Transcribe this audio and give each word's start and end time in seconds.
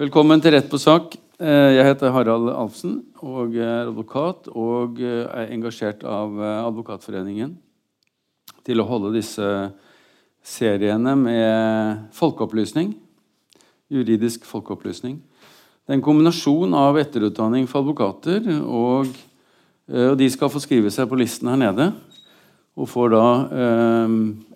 Velkommen 0.00 0.40
til 0.40 0.54
Rett 0.54 0.70
på 0.72 0.78
sak. 0.80 1.12
Eh, 1.36 1.76
Jeg 1.76 1.84
heter 1.84 2.08
Harald 2.08 2.48
Alfsen 2.48 3.02
og 3.20 3.52
er 3.52 3.90
advokat 3.90 4.46
og 4.48 4.96
eh, 4.96 5.26
er 5.28 5.50
engasjert 5.52 6.06
av 6.08 6.38
eh, 6.40 6.60
Advokatforeningen 6.64 7.50
til 8.64 8.80
å 8.80 8.86
holde 8.88 9.10
disse 9.12 9.44
seriene 10.40 11.12
med 11.20 12.06
folkeopplysning. 12.16 12.94
Juridisk 13.92 14.46
folkeopplysning. 14.48 15.18
Det 15.84 15.92
er 15.92 15.98
en 15.98 16.06
kombinasjon 16.06 16.72
av 16.80 16.96
etterutdanning 16.96 17.68
for 17.68 17.84
advokater, 17.84 18.48
og, 18.64 19.10
og 19.90 20.16
de 20.16 20.30
skal 20.32 20.48
få 20.48 20.62
skrive 20.64 20.88
seg 20.94 21.10
på 21.10 21.20
listen 21.20 21.52
her 21.52 21.60
nede. 21.60 21.90
Og 22.72 22.88
får 22.88 23.12
da 23.18 23.26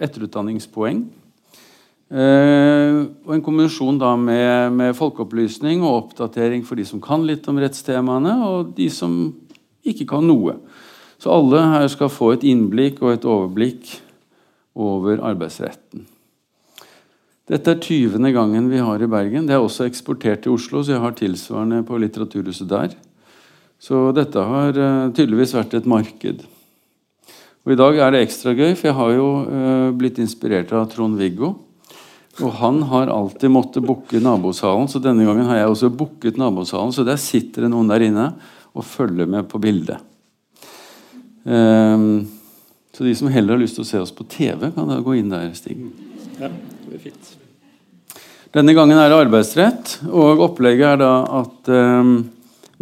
etterutdanningspoeng. 0.08 1.04
Eh, 2.12 2.98
og 3.24 3.32
en 3.32 3.42
kombinasjon 3.44 3.96
da 3.98 4.12
med, 4.20 4.74
med, 4.76 4.96
folkeopplysning 4.98 5.82
og 5.82 6.02
oppdatering 6.02 6.64
for 6.66 6.76
de 6.76 6.84
som 6.86 7.00
kan 7.02 7.24
litt 7.24 7.48
om 7.48 7.60
rettstemaene, 7.62 8.36
og 8.44 8.74
de 8.76 8.90
som 8.92 9.32
ikke 9.84 10.06
kan 10.12 10.26
noe. 10.28 10.58
Så 11.20 11.32
alle 11.32 11.62
her 11.72 11.86
skal 11.88 12.12
få 12.12 12.34
et 12.34 12.44
innblikk 12.44 13.00
og 13.02 13.14
et 13.14 13.24
overblikk 13.28 13.94
over 14.74 15.22
arbeidsretten. 15.24 16.04
Dette 17.48 17.74
er 17.74 17.80
20. 17.80 18.20
gangen 18.32 18.70
vi 18.72 18.80
har 18.80 19.02
i 19.04 19.08
Bergen. 19.08 19.44
Det 19.48 19.52
er 19.56 19.60
også 19.60 19.84
eksportert 19.84 20.44
til 20.44 20.54
Oslo, 20.56 20.80
så 20.80 20.94
jeg 20.94 21.02
har 21.02 21.16
tilsvarende 21.16 21.82
på 21.84 21.98
Litteraturhuset 22.00 22.68
der. 22.70 22.94
Så 23.80 24.08
dette 24.16 24.40
har 24.40 24.72
uh, 24.72 25.12
tydeligvis 25.12 25.52
vært 25.52 25.76
et 25.76 25.88
marked. 25.88 26.40
Og 27.64 27.72
I 27.74 27.76
dag 27.76 28.00
er 28.00 28.14
det 28.14 28.22
ekstra 28.24 28.54
gøy, 28.56 28.72
for 28.72 28.88
jeg 28.88 28.96
har 28.96 29.12
jo 29.12 29.28
uh, 29.44 29.90
blitt 29.96 30.20
inspirert 30.24 30.72
av 30.72 30.88
Trond-Viggo. 30.92 31.52
Og 32.42 32.50
han 32.58 32.80
har 32.90 33.12
alltid 33.14 33.52
måttet 33.52 33.84
booke 33.86 34.18
nabosalen, 34.18 34.88
så 34.90 34.98
denne 35.02 35.26
gangen 35.26 35.46
har 35.46 35.60
jeg 35.60 35.70
også 35.70 35.92
booket 35.94 36.38
nabosalen. 36.40 36.90
Så 36.94 37.04
der 37.06 37.20
sitter 37.20 37.66
det 37.66 37.70
noen 37.70 37.92
der 37.92 38.02
inne 38.02 38.32
og 38.74 38.86
følger 38.88 39.28
med 39.30 39.46
på 39.50 39.60
bildet. 39.62 40.02
Um, 41.44 42.26
så 42.94 43.06
de 43.06 43.14
som 43.14 43.30
heller 43.30 43.54
har 43.54 43.62
lyst 43.62 43.78
til 43.78 43.84
å 43.84 43.88
se 43.88 44.02
oss 44.02 44.14
på 44.14 44.26
TV, 44.26 44.70
kan 44.74 44.90
da 44.90 44.98
gå 45.04 45.14
inn 45.18 45.30
der, 45.30 45.52
Stig. 45.54 45.78
Ja, 46.40 46.50
det 46.50 46.90
blir 46.90 47.02
fint. 47.06 47.34
Denne 48.54 48.74
gangen 48.74 48.98
er 48.98 49.10
det 49.10 49.18
arbeidsrett, 49.24 49.96
og 50.10 50.42
opplegget 50.42 50.94
er 50.94 51.02
da 51.02 51.14
at 51.42 51.70
um, 51.70 52.16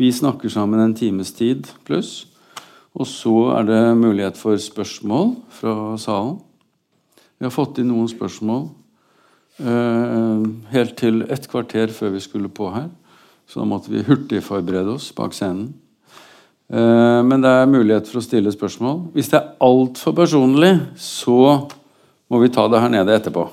vi 0.01 0.13
snakker 0.13 0.53
sammen 0.53 0.81
en 0.81 0.97
times 0.97 1.33
tid 1.37 1.69
pluss. 1.85 2.23
Og 2.93 3.09
så 3.09 3.35
er 3.57 3.69
det 3.69 3.83
mulighet 4.01 4.37
for 4.41 4.57
spørsmål 4.61 5.35
fra 5.53 5.97
salen. 6.01 6.39
Vi 7.41 7.48
har 7.48 7.53
fått 7.53 7.81
inn 7.81 7.89
noen 7.91 8.09
spørsmål 8.09 8.69
helt 9.63 10.97
til 10.99 11.23
et 11.31 11.45
kvarter 11.51 11.93
før 11.95 12.17
vi 12.17 12.21
skulle 12.25 12.51
på 12.51 12.71
her. 12.75 12.89
Så 13.47 13.61
da 13.61 13.67
måtte 13.69 13.93
vi 13.93 14.03
hurtig 14.07 14.41
forberede 14.45 14.95
oss 14.97 15.11
bak 15.15 15.35
scenen. 15.37 15.75
Uh, 16.73 17.21
men 17.27 17.43
det 17.45 17.51
er 17.53 17.69
mulighet 17.69 18.09
for 18.09 18.23
å 18.23 18.25
stille 18.25 18.53
spørsmål. 18.55 19.11
Hvis 19.13 19.29
det 19.29 19.37
er 19.37 19.51
altfor 19.61 20.15
personlig, 20.17 20.73
så 20.97 21.69
må 22.33 22.41
vi 22.41 22.49
ta 22.53 22.65
det 22.73 22.81
her 22.81 22.93
nede 22.95 23.13
etterpå. 23.13 23.45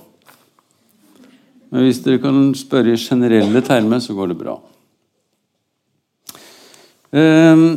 Men 1.70 1.84
hvis 1.84 2.00
dere 2.06 2.22
kan 2.24 2.54
spørre 2.58 2.96
i 2.96 3.02
generelle 3.02 3.62
termer, 3.66 4.00
så 4.00 4.16
går 4.16 4.32
det 4.32 4.38
bra. 4.40 4.56
Ehm, 7.12 7.68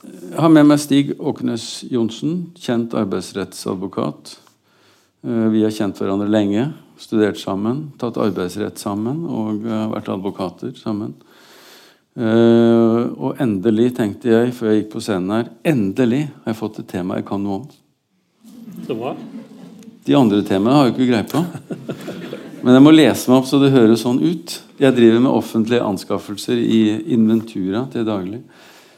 jeg 0.00 0.40
har 0.40 0.50
med 0.56 0.70
meg 0.70 0.80
Stig 0.82 1.12
Åknes 1.20 1.84
Johnsen, 1.92 2.48
kjent 2.58 2.96
arbeidsrettsadvokat. 2.96 4.38
Eh, 5.22 5.46
vi 5.52 5.62
har 5.62 5.74
kjent 5.74 6.00
hverandre 6.00 6.32
lenge, 6.32 6.66
studert 7.00 7.38
sammen, 7.40 7.88
tatt 7.98 8.18
arbeidsrett 8.20 8.78
sammen 8.80 9.24
og 9.26 9.64
vært 9.64 10.10
advokater 10.14 10.74
sammen. 10.78 11.14
Uh, 12.14 13.10
og 13.18 13.40
endelig, 13.42 13.88
tenkte 13.96 14.30
jeg 14.30 14.52
før 14.54 14.70
jeg 14.70 14.84
gikk 14.84 14.92
på 14.92 15.00
scenen 15.02 15.32
her, 15.34 15.48
endelig 15.66 16.28
har 16.28 16.52
jeg 16.52 16.60
fått 16.60 16.78
et 16.78 16.92
tema 16.92 17.18
jeg 17.18 17.26
kan 17.26 17.42
noe 17.42 17.56
om. 17.64 17.64
Så 18.86 18.94
bra. 18.94 19.16
De 20.04 20.14
andre 20.14 20.44
temaene 20.46 20.76
har 20.76 20.86
jeg 20.86 20.94
ikke 20.94 21.08
greie 21.10 21.26
på. 21.26 21.42
Men 22.64 22.78
jeg 22.78 22.84
må 22.84 22.92
lese 22.94 23.28
meg 23.28 23.40
opp 23.40 23.48
så 23.48 23.58
det 23.60 23.72
høres 23.74 24.04
sånn 24.04 24.22
ut. 24.22 24.54
Jeg 24.80 24.96
driver 24.96 25.24
med 25.24 25.34
offentlige 25.34 25.84
anskaffelser 25.84 26.60
i 26.62 26.80
Inventura 27.16 27.82
til 27.92 28.06
daglig. 28.06 28.40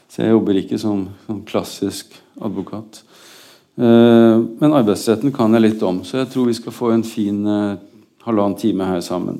Så 0.07 0.21
jeg 0.21 0.35
jobber 0.35 0.61
ikke 0.61 0.79
som, 0.79 1.07
som 1.25 1.41
klassisk 1.47 2.13
advokat. 2.37 3.01
Uh, 3.77 4.45
men 4.61 4.77
arbeidsretten 4.77 5.33
kan 5.33 5.57
jeg 5.57 5.65
litt 5.65 5.83
om, 5.85 6.03
så 6.05 6.21
jeg 6.21 6.31
tror 6.33 6.47
vi 6.49 6.55
skal 6.57 6.73
få 6.73 6.93
en 6.93 7.05
fin 7.05 7.41
uh, 7.45 7.75
halvannen 8.27 8.57
time 8.59 8.85
her 8.85 9.01
sammen. 9.05 9.39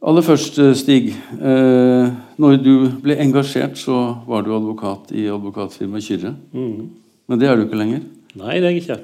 Aller 0.00 0.24
først, 0.24 0.56
eh, 0.58 0.72
Stig. 0.74 1.10
Uh, 1.36 2.08
når 2.40 2.56
du 2.64 2.74
ble 3.02 3.18
engasjert, 3.20 3.76
så 3.76 3.98
var 4.26 4.46
du 4.46 4.54
advokat 4.56 5.12
i 5.12 5.26
advokatfirmaet 5.28 6.06
Kyrre. 6.06 6.32
Mm. 6.56 6.88
Men 7.28 7.38
det 7.38 7.48
er 7.50 7.58
du 7.58 7.66
ikke 7.66 7.82
lenger? 7.82 8.06
Nei, 8.40 8.56
det 8.62 8.70
er 8.70 8.72
jeg 8.78 8.82
ikke. 8.86 8.96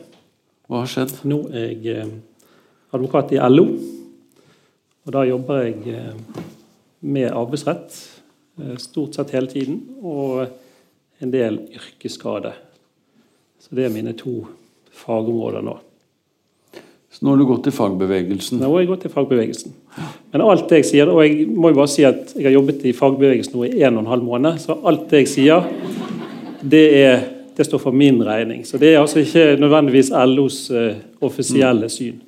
Hva 0.67 0.81
har 0.81 0.89
skjedd? 0.91 1.13
Nå 1.29 1.43
er 1.53 1.75
jeg 1.85 2.09
advokat 2.97 3.37
i 3.37 3.43
LO. 3.45 3.67
Og 5.07 5.15
da 5.15 5.23
jobber 5.23 5.63
jeg 5.63 5.95
eh, 5.95 6.45
med 7.07 7.31
arbeidsrett 7.31 7.95
eh, 8.59 8.75
stort 8.83 9.15
sett 9.15 9.35
hele 9.37 9.51
tiden, 9.51 9.79
og 10.03 10.49
en 11.23 11.33
del 11.33 11.61
yrkesskade. 11.77 12.51
Så 13.63 13.79
det 13.79 13.87
er 13.87 13.95
mine 13.95 14.17
to 14.19 14.41
fagområder 14.97 15.63
nå. 15.63 15.77
Så 17.16 17.25
nå 17.25 17.32
har 17.32 17.38
du 17.41 17.47
gått 17.49 17.62
til 17.65 17.72
fagbevegelsen? 17.72 18.59
Nå 18.60 18.69
har 18.75 18.82
jeg 18.82 18.88
gått 18.91 19.06
til 19.06 19.12
fagbevegelsen. 19.15 19.72
Men 20.34 20.43
alt 20.44 20.66
det 20.69 20.82
jeg 20.82 20.88
sier, 20.91 21.09
og 21.09 21.22
jeg 21.25 21.47
må 21.49 21.71
jo 21.72 21.78
bare 21.78 21.88
si 21.88 22.04
at 22.04 22.34
jeg 22.37 22.44
har 22.44 22.53
jobbet 22.53 22.84
i 22.84 22.93
fagbevegelsen 22.93 23.56
nå 23.56 23.62
i 23.71 23.87
en 23.88 23.97
og 23.97 24.03
en 24.03 24.10
halv 24.10 24.27
måned, 24.27 24.59
så 24.60 24.77
alt 24.84 25.06
det 25.09 25.22
jeg 25.22 25.31
sier, 25.32 25.65
det, 26.60 26.84
er, 27.00 27.25
det 27.56 27.69
står 27.71 27.81
for 27.87 27.97
min 27.97 28.21
regning. 28.21 28.66
Så 28.69 28.77
det 28.82 28.93
er 28.93 29.00
altså 29.00 29.25
ikke 29.25 29.47
nødvendigvis 29.62 30.12
LOs 30.28 30.60
uh, 30.77 30.93
offisielle 31.25 31.88
syn. 31.88 32.21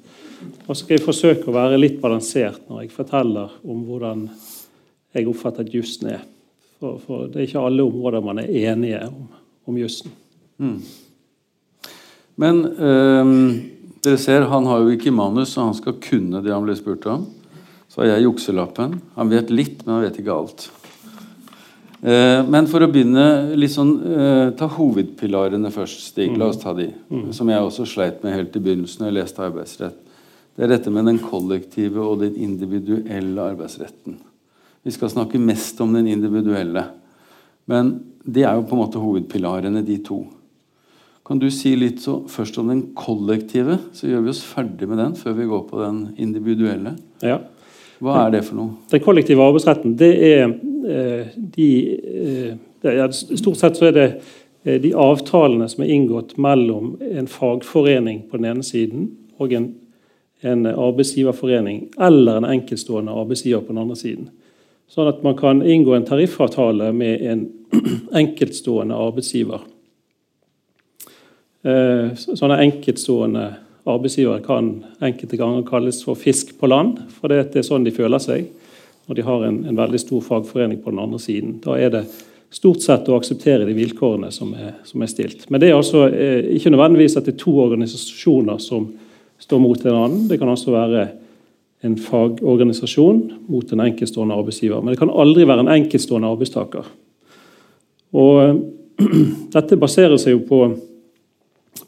Og 0.64 0.72
så 0.72 0.80
skal 0.80 0.96
jeg 0.96 1.04
forsøke 1.04 1.52
å 1.52 1.58
være 1.60 1.84
litt 1.84 2.00
balansert 2.00 2.64
når 2.64 2.86
jeg 2.86 2.96
forteller 2.96 3.60
om 3.68 3.84
hvordan 3.84 4.26
jeg 5.12 5.28
oppfatter 5.28 5.68
at 5.68 5.80
jussen 5.82 6.14
er. 6.16 6.24
For, 6.80 6.96
for, 7.04 7.28
det 7.28 7.42
er 7.42 7.50
ikke 7.50 7.68
alle 7.68 7.84
områder 7.84 8.24
man 8.24 8.40
er 8.40 8.54
enige 8.72 9.04
om, 9.12 9.24
om 9.68 9.84
jussen. 9.84 10.16
Mm. 10.56 10.78
Men 12.40 12.68
øh, 12.72 13.34
dere 14.08 14.20
ser, 14.20 14.48
han 14.48 14.66
har 14.68 14.82
jo 14.82 14.94
ikke 14.94 15.12
manus, 15.14 15.52
så 15.54 15.68
han 15.68 15.76
skal 15.76 15.98
kunne 16.02 16.40
det 16.44 16.54
han 16.54 16.64
ble 16.64 16.76
spurt 16.78 17.06
om. 17.10 17.26
Så 17.88 18.02
har 18.02 18.14
jeg 18.14 18.26
jukselappen. 18.26 18.98
Han 19.16 19.30
vet 19.32 19.52
litt, 19.52 19.84
men 19.84 19.98
han 19.98 20.04
vet 20.06 20.18
ikke 20.20 20.34
alt. 20.34 20.68
Eh, 21.98 22.40
men 22.46 22.68
for 22.70 22.84
å 22.84 22.90
begynne 22.90 23.56
litt 23.58 23.72
sånn, 23.74 23.94
eh, 24.06 24.50
Ta 24.58 24.68
hovedpilarene 24.70 25.70
først, 25.74 26.04
Stig. 26.12 26.36
La 26.36 26.46
oss 26.46 26.60
ta 26.62 26.72
de. 26.72 26.92
Mm. 27.10 27.32
Som 27.32 27.48
jeg 27.48 27.60
også 27.60 27.86
sleit 27.86 28.22
med 28.22 28.34
helt 28.36 28.56
i 28.56 28.60
begynnelsen 28.60 29.02
da 29.02 29.10
jeg 29.10 29.18
leste 29.18 29.44
arbeidsrett. 29.44 29.98
Det 30.56 30.64
er 30.64 30.72
dette 30.76 30.90
med 30.90 31.06
den 31.06 31.18
kollektive 31.18 31.98
og 32.02 32.20
den 32.20 32.34
individuelle 32.36 33.38
arbeidsretten. 33.52 34.16
Vi 34.84 34.90
skal 34.90 35.10
snakke 35.10 35.38
mest 35.38 35.80
om 35.80 35.92
den 35.92 36.06
individuelle. 36.06 36.84
Men 37.66 38.00
det 38.24 38.44
er 38.44 38.54
jo 38.54 38.66
på 38.66 38.74
en 38.74 38.82
måte 38.82 39.02
hovedpilarene, 39.02 39.84
de 39.84 39.98
to. 39.98 40.24
Kan 41.28 41.40
du 41.42 41.50
si 41.52 41.74
litt 41.76 42.00
så, 42.00 42.22
først 42.30 42.56
om 42.60 42.70
den 42.72 42.82
kollektive, 42.96 43.76
så 43.92 44.08
gjør 44.08 44.24
vi 44.24 44.32
oss 44.32 44.42
ferdig 44.48 44.88
med 44.88 45.00
den 45.02 45.14
før 45.18 45.36
vi 45.36 45.48
går 45.50 45.64
på 45.68 45.80
den 45.82 46.02
individuelle? 46.16 46.94
Ja. 47.20 47.42
Hva 48.00 48.22
er 48.24 48.36
det 48.36 48.44
for 48.46 48.56
noe? 48.56 48.76
Den 48.88 49.02
kollektive 49.04 49.44
arbeidsretten, 49.44 49.96
det 50.00 50.12
er 50.24 50.44
eh, 50.48 51.34
de 51.36 51.70
eh, 51.98 52.52
det 52.78 52.94
er, 52.94 53.10
Stort 53.12 53.58
sett 53.58 53.76
så 53.76 53.88
er 53.90 53.96
det 53.96 54.06
eh, 54.62 54.78
de 54.80 54.94
avtalene 54.96 55.66
som 55.68 55.82
er 55.84 55.92
inngått 55.92 56.36
mellom 56.40 56.94
en 57.02 57.28
fagforening 57.28 58.24
på 58.30 58.38
den 58.38 58.48
ene 58.54 58.64
siden 58.64 59.10
og 59.38 59.52
en 59.52 59.72
en 60.40 60.66
arbeidsgiverforening 60.66 61.88
eller 62.00 62.36
en 62.36 62.44
enkeltstående 62.44 63.12
arbeidsgiver 63.12 63.60
på 63.60 63.72
den 63.72 63.82
andre 63.82 63.96
siden. 63.98 64.28
Sånn 64.88 65.10
at 65.10 65.24
man 65.26 65.36
kan 65.36 65.62
inngå 65.62 65.96
en 65.96 66.06
tariffavtale 66.06 66.92
med 66.96 67.24
en 67.26 67.42
enkeltstående 68.22 68.96
arbeidsgiver. 68.96 69.64
Eh, 71.66 72.14
sånne 72.14 72.60
enkeltstående 72.62 73.48
arbeidsgivere 73.88 74.44
kan 74.44 74.70
enkelte 75.02 75.38
ganger 75.40 75.64
kalles 75.66 76.02
for 76.06 76.18
fisk 76.18 76.54
på 76.60 76.70
land. 76.70 77.00
For 77.18 77.32
det 77.32 77.56
er 77.56 77.66
sånn 77.66 77.86
de 77.86 77.94
føler 77.94 78.22
seg 78.22 78.46
når 79.08 79.16
de 79.16 79.24
har 79.24 79.44
en, 79.46 79.62
en 79.66 79.78
veldig 79.78 80.00
stor 80.02 80.20
fagforening 80.24 80.82
på 80.84 80.92
den 80.92 81.00
andre 81.02 81.18
siden. 81.22 81.56
Da 81.64 81.78
er 81.80 81.92
det 81.94 82.04
stort 82.54 82.84
sett 82.84 83.08
å 83.08 83.16
akseptere 83.16 83.66
de 83.68 83.76
vilkårene 83.76 84.30
som 84.32 84.52
er, 84.56 84.74
som 84.88 85.02
er 85.02 85.10
stilt. 85.10 85.46
Men 85.48 85.62
det 85.62 85.70
er 85.70 85.78
altså 85.78 86.06
eh, 86.08 86.44
ikke 86.56 86.72
nødvendigvis 86.74 87.16
at 87.18 87.28
det 87.28 87.36
er 87.36 87.42
to 87.42 87.56
organisasjoner 87.64 88.60
som 88.62 88.90
står 89.38 89.62
mot 89.62 89.84
en 89.84 89.96
annen. 89.96 90.26
Det 90.28 90.38
kan 90.40 90.52
altså 90.52 90.74
være 90.74 91.08
en 91.86 91.94
fagorganisasjon 92.02 93.20
mot 93.48 93.72
en 93.72 93.84
enkeltstående 93.84 94.36
arbeidsgiver. 94.36 94.82
Men 94.82 94.94
det 94.94 95.00
kan 95.00 95.12
aldri 95.12 95.46
være 95.46 95.64
en 95.66 95.74
enkeltstående 95.76 96.30
arbeidstaker. 96.30 96.90
Og 98.18 98.64
Dette 99.54 99.76
baserer 99.78 100.18
seg 100.18 100.34
jo 100.34 100.40
på, 100.48 100.56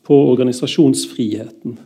på 0.06 0.16
organisasjonsfriheten. 0.32 1.78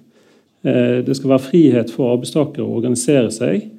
Eh, 0.62 0.98
det 1.06 1.16
skal 1.16 1.34
være 1.34 1.46
frihet 1.46 1.92
for 1.94 2.14
arbeidstakere 2.14 2.64
å 2.64 2.76
organisere 2.78 3.30
seg 3.34 3.70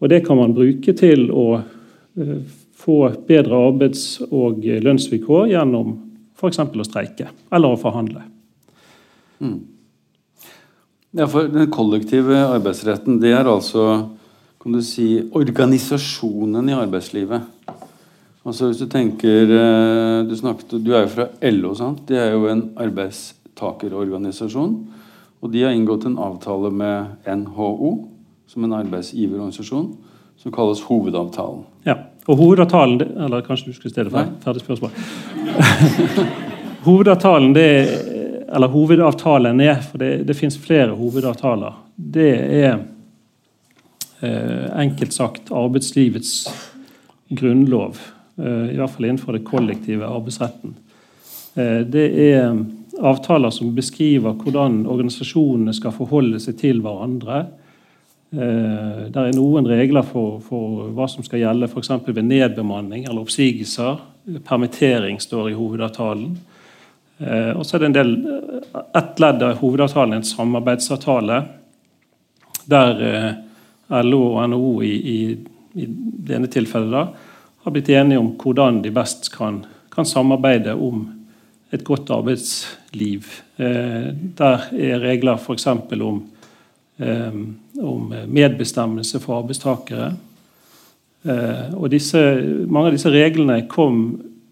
Og 0.00 0.08
det 0.08 0.22
kan 0.26 0.38
man 0.38 0.54
bruke 0.56 0.94
til 0.96 1.28
å 1.30 1.60
eh, 1.60 2.38
få 2.80 3.00
bedre 3.28 3.58
arbeids- 3.68 4.22
og 4.30 4.64
lønnsvilkår 4.64 5.50
gjennom 5.52 5.98
f.eks. 6.40 6.58
å 6.58 6.86
streike 6.88 7.28
eller 7.52 7.74
å 7.74 7.80
forhandle. 7.80 8.22
Mm. 9.44 9.58
Ja, 11.18 11.26
for 11.28 11.50
Den 11.52 11.70
kollektive 11.70 12.38
arbeidsretten 12.46 13.20
det 13.20 13.34
er 13.36 13.50
altså 13.50 14.08
kan 14.60 14.74
du 14.76 14.82
si, 14.84 15.22
organisasjonen 15.32 16.68
i 16.68 16.76
arbeidslivet. 16.76 17.46
Altså 18.44 18.68
hvis 18.68 18.80
Du 18.80 18.86
tenker, 18.92 19.48
eh, 19.48 20.28
du, 20.28 20.36
snakket, 20.36 20.74
du 20.84 20.92
er 20.92 21.06
jo 21.06 21.12
fra 21.14 21.28
LO. 21.50 21.74
sant? 21.74 22.02
Det 22.08 22.18
er 22.18 22.32
jo 22.32 22.46
en 22.48 22.70
arbeidstakerorganisasjon. 23.60 24.76
Og 25.40 25.52
de 25.52 25.64
har 25.64 25.72
inngått 25.72 26.04
en 26.04 26.18
avtale 26.18 26.70
med 26.70 27.26
NHO, 27.26 27.92
som 28.46 28.64
en 28.64 28.72
arbeidsgiverorganisasjon, 28.72 29.96
som 30.36 30.52
kalles 30.52 30.82
Hovedavtalen. 30.82 31.64
Ja, 31.84 31.96
og 32.26 32.36
hovedavtalen 32.36 33.00
Eller 33.00 33.40
kanskje 33.40 33.70
du 33.70 33.72
skulle 33.72 33.92
stille 33.92 34.10
for 34.10 34.28
ferdig 34.44 34.60
spørsmål. 34.60 34.90
hovedavtalen 36.86 37.54
det 37.54 37.68
Eller 38.48 38.68
hovedavtalen 38.68 39.60
er, 39.60 39.80
for 39.80 39.98
det, 39.98 40.26
det 40.26 40.36
fins 40.36 40.58
flere 40.58 40.90
hovedavtaler, 40.90 41.72
det 41.96 42.30
er 42.64 42.78
eh, 44.20 44.80
enkelt 44.80 45.12
sagt 45.14 45.52
arbeidslivets 45.52 46.48
grunnlov. 47.30 48.00
Eh, 48.36 48.74
I 48.74 48.76
hvert 48.76 48.90
fall 48.90 49.06
innenfor 49.06 49.38
det 49.38 49.44
kollektive 49.46 50.08
arbeidsretten. 50.08 50.74
Eh, 51.54 51.80
det 51.86 52.06
er 52.32 52.58
avtaler 53.00 53.52
som 53.54 53.72
beskriver 53.74 54.36
hvordan 54.38 54.84
organisasjonene 54.90 55.74
skal 55.76 55.94
forholde 55.96 56.40
seg 56.42 56.58
til 56.60 56.82
hverandre. 56.84 57.42
Eh, 58.34 59.06
det 59.10 59.24
er 59.24 59.36
noen 59.36 59.68
regler 59.68 60.06
for, 60.06 60.38
for 60.44 60.90
hva 60.96 61.08
som 61.10 61.26
skal 61.26 61.42
gjelde 61.42 61.70
f.eks. 61.70 61.92
ved 62.06 62.22
nedbemanning 62.26 63.06
eller 63.06 63.22
oppsigelser. 63.24 64.00
Permittering 64.46 65.20
står 65.20 65.50
i 65.50 65.58
hovedavtalen. 65.58 66.38
Og 67.20 67.66
så 67.68 67.76
er 67.76 67.82
det 67.82 67.88
en 67.90 67.94
del, 67.98 68.12
Ett 68.96 69.18
ledd 69.20 69.42
av 69.44 69.58
hovedavtalen 69.60 70.14
er 70.14 70.22
en 70.22 70.24
samarbeidsavtale 70.24 71.40
der 72.70 73.02
LO 73.90 74.20
og 74.30 74.48
NHO 74.48 74.70
i, 74.86 74.94
i, 74.94 75.18
i 75.82 75.86
det 76.30 76.40
tilfellet 76.54 76.94
da, 76.94 77.02
har 77.64 77.74
blitt 77.74 77.90
enige 77.92 78.20
om 78.22 78.32
hvordan 78.40 78.80
de 78.84 78.92
best 78.94 79.28
kan, 79.34 79.64
kan 79.92 80.08
samarbeide 80.08 80.74
om 80.74 81.04
et 81.70 81.84
godt 81.86 82.10
arbeidsliv. 82.10 83.26
Eh, 83.60 84.10
der 84.38 84.66
er 84.74 85.04
regler 85.04 85.38
f.eks. 85.38 85.66
Om, 85.66 86.22
eh, 86.98 87.38
om 87.82 88.14
medbestemmelse 88.26 89.20
for 89.22 89.38
arbeidstakere. 89.38 90.10
Eh, 91.22 91.74
og 91.76 91.90
disse, 91.92 92.20
mange 92.66 92.90
av 92.90 92.96
disse 92.96 93.12
reglene 93.12 93.62
kom 93.68 94.02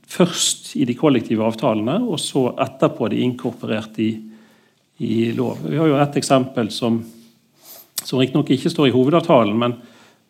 først 0.08 0.74
i 0.76 0.86
de 0.88 0.96
kollektive 0.96 1.44
avtalene, 1.44 1.98
og 2.04 2.20
så 2.20 2.48
etterpå 2.64 3.10
de 3.12 3.22
inkorporert 3.24 3.98
i, 4.00 4.12
i 5.04 5.30
lov. 5.36 5.60
Vi 5.64 5.76
har 5.76 5.88
jo 5.90 5.98
et 6.00 6.18
eksempel 6.20 6.70
som, 6.72 7.02
som 8.04 8.20
riktignok 8.20 8.52
ikke 8.54 8.72
står 8.72 8.88
i 8.88 8.94
hovedavtalen, 8.94 9.58
men 9.58 9.76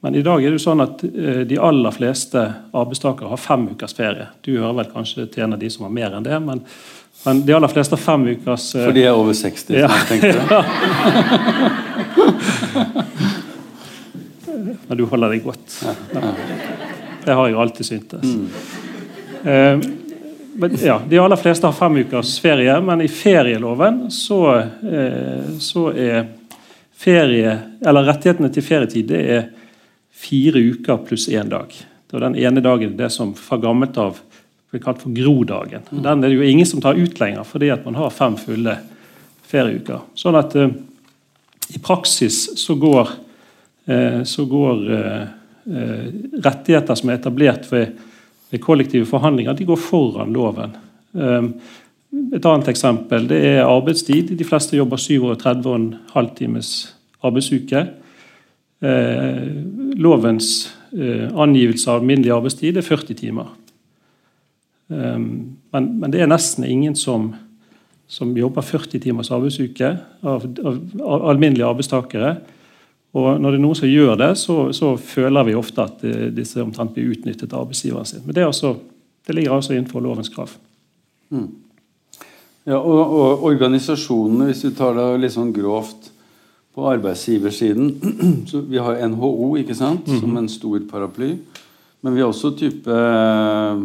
men 0.00 0.14
i 0.14 0.22
dag 0.22 0.44
er 0.44 0.52
det 0.52 0.58
jo 0.60 0.62
sånn 0.62 0.80
at 0.84 1.02
eh, 1.04 1.40
de 1.48 1.58
aller 1.58 1.90
fleste 1.94 2.38
arbeidstakere 2.70 3.28
har 3.32 3.40
fem 3.42 3.68
ukers 3.72 3.94
ferie. 3.98 4.26
Du 4.46 4.52
hører 4.54 4.76
vel 4.82 4.90
kanskje 4.92 5.26
til 5.32 5.42
en 5.46 5.52
av 5.56 5.60
de 5.62 5.70
som 5.74 5.84
har 5.88 5.92
mer 5.96 6.14
enn 6.14 6.26
det, 6.26 6.38
men, 6.44 6.58
men 7.24 7.34
de 7.46 7.52
aller 7.56 7.72
fleste 7.72 7.94
har 7.98 8.02
fem 8.04 8.22
ukers 8.30 8.64
uh... 8.76 8.84
For 8.86 8.94
de 8.94 9.02
er 9.08 9.14
over 9.18 9.34
60, 9.34 9.74
ja. 9.74 9.88
som 9.90 9.98
jeg 10.06 10.20
tenkte? 10.22 10.42
men 14.88 14.94
du 15.00 15.04
holder 15.10 15.28
deg 15.34 15.40
godt. 15.48 15.66
Ja. 15.82 15.92
Det 17.24 17.32
har 17.34 17.44
jeg 17.50 17.58
alltid 17.66 17.84
syntes. 17.90 18.22
Mm. 18.22 18.48
Uh, 19.42 19.76
men, 20.58 20.78
ja, 20.82 21.00
de 21.10 21.18
aller 21.18 21.36
fleste 21.36 21.66
har 21.66 21.74
fem 21.74 21.96
ukers 22.04 22.40
ferie, 22.42 22.80
men 22.80 23.02
i 23.02 23.08
ferieloven 23.10 24.10
så, 24.10 24.40
eh, 24.58 25.44
så 25.62 25.92
er 25.94 26.24
ferie, 26.98 27.52
eller 27.86 28.08
rettighetene 28.08 28.50
til 28.50 28.66
ferietid 28.66 29.06
det 29.12 29.20
er 29.36 29.44
fire 30.18 30.58
uker 30.58 31.04
pluss 31.06 31.28
én 31.28 31.48
dag. 31.48 31.70
Det 32.08 32.16
var 32.16 32.26
den 32.26 32.38
ene 32.40 32.60
dagen 32.64 32.96
det 32.96 33.10
som 33.14 33.34
fra 33.36 33.58
gammelt 33.60 33.98
av 34.00 34.18
ble 34.68 34.80
kalt 34.82 35.00
for 35.04 35.14
grodagen. 35.16 35.84
Mm. 35.90 36.02
Den 36.04 36.24
er 36.24 36.28
det 36.28 36.36
jo 36.36 36.48
ingen 36.48 36.68
som 36.68 36.82
tar 36.84 36.98
ut 36.98 37.20
lenger, 37.20 37.46
fordi 37.48 37.70
at 37.72 37.86
man 37.88 37.96
har 37.96 38.12
fem 38.12 38.36
fulle 38.40 38.76
ferieuker. 39.48 40.04
Sånn 40.18 40.36
at 40.36 40.56
uh, 40.58 40.68
i 41.72 41.80
praksis 41.84 42.42
så 42.60 42.76
går, 42.80 43.14
uh, 43.88 44.20
så 44.28 44.44
går 44.48 44.84
uh, 44.92 45.26
rettigheter 46.44 46.96
som 46.96 47.10
er 47.10 47.18
etablert 47.18 47.68
ved, 47.72 47.96
ved, 48.48 48.60
kollektive 48.64 49.08
forhandlinger, 49.08 49.56
de 49.56 49.68
går 49.68 49.80
foran 49.80 50.32
loven. 50.32 50.76
et 52.32 52.46
annet 52.46 52.68
eksempel 52.68 53.26
det 53.28 53.40
er 53.44 53.66
arbeidstid. 53.68 54.30
De 54.32 54.46
fleste 54.48 54.76
jobber 54.76 54.96
37,5 54.96 56.30
times 56.38 56.70
arbeidsuke. 57.20 57.82
Eh, 58.80 59.48
lovens 59.98 60.70
eh, 60.92 61.26
angivelse 61.34 61.90
av 61.90 61.98
alminnelig 61.98 62.30
arbeidstid 62.30 62.76
er 62.78 62.86
40 62.86 63.16
timer. 63.18 63.48
Eh, 64.92 65.18
men, 65.18 65.88
men, 65.98 66.12
det 66.14 66.22
er 66.22 66.30
nesten 66.30 66.66
ingen 66.68 66.94
som, 66.96 67.32
som 68.06 68.36
jobber 68.38 68.62
40 68.62 69.02
timers 69.02 69.32
arbeidsuke 69.34 69.90
av, 70.22 70.46
av, 70.46 70.78
av, 71.02 71.26
alminnelige 71.32 71.66
arbeidstakere. 71.66 72.36
Og 73.18 73.40
når 73.40 73.56
det 73.56 73.58
er 73.58 73.64
noen 73.64 73.80
som 73.80 73.90
gjør 73.90 74.14
det, 74.20 74.30
så, 74.38 74.56
så 74.76 74.92
føler 75.00 75.48
vi 75.48 75.56
ofte 75.58 75.82
at 75.82 76.04
disse 76.36 76.60
omtrent 76.62 76.92
blir 76.94 77.16
utnyttet 77.16 77.50
av 77.50 77.64
arbeidsgiveren 77.64 78.06
sin. 78.06 78.22
Men 78.28 78.36
det, 78.36 78.44
altså, 78.46 78.76
det 79.26 79.34
ligger 79.34 79.56
altså 79.56 79.74
innenfor 79.74 80.04
lovens 80.04 80.30
krav. 80.30 80.52
Mm. 81.34 81.48
Ja, 82.68 82.78
og, 82.78 83.00
og, 83.00 83.42
organisasjonene, 83.48 84.50
hvis 84.52 84.62
du 84.68 84.70
tar 84.76 84.94
det 84.94 85.08
litt 85.24 85.34
sånn 85.34 85.54
grovt 85.56 86.12
på 86.78 86.86
arbeidsgiversiden 86.86 87.88
så 88.50 88.60
Vi 88.70 88.78
har 88.78 89.08
NHO 89.08 89.56
ikke 89.58 89.74
sant, 89.74 90.06
-hmm. 90.06 90.20
som 90.20 90.36
en 90.36 90.48
stor 90.48 90.80
paraply. 90.90 91.36
Men 92.00 92.14
vi 92.14 92.20
har 92.20 92.28
også 92.28 92.50
type 92.56 92.90
eh, 92.90 93.78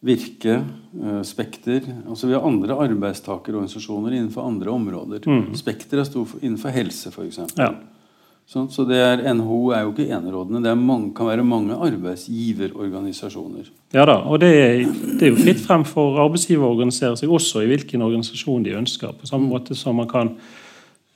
Virke, 0.00 0.64
eh, 1.04 1.22
Spekter 1.22 1.80
altså 2.08 2.26
Vi 2.26 2.32
har 2.32 2.46
andre 2.46 2.74
arbeidstakerorganisasjoner 2.74 4.12
innenfor 4.12 4.46
andre 4.46 4.70
områder. 4.70 5.20
Mm. 5.26 5.54
Spekter 5.54 5.98
er 5.98 6.04
stor 6.04 6.26
innenfor 6.42 6.68
helse, 6.68 7.10
f.eks. 7.10 7.38
Ja. 7.56 7.72
Sånn, 8.46 8.68
så 8.70 8.84
det 8.86 8.96
er, 8.96 9.34
NHO 9.34 9.72
er 9.74 9.80
jo 9.82 9.90
ikke 9.90 10.12
enerådende. 10.12 10.62
Det 10.62 10.78
mange, 10.78 11.14
kan 11.14 11.26
være 11.26 11.44
mange 11.44 11.74
arbeidsgiverorganisasjoner. 11.74 13.64
Ja 13.94 14.04
da, 14.04 14.20
og 14.22 14.40
det 14.40 14.52
er, 14.54 14.84
det 15.18 15.22
er 15.22 15.32
jo 15.32 15.40
fritt 15.40 15.60
frem 15.64 15.84
for 15.84 16.20
arbeidsgiver 16.22 16.62
å 16.62 16.76
organisere 16.76 17.16
seg 17.16 17.32
også 17.32 17.64
i 17.64 17.66
hvilken 17.72 18.02
organisasjon 18.06 18.62
de 18.62 18.76
ønsker. 18.78 19.16
På 19.18 19.26
samme 19.26 19.48
måte 19.48 19.74
som 19.74 19.96
man 19.98 20.06
kan 20.08 20.36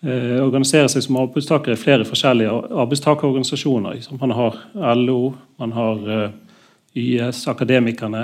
organisere 0.00 0.88
seg 0.88 1.04
som 1.04 1.19
arbeidstaker 1.21 1.75
i 1.75 1.80
flere 1.80 2.07
forskjellige 2.09 2.52
arbeidstakerorganisasjoner. 2.73 3.99
Man 4.21 4.33
har 4.33 4.57
LO, 4.97 5.35
man 5.61 5.73
har 5.76 6.07
eh, 6.14 6.30
YS, 6.95 7.47
Akademikerne, 7.52 8.23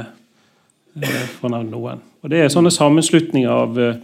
eh, 0.97 1.25
for 1.37 1.50
å 1.50 1.52
nevne 1.52 1.75
noen. 1.75 2.00
Og 2.23 2.30
Det 2.30 2.40
er 2.42 2.49
sånne 2.50 2.73
sammenslutninger 2.75 3.50
av, 3.52 3.78
eh, 3.78 4.00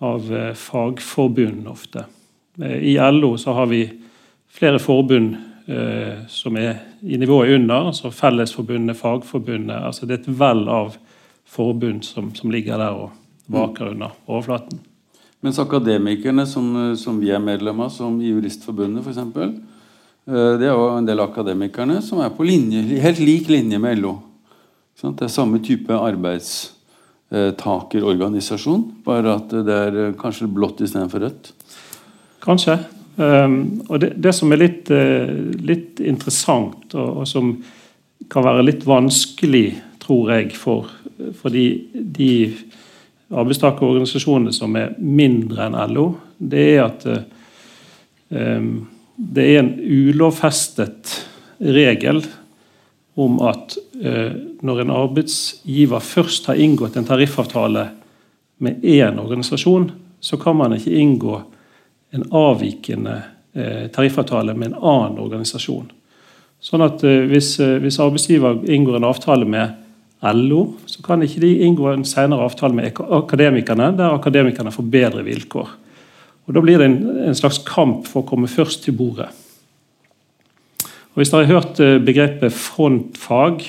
av 0.00 0.30
eh, 0.32 0.54
fagforbund 0.54 1.66
ofte. 1.68 2.06
Eh, 2.62 2.94
I 2.94 2.96
LO 3.10 3.34
så 3.36 3.52
har 3.52 3.66
vi 3.66 3.82
flere 4.48 4.78
forbund 4.78 5.44
som 6.32 6.56
er 6.56 6.78
i 7.04 7.18
nivået 7.20 7.50
under, 7.58 7.90
altså 7.90 8.08
Fellesforbundet, 8.08 8.96
Fagforbundet. 8.96 9.76
altså 9.76 10.06
Det 10.06 10.14
er 10.14 10.22
et 10.22 10.38
vell 10.40 10.62
av 10.68 10.96
forbund 11.44 12.06
som, 12.08 12.30
som 12.34 12.50
ligger 12.50 12.80
der 12.80 12.96
og 12.96 13.10
vaker 13.52 13.90
under 13.90 14.14
overflaten. 14.26 14.80
Mens 15.40 15.58
akademikerne, 15.62 16.46
som, 16.50 16.96
som 16.98 17.20
vi 17.22 17.30
er 17.30 17.38
medlem 17.38 17.80
av, 17.84 17.90
som 17.94 18.16
i 18.18 18.26
Juristforbundet 18.32 19.06
f.eks., 19.06 19.18
eh, 19.22 19.28
det 20.58 20.66
er 20.66 20.74
jo 20.74 20.96
en 20.96 21.06
del 21.06 21.20
akademikerne 21.22 22.02
som 22.02 22.18
er 22.24 22.30
på 22.34 22.42
linje, 22.46 22.82
helt 23.04 23.20
lik 23.22 23.48
linje 23.52 23.78
med 23.78 23.98
LO. 24.00 24.14
Det 24.98 25.22
er 25.22 25.28
samme 25.30 25.58
type 25.62 25.94
arbeidstakerorganisasjon, 25.94 28.82
bare 29.06 29.34
at 29.38 29.48
det 29.54 29.74
er 29.86 29.92
eh, 30.08 30.16
kanskje 30.18 30.50
blått 30.50 30.82
istedenfor 30.82 31.22
rødt. 31.28 31.54
Kanskje. 32.42 32.78
Um, 33.18 33.82
og 33.88 34.00
det, 34.02 34.12
det, 34.22 34.32
som 34.34 34.52
er 34.54 34.60
litt, 34.60 34.90
litt 35.66 36.00
interessant, 36.06 36.94
og, 36.94 37.16
og, 37.18 37.26
som 37.26 37.56
kan 38.30 38.44
være 38.46 38.62
litt 38.66 38.86
vanskelig, 38.86 39.82
tror 40.02 40.30
jeg, 40.36 40.52
for, 40.54 40.86
for 41.40 41.50
de, 41.50 41.64
de 41.94 42.30
arbeidstakerorganisasjonene 43.28 44.54
som 44.56 44.76
er 44.78 44.94
mindre 44.98 45.66
enn 45.68 45.76
LO, 45.92 46.06
det 46.38 46.64
er 46.74 46.82
at 46.86 47.06
um, 48.28 48.86
det 49.16 49.44
er 49.44 49.60
en 49.60 49.72
ulovfestet 49.82 51.14
regel 51.58 52.22
om 53.18 53.40
at 53.48 53.76
uh, 54.04 54.32
når 54.64 54.84
en 54.84 54.94
arbeidsgiver 54.94 56.04
først 56.04 56.48
har 56.48 56.60
inngått 56.62 56.96
en 56.96 57.08
tariffavtale 57.08 57.88
med 58.64 58.82
én 58.86 59.20
organisasjon, 59.20 59.90
så 60.20 60.38
kan 60.40 60.56
man 60.58 60.74
ikke 60.74 60.96
inngå 60.98 61.36
en 62.16 62.24
avvikende 62.34 63.20
uh, 63.58 63.86
tariffavtale 63.94 64.54
med 64.54 64.72
en 64.72 64.80
annen 64.80 65.22
organisasjon. 65.22 65.90
Sånn 66.58 66.82
at 66.82 67.04
eh, 67.06 67.24
hvis, 67.30 67.52
eh, 67.62 67.76
hvis, 67.82 68.00
arbeidsgiver 68.02 68.64
inngår 68.66 68.98
en 68.98 69.08
avtale 69.08 69.46
med 69.48 69.76
LO, 70.22 70.62
så 70.86 71.02
kan 71.04 71.22
ikke 71.22 71.42
de 71.44 71.52
inngå 71.66 71.90
en 71.92 72.06
senere 72.06 72.46
avtale 72.46 72.74
med 72.74 72.98
akademikerne, 72.98 73.92
der 73.98 74.16
akademikerne 74.16 74.72
får 74.74 74.88
bedre 74.90 75.22
vilkår. 75.26 75.68
Og 76.48 76.54
Da 76.54 76.60
blir 76.64 76.78
det 76.80 76.88
en, 76.88 77.34
slags 77.34 77.60
kamp 77.66 78.06
for 78.08 78.22
å 78.22 78.28
komme 78.28 78.48
først 78.48 78.82
til 78.84 78.96
bordet. 78.96 79.28
Og 81.12 81.20
Hvis 81.20 81.30
dere 81.30 81.46
har 81.46 81.60
hørt 81.60 81.80
eh, 81.80 81.98
begrepet 82.00 82.52
frontfag, 82.52 83.62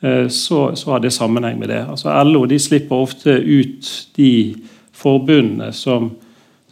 så, 0.00 0.74
så, 0.76 0.90
har 0.90 0.98
det 0.98 1.12
sammenheng 1.12 1.58
med 1.60 1.68
det. 1.68 1.82
Altså 1.84 2.22
LO 2.24 2.46
de 2.48 2.58
slipper 2.58 2.96
ofte 2.96 3.34
ut 3.36 4.08
de 4.16 4.56
forbundene 4.96 5.72
som, 5.76 6.10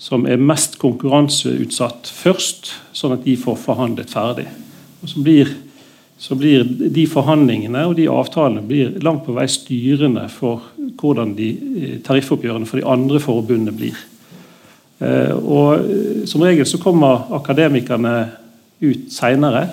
som 0.01 0.27
er 0.27 0.41
mest 0.41 0.79
konkurranseutsatt 0.81 2.09
først, 2.09 2.73
sånn 2.97 3.17
at 3.19 3.27
de 3.27 3.37
får 3.37 3.59
forhandlet 3.61 4.13
ferdig. 4.13 4.47
Og 5.03 5.13
så 5.13 5.23
blir, 5.25 5.53
så 6.19 6.35
blir, 6.35 6.65
de 6.67 7.05
forhandlingene 7.07 7.85
og 7.87 7.95
de 7.99 8.09
avtalene 8.11 8.65
blir 8.67 8.97
langt 9.07 9.23
på 9.27 9.37
vei 9.37 9.47
styrende 9.51 10.27
for 10.33 10.67
hvordan 10.99 11.37
de 11.39 11.49
eh, 11.55 11.97
tariffoppgjørene 12.03 12.67
for 12.67 12.81
de 12.81 12.87
andre 12.91 13.21
forbundene 13.23 13.75
blir. 13.77 13.99
Eh, 14.99 15.31
og 15.39 15.79
eh, 15.79 16.25
Som 16.27 16.43
regel 16.43 16.67
så 16.67 16.81
kommer 16.83 17.31
akademikerne 17.39 18.17
ut 18.83 19.07
seinere, 19.15 19.69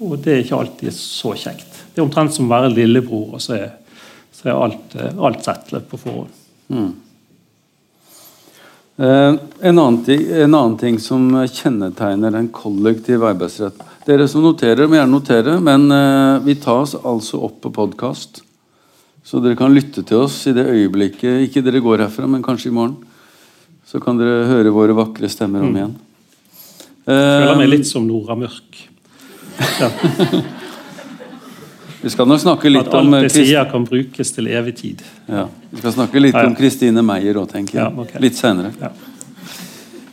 og 0.00 0.16
det 0.24 0.32
er 0.32 0.42
ikke 0.42 0.62
alltid 0.62 0.96
så 0.96 1.34
kjekt. 1.36 1.68
Det 1.92 2.00
er 2.00 2.06
omtrent 2.06 2.32
som 2.32 2.48
å 2.48 2.54
være 2.54 2.72
lillebror, 2.72 3.36
og 3.36 3.44
så 3.44 3.58
er, 3.58 3.70
så 4.32 4.48
er 4.48 4.60
alt, 4.64 4.96
alt 4.96 5.44
settlet 5.44 5.84
på 5.88 6.00
forhånd. 6.00 6.32
Mm. 6.72 6.92
En, 8.96 9.38
annen 9.78 10.00
ting, 10.06 10.20
en, 10.28 10.54
annen 10.54 10.76
ting, 10.78 10.98
som 11.02 11.24
kjennetegner 11.50 12.36
en 12.38 12.50
kollektiv 12.54 13.24
arbeidsrett 13.26 13.80
Dere 14.04 14.26
som 14.28 14.42
noterer, 14.44 14.84
må 14.84 14.98
gjerne 14.98 15.14
notere, 15.14 15.54
men 15.64 15.86
eh, 15.94 16.42
vi 16.44 16.58
tas 16.60 16.92
altså 16.98 17.38
opp 17.46 17.62
på 17.64 17.70
podkast. 17.72 18.42
Så 19.24 19.40
dere 19.40 19.56
kan 19.56 19.72
lytte 19.72 20.02
til 20.04 20.26
oss 20.26 20.42
i 20.50 20.52
det 20.52 20.66
øyeblikket 20.68 21.46
Ikke 21.46 21.62
dere 21.64 21.80
går 21.80 22.02
herfra, 22.04 22.26
men 22.28 22.42
kanskje 22.44 22.68
i 22.68 22.74
morgen. 22.76 22.98
Så 23.88 23.96
kan 24.04 24.20
dere 24.20 24.44
høre 24.50 24.68
våre 24.74 24.92
vakre 24.96 25.30
stemmer 25.32 25.64
om 25.64 25.72
mm. 25.72 25.78
igjen. 25.78 25.94
Jeg 27.04 27.16
føler 27.16 27.56
meg 27.62 27.70
litt 27.72 27.88
som 27.88 28.04
Nora 28.04 28.36
Mørk. 28.36 28.82
Ja. 29.80 29.88
Vi 32.04 32.12
skal 32.12 32.28
nok 32.28 32.42
snakke 32.42 32.68
litt 32.68 32.92
om 32.92 33.16
At 33.16 33.24
alt 33.24 33.32
det 33.32 33.46
sier 33.46 33.64
kan 33.72 33.88
brukes 33.88 34.36
til 34.36 34.52
evig 34.52 34.76
tid. 34.82 35.00
Ja, 35.24 35.46
Vi 35.70 35.80
skal 35.80 35.96
snakke 35.96 36.20
litt 36.20 36.36
om 36.36 36.52
Kristine 36.58 37.00
Meyer 37.00 37.40
òg, 37.40 37.48
tenker 37.54 37.80
jeg. 37.80 37.88
Okay. 38.04 38.20
Litt 38.26 38.36
senere. 38.36 38.92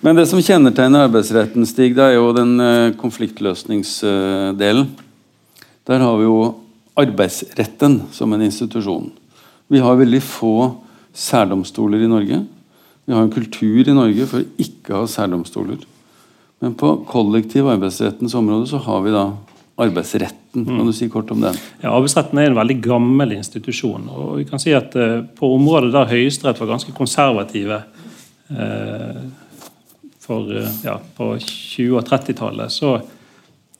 Men 0.01 0.17
det 0.17 0.25
som 0.25 0.41
kjennetegner 0.41 1.05
arbeidsretten, 1.05 1.65
Stig, 1.69 1.93
det 1.93 2.01
er 2.01 2.15
jo 2.15 2.31
den 2.33 2.55
uh, 2.57 2.93
konfliktløsningsdelen. 2.97 4.87
Der 5.85 6.01
har 6.01 6.15
vi 6.17 6.25
jo 6.25 6.37
arbeidsretten 6.97 7.99
som 8.13 8.33
en 8.33 8.41
institusjon. 8.41 9.11
Vi 9.69 9.81
har 9.81 9.99
veldig 9.99 10.21
få 10.25 10.55
særdomstoler 11.13 12.01
i 12.01 12.09
Norge. 12.09 12.39
Vi 13.05 13.13
har 13.13 13.27
en 13.27 13.33
kultur 13.33 13.85
i 13.85 13.93
Norge 13.93 14.25
for 14.29 14.45
ikke 14.61 14.95
å 14.95 15.03
ha 15.03 15.09
særdomstoler. 15.09 15.83
Men 16.61 16.73
på 16.77 16.95
kollektiv 17.09 17.69
arbeidsrettens 17.69 18.33
område 18.37 18.71
så 18.71 18.81
har 18.81 19.05
vi 19.05 19.13
da 19.13 19.27
arbeidsretten. 19.81 20.65
Kan 20.65 20.89
du 20.89 20.93
si 20.97 21.09
kort 21.13 21.29
om 21.33 21.45
den? 21.45 21.57
Ja, 21.81 21.93
Arbeidsretten 21.93 22.41
er 22.41 22.49
en 22.49 22.57
veldig 22.57 22.79
gammel 22.83 23.37
institusjon. 23.37 24.09
og 24.09 24.33
vi 24.41 24.47
kan 24.49 24.61
si 24.61 24.73
at 24.73 24.97
uh, 24.97 25.21
På 25.37 25.53
området 25.55 25.93
der 25.93 26.09
Høyesterett 26.09 26.59
var 26.59 26.73
ganske 26.73 26.93
konservative 26.97 27.83
uh, 28.49 29.21
for, 30.31 30.47
uh, 30.47 30.71
ja, 30.85 30.95
på 31.17 31.33
20- 31.43 31.99
og 31.99 32.07
30-tallet, 32.07 32.71
så, 32.73 32.95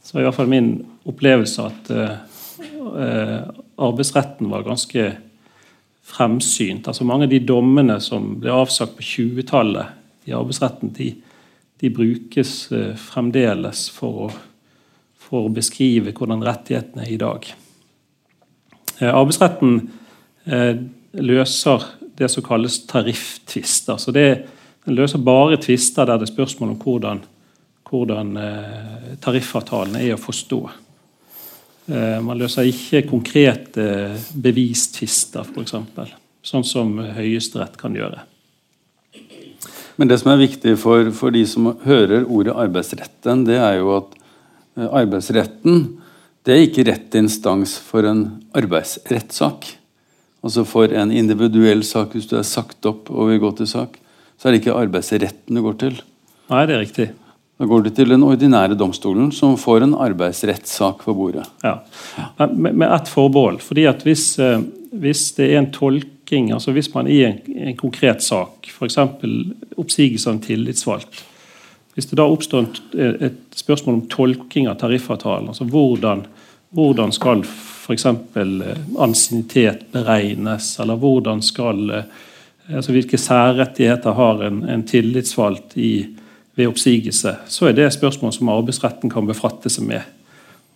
så 0.03 0.17
er 0.17 0.25
i 0.25 0.27
hvert 0.27 0.39
fall 0.41 0.51
min 0.51 0.73
opplevelse 1.07 1.63
at 1.65 1.89
arbeidsretten 3.81 4.49
var 4.51 4.65
ganske 4.65 5.05
fremsynt. 6.11 6.87
Altså 6.89 7.05
Mange 7.07 7.25
av 7.25 7.31
de 7.31 7.39
dommene 7.45 7.95
som 8.03 8.35
ble 8.41 8.51
avsagt 8.53 8.97
på 8.97 9.05
20-tallet 9.05 10.29
i 10.29 10.35
arbeidsretten, 10.37 10.91
de, 10.97 11.09
de 11.81 11.91
brukes 11.93 12.53
fremdeles 13.01 13.87
for 13.95 14.25
å 14.27 14.31
for 15.31 15.47
å 15.47 15.53
beskrive 15.53 16.11
hvordan 16.15 16.43
rettighetene 16.43 17.05
er 17.05 17.13
i 17.13 17.19
dag. 17.21 17.45
Uh, 18.99 19.11
arbeidsretten 19.13 19.77
eh, 20.45 20.81
løser 21.17 21.85
det 22.19 22.27
som 22.29 22.43
kalles 22.45 22.81
tarifftvister. 22.89 23.97
Så 24.01 24.13
det, 24.15 24.27
den 24.85 24.97
løser 24.97 25.21
bare 25.23 25.59
tvister 25.61 26.07
der 26.07 26.21
det 26.21 26.29
er 26.29 26.33
spørsmål 26.33 26.73
om 26.73 26.79
hvordan, 26.81 27.21
hvordan 27.89 28.31
eh, 28.41 29.11
tariffavtalene 29.23 30.01
er 30.05 30.15
å 30.15 30.21
forstå. 30.21 30.61
Man 31.91 32.37
løser 32.39 32.67
ikke 32.69 33.01
konkrete 33.09 33.83
bevistvister, 34.37 35.43
f.eks. 35.49 35.73
Sånn 36.45 36.63
som 36.63 36.93
Høyesterett 37.17 37.73
kan 37.75 37.97
gjøre. 37.97 38.21
Men 39.99 40.07
det 40.07 40.19
som 40.21 40.29
er 40.31 40.39
viktig 40.39 40.77
for, 40.79 41.09
for 41.17 41.33
de 41.35 41.41
som 41.49 41.71
hører 41.83 42.23
ordet 42.23 42.53
arbeidsretten, 42.63 43.43
det 43.49 43.57
er 43.59 43.81
jo 43.81 43.91
at 43.97 44.13
Eh, 44.77 44.87
arbeidsretten 44.87 45.83
det 46.45 46.53
er 46.53 46.65
ikke 46.65 46.85
rett 46.87 47.15
instans 47.19 47.75
for 47.83 48.07
en 48.07 48.23
arbeidsrettssak. 48.57 49.67
Altså 50.41 50.63
For 50.65 50.89
en 50.97 51.11
individuell 51.13 51.83
sak, 51.85 52.15
hvis 52.15 52.29
du 52.29 52.37
er 52.39 52.47
sagt 52.47 52.85
opp 52.89 53.11
og 53.11 53.29
vil 53.29 53.41
gå 53.43 53.51
til 53.59 53.69
sak, 53.69 53.99
så 54.41 54.49
er 54.49 54.55
det 54.55 54.63
ikke 54.63 54.73
arbeidsretten 54.73 55.57
du 55.57 55.61
går 55.61 55.75
til. 55.83 55.97
Nei, 56.49 56.63
det 56.65 56.73
er 56.73 56.81
riktig. 56.81 57.11
Da 57.61 57.67
går 57.69 57.83
du 57.85 57.91
til 57.93 58.09
den 58.09 58.23
ordinære 58.25 58.73
domstolen, 58.73 59.27
som 59.37 59.53
får 59.61 59.85
en 59.85 59.93
arbeidsrettssak 60.01 61.03
på 61.05 61.13
bordet. 61.13 61.43
Ja, 61.61 61.77
Med, 62.49 62.73
med 62.73 62.87
ett 62.89 63.07
forbehold. 63.07 63.61
fordi 63.61 63.85
at 63.85 64.01
hvis, 64.01 64.39
eh, 64.39 64.63
hvis, 64.91 65.31
det 65.37 65.51
er 65.51 65.59
en 65.59 65.71
tolking 65.71 66.51
altså 66.51 66.71
Hvis 66.71 66.93
man 66.93 67.07
i 67.07 67.23
en, 67.23 67.37
en 67.53 67.77
konkret 67.77 68.23
sak, 68.23 68.65
f.eks. 68.65 68.97
oppsigelse 69.77 70.29
av 70.29 70.35
en 70.35 70.41
tillitsvalgt, 70.41 71.23
hvis 71.93 72.07
det 72.07 72.17
da 72.17 72.23
oppstår 72.23 72.69
et 72.95 73.39
spørsmål 73.55 73.95
om 73.95 74.07
tolking 74.07 74.69
av 74.71 74.79
tariffavtalen, 74.79 75.49
altså 75.51 75.67
hvordan, 75.67 76.25
hvordan 76.71 77.11
skal 77.11 77.43
f.eks. 77.43 78.05
Eh, 78.05 78.77
ansiennitet 78.97 79.91
beregnes, 79.91 80.79
eller 80.79 80.95
hvordan 80.95 81.43
skal 81.43 81.89
eh, 81.91 82.03
altså 82.69 82.91
Hvilke 82.91 83.17
særrettigheter 83.17 84.11
har 84.17 84.43
en, 84.47 84.63
en 84.69 84.83
tillitsvalgt 84.87 85.77
i, 85.77 86.05
ved 86.55 86.67
oppsigelse? 86.67 87.35
Så 87.47 87.67
er 87.67 87.77
det 87.77 87.85
et 87.85 87.97
spørsmål 87.97 88.33
som 88.33 88.49
arbeidsretten 88.53 89.09
kan 89.09 89.27
befatte 89.27 89.69
seg 89.69 89.87
med. 89.87 90.01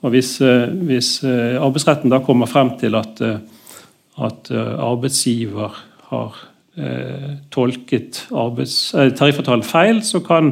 Og 0.02 0.14
hvis, 0.14 0.40
eh, 0.42 0.70
hvis, 0.88 1.24
arbeidsretten 1.24 2.12
da 2.14 2.20
kommer 2.24 2.50
frem 2.50 2.76
til 2.80 2.96
at, 2.96 3.22
at 3.22 4.52
arbeidsgiver 4.52 5.74
har 6.10 6.36
eh, 6.78 7.36
tolket 7.52 8.26
arbeids, 8.36 8.94
eh, 8.94 9.12
tariffavtalen 9.16 9.64
feil, 9.66 10.02
så 10.04 10.22
kan 10.26 10.52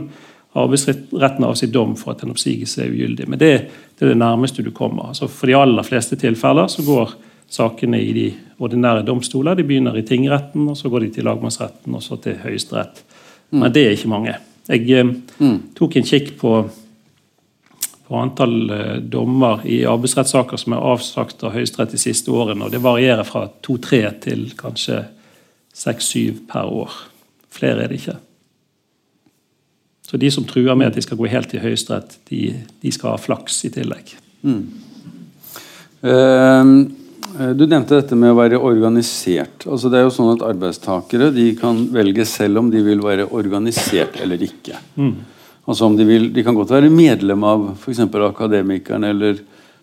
arbeidsretten 0.56 1.46
avsi 1.48 1.70
dom 1.74 1.96
for 1.98 2.14
at 2.14 2.24
en 2.24 2.34
oppsigelse 2.34 2.84
er 2.84 2.94
ugyldig. 2.94 3.28
Men 3.30 3.42
det, 3.42 3.52
det, 3.98 4.06
er 4.06 4.14
det 4.14 4.22
nærmeste 4.22 4.64
du 4.64 4.72
kommer. 4.72 5.10
Altså 5.10 5.28
for 5.28 5.50
de 5.50 5.58
aller 5.58 5.84
fleste 5.84 6.18
tilfeller 6.20 6.70
så 6.72 6.86
går 6.86 7.16
sakene 7.54 8.00
i 8.02 8.14
de 8.16 8.28
ordinære 8.64 9.06
domstoler. 9.06 9.58
De 9.58 9.66
begynner 9.68 9.98
i 9.98 10.06
tingretten, 10.08 10.68
og 10.70 10.78
så 10.78 10.90
går 10.90 11.06
de 11.06 11.12
til 11.18 11.28
lagmannsretten 11.28 11.94
og 11.96 12.04
så 12.04 12.18
til 12.22 12.40
Høyesterett. 12.42 13.04
Mm. 13.52 13.60
Men 13.60 13.74
det 13.74 13.86
er 13.86 13.98
ikke 13.98 14.14
mange. 14.14 14.38
Jeg 14.70 14.88
eh, 14.96 15.12
mm. 15.40 15.58
tok 15.78 15.98
en 16.00 16.08
kikk 16.08 16.34
på, 16.40 16.54
på 18.08 18.20
antall 18.20 18.58
eh, 18.74 19.00
dommer 19.16 19.66
i 19.70 19.84
arbeidsrettssaker 19.90 20.62
som 20.62 20.78
er 20.78 20.86
avsagt 20.94 21.44
av 21.46 21.54
Høyesterett 21.58 21.94
de 21.94 22.02
siste 22.02 22.34
årene. 22.34 22.66
og 22.66 22.74
Det 22.74 22.82
varierer 22.84 23.28
fra 23.28 23.46
to-tre 23.62 24.06
til 24.24 24.48
kanskje 24.58 25.04
seks-syv 25.74 26.46
per 26.50 26.70
år. 26.70 26.96
Flere 27.54 27.84
er 27.84 27.92
det 27.92 28.02
ikke. 28.02 28.18
Så 30.10 30.18
de 30.22 30.30
som 30.34 30.46
truer 30.46 30.76
med 30.78 30.92
at 30.92 30.98
de 30.98 31.02
skal 31.02 31.18
gå 31.18 31.30
helt 31.30 31.50
til 31.50 31.62
Høyesterett, 31.62 32.18
de, 32.30 32.42
de, 32.82 32.92
skal 32.94 33.16
ha 33.16 33.22
flaks 33.22 33.64
i 33.66 33.72
tillegg. 33.74 34.12
Mm. 34.46 34.66
Uh, 36.04 36.68
du 37.58 37.64
nevnte 37.66 37.98
dette 37.98 38.18
med 38.20 38.34
å 38.34 38.38
være 38.38 38.60
organisert. 38.62 39.66
Altså 39.66 39.90
det 39.90 40.00
er 40.00 40.06
jo 40.06 40.14
sånn 40.14 40.34
at 40.36 40.44
Arbeidstakere 40.46 41.32
de 41.34 41.48
kan 41.60 41.80
velge 41.94 42.26
selv 42.30 42.62
om 42.62 42.70
de 42.74 42.84
vil 42.86 43.02
være 43.04 43.30
organisert 43.34 44.20
eller 44.22 44.44
ikke. 44.46 44.78
Mm. 45.00 45.16
Altså 45.64 45.88
om 45.88 45.96
De 45.98 46.06
vil, 46.06 46.28
de 46.36 46.44
kan 46.44 46.56
godt 46.58 46.74
være 46.76 46.92
medlem 46.92 47.44
av 47.48 47.66
f.eks. 47.78 48.04
Akademikeren, 48.04 49.08
eller, 49.08 49.40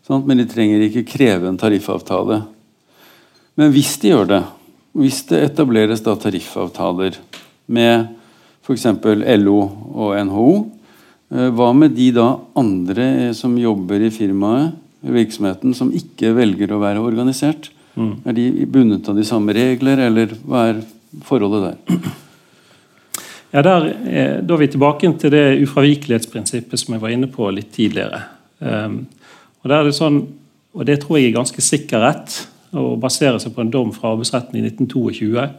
sånt, 0.07 0.27
men 0.29 0.43
de 0.43 0.49
trenger 0.51 0.85
ikke 0.87 1.07
kreve 1.09 1.49
en 1.49 1.59
tariffavtale. 1.61 2.43
Men 3.57 3.73
hvis 3.73 3.97
de 4.03 4.13
gjør 4.13 4.29
det, 4.29 4.43
hvis 5.01 5.23
det 5.31 5.45
etableres 5.47 6.03
da 6.05 6.17
tariffavtaler 6.21 7.17
med 7.71 8.11
f.eks. 8.65 8.87
LO 9.41 9.59
og 9.95 10.15
NHO. 10.27 10.53
Eh, 11.31 11.49
hva 11.55 11.71
med 11.77 11.95
de 11.97 12.11
da 12.15 12.29
andre 12.59 13.09
eh, 13.27 13.35
som 13.37 13.57
jobber 13.59 14.03
i 14.07 14.13
firmaet, 14.15 14.77
virksomheten, 15.03 15.75
som 15.75 15.93
ikke 15.95 16.35
velger 16.37 16.73
å 16.73 16.81
være 16.83 17.03
organisert? 17.03 17.71
Mm. 17.97 18.13
Er 18.25 18.37
de 18.37 18.67
bundet 18.67 19.09
av 19.09 19.17
de 19.17 19.25
samme 19.27 19.55
regler, 19.57 20.03
eller 20.07 20.35
hva 20.47 20.67
er 20.71 20.83
forholdet 21.27 21.71
der? 21.71 22.11
Ja, 23.51 23.63
der, 23.63 23.87
eh, 24.07 24.41
Da 24.43 24.55
er 24.55 24.59
vi 24.59 24.67
tilbake 24.69 25.19
til 25.19 25.31
det 25.31 25.63
ufravikelighetsprinsippet 25.63 26.79
som 26.79 26.95
jeg 26.95 27.03
var 27.03 27.11
inne 27.11 27.27
på 27.27 27.51
litt 27.51 27.73
tidligere. 27.73 28.23
Um, 28.61 29.07
Og, 29.63 29.69
det 29.69 29.77
er 29.77 29.85
det 29.85 29.93
sånn, 29.93 30.21
og 30.73 30.87
det 30.87 31.01
tror 31.03 31.19
jeg 31.19 31.27
er 31.29 31.37
ganske 31.37 31.61
sikker 31.61 32.01
rett, 32.01 32.47
å 32.73 32.97
basere 32.97 33.41
seg 33.43 33.53
på 33.53 33.61
en 33.61 33.71
dom 33.71 33.93
fra 33.93 34.15
arbeidsretten 34.15 34.57
i 34.57 34.63
1922 34.63 35.51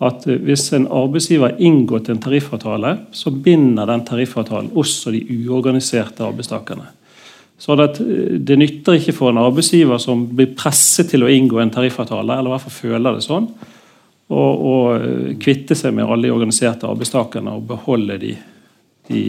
at 0.00 0.24
hvis 0.24 0.70
en 0.72 0.86
arbeidsgiver 0.88 1.50
har 1.50 1.60
inngått 1.60 2.08
en 2.08 2.22
tariffavtale, 2.24 2.94
så 3.12 3.30
binder 3.30 3.86
den 3.90 4.04
tariffavtalen 4.08 4.70
også 4.72 5.12
de 5.12 5.20
uorganiserte 5.44 6.24
arbeidstakerne. 6.24 6.86
Så 7.60 7.76
Det 7.76 8.56
nytter 8.56 8.96
ikke 8.96 9.12
for 9.12 9.30
en 9.30 9.42
arbeidsgiver 9.42 10.00
som 10.00 10.24
blir 10.32 10.54
presset 10.56 11.10
til 11.12 11.26
å 11.26 11.28
inngå 11.28 11.60
en 11.60 11.72
tariffavtale, 11.74 12.38
eller 12.38 12.48
i 12.48 12.54
hvert 12.54 12.64
fall 12.64 12.78
føler 12.78 13.18
det 13.18 13.26
sånn, 13.26 13.50
å 14.30 14.74
kvitte 15.42 15.76
seg 15.76 15.92
med 15.92 16.06
alle 16.06 16.28
de 16.28 16.32
organiserte 16.32 16.88
arbeidstakerne 16.88 17.52
og 17.58 17.66
beholde 17.68 18.16
de, 18.22 18.30
de 19.10 19.24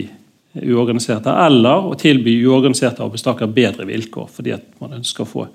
uorganiserte, 0.62 1.34
eller 1.46 1.90
å 1.90 1.98
tilby 2.00 2.38
uorganiserte 2.46 3.04
arbeidstakere 3.04 3.52
bedre 3.52 3.88
vilkår, 3.90 4.30
fordi 4.32 4.54
at 4.56 4.68
man 4.80 4.96
ønsker 5.00 5.26
å 5.26 5.32
få 5.32 5.48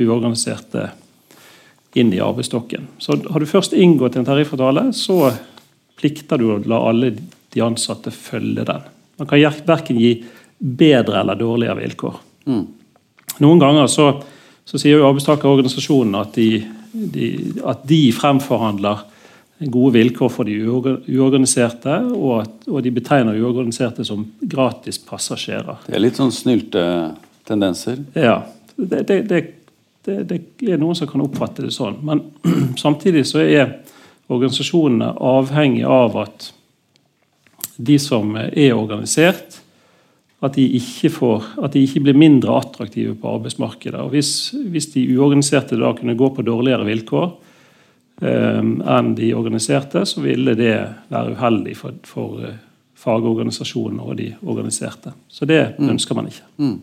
uorganiserte 0.00 0.86
inn 1.96 2.12
i 2.14 2.22
arbeidsstokken. 2.22 2.88
Så 2.98 3.16
Har 3.30 3.40
du 3.40 3.48
først 3.48 3.76
inngått 3.76 4.16
en 4.16 4.28
tariffavtale, 4.28 4.88
så 4.96 5.32
plikter 5.96 6.40
du 6.40 6.50
å 6.52 6.58
la 6.64 6.82
alle 6.90 7.12
de 7.16 7.64
ansatte 7.64 8.12
følge 8.12 8.64
den. 8.68 8.88
Man 9.16 9.28
kan 9.28 9.40
verken 9.66 10.00
gi 10.00 10.18
bedre 10.58 11.20
eller 11.20 11.38
dårligere 11.38 11.80
vilkår. 11.80 12.16
Mm. 12.46 12.64
Noen 13.44 13.60
ganger 13.60 13.90
så, 13.92 14.08
så 14.64 14.80
sier 14.80 15.00
jo 15.00 15.08
arbeidstakerorganisasjonene 15.08 16.22
at 16.22 16.38
de, 16.38 16.48
de, 16.92 17.28
at 17.66 17.84
de 17.88 18.00
fremforhandler 18.16 19.04
gode 19.58 19.94
vilkår 19.96 20.28
for 20.32 20.48
de 20.48 20.56
uorganiserte, 20.68 21.94
og, 22.12 22.42
at, 22.42 22.66
og 22.68 22.82
de 22.84 22.92
betegner 22.92 23.38
uorganiserte 23.40 24.04
som 24.04 24.26
gratis 24.40 24.98
passasjerer. 25.00 25.86
Det 25.86 25.96
er 25.96 26.04
litt 26.04 26.20
sånn 26.20 26.34
snylte 26.34 26.82
tendenser? 27.48 28.02
Ja. 28.12 28.42
Det, 28.76 29.06
det, 29.08 29.22
det, 29.30 29.42
det, 30.28 30.40
er 30.68 30.80
noen 30.80 30.96
som 30.98 31.08
kan 31.08 31.24
oppfatte 31.24 31.64
det 31.64 31.72
sånn. 31.74 31.96
Men 32.04 32.26
samtidig 32.84 33.24
så 33.28 33.40
er 33.44 33.78
organisasjonene 34.28 35.14
avhengig 35.22 35.86
av 35.88 36.18
at 36.26 36.50
de 37.76 37.96
som 38.00 38.36
er 38.40 38.74
organisert, 38.74 39.60
at 40.44 40.56
de 40.58 40.66
ikke, 40.76 41.10
får, 41.14 41.44
at 41.64 41.72
de 41.72 41.82
ikke 41.86 42.02
blir 42.04 42.18
mindre 42.18 42.58
attraktive 42.58 43.14
på 43.16 43.36
arbeidsmarkedet. 43.38 44.02
Og 44.02 44.12
hvis, 44.12 44.52
hvis 44.68 44.90
de 44.92 45.06
uorganiserte 45.16 45.78
da 45.80 45.94
kunne 45.96 46.16
gå 46.18 46.28
på 46.36 46.44
dårligere 46.44 46.84
vilkår, 46.88 47.30
eh, 48.20 48.60
enn 48.60 49.14
de 49.16 49.32
organiserte, 49.36 50.04
så 50.04 50.20
ville 50.24 50.56
det 50.58 50.74
være 51.12 51.32
uheldig 51.38 51.76
for, 51.78 51.96
for 52.04 52.44
eh, 52.44 52.58
fagorganisasjonene 53.00 54.04
og 54.04 54.18
de 54.20 54.28
organiserte. 54.44 55.14
Så 55.28 55.48
det 55.48 55.62
mm. 55.78 55.88
ønsker 55.94 56.18
man 56.18 56.28
ikke. 56.28 56.44
Mm. 56.60 56.76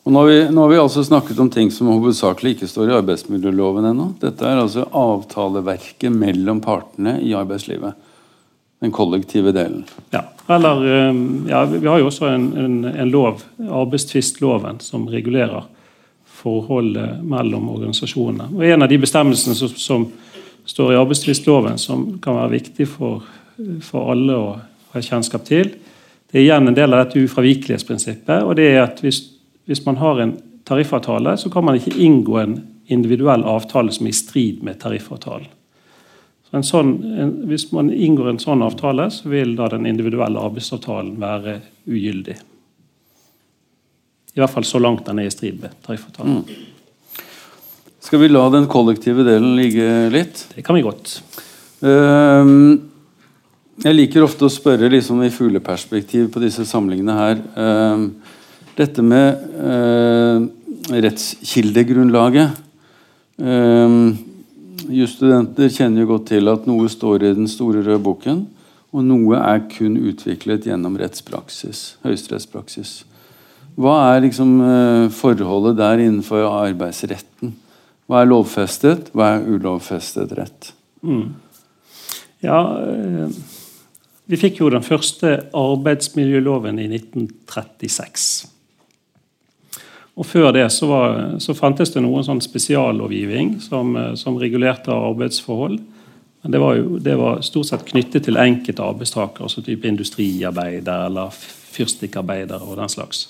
Og 0.00 0.14
nå 0.14 0.22
har, 0.22 0.30
vi, 0.30 0.38
nå 0.54 0.62
har, 0.62 0.70
vi, 0.70 0.78
altså 0.80 1.02
snakket 1.04 1.40
om 1.42 1.50
ting 1.52 1.68
som 1.74 1.90
hovedsakelig 1.90 2.54
ikke 2.54 2.68
står 2.70 2.88
i 2.88 2.94
arbeidsmiljøloven 3.02 3.90
ennå. 3.90 4.06
Dette 4.22 4.46
er 4.46 4.62
altså 4.62 4.86
avtaleverket 4.96 6.14
mellom 6.14 6.62
partene 6.64 7.18
i 7.26 7.34
arbeidslivet. 7.36 7.98
Den 8.80 8.92
kollektive 8.92 9.52
delen. 9.52 9.84
Ja, 10.10 10.24
eller 10.48 10.86
ehm, 10.88 11.46
ja, 11.48 11.64
Vi 11.64 11.86
har 11.86 11.98
jo 12.00 12.06
også 12.08 12.30
en, 12.32 12.46
en, 12.56 12.84
en 12.84 13.10
lov, 13.10 13.42
arbeidstvistloven, 13.60 14.80
som 14.80 15.08
regulerer 15.08 15.66
forholdet 16.40 17.20
mellom 17.22 17.68
organisasjonene. 17.68 18.48
Og 18.56 18.64
En 18.64 18.82
av 18.82 18.88
de 18.88 18.98
bestemmelsene 18.98 19.54
som, 19.54 19.68
som 19.76 20.08
står 20.64 20.94
i 20.94 20.98
arbeidstvistloven, 21.00 21.78
som 21.78 22.06
kan 22.22 22.38
være 22.40 22.54
viktig 22.56 22.88
for, 22.88 23.26
for, 23.84 24.10
alle 24.14 24.36
å 24.36 24.48
ha 24.94 25.04
kjennskap 25.04 25.44
til, 25.48 25.74
det 26.30 26.38
er 26.38 26.46
igjen 26.46 26.70
en 26.70 26.76
del 26.76 26.94
av 26.94 27.04
dette 27.04 27.20
ufravikelighetsprinsippet. 27.26 28.44
og 28.46 28.56
det 28.56 28.70
er 28.70 28.84
at 28.84 29.00
hvis, 29.04 29.22
hvis, 29.66 29.84
man 29.86 29.98
har 30.00 30.20
en 30.22 30.36
tariffavtale, 30.64 31.36
så 31.36 31.50
kan 31.50 31.64
man 31.66 31.76
ikke 31.76 31.98
inngå 31.98 32.38
en 32.38 32.60
individuell 32.86 33.44
avtale 33.44 33.92
som 33.92 34.06
er 34.06 34.14
i 34.14 34.20
strid 34.20 34.62
med 34.62 34.80
tariffavtalen. 34.80 35.50
Så 36.50 36.62
sånn, 36.66 36.96
en, 37.14 37.34
hvis 37.46 37.68
man 37.70 37.92
inngår 37.94 38.32
en 38.32 38.40
sånn 38.42 38.64
avtale, 38.66 39.06
så 39.14 39.30
vil 39.30 39.54
da 39.58 39.68
den 39.70 39.86
individuelle 39.86 40.42
arbeidsavtalen 40.42 41.14
være 41.22 41.60
ugyldig. 41.86 42.34
I 44.34 44.42
hvert 44.42 44.54
fall 44.56 44.66
så 44.66 44.80
langt 44.82 45.06
den 45.06 45.22
er 45.22 45.28
i 45.28 45.32
strid 45.34 45.60
med 45.62 45.76
tariffavtalen. 45.86 46.42
Mm. 46.42 47.24
Skal 48.02 48.22
vi 48.22 48.30
la 48.30 48.42
den 48.50 48.66
kollektive 48.70 49.22
delen 49.26 49.54
ligge 49.58 49.86
litt? 50.10 50.42
Det 50.54 50.64
kan 50.66 50.74
vi 50.78 50.82
godt. 50.82 51.20
Uh, 51.84 52.80
jeg 53.84 53.96
liker 53.96 54.26
ofte 54.26 54.48
å 54.48 54.52
spørre 54.52 54.90
liksom 54.90 55.22
i 55.22 55.30
fugleperspektiv 55.32 56.32
på 56.34 56.42
disse 56.42 56.66
samlingene 56.66 57.14
her. 57.14 57.44
Uh, 57.54 58.08
dette 58.78 59.04
med 59.06 59.46
uh, 59.54 60.42
rettskildegrunnlaget. 60.90 62.58
Uh, 63.38 64.10
Jusstudenter 64.90 65.70
kjenner 65.72 66.04
jo 66.04 66.10
godt 66.14 66.30
til 66.32 66.50
at 66.50 66.66
noe 66.68 66.88
står 66.90 67.24
i 67.24 67.34
den 67.36 67.48
store 67.50 67.84
røde 67.86 68.02
boken, 68.02 68.42
og 68.90 69.06
noe 69.06 69.38
er 69.38 69.62
kun 69.70 69.96
utviklet 70.10 70.66
gjennom 70.66 70.96
rettspraksis, 70.98 71.94
høyesterettspraksis. 72.02 73.04
Hva 73.80 73.94
er 74.10 74.24
liksom 74.24 74.56
eh, 74.66 75.06
forholdet 75.14 75.78
der 75.78 76.02
innenfor 76.02 76.48
arbeidsretten? 76.48 77.54
Hva 78.10 78.24
er 78.24 78.30
lovfestet, 78.32 79.12
hva 79.14 79.36
er 79.36 79.46
ulovfestet 79.46 80.34
rett? 80.34 80.72
Mm. 81.06 81.36
Ja, 82.42 82.58
eh, 82.82 83.36
vi 84.30 84.38
fikk 84.38 84.60
jo 84.60 84.72
den 84.74 84.84
første 84.86 85.36
arbeidsmiljøloven 85.56 86.82
i 86.82 86.88
1936. 86.90 88.50
Og 90.18 90.26
Før 90.26 90.50
det 90.52 90.66
så, 90.72 90.86
var, 90.90 91.18
så 91.40 91.54
fantes 91.54 91.92
det 91.94 92.02
noen 92.04 92.24
sånn 92.26 92.42
spesiallovgivning 92.44 93.58
som, 93.62 93.94
eh, 93.96 94.14
som, 94.18 94.38
regulerte 94.40 94.92
arbeidsforhold. 94.92 95.78
Men 96.42 96.54
det 96.54 96.60
var, 96.60 96.76
jo, 96.76 96.98
det 96.98 97.16
var 97.20 97.42
stort 97.44 97.68
sett 97.68 97.84
knyttet 97.88 98.24
til 98.26 98.40
enkelte 98.40 98.84
arbeidstakere, 98.84 99.46
altså 99.46 99.62
type 99.64 99.88
industriarbeidere 99.88 101.10
eller 101.10 101.36
fyrstikkarbeidere 101.70 102.64
og 102.64 102.80
den 102.80 102.92
slags. 102.92 103.28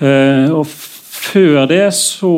Eh, 0.00 0.48
og 0.54 0.64
før 0.70 1.66
det, 1.68 1.84
så, 1.94 2.32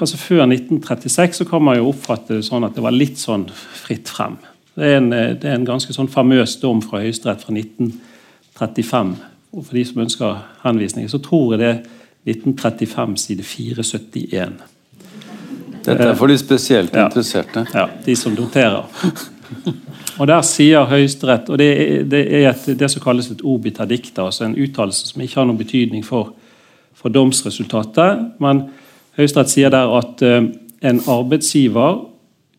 altså 0.00 0.20
før 0.20 0.44
1936, 0.46 1.40
så 1.40 1.48
kan 1.48 1.64
man 1.64 1.80
jo 1.80 1.90
oppfatte 1.90 2.38
det 2.38 2.46
sånn 2.46 2.64
at 2.68 2.76
det 2.76 2.84
var 2.84 2.94
litt 2.94 3.18
sånn 3.20 3.48
fritt 3.50 4.08
frem. 4.12 4.38
Det 4.78 4.86
er 4.86 5.00
en, 5.00 5.12
eh, 5.12 5.34
det 5.34 5.50
er 5.50 5.58
en 5.58 5.66
ganske 5.66 5.92
sånn 5.92 6.10
famøs 6.12 6.60
dom 6.62 6.80
fra 6.84 7.02
Høyesterett 7.02 7.42
fra 7.42 7.56
1935. 7.56 9.16
Og 9.52 9.64
for 9.64 9.74
de 9.74 9.84
som 9.88 10.04
ønsker 10.04 10.42
henvisninger, 10.62 11.10
så 11.10 11.20
tror 11.24 11.56
jeg 11.56 11.60
det 11.64 11.70
er 11.72 11.80
1935 12.28 13.16
side 13.22 13.46
471. 13.46 14.52
Dette 15.88 16.08
er 16.10 16.16
for 16.18 16.28
de 16.28 16.38
spesielt 16.38 16.96
interesserte. 16.96 17.64
Ja, 17.74 17.86
ja 17.86 18.04
de 18.04 18.16
som 18.16 18.34
noterer. 18.36 18.84
Og 20.18 20.26
Der 20.26 20.42
sier 20.42 20.84
Høyesterett, 20.90 21.48
og 21.48 21.60
det 21.60 21.68
er, 21.72 22.02
det 22.10 22.20
er 22.40 22.50
et, 22.50 22.64
det 22.78 22.88
som 22.90 23.02
kalles 23.04 23.30
et 23.30 23.44
obita 23.46 23.86
dicta, 23.86 24.26
altså 24.26 24.44
en 24.44 24.56
uttalelse 24.58 25.12
som 25.12 25.22
ikke 25.22 25.38
har 25.38 25.46
noen 25.46 25.60
betydning 25.60 26.02
for 26.04 26.34
for 26.98 27.14
domsresultatet. 27.14 28.24
Men 28.42 28.66
Høyesterett 29.18 29.52
sier 29.52 29.72
der 29.74 29.90
at 29.98 30.24
uh, 30.26 30.48
en 30.88 31.00
arbeidsgiver 31.10 32.02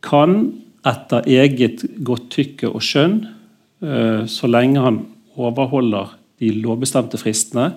kan 0.06 0.40
etter 0.88 1.28
eget 1.28 1.84
godtykke 2.06 2.72
og 2.72 2.84
skjønn, 2.86 3.22
uh, 3.84 4.24
så 4.30 4.50
lenge 4.52 4.84
han 4.84 5.04
overholder 5.40 6.16
de 6.40 6.54
lovbestemte 6.56 7.20
fristene, 7.20 7.74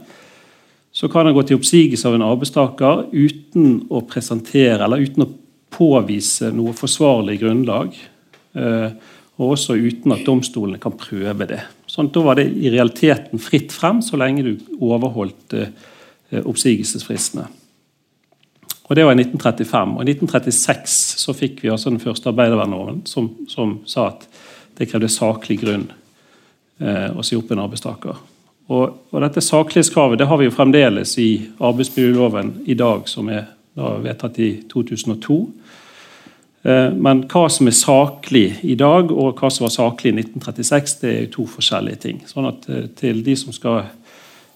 så 0.92 1.08
kan 1.08 1.26
han 1.26 1.34
gå 1.36 1.44
til 1.48 1.56
oppsigelse 1.56 2.08
av 2.08 2.18
en 2.18 2.26
arbeidstaker 2.26 3.06
uten 3.12 3.86
å 3.88 4.02
presentere 4.08 4.84
eller 4.84 5.00
uten 5.02 5.24
å 5.24 5.30
påvise 5.72 6.50
noe 6.52 6.74
forsvarlig 6.76 7.38
grunnlag. 7.40 7.96
Eh, 8.52 8.90
og 9.40 9.54
også 9.54 9.78
uten 9.80 10.12
at 10.12 10.26
domstolene 10.26 10.78
kan 10.78 10.92
prøve 11.00 11.48
det. 11.48 11.62
Sånn, 11.88 12.12
da 12.12 12.20
var 12.22 12.36
det 12.38 12.50
i 12.52 12.70
realiteten 12.70 13.40
fritt 13.40 13.72
frem 13.72 14.02
så 14.04 14.20
lenge 14.20 14.44
du 14.44 14.52
overholdt 14.84 15.56
Eh, 16.32 16.46
oppsigelsesfristene. 16.46 17.46
Og 18.82 18.96
Det 18.96 19.04
var 19.04 19.12
i 19.12 19.20
1935. 19.20 19.96
Og 19.96 20.02
I 20.02 20.12
1936 20.12 20.94
så 21.20 21.32
fikk 21.36 21.62
vi 21.62 21.68
altså 21.68 21.90
den 21.90 22.00
første 22.00 22.28
arbeidervernloven 22.28 23.02
som, 23.06 23.28
som, 23.48 23.80
sa 23.84 24.06
at 24.08 24.24
det 24.78 24.88
krevde 24.88 25.10
saklig 25.12 25.58
grunn 25.60 25.90
eh, 26.80 27.12
å 27.12 27.22
si 27.24 27.36
opp 27.36 27.52
en 27.52 27.60
arbeidstaker. 27.66 28.16
Og, 28.70 28.84
og 29.10 29.24
Dette 29.24 29.42
saklighetskravet 29.44 30.20
det 30.20 30.28
har 30.30 30.38
vi 30.38 30.46
jo 30.46 30.54
fremdeles 30.54 31.16
i 31.18 31.30
arbeidsmiljøloven 31.58 32.54
i 32.70 32.76
dag, 32.78 33.08
som 33.10 33.28
er 33.32 33.50
vedtatt 33.74 34.38
i 34.38 34.52
2002. 34.70 35.38
Eh, 36.62 36.88
men 36.94 37.24
hva 37.32 37.44
som 37.50 37.68
er 37.68 37.76
saklig 37.76 38.46
i 38.62 38.78
dag, 38.78 39.10
og 39.10 39.40
hva 39.40 39.50
som 39.50 39.66
var 39.66 39.74
saklig 39.74 40.12
i 40.12 40.16
1936, 40.22 40.98
det 41.02 41.12
er 41.12 41.22
jo 41.26 41.36
to 41.36 41.46
forskjellige 41.58 42.02
ting. 42.06 42.24
Sånn 42.30 42.48
at 42.48 42.68
eh, 42.70 42.88
Til 42.96 43.24
de 43.26 43.36
som 43.36 43.54
skal 43.56 43.86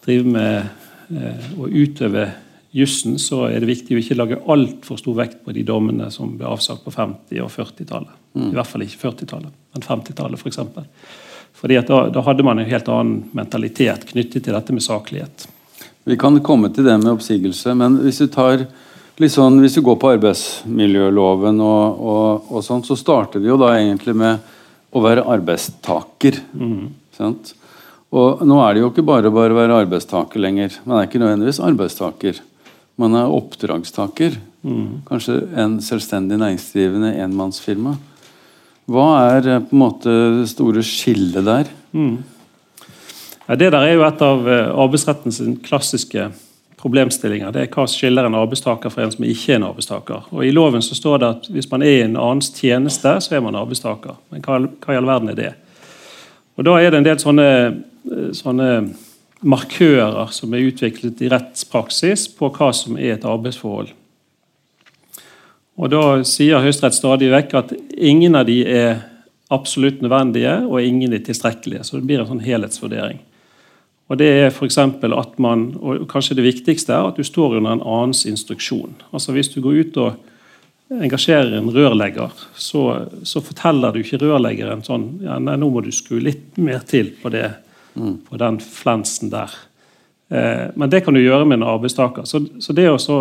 drive 0.07 0.37
med 0.39 0.85
Eh, 1.07 1.51
å 1.55 1.69
utøve 1.71 2.27
jussen, 2.75 3.15
så 3.23 3.45
er 3.47 3.63
det 3.63 3.71
viktig 3.71 3.95
å 3.95 4.01
ikke 4.01 4.17
lage 4.19 4.41
altfor 4.51 4.99
stor 4.99 5.15
vekt 5.21 5.45
på 5.45 5.55
de 5.55 5.63
dommene 5.67 6.09
som 6.11 6.33
ble 6.39 6.49
avsagt 6.51 6.83
på 6.85 6.93
50- 6.93 7.45
og 7.45 7.53
40-tallet. 7.55 8.17
Mm. 8.35 8.49
I 8.51 8.57
hvert 8.59 8.71
fall 8.73 8.85
ikke 8.85 9.03
40-tallet, 9.05 9.55
men 9.75 9.87
50-tallet 9.87 10.43
f.eks. 10.43 10.59
For 11.57 11.65
Fordi 11.65 11.81
da, 11.89 12.01
da, 12.13 12.21
hadde 12.21 12.45
man 12.45 12.59
en 12.61 12.69
helt 12.69 12.89
annen 12.93 13.31
mentalitet 13.33 14.05
knyttet 14.11 14.45
til 14.45 14.53
dette 14.53 14.75
med 14.77 14.85
saklighet. 14.85 15.47
Vi 16.05 16.17
kan 16.21 16.37
komme 16.45 16.69
til 16.71 16.85
det 16.85 16.99
med 17.01 17.15
oppsigelse, 17.17 17.73
men 17.75 17.97
hvis 18.05 18.21
du 18.21 18.27
tar 18.31 18.67
sånn, 19.33 19.57
hvis 19.63 19.79
du 19.79 19.83
går 19.83 19.97
på 19.97 20.11
arbeidsmiljøloven 20.19 21.63
og, 21.65 22.03
og, 22.13 22.51
og 22.53 22.65
sånn, 22.65 22.85
så 22.85 22.99
starter 23.01 23.41
vi 23.41 23.49
jo 23.49 23.57
da 23.59 23.73
egentlig 23.79 24.15
med 24.15 24.53
å 24.93 25.01
være 25.03 25.25
arbeidstaker. 25.33 26.43
sant? 27.17 27.55
Og 28.17 28.45
nå 28.47 28.59
er 28.63 28.75
det 28.75 28.85
jo 28.85 28.91
ikke 28.93 29.07
bare 29.07 29.33
bare 29.35 29.57
å 29.57 29.59
være 29.59 29.81
arbeidstaker 29.83 30.41
lenger. 30.41 30.77
Man 30.85 31.01
er 31.01 31.09
ikke 31.09 31.21
nødvendigvis 31.21 31.63
arbeidstaker. 31.65 32.39
Man 33.01 33.17
er 33.19 33.33
oppdragstaker. 33.33 34.37
Kanskje 35.09 35.41
en 35.59 35.81
selvstendig 35.85 36.39
næringsdrivende 36.41 37.17
enmannsfirma. 37.25 37.97
Hva 38.87 39.07
er 39.35 39.49
eh, 39.51 39.63
på 39.67 39.75
en 39.75 39.83
måte 39.83 40.17
det 40.41 40.49
store 40.53 40.83
skillet 40.87 41.47
der? 41.47 41.71
Ja, 43.47 43.55
det 43.55 43.71
der 43.75 43.83
er 43.83 43.95
jo 43.95 44.05
et 44.07 44.23
av 44.23 44.49
eh, 44.51 44.69
arbeidsrettens 44.71 45.41
klassiske 45.67 46.29
problemstillinger. 46.77 47.51
Det 47.55 47.65
er 47.65 47.73
hva 47.73 47.87
skiller 47.91 48.29
en 48.29 48.37
arbeidstaker 48.39 48.93
fra 48.93 49.07
en 49.07 49.13
som 49.15 49.27
ikke 49.27 49.55
er 49.55 49.61
en 49.61 49.69
arbeidstaker. 49.71 50.31
Og 50.31 50.45
I 50.47 50.53
loven 50.55 50.85
så 50.85 50.99
står 50.99 51.23
det 51.23 51.33
at 51.35 51.51
hvis 51.55 51.71
man 51.71 51.83
er 51.83 51.95
i 51.97 52.07
en 52.07 52.19
annens 52.19 52.53
tjeneste, 52.55 53.17
så 53.25 53.37
er 53.37 53.45
man 53.45 53.59
arbeidstaker. 53.59 54.19
Men 54.31 54.45
hva 54.45 54.61
i 54.95 54.99
all 54.99 55.09
verden 55.09 55.33
er 55.33 55.41
det? 55.41 55.53
Og 56.57 56.65
Da 56.65 56.79
er 56.81 56.91
det 56.91 56.99
en 57.01 57.09
del 57.11 57.21
sånne, 57.21 57.49
eh, 58.07 58.31
sånne 58.37 58.71
markører 59.43 60.33
som 60.33 60.55
er 60.55 60.67
utviklet 60.71 61.21
i 61.23 61.31
rettspraksis 61.33 62.29
på 62.39 62.51
hva 62.55 62.73
som 62.75 62.97
er 62.97 63.17
et 63.17 63.27
arbeidsforhold. 63.29 63.91
Og 65.77 65.91
Da 65.93 66.03
sier 66.25 66.63
Høyesterett 66.65 66.97
stadig 66.97 67.29
vekk 67.33 67.55
at 67.59 67.73
ingen 67.97 68.37
av 68.39 68.47
de 68.49 68.63
er 68.65 69.03
absolutt 69.53 70.01
nødvendige, 70.03 70.65
og 70.67 70.83
ingen 70.83 71.13
er 71.13 71.23
tilstrekkelige. 71.23 71.85
Så 71.85 71.99
det 71.99 72.07
blir 72.09 72.23
en 72.23 72.31
sånn 72.31 72.45
helhetsvurdering. 72.45 73.21
Og 74.07 74.19
det 74.19 74.29
er 74.31 74.55
for 74.55 74.71
at 75.19 75.39
man, 75.43 75.67
og 75.83 76.07
kanskje 76.09 76.37
det 76.39 76.47
viktigste 76.47 76.95
er 76.95 77.09
at 77.09 77.19
du 77.19 77.25
står 77.27 77.59
under 77.59 77.73
en 77.75 77.83
annens 77.83 78.25
instruksjon. 78.27 78.95
Altså 79.13 79.33
Hvis 79.33 79.51
du 79.55 79.61
går 79.61 79.83
ut 79.83 79.97
og 79.97 80.15
engasjerer 80.91 81.57
en 81.59 81.71
rørlegger, 81.75 82.31
så, 82.55 83.09
så 83.27 83.43
forteller 83.43 83.93
du 83.93 84.01
ikke 84.05 84.21
rørleggeren 84.23 84.85
sånn 84.87 85.09
ja, 85.25 85.41
nei, 85.43 85.57
nå 85.59 85.71
må 85.71 85.83
du 85.83 85.91
skru 85.91 86.21
litt 86.23 86.55
mer 86.63 86.85
til 86.87 87.11
på, 87.19 87.33
det, 87.35 87.49
mm. 87.99 88.15
på 88.29 88.39
den 88.39 88.61
flensen 88.63 89.33
der. 89.35 89.51
Eh, 90.31 90.71
men 90.79 90.91
det 90.91 91.03
kan 91.03 91.15
du 91.15 91.21
gjøre 91.21 91.45
med 91.45 91.59
en 91.59 91.69
arbeidstaker. 91.75 92.25
Så, 92.31 92.45
så 92.63 92.77
det 92.77 92.87
også, 92.91 93.19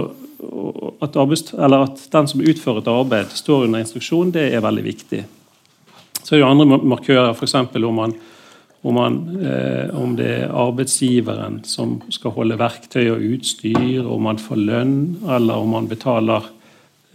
at, 1.02 1.16
at, 1.16 2.06
den 2.12 2.28
som 2.28 2.44
utfører 2.44 2.82
et 2.82 2.92
arbeid, 2.92 3.34
står 3.36 3.66
under 3.68 3.84
instruksjon, 3.84 4.34
det 4.36 4.50
er 4.54 4.64
veldig 4.64 4.86
viktig. 4.86 5.24
Så 6.22 6.34
er 6.34 6.40
det 6.40 6.44
jo 6.44 6.50
andre 6.50 6.80
markører, 6.82 7.34
f.eks. 7.36 7.56
om 7.56 8.02
om, 8.86 8.94
man, 8.94 9.16
eh, 9.42 9.96
om, 9.98 10.12
det 10.16 10.28
er 10.30 10.52
arbeidsgiveren 10.54 11.64
som 11.66 11.96
skal 12.14 12.36
holde 12.36 12.58
verktøy 12.60 13.08
og 13.16 13.24
utstyr, 13.34 14.06
om 14.06 14.28
man 14.28 14.38
får 14.38 14.60
lønn, 14.62 15.00
eller 15.26 15.58
om 15.58 15.74
man 15.74 15.88
betaler 15.90 16.46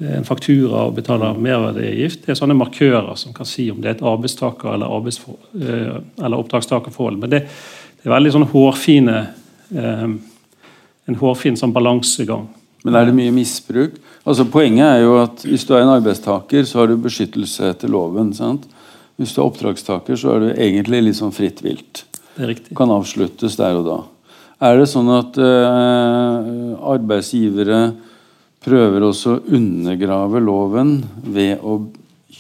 eh, 0.01 0.17
en 0.17 0.27
faktura 0.27 0.89
og 0.89 0.97
betaler 0.97 1.39
merverdiavgift. 1.39 2.25
Det 2.25 2.35
er 2.35 2.41
sånne 2.41 2.59
markører 2.59 3.15
som 3.21 3.37
kan 3.37 3.47
si 3.47 3.69
om 3.71 3.79
det 3.79 3.93
er 3.93 3.97
et 4.01 4.03
arbeidstaker- 4.03 4.75
eller, 4.75 5.13
eh, 5.63 6.01
eller 6.19 6.43
oppdragstakerforhold. 6.43 7.21
Men 7.23 7.37
det, 7.37 7.45
det, 7.47 8.09
er 8.09 8.17
veldig 8.17 8.35
sånn 8.35 8.51
hårfine 8.51 9.21
eh, 9.71 10.09
en 11.11 11.19
hårfin 11.23 11.59
sånn 11.59 11.75
balansegang. 11.75 12.49
Men 12.85 12.97
er 12.97 13.09
det 13.09 13.17
mye 13.17 13.33
misbruk? 13.35 13.97
Altså 14.25 14.47
Poenget 14.49 14.87
er 14.87 15.03
jo 15.05 15.17
at 15.21 15.43
hvis 15.45 15.67
du 15.69 15.75
er 15.77 15.85
en 15.85 15.95
arbeidstaker, 15.95 16.65
så 16.69 16.81
har 16.81 16.91
du 16.91 17.01
beskyttelse 17.01 17.73
etter 17.75 17.93
loven. 17.93 18.33
sant? 18.37 18.67
Hvis 19.21 19.35
du 19.37 19.43
er 19.43 19.49
oppdragstaker, 19.51 20.17
så 20.17 20.35
er 20.35 20.41
du 20.41 20.49
egentlig 20.55 21.03
litt 21.05 21.19
sånn 21.19 21.35
fritt 21.37 21.61
vilt. 21.65 22.07
Det 22.37 22.45
er 22.45 22.53
riktig. 22.55 22.77
Kan 22.77 22.93
avsluttes 22.95 23.59
der 23.61 23.77
og 23.77 23.85
da. 23.89 23.99
Er 24.65 24.77
det 24.81 24.89
sånn 24.93 25.09
at 25.13 25.37
uh, 25.41 26.77
arbeidsgivere 26.93 27.81
prøver 28.65 29.07
også 29.09 29.35
å 29.35 29.43
undergrave 29.57 30.41
loven 30.45 30.99
ved 31.25 31.65
å 31.65 31.79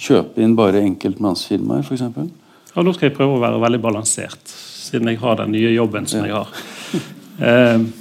kjøpe 0.00 0.44
inn 0.44 0.56
bare 0.56 0.82
enkeltmannsfirmaer, 0.84 1.84
f.eks.? 1.84 2.04
Ja, 2.70 2.84
nå 2.84 2.92
skal 2.96 3.08
jeg 3.08 3.16
prøve 3.16 3.36
å 3.36 3.42
være 3.42 3.60
veldig 3.60 3.80
balansert, 3.82 4.52
siden 4.52 5.08
jeg 5.10 5.20
har 5.20 5.40
den 5.40 5.56
nye 5.56 5.72
jobben 5.72 6.08
som 6.08 6.24
ja. 6.24 6.28
jeg 6.28 6.36
har. 6.36 7.08
uh, 7.40 7.88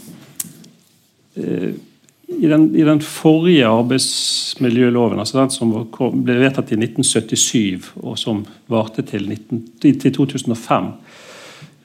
den, 2.51 2.69
i 2.75 2.85
den, 2.85 3.01
forrige 3.03 3.67
arbeidsmiljøloven, 3.67 5.19
altså 5.21 5.39
den 5.41 5.53
som 5.53 5.73
ble 5.73 6.39
vedtatt 6.41 6.73
i 6.73 6.79
1977 6.79 7.93
og 8.03 8.17
som 8.19 8.43
varte 8.71 9.05
til, 9.07 9.29
19, 9.29 9.63
til 9.81 10.13
2005, 10.15 10.91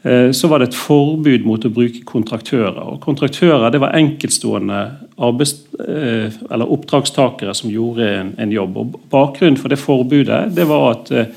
eh, 0.03 0.31
så 0.37 0.51
var 0.51 0.61
det 0.61 0.71
et 0.71 0.79
forbud 0.79 1.47
mot 1.47 1.65
å 1.65 1.73
bruke 1.73 2.05
kontraktører. 2.09 2.83
Og 2.83 3.01
kontraktører 3.05 3.71
det 3.73 3.83
var 3.85 3.97
enkeltstående 3.99 4.83
arbeids, 5.15 5.57
eller 5.79 6.71
oppdragstakere 6.77 7.55
som 7.55 7.73
gjorde 7.73 8.11
en, 8.19 8.35
en, 8.39 8.53
jobb. 8.53 8.79
Og 8.81 9.01
Bakgrunnen 9.13 9.61
for 9.61 9.73
det 9.73 9.83
forbudet 9.83 10.47
det 10.57 10.69
var 10.71 10.91
at 10.93 11.15
eh, 11.15 11.33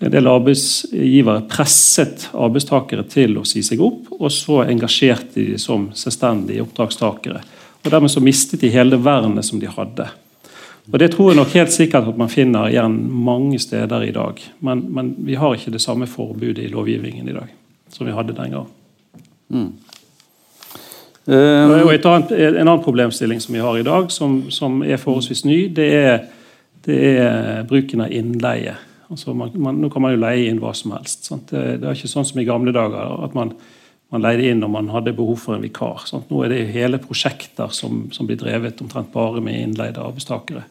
en 0.00 0.12
del 0.12 0.28
arbeidsgivere 0.30 1.44
presset 1.50 2.30
arbeidstakere 2.32 3.04
til 3.10 3.36
å 3.36 3.44
si 3.48 3.60
seg 3.64 3.82
opp, 3.84 4.08
og 4.16 4.30
så 4.32 4.62
engasjerte 4.64 5.42
de 5.42 5.58
som 5.60 5.90
selvstendige 5.96 6.64
oppdragstakere. 6.64 7.42
Og 7.84 7.90
Dermed 7.90 8.12
så 8.12 8.20
mistet 8.20 8.60
de 8.60 8.70
hele 8.72 8.98
vernet 9.00 9.44
som 9.44 9.60
de 9.60 9.70
hadde. 9.70 10.08
Og 10.92 10.98
Det 10.98 11.10
tror 11.12 11.30
jeg 11.30 11.38
nok 11.38 11.54
helt 11.54 11.72
sikkert 11.72 12.08
at 12.08 12.18
man 12.18 12.28
finner 12.28 12.68
igjen 12.68 12.96
mange 13.10 13.58
steder 13.58 14.02
i 14.02 14.12
dag. 14.12 14.42
Men, 14.60 14.84
men 14.88 15.14
vi 15.18 15.34
har 15.34 15.54
ikke 15.54 15.70
det 15.70 15.80
samme 15.80 16.06
forbudet 16.06 16.64
i 16.64 16.72
lovgivningen 16.72 17.28
i 17.28 17.36
dag 17.36 17.48
som 17.90 18.06
vi 18.06 18.12
hadde 18.12 18.34
den 18.36 18.50
gang. 18.50 18.66
Mm. 19.50 19.72
Uh, 21.28 21.34
annet, 22.04 22.30
En 22.32 22.68
annen 22.68 22.82
problemstilling 22.82 23.40
som 23.40 23.54
vi 23.54 23.60
har 23.60 23.78
i 23.78 23.82
dag, 23.82 24.10
som, 24.10 24.50
som 24.50 24.82
er 24.82 24.96
forholdsvis 24.96 25.44
ny, 25.44 25.58
det 25.74 25.88
er, 25.94 26.22
det 26.86 27.00
er 27.18 27.66
bruken 27.68 28.00
av 28.00 28.12
innleie. 28.12 28.76
Altså 29.10 29.34
man, 29.34 29.50
man, 29.54 29.80
nå 29.82 29.90
kan 29.90 30.02
man 30.02 30.14
jo 30.14 30.22
leie 30.22 30.48
inn 30.50 30.62
hva 30.62 30.72
som 30.74 30.94
helst. 30.94 31.28
Det, 31.50 31.80
det, 31.82 31.86
er 31.86 31.98
ikke 31.98 32.10
sånn 32.10 32.26
som 32.26 32.40
i 32.40 32.46
gamle 32.46 32.72
dager. 32.74 33.24
at 33.24 33.34
man 33.34 33.52
man 34.10 34.24
leide 34.24 34.50
inn 34.50 34.60
når 34.62 34.70
man 34.72 34.90
hadde 34.90 35.14
behov 35.14 35.38
for 35.44 35.56
en 35.56 35.64
vikar. 35.64 36.04
Sant? 36.10 36.30
Nå 36.30 36.42
er 36.44 36.54
det 36.54 36.62
hele 36.74 36.98
prosjekter 37.02 37.70
som, 37.74 38.08
som, 38.14 38.26
blir 38.26 38.40
drevet 38.40 38.80
omtrent 38.82 39.12
bare 39.14 39.42
med 39.44 39.58
innleide 39.58 40.02
arbeidstakere. 40.02 40.64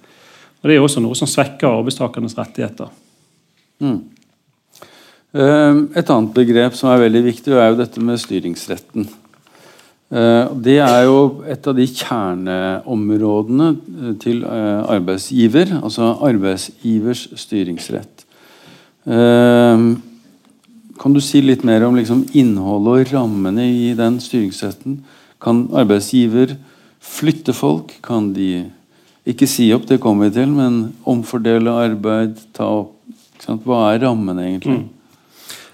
Og 0.60 0.68
Det 0.68 0.76
er 0.76 0.84
også 0.84 1.04
noe 1.04 1.16
som 1.16 1.30
svekker 1.30 1.70
arbeidstakernes 1.72 2.36
rettigheter. 2.38 2.92
Mm. 3.80 4.02
Ehm, 5.40 5.86
et 5.96 6.10
annet 6.10 6.36
begrep 6.36 6.76
som 6.76 6.92
er 6.92 7.06
veldig 7.06 7.24
viktig, 7.30 7.54
er 7.54 7.72
jo 7.72 7.80
dette 7.80 8.04
med 8.04 8.20
styringsretten. 8.20 9.08
Ehm, 10.10 10.60
det 10.66 10.80
er 10.84 11.04
jo 11.08 11.46
et 11.48 11.70
av 11.70 11.78
de 11.78 11.86
kjerneområdene 11.88 13.70
eh, 13.78 14.14
til 14.20 14.44
eh, 14.44 14.84
arbeidsgiver, 14.98 15.78
altså 15.80 16.16
arbeidsgivers 16.28 17.28
styringsrett. 17.40 18.26
Kan 21.00 21.16
du 21.16 21.22
si 21.24 21.42
litt 21.42 21.64
mer 21.64 21.86
om 21.88 21.96
liksom, 21.96 22.26
innholdet 22.36 23.08
og 23.10 23.14
rammene 23.14 23.66
i 23.72 23.94
den 23.98 24.20
styringsretten? 24.24 25.00
Kan 25.40 25.68
arbeidsgiver 25.80 26.58
flytte 27.00 27.56
folk? 27.56 27.96
Kan 28.04 28.34
de 28.36 28.68
ikke 29.30 29.48
si 29.48 29.70
opp, 29.76 29.88
det 29.88 30.02
kommer 30.04 30.28
vi 30.28 30.40
til, 30.42 30.52
men 30.52 30.90
omfordele 31.08 31.72
arbeid? 31.86 32.40
ta 32.54 32.68
opp, 32.82 32.96
Hva 33.64 33.94
er 33.94 34.04
rammene, 34.04 34.44
egentlig? 34.44 34.82
Mm. 34.82 34.88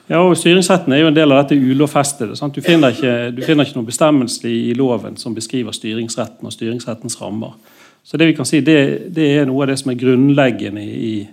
Ja, 0.08 0.20
og 0.22 0.36
Styringsretten 0.38 0.94
er 0.94 1.02
jo 1.02 1.08
en 1.10 1.16
del 1.16 1.32
av 1.34 1.42
dette 1.42 1.58
ulovfestede. 1.58 2.36
Du 2.38 2.62
du 2.62 2.62
finner 2.62 2.94
ikke 2.94 3.76
noen 3.76 3.88
bestemmelse 3.88 4.46
i 4.48 4.74
loven 4.78 5.18
som 5.18 5.34
beskriver 5.34 5.74
styringsretten 5.74 6.46
og 6.46 6.54
styringsrettens 6.54 7.18
rammer. 7.22 7.56
Så 8.04 8.18
det 8.18 8.28
vi 8.28 8.36
kan 8.38 8.46
si, 8.46 8.60
det, 8.62 9.10
det 9.16 9.32
er 9.40 9.48
noe 9.50 9.64
av 9.64 9.72
det 9.72 9.80
som 9.82 9.90
er 9.90 9.98
grunnleggende 9.98 10.84
i, 10.86 11.28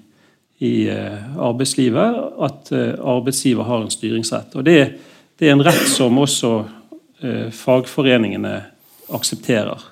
i 0.62 0.88
eh, 0.90 1.38
arbeidslivet 1.42 2.18
at 2.46 2.72
eh, 2.72 2.92
arbeidsgiver 2.98 3.66
har 3.66 3.82
en 3.82 3.90
styringsrett. 3.90 4.54
Og 4.54 4.66
det, 4.66 4.78
det 5.38 5.48
er 5.48 5.56
en 5.56 5.64
rett 5.66 5.88
som 5.90 6.20
også 6.22 6.52
eh, 7.22 7.48
fagforeningene 7.56 8.54
aksepterer. 9.12 9.88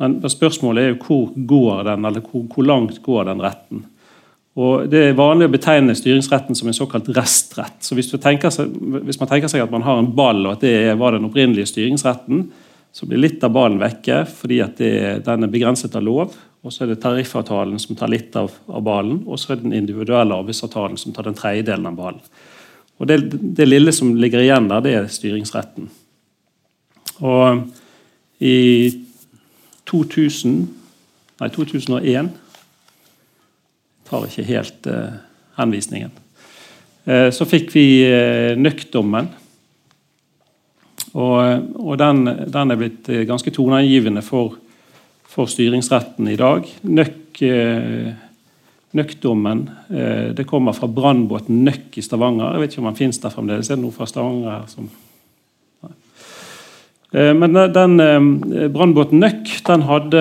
Men 0.00 0.20
spørsmålet 0.30 0.84
er 0.84 0.92
jo 0.92 1.00
hvor 1.06 1.32
går 1.34 1.82
den, 1.90 2.06
eller 2.06 2.22
hvor, 2.22 2.46
hvor 2.54 2.68
langt 2.68 3.02
går 3.02 3.26
den 3.32 3.42
retten? 3.42 3.82
Og 4.60 4.86
Det 4.90 5.02
er 5.08 5.18
vanlig 5.18 5.46
å 5.46 5.52
betegne 5.52 5.94
styringsretten 5.94 6.56
som 6.58 6.70
en 6.70 6.76
såkalt 6.76 7.10
restrett. 7.16 7.78
Så 7.82 7.94
hvis, 7.98 8.10
seg, 8.10 8.72
hvis, 9.06 9.20
man 9.20 9.30
tenker 9.30 9.50
seg 9.50 9.62
at 9.64 9.74
man 9.74 9.84
har 9.86 9.98
en 9.98 10.10
ball, 10.14 10.42
og 10.46 10.56
at 10.56 10.64
det 10.66 10.98
var 10.98 11.14
den 11.14 11.26
opprinnelige 11.28 11.70
styringsretten, 11.70 12.48
så 12.92 13.06
blir 13.06 13.22
litt 13.22 13.44
av 13.46 13.52
ballen 13.54 13.80
vekke 13.80 14.24
fordi 14.28 14.60
det, 14.78 14.94
den 15.26 15.46
er 15.46 15.52
begrenset 15.52 15.96
av 15.96 16.04
lov. 16.04 16.36
Og 16.60 16.74
så 16.74 16.84
er 16.84 16.92
det 16.92 17.00
tariffavtalen 17.00 17.78
som 17.80 17.96
tar 17.96 18.10
litt 18.12 18.34
av, 18.36 18.52
av 18.68 18.82
ballen, 18.84 19.22
og 19.24 19.40
så 19.40 19.54
er 19.54 19.60
det 19.60 19.68
den 19.68 19.78
individuelle 19.78 20.36
arbeidsavtalen 20.42 20.98
som 21.00 21.14
tar 21.16 21.24
den 21.28 21.38
tredjedelen 21.38 21.88
av 21.88 21.96
ballen. 21.96 22.20
Og 23.00 23.08
det, 23.08 23.16
det, 23.32 23.64
lille 23.64 23.94
som 23.96 24.12
ligger 24.20 24.42
igjen 24.44 24.68
der, 24.68 24.82
det 24.84 24.92
er 24.92 25.08
styringsretten. 25.08 25.88
Og 27.24 27.62
i 28.44 28.58
2000, 29.88 30.60
nei, 31.40 31.48
2001 31.56 32.04
jeg 32.10 32.28
tar 34.10 34.26
ikke 34.26 34.48
helt 34.50 34.90
uh, 34.90 35.16
henvisningen. 35.56 36.12
Uh, 37.08 37.28
så 37.32 37.46
fikk 37.48 37.72
vi 37.72 37.84
uh, 38.04 38.52
nøktdommen 38.60 39.30
Og, 41.10 41.70
og 41.80 41.98
den, 41.98 42.24
den, 42.54 42.70
er 42.70 42.78
blitt 42.78 43.10
ganske 43.26 43.50
toneangivende 43.54 44.22
for, 44.22 44.54
for 45.26 45.50
styringsretten 45.50 46.28
i 46.30 46.38
dag. 46.38 46.68
Nøkk, 46.86 47.42
Nøkkdommen 48.94 49.64
det 50.34 50.46
kommer 50.50 50.74
fra 50.74 50.88
brannbåten 50.90 51.64
Nøkk 51.66 51.98
i 51.98 52.02
Stavanger. 52.02 52.54
Jeg 52.54 52.62
vet 52.62 52.74
ikke 52.74 52.82
om 52.82 52.90
den 52.90 52.98
finnes 52.98 53.22
der 53.22 53.34
fremdeles. 53.34 53.70
Er 53.70 53.78
det 53.78 53.84
noe 53.84 53.94
fra 53.94 54.06
Stavanger 54.10 54.52
her 54.54 54.66
som 54.70 54.90
Eh, 57.10 57.32
men 57.34 57.56
den 57.74 58.00
eh, 58.00 58.68
brannbåten 58.70 59.18
Nøkk 59.22 59.50
den 59.66 59.86
hadde 59.88 60.20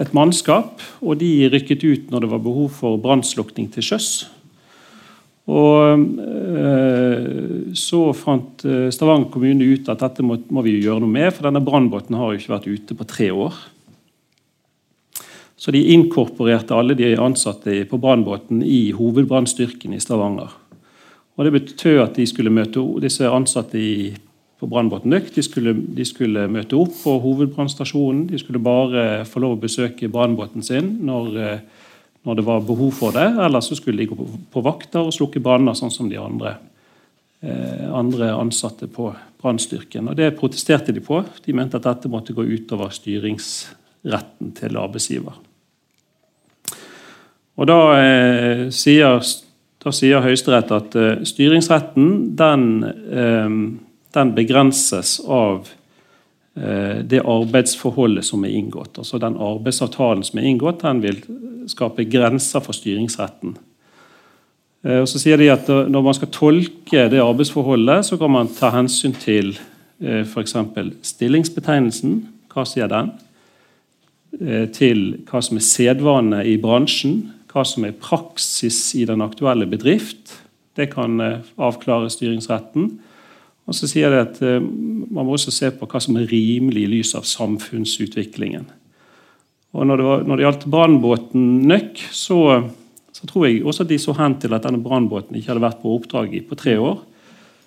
et 0.00 0.12
mannskap, 0.16 0.82
og 1.00 1.20
de 1.22 1.48
rykket 1.52 1.84
ut 1.86 2.12
når 2.12 2.24
det 2.24 2.32
var 2.34 2.44
behov 2.44 2.68
for 2.76 3.00
brannslukking 3.00 3.70
til 3.72 3.86
sjøs. 3.92 4.10
Og 5.50 6.06
eh, 6.22 7.74
Så 7.74 8.00
fant 8.14 8.64
Stavanger 8.94 9.30
kommune 9.32 9.66
ut 9.74 9.90
at 9.90 10.02
dette 10.04 10.24
må, 10.26 10.38
må 10.50 10.62
vi 10.66 10.78
gjøre 10.78 11.02
noe 11.02 11.10
med, 11.10 11.30
for 11.34 11.48
denne 11.48 11.62
brannbåten 11.64 12.18
har 12.18 12.32
jo 12.32 12.40
ikke 12.40 12.54
vært 12.54 12.70
ute 12.70 12.96
på 12.98 13.08
tre 13.08 13.30
år. 13.34 13.58
Så 15.60 15.74
de 15.74 15.82
inkorporerte 15.92 16.72
alle 16.72 16.96
de 16.96 17.12
ansatte 17.20 17.82
på 17.90 18.00
brannbåten 18.00 18.62
i 18.64 18.94
hovedbrannstyrken 18.96 19.92
i 19.92 20.00
Stavanger. 20.00 20.54
Og 21.36 21.44
Det 21.44 21.52
betød 21.52 22.00
at 22.00 22.16
de 22.16 22.26
skulle 22.26 22.52
møte 22.52 22.82
disse 23.00 23.28
ansatte 23.28 23.78
i 23.78 24.12
på 24.60 24.68
brannbåten 24.68 25.12
Nøk. 25.12 25.30
De 25.34 25.42
skulle, 25.42 25.72
de 25.72 26.04
skulle, 26.04 26.48
møte 26.52 26.76
opp 26.76 26.92
på 27.00 27.16
hovedbrannstasjonen. 27.24 28.26
De 28.28 28.38
skulle 28.38 28.60
bare 28.60 29.24
få 29.28 29.40
lov 29.40 29.56
å 29.56 29.60
besøke 29.62 30.10
brannbåten 30.12 30.64
sin 30.64 30.98
når, 31.06 31.38
eh, 31.40 31.60
når, 32.26 32.34
det 32.38 32.44
var 32.46 32.64
behov 32.66 32.92
for 32.96 33.16
det. 33.16 33.26
Eller 33.44 33.60
så 33.64 33.76
skulle 33.78 34.02
de 34.02 34.10
gå 34.10 34.16
på, 34.52 34.62
vakter 34.64 35.06
og 35.06 35.14
slukke 35.14 35.42
branner, 35.42 35.76
sånn 35.78 35.92
som 35.92 36.08
de 36.10 36.18
andre, 36.20 36.54
eh, 37.42 37.86
andre 37.96 38.32
ansatte 38.36 38.88
på 38.92 39.10
brannstyrken. 39.40 40.12
Det 40.16 40.32
protesterte 40.38 40.92
de 40.92 41.00
på. 41.04 41.22
De 41.44 41.56
mente 41.56 41.80
at 41.80 41.88
dette 41.88 42.12
måtte 42.12 42.36
gå 42.36 42.44
utover 42.44 42.92
styringsretten 42.92 44.52
til 44.58 44.80
arbeidsgiver. 44.80 45.38
Og 47.60 47.66
Da 47.68 47.80
eh, 48.00 48.66
sier, 48.72 49.20
da 49.84 49.92
sier 49.92 50.24
Høyesterett 50.24 50.70
at 50.72 50.96
eh, 50.96 51.22
styringsretten 51.28 52.36
den 52.36 52.68
eh, 52.84 53.80
den 54.14 54.34
begrenses 54.34 55.20
av 55.26 55.70
det 56.54 57.20
arbeidsforholdet 57.22 58.26
som 58.26 58.42
er 58.44 58.56
inngått. 58.58 58.98
Altså 58.98 59.20
Den 59.22 59.36
arbeidsavtalen 59.38 60.24
som 60.26 60.40
er 60.40 60.48
inngått, 60.50 60.82
den 60.82 61.02
vil 61.04 61.20
skape 61.70 62.04
grenser 62.10 62.62
for 62.64 62.76
styringsretten. 62.76 63.54
Eh, 64.84 65.00
og 65.02 65.08
så 65.10 65.20
sier 65.20 65.40
de 65.40 65.50
at 65.52 65.68
Når 65.68 66.02
man 66.02 66.16
skal 66.16 66.32
tolke 66.32 67.08
det 67.12 67.20
arbeidsforholdet, 67.20 68.06
så 68.06 68.16
kan 68.16 68.30
man 68.30 68.48
ta 68.48 68.70
hensyn 68.70 69.12
til 69.12 69.58
eh, 70.00 70.24
f.eks. 70.24 70.56
stillingsbetegnelsen. 71.02 72.22
Hva 72.52 72.64
sier 72.66 72.88
den? 72.90 73.12
Til 74.70 75.00
hva 75.26 75.40
som 75.42 75.58
er 75.58 75.64
sedvane 75.66 76.44
i 76.46 76.56
bransjen. 76.56 77.32
Hva 77.50 77.64
som 77.66 77.84
er 77.84 77.96
praksis 77.98 78.94
i 78.94 79.04
den 79.04 79.22
aktuelle 79.22 79.66
bedrift. 79.66 80.36
Det 80.78 80.92
kan 80.92 81.18
avklare 81.58 82.10
styringsretten. 82.10 82.92
Og 83.68 83.76
så 83.76 83.88
sier 83.90 84.12
det 84.12 84.20
at 84.24 84.38
uh, 84.42 84.58
Man 84.60 85.26
må 85.26 85.34
også 85.36 85.52
se 85.54 85.70
på 85.74 85.88
hva 85.90 86.00
som 86.02 86.18
er 86.20 86.28
rimelig 86.30 86.84
i 86.86 86.90
lys 86.96 87.14
av 87.18 87.26
samfunnsutviklingen. 87.28 88.68
Og 89.70 89.86
Når 89.86 89.96
det, 89.96 90.06
var, 90.06 90.22
når 90.26 90.36
det 90.36 90.44
gjaldt 90.46 90.66
brannbåten 90.70 91.44
Nøkk, 91.70 92.00
så, 92.10 92.40
så, 93.12 93.26
tror 93.26 93.46
jeg 93.46 93.62
også 93.62 93.84
at 93.86 93.92
de 93.92 94.00
så 94.02 94.14
hen 94.18 94.34
til 94.42 94.54
at 94.56 94.66
denne 94.66 94.82
brannbåten 94.82 95.36
ikke 95.38 95.52
hadde 95.52 95.62
vært 95.62 95.82
på 95.82 95.94
oppdrag 95.94 96.34
i 96.34 96.42
på 96.42 96.58
tre 96.58 96.74
år. 96.78 96.98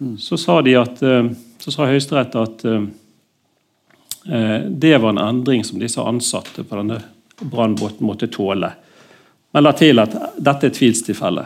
Mm. 0.04 0.18
Så 0.20 0.40
sa 0.42 0.58
de 0.66 0.74
at, 0.76 1.00
så 1.64 1.72
sa 1.72 1.88
Høyesterett 1.88 2.36
at 2.42 2.66
uh, 2.68 2.84
det 4.68 4.98
var 4.98 5.14
en 5.14 5.24
endring 5.24 5.64
som 5.64 5.80
disse 5.80 6.04
ansatte 6.04 6.66
på 6.68 6.80
denne 6.82 7.00
brannbåten 7.40 8.08
måtte 8.08 8.28
tåle. 8.28 8.74
Men 9.54 9.64
la 9.64 9.72
til 9.78 10.02
at 10.04 10.16
dette 10.42 10.68
er 10.68 10.76
tvilstilfelle. 10.76 11.46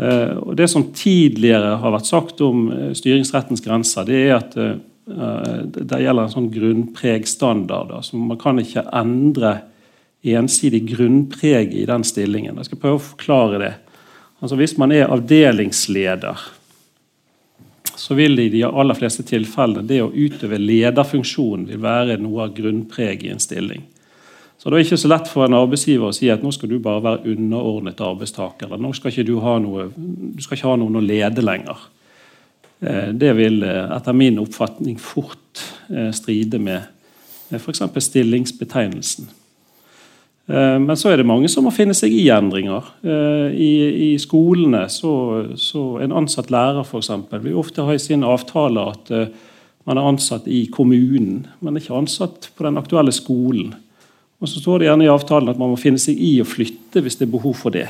Eh, 0.00 0.36
og 0.36 0.56
Det 0.56 0.68
som 0.68 0.86
tidligere 0.96 1.74
har 1.82 1.92
vært 1.92 2.08
sagt 2.08 2.40
om 2.44 2.70
eh, 2.72 2.92
styringsrettens 2.96 3.60
grenser, 3.64 4.06
det 4.08 4.20
er 4.22 4.36
at 4.38 4.56
eh, 4.56 4.78
det 5.74 5.98
gjelder 6.00 6.24
en 6.24 6.32
sånn 6.32 6.52
grunnpregstandard. 6.54 7.92
Altså 7.98 8.20
man 8.20 8.38
kan 8.40 8.62
ikke 8.62 8.86
endre 8.96 9.58
ensidig 10.22 10.84
grunnpreg 10.92 11.74
i 11.76 11.84
den 11.88 12.04
stillingen. 12.06 12.60
Jeg 12.60 12.70
skal 12.70 12.80
prøve 12.80 13.00
å 13.00 13.08
forklare 13.10 13.60
det. 13.60 13.74
Altså 14.40 14.56
Hvis 14.56 14.76
man 14.80 14.92
er 14.94 15.10
avdelingsleder, 15.12 16.48
så 18.00 18.16
vil 18.16 18.38
det 18.38 18.46
i 18.48 18.52
de 18.54 18.64
aller 18.64 18.96
fleste 18.96 19.24
tilfellene 19.28 19.84
det 19.88 20.00
å 20.00 20.12
utøve 20.12 20.60
lederfunksjonen 20.60 21.66
vil 21.68 21.82
være 21.82 22.16
noe 22.22 22.46
av 22.46 22.54
grunnpreg 22.56 23.26
i 23.26 23.34
en 23.34 23.42
stilling. 23.42 23.82
Så 24.60 24.68
Det 24.68 24.76
er 24.76 24.84
ikke 24.84 25.00
så 25.00 25.08
lett 25.08 25.28
for 25.28 25.46
en 25.46 25.56
arbeidsgiver 25.56 26.10
å 26.10 26.12
si 26.12 26.28
at 26.28 26.42
nå 26.44 26.50
skal 26.52 26.68
du 26.68 26.76
bare 26.84 27.00
være 27.00 27.32
underordnet 27.32 28.00
arbeidstaker. 28.04 28.66
eller 28.66 28.76
nå 28.76 28.92
skal 28.92 29.10
ikke 29.10 29.24
Du 29.24 29.40
ha 29.40 29.58
noe, 29.58 29.88
du 29.96 30.42
skal 30.42 30.56
ikke 30.56 30.68
ha 30.68 30.76
noen 30.76 30.96
å 30.96 31.00
lede 31.00 31.40
lenger. 31.40 31.76
Eh, 32.80 33.08
det 33.12 33.36
vil 33.36 33.62
eh, 33.62 33.96
etter 33.96 34.12
min 34.12 34.38
oppfatning 34.38 34.98
fort 35.00 35.62
eh, 35.88 36.10
stride 36.12 36.58
med 36.58 36.82
f.eks. 37.56 37.82
stillingsbetegnelsen. 37.96 39.28
Men 40.50 40.96
så 40.98 41.12
er 41.12 41.20
det 41.20 41.26
mange 41.26 41.46
som 41.48 41.62
må 41.62 41.70
finne 41.70 41.94
seg 41.94 42.10
i 42.10 42.24
endringer. 42.34 42.82
I, 43.54 43.74
i 44.10 44.18
skolene 44.18 44.88
så, 44.90 45.12
så 45.54 46.00
En 46.02 46.14
ansatt 46.22 46.50
lærer 46.50 46.82
for 46.82 46.98
eksempel, 46.98 47.38
vil 47.44 47.58
ofte 47.60 47.84
ha 47.86 47.94
i 47.94 48.02
sin 48.02 48.24
avtale 48.26 48.82
at 48.90 49.12
man 49.86 50.00
er 50.00 50.08
ansatt 50.10 50.48
i 50.50 50.64
kommunen, 50.74 51.44
men 51.60 51.78
ikke 51.78 51.94
ansatt 51.94 52.50
på 52.56 52.66
den 52.66 52.82
aktuelle 52.82 53.14
skolen. 53.14 53.76
Og 54.40 54.48
så 54.48 54.60
står 54.60 54.80
det 54.80 54.88
gjerne 54.88 55.04
i 55.04 55.12
avtalen 55.12 55.52
at 55.52 55.58
man 55.60 55.74
må 55.74 55.80
finne 55.80 56.00
seg 56.00 56.16
i 56.16 56.38
å 56.40 56.48
flytte 56.48 57.02
hvis 57.04 57.18
det 57.20 57.26
er 57.26 57.34
behov 57.34 57.58
for 57.60 57.74
det. 57.74 57.88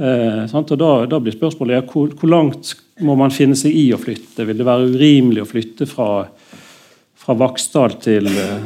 Eh, 0.00 0.54
og 0.56 0.70
da, 0.80 0.92
da, 1.06 1.18
blir 1.20 1.34
spørsmålet 1.34 1.76
ja, 1.76 1.82
hvor, 1.84 2.08
hvor, 2.16 2.30
langt 2.32 2.72
må 3.04 3.14
man 3.20 3.34
finne 3.34 3.56
seg 3.58 3.74
i 3.76 3.90
å 3.92 4.00
flytte? 4.00 4.46
Vil 4.48 4.56
det 4.58 4.66
være 4.66 4.88
urimelig 4.94 5.44
å 5.44 5.50
flytte 5.50 5.86
fra, 5.90 6.24
fra 7.20 7.36
Vaksdal 7.36 7.98
til, 8.00 8.30
eh, 8.32 8.64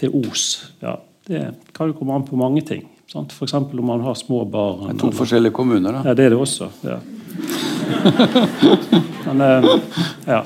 til, 0.00 0.16
Os? 0.26 0.48
Ja, 0.82 0.96
det 1.30 1.44
kan 1.76 1.92
jo 1.92 1.98
komme 2.00 2.18
an 2.18 2.26
på 2.26 2.40
mange 2.40 2.66
ting. 2.66 2.88
F.eks. 3.10 3.54
om 3.54 3.86
man 3.86 4.02
har 4.02 4.18
små 4.18 4.42
barn. 4.46 4.90
Det 4.90 4.98
er 4.98 5.00
to 5.04 5.14
forskjellige 5.14 5.54
kommuner, 5.54 6.00
da. 6.00 6.02
Ja, 6.10 6.18
det 6.18 6.28
er 6.28 6.34
det 6.34 6.42
også. 6.42 6.70
Ja. 6.86 6.98
Men 9.30 9.46
eh, 9.46 9.72
ja. 10.26 10.44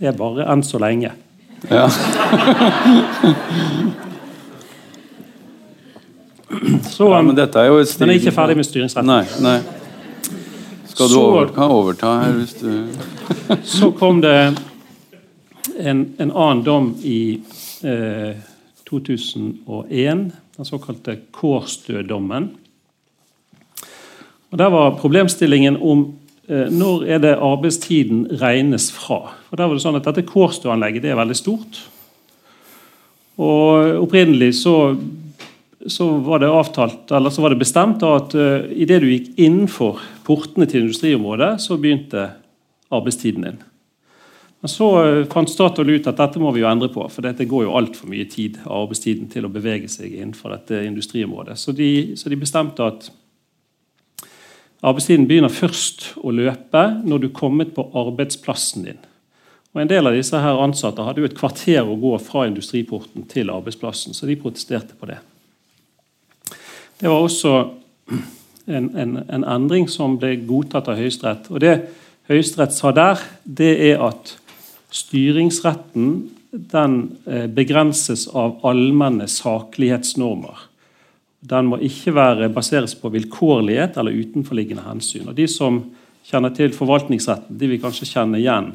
Det 0.00 0.10
er 0.10 0.14
bare 0.18 0.50
enn 0.50 0.62
så 0.66 0.80
lenge. 0.82 1.14
Ja. 1.70 1.86
Så, 6.90 7.10
ja, 7.12 7.22
men 7.22 7.36
dette 7.38 7.60
er 7.60 7.70
jo 7.70 7.78
et 7.80 8.00
Men 8.00 8.10
er 8.14 8.18
ikke 8.18 8.34
ferdig 8.34 8.56
med 8.58 8.66
styringsretten. 8.66 9.10
Nei, 9.10 9.24
nei. 9.44 9.58
Skal 10.90 11.08
du 11.08 11.14
så, 11.14 11.22
over, 11.22 11.52
overta 11.70 12.14
her 12.24 12.38
hvis 12.40 12.56
du 12.58 12.70
Så 13.78 13.92
kom 13.96 14.20
det 14.24 14.34
en, 15.78 16.02
en 16.18 16.32
annen 16.32 16.64
dom 16.66 16.90
i 17.06 17.40
eh, 17.86 18.34
2001, 18.90 20.24
den 20.56 20.66
såkalte 20.66 21.16
Kårstø-dommen. 21.32 22.50
Og 24.50 24.58
Der 24.58 24.70
var 24.74 24.98
problemstillingen 24.98 25.78
om 25.78 26.02
eh, 26.48 26.66
når 26.66 27.06
er 27.06 27.22
det 27.22 27.36
arbeidstiden 27.38 28.26
regnes 28.42 28.90
fra. 28.92 29.36
Og 29.50 29.58
der 29.58 29.70
var 29.70 29.78
det 29.78 29.84
sånn 29.86 30.00
at 30.00 30.10
Dette 30.10 30.26
Kårstø-anlegget 30.26 31.06
det 31.06 31.14
er 31.14 31.22
veldig 31.22 31.38
stort. 31.38 31.80
Og 33.40 34.02
Opprinnelig 34.02 34.56
så 34.58 34.74
så 35.86 36.10
var 36.18 36.38
det 36.38 36.48
avtalt, 36.48 37.10
eller 37.10 37.30
så 37.30 37.42
var 37.42 37.54
det 37.54 37.62
bestemt 37.62 38.02
at 38.04 38.34
uh, 38.36 38.42
eh, 38.42 38.72
idet 38.84 39.00
du 39.00 39.08
gikk 39.08 39.32
innenfor 39.40 40.00
portene 40.26 40.68
til 40.68 40.84
industriområdet, 40.84 41.54
så 41.62 41.78
begynte 41.80 42.26
arbeidstiden 42.92 43.46
din. 43.46 43.62
Men 44.60 44.68
Så 44.68 44.88
uh, 45.00 45.24
fant 45.32 45.48
Statoil 45.48 45.94
ut 45.96 46.10
at 46.10 46.20
dette 46.20 46.42
må 46.42 46.52
vi 46.52 46.60
jo 46.60 46.68
endre 46.68 46.90
på, 46.92 47.06
for 47.08 47.24
dette 47.24 47.48
går 47.48 47.64
jo 47.64 47.76
altfor 47.80 48.12
mye 48.12 48.28
tid 48.28 48.60
av 48.66 48.84
arbeidstiden 48.84 49.30
til 49.32 49.48
å 49.48 49.52
bevege 49.52 49.88
seg 49.88 50.12
innenfor 50.12 50.52
dette 50.52 50.82
industriområdet. 50.84 51.56
Så 51.56 51.72
de, 51.72 52.12
så 52.20 52.28
de 52.28 52.40
bestemte 52.42 52.84
at 52.84 53.08
arbeidstiden 54.84 55.28
begynner 55.30 55.52
først 55.52 56.10
å 56.20 56.34
løpe 56.34 56.84
når 57.00 57.24
du 57.24 57.30
kommet 57.32 57.72
på 57.76 57.88
arbeidsplassen 57.96 58.84
din. 58.90 59.00
Og 59.72 59.80
En 59.80 59.88
del 59.88 60.06
av 60.06 60.16
disse 60.18 60.36
her 60.36 60.60
ansatte 60.60 61.04
hadde 61.06 61.22
jo 61.22 61.30
et 61.30 61.38
kvarter 61.38 61.86
å 61.86 61.96
gå 61.96 62.16
fra 62.20 62.44
industriporten 62.50 63.24
til 63.30 63.52
arbeidsplassen, 63.54 64.12
så 64.12 64.26
de 64.26 64.36
protesterte 64.36 64.98
på 64.98 65.08
det. 65.08 65.20
Det 67.00 67.08
var 67.08 67.22
også 67.24 67.54
en, 68.68 68.90
en, 68.96 69.16
en 69.24 69.44
endring 69.44 69.88
som 69.88 70.18
ble 70.20 70.34
godtatt 70.44 70.90
av 70.92 71.00
Høyesterett. 71.00 71.48
Og 71.48 71.62
Det 71.62 71.74
Høyesterett 72.28 72.76
sa 72.76 72.92
der, 72.94 73.22
det 73.44 73.72
er 73.90 74.02
at 74.04 74.34
styringsretten 74.94 76.10
den 76.50 76.96
eh, 77.26 77.46
begrenses 77.46 78.26
av 78.28 78.58
allmenne 78.66 79.28
saklighetsnormer. 79.30 80.66
Den 81.40 81.70
må 81.70 81.78
ikke 81.80 82.12
være, 82.14 82.50
baseres 82.52 82.94
på 82.98 83.08
vilkårlighet 83.14 83.96
eller 83.96 84.18
utenforliggende 84.18 84.84
hensyn. 84.84 85.30
Og 85.30 85.38
De 85.38 85.46
som 85.48 85.80
kjenner 86.26 86.52
til 86.54 86.74
forvaltningsretten, 86.76 87.56
de 87.56 87.70
vil 87.70 87.80
kanskje 87.80 88.10
kjenne 88.10 88.42
igjen 88.42 88.74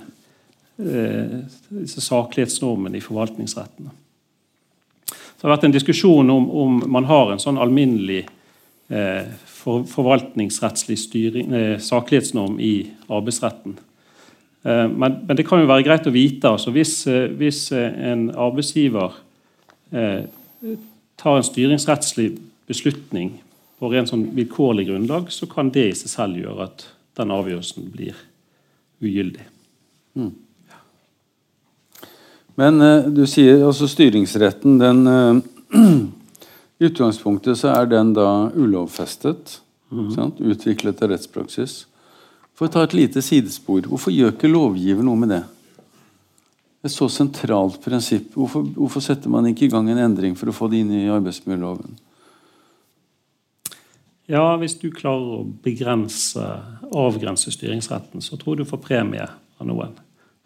eh, 0.81 1.43
disse 1.83 2.01
saklighetsnormene 2.01 2.97
i 2.97 3.05
forvaltningsretten. 3.05 3.91
Det 5.35 5.47
har 5.47 5.55
vært 5.57 5.67
en 5.67 5.75
diskusjon 5.75 6.29
om, 6.31 6.45
om 6.49 6.77
man 6.91 7.07
har 7.09 7.31
en 7.31 7.41
sånn 7.41 7.59
alminnelig 7.61 8.23
eh, 8.89 9.27
for, 9.65 9.83
forvaltningsrettslig 9.89 10.97
styring, 10.99 11.53
eh, 11.53 11.79
saklighetsnorm 11.81 12.59
i 12.59 12.75
arbeidsretten. 13.09 13.77
Eh, 14.63 14.87
men, 14.89 15.19
men, 15.25 15.35
det 15.37 15.47
kan 15.47 15.61
jo 15.61 15.69
være 15.69 15.85
greit 15.87 16.07
å 16.07 16.13
vite. 16.13 16.49
altså 16.49 16.73
Hvis, 16.75 17.07
eh, 17.07 17.27
hvis 17.33 17.67
en 17.75 18.29
arbeidsgiver 18.31 19.21
tar 21.15 21.37
en 21.37 21.45
styringsrettslig 21.45 22.33
beslutning 22.67 23.29
på 23.79 23.91
rent 23.93 24.09
sånn 24.09 24.25
vilkårlig 24.35 24.87
grunnlag, 24.89 25.29
så 25.31 25.47
kan 25.47 25.69
det 25.71 25.85
i 25.91 25.95
seg 25.95 26.11
selv 26.11 26.39
gjøre 26.41 26.65
at 26.65 26.87
den 27.15 27.31
avgjørelsen 27.31 27.91
blir 27.93 28.17
ugyldig. 29.03 29.45
Mm. 30.17 30.33
Men 32.59 32.79
uh, 32.81 33.07
du 33.11 33.25
sier 33.29 33.63
altså 33.65 33.89
styringsretten 33.91 34.79
den 34.81 35.03
uh, 35.07 35.41
I 36.79 36.89
utgangspunktet 36.89 37.59
så 37.59 37.71
er 37.71 37.87
den 37.87 38.13
da 38.15 38.49
ulovfestet. 38.51 39.59
Mm. 39.91 40.33
Utviklet 40.43 40.97
til 40.99 41.11
rettspraksis. 41.11 41.75
For 42.55 42.67
å 42.67 42.71
ta 42.71 42.83
et 42.83 42.95
lite 42.95 43.23
sidespor, 43.23 43.87
hvorfor 43.87 44.11
gjør 44.11 44.33
ikke 44.33 44.51
lovgiver 44.51 45.05
noe 45.05 45.19
med 45.19 45.31
det? 45.31 45.43
Et 46.85 46.93
så 46.93 47.07
sentralt 47.09 47.79
prinsipp. 47.83 48.33
Hvorfor, 48.35 48.67
hvorfor 48.75 49.03
setter 49.03 49.31
man 49.31 49.47
ikke 49.49 49.65
i 49.67 49.71
gang 49.71 49.87
en 49.89 50.03
endring 50.03 50.35
for 50.37 50.51
å 50.51 50.55
få 50.55 50.69
det 50.71 50.83
inn 50.83 50.91
i 50.93 51.07
arbeidsmiljøloven? 51.11 51.95
Ja, 54.31 54.45
hvis 54.61 54.77
du 54.81 54.87
klarer 54.93 55.39
å 55.39 55.43
begrense, 55.65 56.43
avgrense 56.91 57.53
styringsretten, 57.53 58.23
så 58.25 58.39
tror 58.41 58.59
du 58.59 58.65
får 58.67 58.81
premie 58.83 59.25
av 59.25 59.69
noen. 59.69 59.95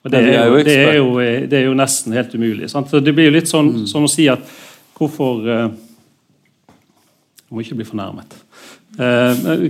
Og 0.03 0.11
det, 0.11 0.19
er 0.19 0.45
jo, 0.47 0.59
det, 0.63 0.75
er 0.79 0.93
jo, 0.95 1.07
det 1.19 1.57
er 1.59 1.65
jo 1.67 1.75
nesten 1.75 2.15
helt 2.15 2.35
umulig. 2.35 2.69
Sant? 2.71 2.91
Det 2.91 3.13
blir 3.15 3.27
jo 3.27 3.35
litt 3.35 3.49
sånn 3.51 3.71
mm. 3.81 3.87
som 3.91 4.05
å 4.07 4.11
si 4.11 4.29
at 4.31 4.45
hvorfor 4.95 5.41
uh, 5.43 5.65
Jeg 7.49 7.55
må 7.55 7.63
ikke 7.65 7.79
bli 7.79 7.87
fornærmet. 7.87 8.37
Uh, 8.99 9.67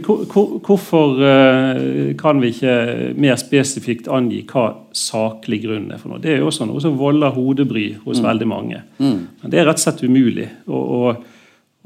hvorfor 0.65 1.17
uh, 1.21 2.13
kan 2.19 2.41
vi 2.43 2.51
ikke 2.53 2.75
mer 3.17 3.39
spesifikt 3.41 4.09
angi 4.11 4.43
hva 4.49 4.67
saklig 4.93 5.63
grunn 5.65 5.89
er 5.93 6.01
for 6.01 6.13
noe? 6.13 6.21
Det 6.21 6.35
er 6.35 6.43
jo 6.43 6.51
også 6.51 6.69
noe 6.69 6.83
som 6.83 6.97
volder 6.99 7.33
hodebry 7.33 7.87
hos 8.05 8.21
mm. 8.21 8.29
veldig 8.29 8.49
mange. 8.53 8.83
Mm. 9.01 9.19
Men 9.41 9.53
det 9.53 9.61
er 9.61 9.69
rett 9.69 9.81
og 9.81 9.85
slett 9.87 10.05
umulig. 10.05 10.49
Og, 10.69 10.93
og, 10.99 11.27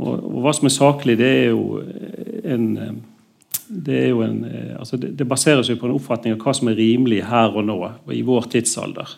og, 0.03 0.13
og, 0.19 0.37
hva 0.43 0.55
som 0.57 0.67
er 0.67 0.75
saklig, 0.75 1.17
det 1.21 1.31
er 1.31 1.49
jo 1.53 1.79
en 2.43 2.69
det, 3.73 3.99
en, 4.11 4.39
eh, 4.45 4.79
altså 4.79 4.97
det, 4.97 5.13
det, 5.17 5.27
baseres 5.27 5.69
jo 5.69 5.77
på 5.79 5.89
en 5.89 5.95
oppfatning 5.97 6.35
av 6.35 6.41
hva 6.43 6.53
som 6.55 6.69
er 6.69 6.77
rimelig 6.77 7.23
her 7.27 7.55
og 7.55 7.65
nå, 7.67 7.77
og 8.05 8.13
i 8.13 8.23
vår 8.25 8.49
tidsalder. 8.53 9.17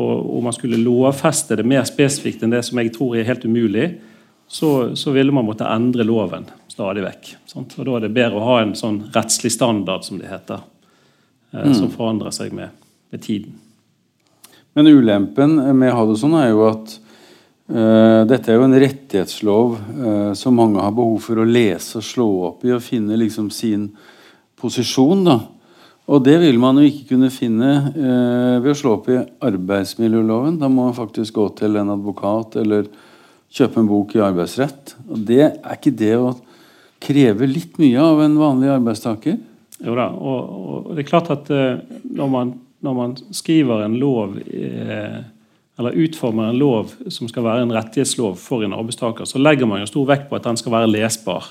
Og 0.00 0.38
Om 0.38 0.46
man 0.46 0.54
skulle 0.54 0.80
lovfeste 0.80 1.58
det 1.58 1.66
mer 1.66 1.86
spesifikt 1.88 2.44
enn 2.44 2.54
det 2.54 2.62
som 2.66 2.78
jeg 2.78 2.92
tror 2.94 3.16
er 3.18 3.28
helt 3.28 3.44
umulig, 3.44 3.88
så, 4.50 4.96
så 4.98 5.12
ville 5.14 5.32
man 5.34 5.46
måtte 5.46 5.68
endre 5.70 6.06
loven 6.06 6.48
stadig 6.70 7.04
vekk. 7.04 7.32
Sant? 7.46 7.76
Og 7.78 7.86
Da 7.86 7.96
er 7.96 8.06
det 8.06 8.14
bedre 8.16 8.40
å 8.40 8.46
ha 8.48 8.60
en 8.62 8.74
sånn 8.78 9.02
rettslig 9.14 9.52
standard, 9.54 10.06
som 10.06 10.18
det 10.18 10.30
heter, 10.30 10.62
eh, 11.52 11.66
mm. 11.66 11.74
som 11.78 11.92
forandrer 11.94 12.34
seg 12.34 12.54
med, 12.56 12.74
med, 13.12 13.22
tiden. 13.22 13.58
Men 14.74 14.90
ulempen 14.90 15.58
med 15.76 15.92
å 15.92 16.00
ha 16.00 16.08
det 16.08 16.18
sånn 16.20 16.36
er 16.38 16.50
jo 16.52 16.66
at 16.70 16.96
dette 17.70 18.50
er 18.50 18.56
jo 18.58 18.66
en 18.66 18.80
rettighetslov 18.82 19.74
uh, 19.78 20.32
som 20.34 20.56
mange 20.58 20.82
har 20.82 20.94
behov 20.94 21.20
for 21.22 21.38
å 21.38 21.46
lese 21.46 22.00
og 22.00 22.06
slå 22.06 22.28
opp 22.48 22.64
i 22.66 22.72
og 22.74 22.82
finne 22.82 23.18
liksom 23.20 23.50
sin 23.54 23.88
posisjon. 24.58 25.22
da. 25.28 25.36
Og 26.10 26.24
det 26.26 26.36
vil 26.42 26.58
man 26.58 26.80
jo 26.80 26.88
ikke 26.88 27.12
kunne 27.12 27.30
finne 27.30 27.70
uh, 27.94 28.56
ved 28.58 28.72
å 28.72 28.78
slå 28.78 28.96
opp 28.96 29.10
i 29.12 29.20
arbeidsmiljøloven. 29.46 30.58
Da 30.58 30.66
må 30.66 30.88
man 30.88 30.98
faktisk 30.98 31.38
gå 31.38 31.46
til 31.60 31.78
en 31.78 31.94
advokat 31.94 32.58
eller 32.64 32.90
kjøpe 33.50 33.82
en 33.82 33.90
bok 33.90 34.16
i 34.18 34.24
arbeidsrett. 34.26 34.96
Og 35.06 35.22
det 35.30 35.42
Er 35.46 35.76
ikke 35.76 35.94
det 35.94 36.14
å 36.18 36.34
kreve 37.00 37.46
litt 37.46 37.78
mye 37.80 38.02
av 38.02 38.24
en 38.24 38.38
vanlig 38.40 38.72
arbeidstaker? 38.74 39.38
Jo 39.80 39.94
da, 39.96 40.10
og, 40.12 40.88
og 40.90 40.90
det 40.92 41.04
er 41.04 41.08
klart 41.08 41.30
at 41.32 41.46
når 41.48 42.28
man, 42.28 42.50
når, 42.84 42.96
man, 42.98 43.14
skriver 43.32 43.86
en 43.86 43.94
lov 43.96 44.34
eh, 44.44 45.22
eller 45.80 45.96
utformer 45.96 46.50
en 46.50 46.60
lov 46.60 46.92
som 47.08 47.28
skal 47.30 47.46
være 47.46 47.64
en 47.64 47.72
rettighetslov 47.72 48.36
for 48.36 48.66
en 48.66 48.76
arbeidstaker, 48.76 49.24
så 49.24 49.40
legger 49.40 49.68
man 49.68 49.80
jo 49.80 49.88
stor 49.88 50.10
vekt 50.12 50.28
på 50.28 50.36
at 50.36 50.44
den 50.44 50.60
skal 50.60 50.74
være 50.74 50.90
lesbar. 50.92 51.48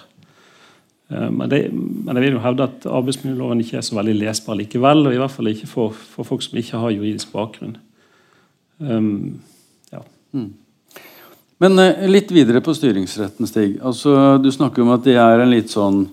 Eh, 1.10 1.30
men, 1.32 1.50
det, 1.50 1.64
men 1.74 2.16
jeg 2.16 2.28
vil 2.28 2.38
jo 2.38 2.44
hevde 2.44 2.68
at 2.70 2.88
arbeidsmiljøloven 3.00 3.64
ikke 3.64 3.80
er 3.80 3.86
så 3.86 3.98
veldig 3.98 4.16
lesbar 4.20 4.60
likevel. 4.60 5.06
Og 5.08 5.16
i 5.16 5.22
hvert 5.22 5.34
fall 5.34 5.52
ikke 5.52 5.70
for, 5.70 5.98
for 6.14 6.28
folk 6.28 6.46
som 6.46 6.60
ikke 6.62 6.82
har 6.82 6.94
juridisk 6.96 7.34
bakgrunn. 7.34 7.78
Um, 8.80 9.42
ja. 9.92 10.04
mm. 10.32 10.50
Men 11.60 11.82
uh, 11.82 12.06
litt 12.08 12.32
videre 12.32 12.62
på 12.64 12.76
styringsretten, 12.78 13.50
Stig. 13.50 13.76
Altså, 13.84 14.38
du 14.40 14.52
snakker 14.54 14.86
om 14.86 14.94
at 14.96 15.04
det 15.08 15.18
er 15.20 15.44
en 15.44 15.52
litt 15.52 15.74
sånn 15.74 16.06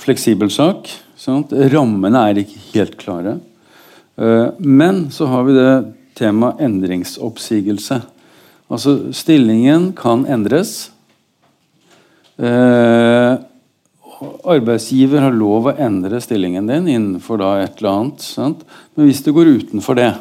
fleksibel 0.00 0.50
sak. 0.52 0.88
Sant? 1.20 1.52
Rammene 1.74 2.22
er 2.30 2.44
ikke 2.44 2.62
helt 2.70 2.96
klare. 3.00 3.38
Uh, 4.20 4.54
men 4.62 5.08
så 5.12 5.28
har 5.28 5.44
vi 5.48 5.58
det 5.58 5.72
tema 6.20 6.54
endringsoppsigelse. 6.62 8.00
Altså 8.70 8.96
stillingen 9.16 9.90
kan 9.98 10.22
endres. 10.30 10.90
Eh, 12.38 13.32
arbeidsgiver 14.20 15.24
har 15.24 15.34
lov 15.34 15.70
å 15.70 15.76
endre 15.80 16.20
stillingen 16.22 16.68
din 16.68 16.88
innenfor 16.88 17.40
da 17.40 17.54
et 17.62 17.80
eller 17.80 17.90
annet. 17.90 18.24
Sant? 18.24 18.62
Men 18.94 19.08
hvis 19.08 19.24
det 19.26 19.34
går 19.36 19.54
utenfor 19.60 19.98
det, 19.98 20.12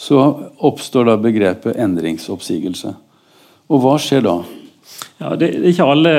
så 0.00 0.22
oppstår 0.64 1.10
da 1.10 1.18
begrepet 1.20 1.76
endringsoppsigelse. 1.76 2.94
Og 3.70 3.82
hva 3.82 3.98
skjer 4.00 4.24
da? 4.24 4.38
Ja, 5.20 5.34
det 5.36 5.50
er 5.50 5.68
ikke 5.70 5.88
alle 5.92 6.14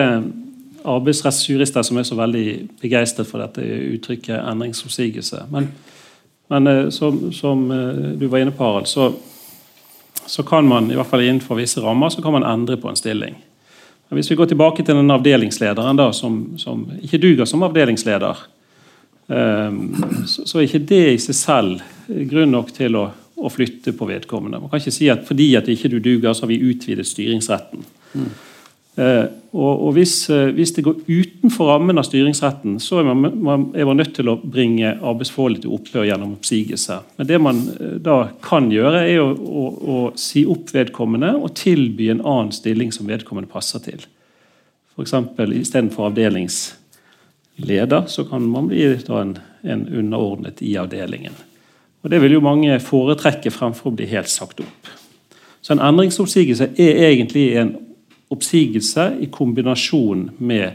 arbeidsrettsjurister 0.81 1.85
som 1.85 1.97
er 1.97 2.05
så 2.07 2.17
veldig 2.17 2.45
begeistret 2.81 3.29
for 3.29 3.41
dette 3.41 3.65
uttrykket 3.95 4.37
endringsoppsigelse. 4.37 5.47
Men 5.53 5.71
men 6.51 6.67
eh, 6.67 6.89
som, 6.89 7.33
som, 7.33 7.71
eh, 7.71 8.09
du 8.19 8.27
var 8.27 8.39
inne 8.39 8.51
på, 8.51 8.63
Harald, 8.63 8.87
så, 8.87 9.13
så, 10.25 10.43
kan 10.43 10.67
man 10.67 10.91
i 10.91 10.97
hvert 10.99 11.07
fall 11.07 11.23
innenfor 11.23 11.55
visse 11.55 11.79
rammer 11.79 12.11
så 12.11 12.21
kan 12.21 12.35
man 12.35 12.43
endre 12.43 12.75
på 12.77 12.89
en 12.91 12.99
stilling. 12.99 13.37
Men 14.09 14.19
hvis 14.19 14.31
vi 14.31 14.35
går 14.35 14.49
tilbake 14.51 14.83
til 14.83 14.99
den 14.99 15.13
avdelingslederen 15.15 15.95
da, 15.95 16.09
som, 16.11 16.41
som 16.59 16.83
ikke 16.99 17.21
duger 17.23 17.47
som 17.47 17.63
avdelingsleder, 17.63 18.41
um, 19.31 19.77
så, 20.27 20.43
så, 20.43 20.57
er 20.57 20.65
ikke 20.65 20.81
det 20.89 21.05
i 21.13 21.21
seg 21.23 21.37
selv 21.39 21.85
grunn 22.33 22.51
nok 22.51 22.73
til 22.75 22.99
å, 22.99 23.05
å, 23.39 23.47
flytte 23.47 23.95
på 23.95 24.09
vedkommende. 24.09 24.59
Man 24.59 24.73
kan 24.73 24.83
ikke 24.83 24.91
si 24.97 25.07
at 25.13 25.23
fordi 25.29 25.53
at 25.55 25.71
ikke 25.71 25.93
du 25.93 26.01
duger, 26.03 26.35
så 26.35 26.43
har 26.43 26.51
vi 26.51 26.59
utvidet 26.73 27.07
styringsretten. 27.07 27.87
Mm. 28.11 28.27
Eh, 28.99 29.25
og, 29.51 29.87
og 29.87 29.93
hvis, 29.95 30.29
eh, 30.29 30.49
hvis, 30.55 30.73
det 30.75 30.83
går 30.83 30.97
utenfor 31.07 31.69
rammen 31.71 31.99
av 31.99 32.03
styringsretten, 32.07 32.79
så 32.83 32.99
er 32.99 33.03
man, 33.07 33.37
man, 33.43 33.61
er 33.75 33.85
man 33.87 33.97
nødt 34.01 34.13
til 34.17 34.27
å 34.31 34.35
bringe 34.43 34.97
arbeidsforholdet 34.97 35.61
til 35.63 35.75
opphør 35.77 36.07
gjennom 36.09 36.33
oppsigelse. 36.35 36.97
Men 37.19 37.29
det 37.29 37.39
man 37.39 37.57
eh, 37.77 37.97
da 38.03 38.17
kan 38.43 38.71
gjøre, 38.71 39.05
er 39.07 39.19
å, 39.23 39.29
å, 39.31 39.63
å 39.71 40.11
si 40.19 40.43
opp 40.49 40.73
vedkommende 40.75 41.31
og 41.39 41.55
tilby 41.59 42.09
en 42.11 42.25
annen 42.25 42.51
stilling 42.55 42.91
som 42.95 43.07
vedkommende 43.07 43.51
passer 43.51 43.79
til. 43.85 44.01
F.eks. 44.91 45.13
istedenfor 45.39 46.09
avdelingsleder, 46.09 48.01
så 48.11 48.21
kan 48.27 48.43
man 48.51 48.67
bli 48.67 48.83
en, 48.91 49.37
en 49.63 49.87
underordnet 49.87 50.59
i 50.67 50.75
avdelingen. 50.79 51.35
Og 52.01 52.09
Det 52.11 52.19
vil 52.23 52.35
jo 52.35 52.43
mange 52.43 52.79
foretrekke 52.83 53.51
fremfor 53.53 53.91
å 53.91 53.95
bli 53.95 54.07
helt 54.11 54.31
sagt 54.31 54.59
opp. 54.59 54.91
Så 55.61 55.75
en 55.75 55.83
endringsoppsigelse 55.85 56.73
er 56.81 56.93
egentlig 57.11 57.55
en 57.61 57.75
oppsigelse 58.31 59.07
i 59.21 59.27
kombinasjon 59.31 60.29
med 60.37 60.71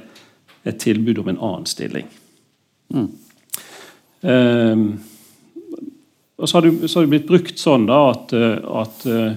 et 0.66 0.78
tilbud 0.82 1.18
om 1.22 1.28
en 1.30 1.38
annen 1.38 1.66
stilling. 1.68 2.09
Mm. 2.94 3.09
Um, 4.20 4.86
og 6.36 6.48
så 6.48 6.57
har, 6.57 6.66
det, 6.66 6.88
så 6.88 6.98
har, 6.98 7.07
det, 7.07 7.12
blitt 7.14 7.28
brukt 7.28 7.61
sånn 7.61 7.86
da, 7.88 7.98
at, 8.12 8.32
at 8.36 9.04
uh, 9.09 9.36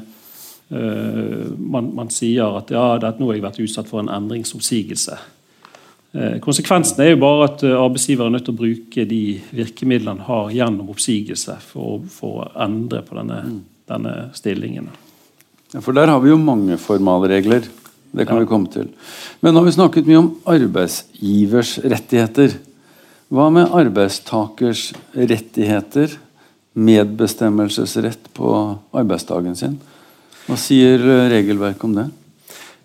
man, 1.56 1.92
man, 1.96 2.10
sier 2.14 2.60
at 2.60 2.74
ja, 2.74 2.86
det, 3.02 3.16
nå 3.20 3.30
har 3.30 3.38
jeg 3.38 3.46
vært 3.46 3.62
utsatt 3.64 3.90
for 3.92 4.04
en 4.04 4.12
endringsoppsigelse. 4.12 5.20
Uh, 6.10 6.38
konsekvensen 6.44 7.04
er 7.06 7.14
jo 7.14 7.22
bare 7.22 7.52
at 7.52 7.64
arbeidsgiver 7.70 8.28
er 8.28 8.36
nødt 8.36 8.50
til 8.50 8.58
å 8.58 8.62
bruke 8.64 9.06
de 9.08 9.24
virkemidlene 9.56 10.18
han 10.18 10.28
har 10.28 10.56
gjennom 10.58 10.90
oppsigelse 10.92 11.60
for, 11.70 12.02
for 12.12 12.44
å 12.44 12.50
endre 12.66 13.04
på 13.06 13.20
denne, 13.22 13.44
mm. 13.46 13.60
denne 13.94 14.16
stillingen. 14.36 14.90
Ja, 15.70 15.84
for 15.86 15.94
der 15.94 16.10
har 16.10 16.20
vi 16.24 16.34
jo 16.34 16.42
mange 16.42 16.80
formalregler. 16.82 17.70
Det 18.12 18.26
kan 18.26 18.40
ja. 18.40 18.44
vi 18.44 18.50
komme 18.50 18.72
til. 18.74 18.90
Men 19.40 19.54
nå 19.54 19.62
har 19.62 19.70
vi 19.70 19.76
snakket 19.76 20.10
mye 20.10 20.22
om 20.22 20.32
arbeidsgivers 20.50 21.78
rettigheter. 21.86 22.56
Hva 23.30 23.50
med 23.54 23.76
arbeidstakers 23.76 24.90
rettigheter? 25.14 26.16
Medbestemmelsesrett 26.80 28.32
på 28.38 28.54
arbeidsdagen 28.98 29.58
sin? 29.58 29.78
Hva 30.48 30.58
sier 30.58 31.04
regelverket 31.30 31.86
om 31.86 31.94
det? 31.98 32.08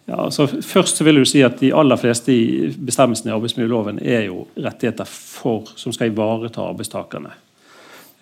Ja, 0.05 0.19
altså 0.27 0.45
først 0.47 1.01
vil 1.01 1.23
jeg 1.23 1.31
si 1.31 1.41
at 1.47 1.57
De 1.63 1.71
aller 1.73 1.97
fleste 1.97 2.35
bestemmelsene 2.77 3.33
i 3.33 3.37
arbeidsmiljøloven 3.37 4.03
er 4.05 4.27
jo 4.27 4.45
rettigheter 4.61 5.09
for, 5.09 5.71
som 5.81 5.95
skal 5.97 6.13
ivareta 6.13 6.61
arbeidstakerne. 6.61 7.33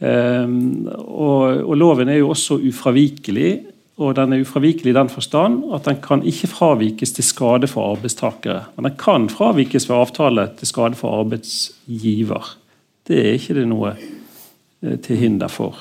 Um, 0.03 0.87
og, 0.87 1.63
og, 1.63 1.77
loven 1.79 2.11
er 2.11 2.21
jo 2.21 2.33
også 2.33 2.59
ufravikelig. 2.59 3.51
Og 4.03 4.17
den 4.19 4.35
er 4.35 4.43
ufravikelig 4.43 4.91
i 4.91 4.97
den 4.97 5.11
forstand 5.13 5.63
at 5.75 5.87
den 5.87 6.01
kan 6.03 6.25
ikke 6.27 6.51
fravikes 6.51 7.15
til 7.15 7.27
skade 7.27 7.69
for 7.71 7.95
arbeidstakere. 7.95 8.65
Men 8.77 8.89
den 8.89 8.99
kan 8.99 9.29
fravikes 9.31 9.89
ved 9.89 9.97
avtale 9.97 10.49
til 10.59 10.71
skade 10.71 10.99
for 10.99 11.21
arbeidsgiver. 11.21 12.57
Det 13.09 13.19
er 13.19 13.39
ikke 13.39 13.57
det 13.61 13.67
noe 13.71 13.95
eh, 13.95 14.99
til 15.03 15.21
hinder 15.21 15.51
for. 15.53 15.79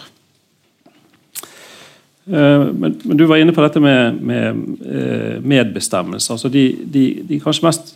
Eh, 2.25 2.67
men, 2.73 2.99
men, 3.03 3.17
du 3.17 3.25
var 3.29 3.41
inne 3.41 3.55
på 3.55 3.65
dette 3.65 3.81
med, 3.83 4.21
med 4.21 4.61
eh, 4.85 5.35
medbestemmelse. 5.41 6.33
Altså 6.33 6.49
de, 6.49 6.65
de, 6.93 7.05
de, 7.29 7.41
kanskje 7.41 7.67
mest, 7.67 7.93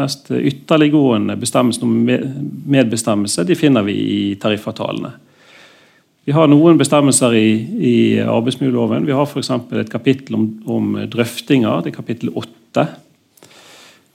mest 0.00 0.30
ytterliggående 0.30 1.38
bestemmelsene 1.38 1.90
om 1.90 1.98
medbestemmelse 2.70 3.46
de 3.46 3.58
finner 3.58 3.86
vi 3.86 3.98
i 3.98 4.22
tariffavtalene. 4.40 5.14
Vi 6.30 6.34
har 6.36 6.46
noen 6.46 6.76
bestemmelser 6.78 7.32
i, 7.34 7.46
i 7.82 7.94
arbeidsmiljøloven. 8.22 9.02
Vi 9.02 9.14
har 9.18 9.26
f.eks. 9.26 9.48
et 9.80 9.88
kapittel 9.90 10.36
om, 10.38 10.44
om, 10.70 10.92
drøftinger. 11.10 11.80
Det 11.82 11.90
er 11.90 11.96
kapittel 11.96 12.30
8. 12.30 12.84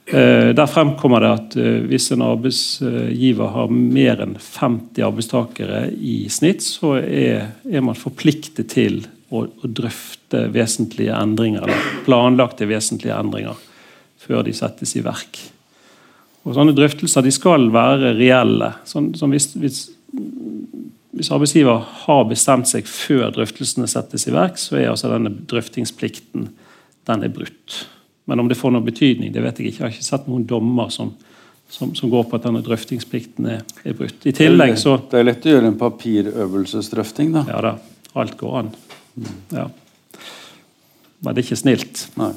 Eh, 0.08 0.48
der 0.56 0.70
fremkommer 0.72 1.20
det 1.20 1.32
at 1.34 1.56
eh, 1.60 1.82
hvis 1.90 2.06
en 2.14 2.24
arbeidsgiver 2.24 3.52
har 3.52 3.74
mer 3.74 4.22
enn 4.24 4.32
50 4.40 5.04
arbeidstakere 5.04 5.82
i 5.92 6.14
snitt, 6.32 6.64
så 6.64 6.94
er, 7.02 7.50
er 7.68 7.84
man 7.84 8.00
forpliktet 8.00 8.72
til 8.72 9.02
å, 9.28 9.44
å, 9.44 9.68
drøfte 9.68 10.46
vesentlige 10.56 11.20
endringer, 11.20 11.68
eller 11.68 12.00
planlagte 12.08 12.70
vesentlige 12.72 13.18
endringer, 13.20 13.60
før 14.24 14.40
de 14.48 14.56
settes 14.56 14.96
i 14.96 15.04
verk. 15.04 15.42
Og 16.48 16.56
Sånne 16.56 16.72
drøftelser 16.80 17.28
de 17.28 17.36
skal 17.36 17.68
være 17.76 18.16
reelle. 18.16 18.72
Sånn, 18.88 19.12
som 19.20 19.36
hvis, 19.36 19.52
hvis, 19.60 19.84
hvis, 21.14 21.30
arbeidsgiver 21.32 21.84
har 22.06 22.24
bestemt 22.28 22.68
seg 22.70 22.88
før 22.88 23.30
drøftelsene 23.34 23.88
settes 23.90 24.26
i 24.28 24.34
verk, 24.34 24.58
så 24.60 24.78
er 24.80 24.90
altså 24.90 25.10
denne 25.12 25.32
drøftingsplikten 25.48 26.50
den 27.06 27.22
er 27.22 27.32
brutt. 27.32 27.86
Men 28.26 28.42
om 28.42 28.48
det 28.50 28.58
får 28.58 28.74
noen 28.74 28.86
betydning, 28.86 29.30
det 29.32 29.44
vet 29.44 29.60
jeg 29.60 29.70
ikke. 29.70 29.78
Jeg 29.78 29.86
har 29.86 29.94
ikke 29.94 30.08
sett 30.08 30.26
noen 30.26 30.46
dommer 30.50 30.90
som, 30.90 31.12
som, 31.70 31.94
som 31.94 32.10
går 32.10 32.26
på 32.26 32.38
at 32.38 32.48
denne 32.48 32.62
drøftingsplikten 32.66 33.46
er, 33.54 33.62
er, 33.84 33.94
brutt. 33.94 34.26
I 34.26 34.34
tillegg 34.34 34.74
så 34.82 34.96
Det 35.10 35.20
er 35.20 35.28
lett 35.28 35.46
å 35.46 35.54
gjøre 35.54 35.70
en 35.70 35.78
papirøvelsesdrøfting, 35.78 37.30
da. 37.36 37.46
Ja 37.52 37.62
da. 37.68 37.76
Alt 38.16 38.36
går 38.40 38.58
an. 38.62 38.72
Ja. 39.52 39.68
Men 41.20 41.34
det 41.34 41.42
er 41.42 41.46
ikke 41.46 41.60
snilt. 41.60 42.06
Nei. 42.18 42.32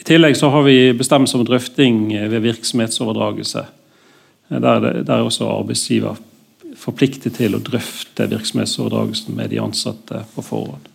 I 0.00 0.06
tillegg 0.08 0.34
så 0.38 0.48
har 0.50 0.64
vi 0.64 0.78
bestemmelser 0.96 1.38
om 1.38 1.46
drøfting 1.46 2.08
ved 2.32 2.42
virksomhetsoverdragelse. 2.42 3.66
Der, 4.50 4.86
der 5.04 5.14
er 5.14 5.22
også 5.22 5.46
arbeidsgiver 5.46 6.18
forpliktet 6.80 7.36
til 7.38 7.56
å 7.56 7.62
drøfte 7.62 8.28
virksomhetsoverdragelsen 8.30 9.36
med 9.36 9.52
de 9.52 9.60
ansatte 9.62 10.24
på 10.34 10.44
forhånd. 10.44 10.88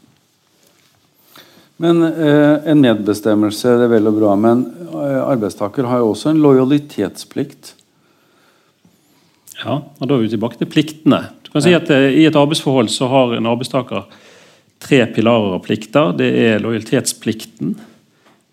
Men 1.84 2.04
eh, 2.08 2.68
En 2.72 2.82
medbestemmelse 2.82 3.74
det 3.80 3.88
er 3.88 3.96
vel 3.98 4.10
og 4.10 4.20
bra, 4.20 4.36
men 4.40 4.64
eh, 4.88 5.22
arbeidstaker 5.22 5.88
har 5.90 6.02
jo 6.02 6.14
også 6.14 6.32
en 6.32 6.44
lojalitetsplikt. 6.44 7.74
Ja, 9.62 9.82
og 9.82 10.08
Da 10.08 10.16
er 10.16 10.24
vi 10.24 10.32
tilbake 10.36 10.60
til 10.60 10.72
pliktene. 10.72 11.22
Du 11.44 11.52
kan 11.52 11.66
si 11.66 11.76
at 11.76 11.92
eh, 11.94 12.16
I 12.22 12.26
et 12.30 12.40
arbeidsforhold 12.40 12.92
så 12.94 13.12
har 13.12 13.36
en 13.36 13.52
arbeidstaker 13.52 14.08
tre 14.86 15.04
pilarer 15.12 15.58
av 15.58 15.64
plikter. 15.68 16.16
Det 16.16 16.32
er 16.48 16.64
lojalitetsplikten, 16.64 17.76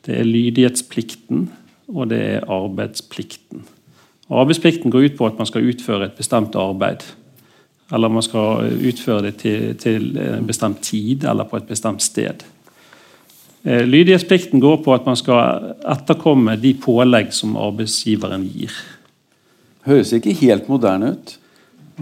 det 0.07 0.19
er 0.19 0.27
lydighetsplikten 0.27 1.49
og 1.93 2.09
det 2.13 2.21
er 2.37 2.47
arbeidsplikten. 2.51 3.65
Og 4.31 4.41
arbeidsplikten 4.41 4.93
går 4.93 5.11
ut 5.11 5.19
på 5.19 5.29
at 5.29 5.39
man 5.41 5.49
skal 5.49 5.67
utføre 5.69 6.09
et 6.09 6.17
bestemt 6.19 6.57
arbeid. 6.57 7.05
Eller 7.93 8.09
man 8.09 8.25
skal 8.25 8.73
utføre 8.89 9.27
det 9.29 9.37
til, 9.43 9.75
til 9.77 10.17
en 10.17 10.47
bestemt 10.49 10.81
tid 10.83 11.27
eller 11.29 11.45
på 11.45 11.59
et 11.61 11.69
bestemt 11.69 12.03
sted. 12.03 12.45
Eh, 13.63 13.85
lydighetsplikten 13.87 14.61
går 14.61 14.81
på 14.83 14.95
at 14.95 15.05
man 15.07 15.19
skal 15.19 15.75
etterkomme 15.93 16.57
de 16.59 16.73
pålegg 16.83 17.31
som 17.37 17.55
arbeidsgiveren 17.61 18.47
gir. 18.49 18.73
Høres 19.87 20.15
ikke 20.17 20.35
helt 20.41 20.71
moderne 20.73 21.13
ut. 21.15 21.37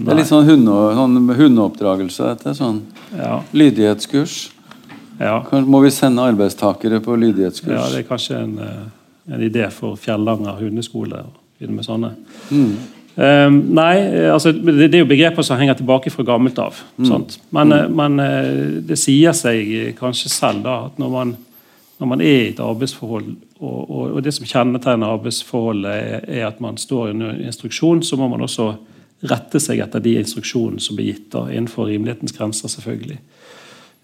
Det 0.01 0.13
er 0.13 0.21
litt 0.21 0.31
sånn, 0.31 0.47
hunde, 0.47 0.77
sånn 0.97 1.35
hundeoppdragelse. 1.37 2.31
dette, 2.31 2.55
sånn 2.57 2.81
ja. 3.17 3.41
Lydighetskurs. 3.53 4.39
Ja. 5.21 5.43
Må 5.67 5.83
vi 5.85 5.91
sende 5.93 6.25
arbeidstakere 6.25 7.03
på 7.05 7.19
lydighetskurs? 7.19 7.75
Ja, 7.75 7.89
Det 7.91 8.05
er 8.05 8.09
kanskje 8.09 8.39
en, 8.41 8.59
eh, 8.59 9.35
en 9.35 9.43
idé 9.43 9.71
for 9.71 9.97
Fjellanger 9.97 10.57
hundeskole 10.63 11.25
med 11.61 11.85
sånne. 11.85 12.15
Mm. 12.51 12.77
Um, 13.17 13.57
nei, 13.77 13.95
altså, 14.31 14.53
det, 14.55 14.87
det, 14.87 14.95
er 14.95 15.03
jo 15.03 15.11
begreper 15.11 15.45
som 15.45 15.59
henger 15.61 15.81
tilbake 15.81 16.13
fra 16.15 16.25
gammelt 16.25 16.59
av. 16.63 16.79
Mm. 16.97 17.27
Men, 17.51 17.75
mm. 17.75 17.97
men, 17.99 18.21
det 18.87 18.99
sier 19.01 19.35
seg 19.37 19.97
kanskje 19.99 20.31
selv 20.33 20.65
da, 20.65 20.77
at 20.89 21.01
når 21.03 21.15
man 21.15 21.39
når 22.01 22.09
man 22.09 22.21
er 22.25 22.39
i 22.47 22.49
et 22.49 22.61
arbeidsforhold, 22.65 23.27
og, 23.61 23.81
og, 23.91 24.05
og 24.17 24.23
det 24.25 24.33
som 24.33 24.47
kjennetegner 24.49 25.11
arbeidsforholdet, 25.19 25.91
er, 25.91 26.23
er, 26.25 26.47
at 26.47 26.61
man 26.65 26.79
står 26.81 27.11
under 27.11 27.35
instruksjon, 27.45 28.01
så 28.03 28.17
må 28.17 28.29
man 28.33 28.41
også 28.47 28.71
rette 29.29 29.61
seg 29.61 29.83
etter 29.85 30.01
de 30.01 30.15
instruksjonene 30.23 30.81
som 30.81 30.97
blir 30.97 31.11
gitt, 31.11 31.27
da, 31.35 31.45
innenfor 31.53 31.91
rimelighetens 31.91 32.33
grenser, 32.33 32.73
selvfølgelig. 32.73 33.19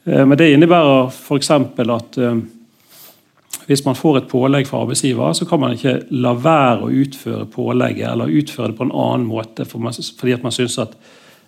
Eh, 0.05 0.25
men 0.27 0.37
det 0.37 0.51
innebærer 0.53 1.09
f.eks. 1.09 1.51
at 1.57 2.21
eh, 2.21 2.43
hvis 3.67 3.85
man 3.85 3.99
får 3.99 4.21
et 4.21 4.29
pålegg 4.31 4.69
fra 4.69 4.85
arbeidsgiver, 4.85 5.33
så 5.35 5.47
kan 5.49 5.61
man 5.61 5.75
ikke 5.75 5.99
la 6.15 6.33
være 6.39 6.87
å 6.87 6.91
utføre 7.03 7.49
pålegget 7.51 8.09
eller 8.13 8.35
utføre 8.41 8.71
det 8.71 8.79
på 8.79 8.87
en 8.87 8.95
annen 8.95 9.27
måte 9.27 9.67
fordi 9.67 10.35
at 10.37 10.45
man 10.47 10.55
syns 10.55 10.79
at 10.83 10.95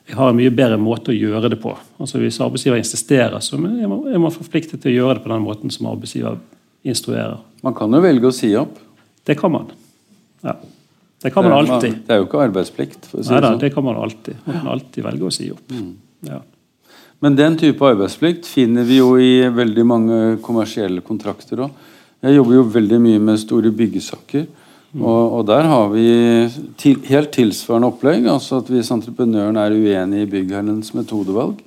jeg 0.08 0.16
har 0.16 0.32
en 0.32 0.38
mye 0.38 0.50
bedre 0.50 0.78
måte 0.80 1.12
å 1.12 1.16
gjøre 1.16 1.50
det 1.52 1.58
på. 1.60 1.74
Altså 2.00 2.18
Hvis 2.22 2.40
arbeidsgiver 2.40 2.80
insisterer, 2.80 3.38
så 3.44 3.58
er 3.60 4.18
man 4.18 4.32
forpliktet 4.32 4.80
til 4.80 4.94
å 4.94 4.96
gjøre 4.96 5.18
det 5.18 5.24
på 5.26 5.32
den 5.34 5.44
måten 5.44 5.74
som 5.74 5.90
arbeidsgiver 5.90 6.38
instruerer. 6.82 7.36
Man 7.62 7.76
kan 7.76 7.92
jo 7.92 8.00
velge 8.00 8.30
å 8.30 8.34
si 8.34 8.54
opp. 8.56 8.78
Det 9.28 9.36
kan 9.36 9.52
man. 9.52 9.68
Ja. 10.46 10.56
Det 11.22 11.32
kan 11.34 11.44
man 11.44 11.58
alltid. 11.58 11.98
Det 12.06 12.14
er 12.14 12.22
jo 12.22 12.28
ikke 12.28 12.40
arbeidsplikt. 12.40 13.08
For 13.10 13.20
si 13.20 13.34
Nei, 13.34 13.42
det, 13.42 13.50
sånn. 13.50 13.60
det 13.60 13.70
kan 13.74 13.84
man 13.84 13.98
alltid. 14.00 14.38
Man 14.46 14.60
kan 14.60 14.70
alltid 14.72 15.06
velge 15.10 15.28
å 15.28 15.34
si 15.34 15.50
opp. 15.52 15.74
Mm. 15.74 15.90
Ja. 16.30 16.40
Men 17.20 17.36
den 17.36 17.58
type 17.58 17.84
arbeidsplikt 17.84 18.46
finner 18.46 18.86
vi 18.86 19.00
jo 19.00 19.10
i 19.18 19.32
veldig 19.50 19.84
mange 19.86 20.18
kommersielle 20.44 21.02
kontrakter 21.04 21.66
òg. 21.66 21.86
Jeg 22.22 22.34
jobber 22.34 22.56
jo 22.56 22.70
veldig 22.74 22.98
mye 23.02 23.20
med 23.22 23.38
store 23.38 23.70
byggesaker. 23.74 24.48
Og, 24.96 25.32
og, 25.36 25.42
der 25.46 25.66
har 25.68 25.90
vi 25.92 26.04
til, 26.80 26.96
helt 27.06 27.30
tilsvarende 27.36 27.90
opplegg. 27.92 28.26
altså 28.26 28.62
at 28.62 28.70
Hvis 28.72 28.90
entreprenøren 28.90 29.56
er 29.56 29.76
uenig 29.76 30.24
i 30.24 30.30
byggherrens 30.30 30.94
metodevalg, 30.96 31.60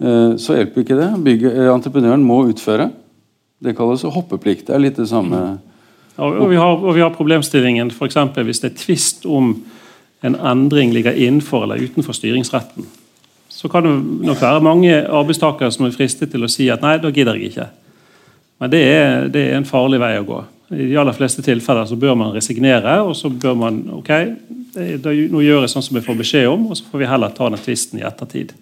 eh, 0.00 0.34
så 0.40 0.56
hjelper 0.56 0.82
ikke 0.82 0.98
det. 0.98 1.10
Bygge, 1.24 1.52
eh, 1.52 1.74
entreprenøren 1.74 2.24
må 2.24 2.46
utføre. 2.48 2.90
Det 3.62 3.76
kalles 3.76 4.02
hoppeplikt. 4.02 4.66
Det 4.66 4.74
er 4.74 4.82
litt 4.82 4.96
det 4.96 5.08
samme. 5.08 5.58
Ja, 6.16 6.24
og, 6.24 6.48
vi 6.50 6.56
har, 6.56 6.76
og 6.80 6.94
vi 6.96 7.04
har 7.04 7.12
problemstillingen 7.12 7.92
f.eks. 7.92 8.16
hvis 8.16 8.60
det 8.60 8.72
er 8.72 8.78
tvist 8.80 9.26
om 9.26 9.54
en 10.24 10.34
endring 10.34 10.94
ligger 10.94 11.12
innenfor 11.12 11.62
eller 11.64 11.76
utenfor 11.84 12.16
styringsretten. 12.16 12.86
Så 13.48 13.68
kan 13.68 13.84
det 13.84 14.26
nok 14.26 14.40
være 14.40 14.60
mange 14.64 14.92
arbeidstakere 15.06 15.70
som 15.72 15.86
er 15.86 15.94
fristet 15.94 16.32
til 16.32 16.44
å 16.44 16.50
si 16.50 16.70
at 16.72 16.82
nei, 16.82 16.96
da 16.98 17.12
gidder 17.12 17.36
jeg 17.36 17.52
ikke. 17.52 17.68
Men 18.58 18.72
det 18.72 18.82
er, 18.88 19.26
det 19.32 19.42
er 19.50 19.58
en 19.58 19.68
farlig 19.68 20.00
vei 20.00 20.14
å 20.20 20.26
gå. 20.26 20.42
I 20.74 20.88
de 20.90 20.96
aller 20.98 21.14
fleste 21.14 21.44
tilfeller 21.46 21.86
så 21.86 21.98
bør 22.00 22.16
man 22.18 22.32
resignere, 22.34 22.98
og 23.06 23.14
så 23.14 23.30
bør 23.30 23.58
man 23.58 23.82
ok, 24.00 24.12
da, 25.02 25.12
nå 25.12 25.42
gjør 25.44 25.62
jeg 25.62 25.72
sånn 25.72 25.84
som 25.86 25.98
jeg 25.98 26.06
får 26.06 26.16
beskjed 26.18 26.48
om, 26.50 26.64
og 26.70 26.78
så 26.78 26.88
får 26.90 27.02
vi 27.02 27.10
heller 27.10 27.34
ta 27.36 27.50
den 27.52 27.62
tvisten 27.62 28.00
i 28.00 28.06
ettertid. 28.06 28.54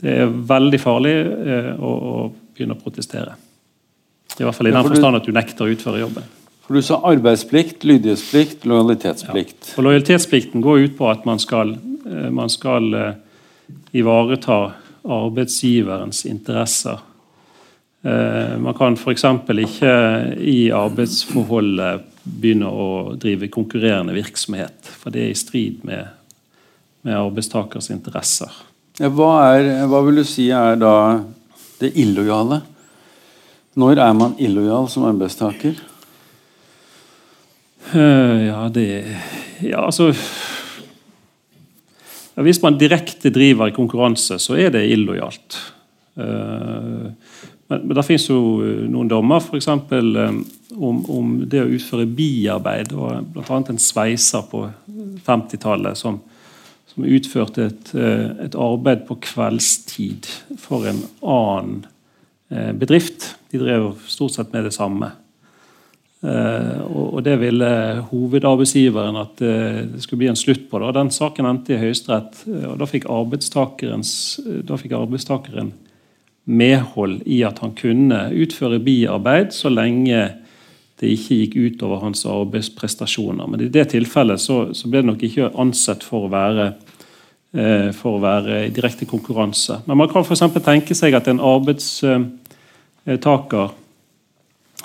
Det 0.00 0.16
er 0.24 0.34
veldig 0.50 0.80
farlig 0.80 1.14
eh, 1.14 1.70
å, 1.76 1.94
å, 2.10 2.26
begynne 2.56 2.76
å 2.76 2.80
protestere. 2.80 3.36
I 4.38 4.44
hvert 4.44 4.56
fall 4.56 4.70
i 4.70 4.74
den 4.74 4.86
forstand 4.86 5.18
at 5.18 5.26
du 5.26 5.34
nekter 5.36 5.66
å 5.66 5.74
utføre 5.74 6.00
jobben. 6.02 6.28
For 6.64 6.78
Du 6.78 6.84
sa 6.86 7.00
arbeidsplikt, 7.10 7.84
lydighetsplikt, 7.88 8.64
lojalitetsplikt. 8.68 9.58
Ja. 9.72 9.76
Og 9.76 9.88
Lojalitetsplikten 9.88 10.64
går 10.64 10.86
ut 10.86 10.96
på 11.00 11.08
at 11.10 11.26
man 11.28 11.40
skal, 11.42 11.74
eh, 12.04 12.28
man 12.32 12.52
skal 12.52 12.92
eh, 12.96 13.12
ivareta 14.00 14.62
arbeidsgiverens 15.00 16.26
interesser 16.28 17.00
man 18.02 18.72
kan 18.78 18.94
f.eks. 18.96 19.24
ikke 19.60 19.90
i 20.40 20.70
arbeidsforholdet 20.72 22.06
begynne 22.24 22.68
å 22.68 22.86
drive 23.20 23.50
konkurrerende 23.52 24.14
virksomhet, 24.16 24.88
for 24.88 25.12
det 25.12 25.26
er 25.26 25.34
i 25.34 25.38
strid 25.38 25.84
med, 25.84 26.08
med 27.04 27.18
arbeidstakers 27.18 27.90
interesser. 27.92 28.48
Hva, 29.00 29.30
er, 29.56 29.86
hva, 29.88 30.02
vil 30.04 30.20
du 30.20 30.26
si 30.28 30.50
er 30.52 30.76
da 30.80 30.94
det 31.80 31.94
illojale? 32.00 32.60
Når 33.80 34.00
er 34.02 34.16
man 34.18 34.34
illojal 34.42 34.90
som 34.92 35.06
arbeidstaker? 35.08 35.78
Uh, 37.94 38.36
ja, 38.44 38.68
det 38.68 38.86
Ja, 39.64 39.86
altså 39.86 40.10
ja, 42.36 42.42
Hvis 42.44 42.60
man 42.62 42.78
direkte 42.78 43.32
driver 43.32 43.70
i 43.70 43.74
konkurranse, 43.74 44.38
så 44.38 44.58
er 44.60 44.70
det 44.74 44.84
illojalt. 44.92 45.56
Uh, 46.20 47.08
men, 47.70 47.84
men 47.86 47.94
det 47.94 48.04
finnes 48.06 48.26
jo 48.26 48.40
eh, 48.66 48.82
noen 48.90 49.10
dommer 49.10 49.42
f.eks. 49.42 49.68
Um, 49.70 50.42
om, 50.74 50.98
om 51.10 51.30
det 51.50 51.62
å 51.62 51.70
utføre 51.70 52.08
biarbeid. 52.08 52.92
og 52.94 53.30
Bl.a. 53.34 53.60
en 53.60 53.80
sveiser 53.80 54.44
på 54.50 54.64
50-tallet 55.26 55.98
som, 55.98 56.18
som 56.90 57.06
utførte 57.06 57.70
et, 57.70 57.94
et 57.94 58.58
arbeid 58.58 59.06
på 59.08 59.18
kveldstid 59.30 60.28
for 60.58 60.86
en 60.90 61.02
annen 61.22 61.82
bedrift. 62.78 63.32
De 63.50 63.60
drev 63.62 63.92
stort 64.10 64.34
sett 64.34 64.54
med 64.54 64.64
det 64.66 64.72
samme. 64.74 65.10
Og 66.22 67.20
det 67.26 67.36
ville 67.42 67.68
hovedarbeidsgiveren 68.08 69.18
at 69.20 69.38
det 69.38 70.02
skulle 70.02 70.24
bli 70.24 70.30
en 70.32 70.38
slutt 70.38 70.66
på. 70.70 70.80
Den 70.94 71.12
saken 71.14 71.50
endte 71.50 71.76
i 71.76 71.82
Høyesterett. 71.82 72.42
Og 72.72 72.74
da 72.80 72.88
fikk, 72.90 73.06
da 74.66 74.80
fikk 74.80 74.96
arbeidstakeren 74.98 75.74
medhold 76.50 77.22
i 77.30 77.44
at 77.46 77.62
han 77.62 77.70
kunne 77.78 78.24
utføre 78.34 78.82
biarbeid 78.82 79.54
så 79.54 79.70
lenge 79.70 80.18
det 81.00 81.08
ikke 81.14 81.36
gikk 81.38 81.54
utover 81.56 82.02
hans 82.02 82.26
arbeidsprestasjoner. 82.28 83.46
Men 83.48 83.60
i 83.64 83.70
det 83.72 83.86
tilfellet 83.94 84.40
så, 84.42 84.74
så 84.76 84.88
ble 84.90 85.00
det 85.00 85.08
nok 85.08 85.22
ikke 85.24 85.54
ansett 85.62 86.02
for 86.06 86.26
å 86.26 86.32
være 86.32 86.66
for 87.50 88.14
å 88.14 88.22
være 88.22 88.68
i 88.68 88.70
direkte 88.70 89.06
konkurranse. 89.10 89.80
Men 89.88 89.98
man 89.98 90.06
kan 90.12 90.22
f.eks. 90.22 90.54
tenke 90.62 90.94
seg 90.94 91.10
at 91.18 91.26
en 91.26 91.42
arbeidstaker 91.42 93.66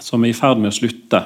som 0.02 0.26
er 0.26 0.30
i 0.32 0.34
ferd 0.34 0.58
med 0.64 0.72
å 0.72 0.78
slutte. 0.80 1.20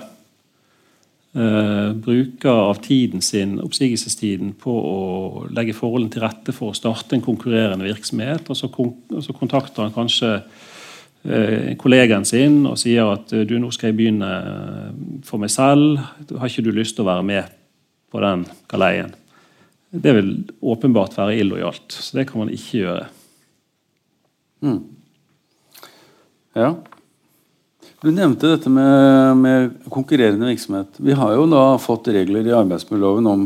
Uh, 1.30 1.94
bruker 1.94 2.50
av 2.50 2.80
tiden 2.82 3.22
sin, 3.22 3.60
oppsigelsestiden 3.62 4.56
på 4.58 4.74
å 4.74 5.44
legge 5.54 5.76
forholdene 5.78 6.10
til 6.16 6.24
rette 6.24 6.56
for 6.58 6.72
å 6.72 6.78
starte 6.78 7.14
en 7.14 7.22
konkurrerende 7.22 7.86
virksomhet. 7.86 8.50
og 8.50 8.58
Så, 8.58 8.72
kon 8.74 8.96
og 9.14 9.22
så 9.22 9.36
kontakter 9.38 9.86
han 9.86 9.94
kanskje 9.94 10.32
uh, 10.40 11.70
kollegaen 11.78 12.26
sin 12.26 12.64
og 12.66 12.80
sier 12.82 13.14
at 13.14 13.30
du, 13.30 13.56
nå 13.62 13.70
skal 13.76 13.92
jeg 13.92 14.00
begynne 14.00 14.32
for 15.28 15.38
meg 15.38 15.54
selv. 15.54 16.02
Har 16.34 16.50
ikke 16.50 16.66
du 16.66 16.74
lyst 16.74 16.98
til 16.98 17.06
å 17.06 17.12
være 17.12 17.28
med 17.30 17.56
på 18.10 18.26
den 18.26 18.48
galeien? 18.72 19.14
Det 19.90 20.18
vil 20.18 20.34
åpenbart 20.62 21.14
være 21.18 21.38
illojalt, 21.44 21.94
så 21.94 22.18
det 22.18 22.26
kan 22.30 22.42
man 22.42 22.54
ikke 22.54 22.82
gjøre. 22.82 23.06
Mm. 24.66 24.82
Ja. 26.58 26.74
Du 28.00 28.14
nevnte 28.16 28.48
dette 28.54 28.70
med, 28.72 29.38
med, 29.38 29.74
konkurrerende 29.92 30.48
virksomhet. 30.48 30.88
Vi 31.04 31.12
har 31.20 31.34
jo 31.36 31.44
da 31.52 31.76
fått 31.84 32.08
regler 32.16 32.48
i 32.48 32.54
arbeidsmiljøloven 32.56 33.28
om 33.28 33.42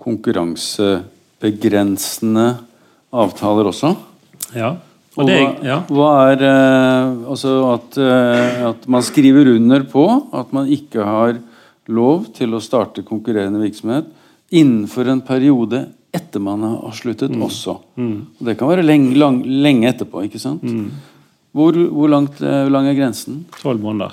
konkurransebegrensende 0.00 2.46
avtaler 3.14 3.68
også. 3.70 3.94
Ja. 4.52 4.74
Og 5.14 5.28
det, 5.30 5.38
ja. 5.64 5.78
hva, 5.88 6.34
er 6.34 6.42
eh, 6.42 7.06
altså 7.30 7.70
at, 7.70 7.96
eh, 8.02 8.68
at, 8.68 8.86
man 8.90 9.02
skriver 9.06 9.46
under 9.54 9.84
på 9.88 10.04
at 10.34 10.52
man 10.52 10.68
ikke 10.74 11.00
har 11.06 11.38
lov 11.86 12.26
til 12.34 12.54
å 12.56 12.60
starte 12.64 13.02
konkurrerende 13.06 13.60
virksomhet 13.62 14.04
innenfor 14.54 15.08
en 15.12 15.20
periode 15.24 15.88
etter 16.14 16.40
man 16.42 16.62
har 16.66 16.92
sluttet 16.98 17.30
mm. 17.32 17.42
også. 17.46 17.78
Mm. 17.96 18.20
Og 18.36 18.46
det 18.50 18.56
kan 18.58 18.68
være 18.70 18.82
lenge, 18.84 19.14
lang, 19.18 19.42
lenge 19.46 19.88
etterpå. 19.94 20.22
ikke 20.26 20.42
sant? 20.42 20.62
Mm. 20.66 20.90
Hvor, 21.54 21.76
hvor, 21.94 22.10
langt, 22.10 22.40
eh, 22.42 22.64
hvor 22.66 22.72
lang 22.74 22.88
er 22.90 22.96
grensen? 22.98 23.44
Tolv 23.60 23.78
måneder. 23.80 24.12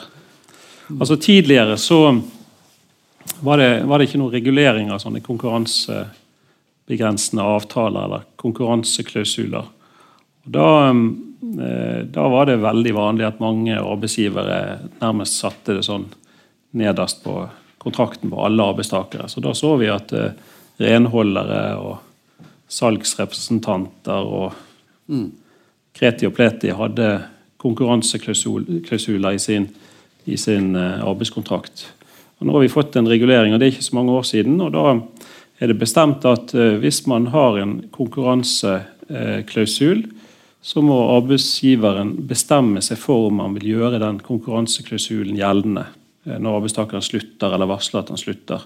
Altså 1.00 1.16
Tidligere 1.18 1.78
så 1.78 2.22
var 3.42 3.58
det, 3.58 3.84
var 3.90 3.98
det, 3.98 4.06
ikke 4.10 4.18
noen 4.22 4.34
regulering 4.34 4.92
av 4.94 5.00
sånne 5.02 5.22
konkurransebegrensende 5.26 7.42
avtaler 7.42 8.04
eller 8.06 8.22
konkurranseklausuler. 8.42 9.66
Da, 10.44 10.90
eh, 10.90 12.02
da, 12.06 12.28
var 12.30 12.46
det 12.50 12.58
veldig 12.62 12.94
vanlig 12.98 13.26
at 13.26 13.40
mange 13.42 13.80
arbeidsgivere 13.80 14.80
nærmest 15.02 15.40
satte 15.42 15.74
det 15.80 15.86
sånn 15.88 16.06
nederst 16.78 17.24
på 17.26 17.50
kontrakten 17.82 18.30
på 18.30 18.46
alle 18.46 18.64
arbeidstakere. 18.70 19.26
Så 19.30 19.42
da 19.42 19.54
så 19.58 19.78
vi 19.82 19.88
at 19.90 20.14
eh, 20.14 20.34
renholdere 20.82 21.78
og 21.82 21.98
salgsrepresentanter 22.72 24.22
og 24.22 24.54
mm. 25.10 25.41
Kreti 25.98 26.28
og 26.28 26.36
Pleti 26.38 26.72
hadde 26.76 27.08
konkurranseklausuler 27.62 29.36
i 29.36 29.42
sin, 29.42 29.68
i 30.26 30.38
sin 30.40 30.76
uh, 30.76 31.04
arbeidskontrakt. 31.06 31.94
Og 32.40 32.48
nå 32.48 32.56
har 32.56 32.64
vi 32.64 32.74
fått 32.74 32.96
en 32.98 33.10
regulering, 33.10 33.54
og 33.54 33.62
det 33.62 33.68
er 33.68 33.74
ikke 33.76 33.90
så 33.92 33.98
mange 34.00 34.16
år 34.18 34.26
siden. 34.26 34.56
og 34.62 34.74
Da 34.74 34.84
er 35.62 35.68
det 35.70 35.80
bestemt 35.80 36.26
at 36.26 36.56
uh, 36.58 36.80
hvis 36.82 37.04
man 37.12 37.28
har 37.36 37.52
en 37.62 37.74
konkurranseklausul, 37.94 40.06
så 40.62 40.82
må 40.86 40.98
arbeidsgiveren 41.18 42.16
bestemme 42.30 42.82
seg 42.86 42.98
for 43.02 43.30
om 43.30 43.36
man 43.42 43.56
vil 43.58 43.72
gjøre 43.76 44.02
den 44.02 44.20
konkurranseklausulen 44.26 45.38
gjeldende 45.38 45.86
uh, 46.26 46.38
når 46.38 46.62
arbeidstakeren 46.62 47.06
slutter 47.06 47.54
eller 47.54 47.70
varsler 47.70 48.02
at 48.02 48.12
han 48.14 48.22
slutter. 48.22 48.60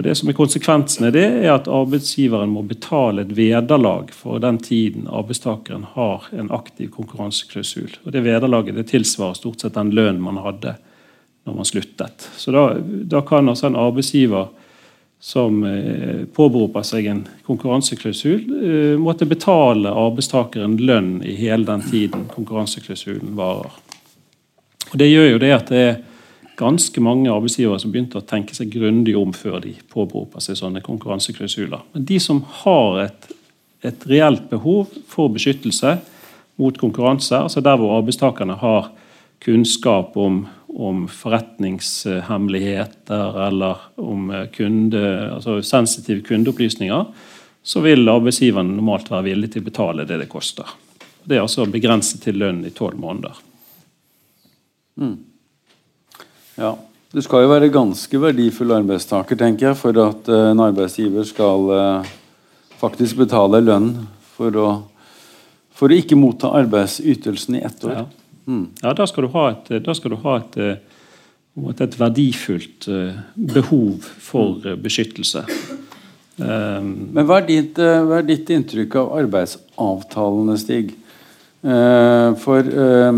Og 0.00 0.04
det 0.06 0.14
som 0.16 0.30
er 0.32 0.32
Konsekvensen 0.32 1.04
av 1.04 1.10
det 1.12 1.26
er 1.42 1.50
at 1.52 1.66
arbeidsgiveren 1.68 2.48
må 2.48 2.62
betale 2.64 3.20
et 3.20 3.34
vederlag 3.36 4.08
for 4.16 4.40
den 4.40 4.56
tiden 4.64 5.04
arbeidstakeren 5.04 5.82
har 5.92 6.24
en 6.32 6.48
aktiv 6.56 6.88
konkurranseklausul. 6.94 7.98
Og 8.06 8.14
Det 8.14 8.22
vederlaget 8.24 8.78
det 8.80 8.86
tilsvarer 8.88 9.36
stort 9.36 9.60
sett 9.60 9.76
den 9.76 9.92
lønnen 9.92 10.22
man 10.24 10.40
hadde 10.40 10.72
når 11.44 11.58
man 11.58 11.68
sluttet. 11.68 12.30
Så 12.32 12.48
Da, 12.48 12.80
da 12.80 13.20
kan 13.20 13.52
altså 13.52 13.68
en 13.68 13.76
arbeidsgiver 13.76 14.48
som 15.20 15.60
eh, 15.68 16.24
påberoper 16.32 16.80
seg 16.82 17.12
en 17.12 17.26
konkurranseklausul, 17.44 18.40
eh, 18.56 18.96
måtte 18.96 19.28
betale 19.28 19.92
arbeidstakeren 19.92 20.80
lønn 20.80 21.18
i 21.20 21.36
hele 21.36 21.68
den 21.68 21.84
tiden 21.84 22.24
konkurranseklausulen 22.32 23.36
varer. 23.36 23.76
Og 24.92 24.96
Det 24.96 25.12
gjør 25.12 25.34
jo 25.34 25.44
det 25.44 25.52
at 25.52 25.68
det 25.68 25.88
er 25.90 26.00
ganske 26.56 27.00
mange 27.02 27.32
arbeidsgivere 27.32 27.78
som 27.82 27.92
begynte 27.92 28.18
å 28.20 28.26
tenke 28.26 28.54
seg 28.56 28.72
grundig 28.72 29.16
om 29.18 29.32
før 29.36 29.60
de 29.64 29.72
påberoper 29.92 30.40
seg 30.44 30.56
sånne 30.58 30.80
konkurranseklausuler. 30.84 31.80
Men 31.94 32.02
de 32.08 32.18
som 32.22 32.38
har 32.62 32.90
et, 33.06 33.22
et 33.86 34.00
reelt 34.10 34.44
behov 34.50 34.86
for 35.10 35.26
beskyttelse 35.32 35.90
mot 36.60 36.76
konkurranse, 36.80 37.36
altså 37.38 37.60
der 37.64 37.76
hvor 37.80 37.90
arbeidstakerne 37.98 38.56
har 38.60 38.82
kunnskap 39.40 40.16
om, 40.20 40.34
om 40.68 41.08
forretningshemmeligheter 41.08 43.46
eller 43.46 43.76
om 43.96 44.32
kunde, 44.52 45.32
altså 45.36 45.62
sensitive 45.64 46.22
kundeopplysninger, 46.28 47.04
så 47.62 47.80
vil 47.84 48.08
arbeidsgiverne 48.08 48.76
normalt 48.76 49.10
være 49.12 49.24
villig 49.30 49.50
til 49.52 49.62
å 49.62 49.68
betale 49.70 50.04
det 50.08 50.18
det 50.22 50.32
koster. 50.32 50.66
Det 51.24 51.36
er 51.36 51.44
altså 51.44 51.66
begrenset 51.68 52.22
til 52.24 52.38
lønn 52.40 52.64
i 52.64 52.72
tolv 52.76 52.98
måneder. 53.00 53.34
Mm. 55.00 55.16
Ja. 56.60 56.76
Du 57.10 57.18
skal 57.24 57.42
jo 57.42 57.50
være 57.50 57.72
ganske 57.72 58.20
verdifull 58.22 58.70
arbeidstaker 58.76 59.38
tenker 59.38 59.70
jeg, 59.70 59.78
for 59.80 59.96
at 60.04 60.28
uh, 60.30 60.50
en 60.52 60.60
arbeidsgiver 60.62 61.24
skal 61.26 61.72
uh, 61.72 62.10
faktisk 62.78 63.18
betale 63.24 63.62
lønn 63.64 63.94
for 64.36 64.58
å, 64.60 64.68
for 65.74 65.90
å 65.90 65.98
ikke 65.98 66.18
motta 66.20 66.52
arbeidsytelsen 66.60 67.58
i 67.58 67.64
ett 67.66 67.82
år. 67.88 67.96
Ja, 67.96 68.04
mm. 68.46 68.62
ja 68.84 68.94
da 68.94 69.08
skal 69.10 69.26
du 69.26 69.32
ha 69.34 69.48
et, 69.56 69.72
du 70.14 70.20
ha 70.22 70.36
et, 70.38 70.60
uh, 70.60 71.74
et 71.74 71.98
verdifullt 71.98 72.86
behov 73.56 74.06
for 74.22 74.70
beskyttelse. 74.78 75.42
Men 76.40 77.26
hva 77.28 77.40
er, 77.40 77.48
ditt, 77.50 77.76
hva 77.76 78.20
er 78.20 78.24
ditt 78.24 78.48
inntrykk 78.54 78.94
av 78.96 79.10
arbeidsavtalene, 79.18 80.54
Stig? 80.62 80.94
Eh, 81.60 82.34
for 82.40 82.64
eh, 82.64 83.16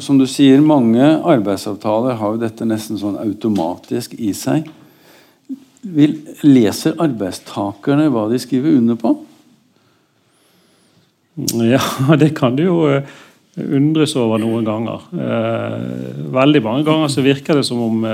som 0.00 0.18
du 0.20 0.26
sier, 0.28 0.62
mange 0.64 1.04
arbeidsavtaler 1.04 2.16
har 2.16 2.36
jo 2.36 2.40
dette 2.40 2.68
nesten 2.68 3.00
sånn 3.00 3.18
automatisk 3.20 4.14
i 4.16 4.32
seg. 4.36 4.70
Leser 6.44 6.96
arbeidstakerne 7.00 8.08
hva 8.12 8.28
de 8.30 8.40
skriver 8.40 8.78
under 8.78 8.96
på? 9.00 9.12
Ja, 11.68 11.82
det 12.22 12.32
kan 12.38 12.56
du 12.56 12.64
jo 12.64 12.78
eh, 12.88 13.04
undres 13.60 14.16
over 14.16 14.40
noen 14.40 14.64
ganger. 14.64 15.04
Veldig 16.32 16.64
mange 16.64 16.86
ganger 16.86 17.12
så 17.12 17.24
virker 17.24 17.60
det 17.60 17.66
som 17.68 17.82
om 17.82 18.04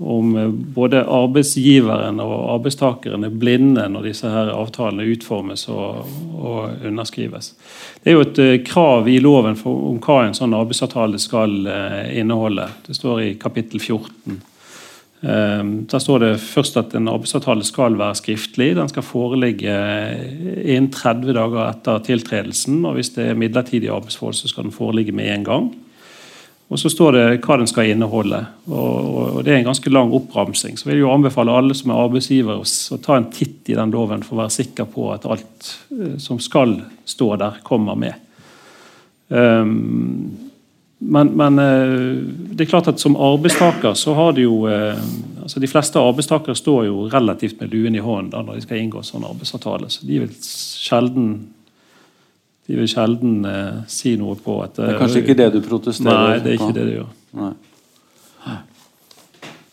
om 0.00 0.36
eh, 0.36 0.48
både 0.48 1.04
arbeidsgiveren 1.04 2.20
og 2.24 2.36
arbeidstakeren 2.56 3.26
er 3.26 3.38
blinde 3.42 3.84
når 3.92 4.08
disse 4.08 4.30
her 4.32 4.52
avtalene 4.54 5.08
utformes 5.12 5.66
og, 5.72 6.06
og 6.40 6.86
underskrives. 6.88 7.52
Det 8.00 8.12
er 8.12 8.16
jo 8.16 8.24
et 8.24 8.40
uh, 8.40 8.54
krav 8.64 9.08
i 9.12 9.18
loven 9.20 9.58
om 9.68 9.98
hva 10.00 10.22
en 10.24 10.36
sånn 10.36 10.56
arbeidsavtale 10.56 11.20
skal 11.20 11.58
uh, 11.68 12.06
inneholde. 12.16 12.70
Det 12.86 12.96
står 12.96 13.20
i 13.26 13.34
kapittel 13.40 13.82
14. 13.82 14.40
Um, 15.20 15.72
der 15.84 16.00
står 16.00 16.22
det 16.22 16.30
først 16.40 16.78
at 16.80 16.94
en 16.96 17.10
arbeidsavtale 17.12 17.66
skal 17.68 17.98
være 18.00 18.16
skriftlig. 18.22 18.70
Den 18.78 18.88
skal 18.88 19.04
foreligge 19.04 19.74
innen 20.64 20.88
30 20.94 21.36
dager 21.36 21.60
etter 21.66 22.00
tiltredelsen. 22.08 22.80
og 22.88 22.96
Hvis 22.96 23.12
det 23.18 23.28
er 23.28 23.36
midlertidig 23.36 23.92
arbeidsforhold, 23.92 24.40
så 24.40 24.48
skal 24.48 24.70
den 24.70 24.72
foreligge 24.72 25.12
med 25.12 25.28
en 25.34 25.44
gang. 25.44 25.70
Og 26.70 26.78
så 26.78 26.90
står 26.92 27.16
det 27.16 27.22
hva 27.42 27.56
den 27.58 27.66
skal 27.66 27.90
inneholde. 27.90 28.44
Og, 28.70 29.08
og 29.18 29.38
Det 29.44 29.52
er 29.52 29.58
en 29.58 29.70
ganske 29.72 29.90
lang 29.90 30.12
oppramsing. 30.14 30.78
Så 30.78 30.86
vil 30.86 31.00
jeg 31.00 31.02
jo 31.02 31.10
anbefale 31.10 31.54
alle 31.54 31.74
som 31.74 31.90
er 31.90 32.02
arbeidsgivere 32.04 32.62
å 32.62 32.98
ta 33.02 33.16
en 33.18 33.26
titt 33.34 33.72
i 33.72 33.78
den 33.78 33.90
loven 33.90 34.22
for 34.22 34.36
å 34.36 34.44
være 34.44 34.54
sikker 34.60 34.86
på 34.92 35.08
at 35.14 35.26
alt 35.26 35.72
eh, 35.96 36.14
som 36.22 36.38
skal 36.42 36.78
stå 37.10 37.32
der, 37.42 37.58
kommer 37.66 37.98
med. 37.98 38.14
Um, 39.30 40.50
men, 41.00 41.28
men, 41.38 41.58
eh, 41.58 42.22
det 42.54 42.66
er 42.66 42.70
klart 42.70 42.90
at 42.90 43.00
som 43.00 43.16
arbeidstaker 43.16 43.94
så 43.96 44.14
har 44.18 44.34
du 44.36 44.42
jo 44.42 44.56
eh, 44.68 44.98
altså 45.40 45.62
De 45.62 45.70
fleste 45.70 46.02
arbeidstakere 46.02 46.54
står 46.58 46.82
jo 46.90 47.06
relativt 47.08 47.62
med 47.62 47.72
luen 47.72 47.96
i 47.96 48.02
hånden 48.04 48.44
når 48.44 48.58
de 48.58 48.64
skal 48.66 48.82
inngå 48.82 49.00
sånn 49.06 49.24
arbeidsavtale. 49.24 49.88
Så 49.90 50.04
de 50.06 50.20
vil 50.26 50.34
sjelden 50.44 51.32
de 52.70 52.78
vil 52.78 52.88
sjelden 52.90 53.40
eh, 53.50 53.80
si 53.90 54.14
noe 54.20 54.38
på 54.38 54.60
at 54.62 54.78
Det 54.78 54.92
er 54.92 55.00
kanskje 55.00 55.24
ikke 55.24 55.38
det 55.40 55.48
du 55.56 55.60
protesterer 55.64 56.20
Nei, 56.30 56.38
det 56.38 56.52
er 56.52 56.58
ikke 56.58 56.70
på? 56.70 56.76
det 56.78 56.86
de 56.86 56.96
gjør. 57.00 57.12
Nei. 57.40 57.52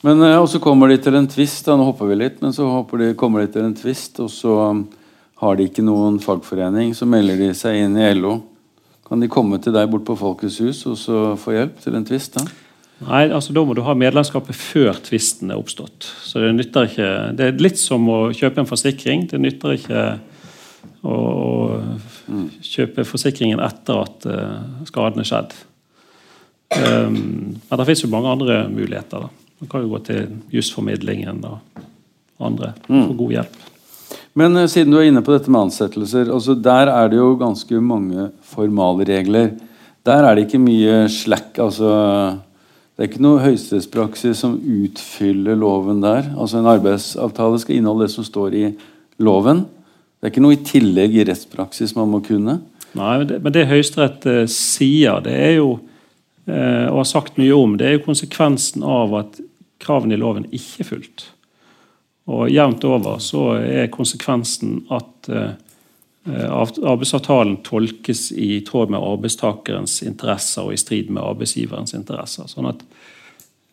Men 0.05 0.21
eh, 0.25 0.37
og 0.37 0.49
så 0.49 0.61
kommer 0.63 0.91
de 0.91 0.99
til 1.01 1.17
en 1.17 1.29
tvist, 1.29 1.69
nå 1.69 1.85
hopper 1.87 2.09
vi 2.09 2.19
litt, 2.19 2.41
men 2.43 2.53
så 2.55 2.67
de, 2.97 3.13
kommer 3.19 3.45
de 3.45 3.51
til 3.53 3.65
en 3.65 3.75
tvist, 3.77 4.21
og 4.23 4.29
så 4.33 4.59
um, 4.73 4.85
har 5.41 5.57
de 5.57 5.67
ikke 5.69 5.85
noen 5.85 6.19
fagforening, 6.23 6.93
så 6.97 7.07
melder 7.09 7.39
de 7.41 7.51
seg 7.57 7.83
inn 7.83 7.97
i 7.99 8.11
LO. 8.17 8.39
Kan 9.07 9.21
de 9.23 9.29
komme 9.31 9.59
til 9.63 9.75
deg 9.75 9.89
bort 9.91 10.05
på 10.07 10.17
Folkets 10.19 10.59
hus 10.59 10.81
og 10.89 10.97
så 10.99 11.19
få 11.39 11.53
hjelp 11.55 11.77
til 11.83 11.95
en 11.95 12.07
tvist? 12.07 12.35
da? 12.35 12.47
Nei, 13.05 13.27
altså 13.29 13.53
Da 13.53 13.61
må 13.63 13.75
du 13.77 13.83
ha 13.85 13.93
medlemskapet 13.93 14.57
før 14.57 14.97
tvisten 15.05 15.53
er 15.53 15.61
oppstått. 15.61 16.09
Så 16.25 16.41
Det 16.41 16.55
nytter 16.57 16.89
ikke, 16.89 17.11
det 17.37 17.45
er 17.45 17.61
litt 17.61 17.79
som 17.79 18.09
å 18.09 18.19
kjøpe 18.35 18.63
en 18.63 18.69
forsikring. 18.69 19.27
Det 19.29 19.39
nytter 19.39 19.77
ikke 19.77 20.05
å, 21.05 21.13
å 21.13 21.85
kjøpe 22.63 23.05
forsikringen 23.07 23.61
etter 23.63 24.03
at 24.03 24.27
uh, 24.29 24.85
skaden 24.89 25.23
er 25.23 25.27
skjedd. 25.29 25.55
Um, 26.75 27.19
men 27.55 27.79
det 27.79 27.85
finnes 27.87 28.03
jo 28.03 28.11
mange 28.11 28.33
andre 28.35 28.63
muligheter. 28.69 29.27
da. 29.27 29.47
Man 29.61 29.71
kan 29.71 29.85
jo 29.85 29.93
gå 29.95 30.03
til 30.05 30.35
jusformidlingen 30.53 31.39
og 31.47 31.85
andre 32.43 32.73
for 32.85 33.15
god 33.17 33.31
hjelp. 33.37 33.55
Men 34.37 34.57
eh, 34.57 34.67
siden 34.69 34.93
du 34.93 34.99
er 34.99 35.07
inne 35.09 35.23
på 35.25 35.33
dette 35.33 35.51
med 35.51 35.67
ansettelser, 35.67 36.29
altså 36.29 36.53
der 36.53 36.91
er 36.93 37.09
det 37.09 37.17
jo 37.17 37.31
ganske 37.39 37.79
mange 37.81 38.29
formalregler. 38.45 39.55
Der 40.05 40.27
er 40.27 40.35
det 40.35 40.45
ikke 40.45 40.61
mye 40.61 41.07
slack. 41.11 41.57
altså 41.59 41.89
Det 42.93 43.03
er 43.03 43.09
ikke 43.09 43.25
noe 43.25 43.41
høyesterettspraksis 43.43 44.43
som 44.43 44.59
utfyller 44.61 45.57
loven 45.57 46.03
der. 46.05 46.29
Altså 46.37 46.61
En 46.61 46.69
arbeidsavtale 46.69 47.59
skal 47.59 47.79
inneholde 47.79 48.05
det 48.05 48.13
som 48.13 48.27
står 48.27 48.53
i 48.53 48.65
loven. 49.17 49.65
Det 50.17 50.25
er 50.25 50.33
ikke 50.33 50.41
noe 50.41 50.57
i 50.57 50.63
tillegg 50.65 51.13
i 51.13 51.25
rettspraksis 51.27 51.93
man 51.97 52.09
må 52.09 52.23
kunne. 52.25 52.57
Nei, 52.97 53.13
men 53.19 53.27
det, 53.29 53.37
men 53.43 53.53
det 53.53 53.67
Høyesterett 53.69 54.25
eh, 54.25 54.43
sier, 54.49 55.19
det 55.21 55.35
er 55.37 55.53
jo 55.59 55.69
eh, 56.49 56.87
og 56.89 57.03
har 57.03 57.09
sagt 57.09 57.37
mye 57.37 57.53
om, 57.53 57.75
det 57.77 57.85
er 57.85 57.97
jo 57.97 58.05
konsekvensen 58.07 58.85
av 58.87 59.13
at 59.19 59.37
kravene 59.83 60.17
i 60.17 60.21
loven 60.21 60.47
ikke 60.49 60.81
er 60.81 60.89
fulgt. 60.89 61.27
Og 62.33 62.49
Jevnt 62.49 62.83
over 62.89 63.21
så 63.23 63.43
er 63.61 63.91
konsekvensen 63.93 64.79
at 64.91 65.29
eh, 65.29 65.51
arbeidsavtalen 66.27 67.59
tolkes 67.63 68.31
i 68.33 68.63
tråd 68.67 68.89
med 68.91 68.99
arbeidstakerens 68.99 70.01
interesser 70.03 70.65
og 70.65 70.73
i 70.73 70.81
strid 70.81 71.11
med 71.13 71.23
arbeidsgiverens 71.23 71.93
interesser. 71.95 72.49
Sånn 72.51 72.71
at 72.73 72.81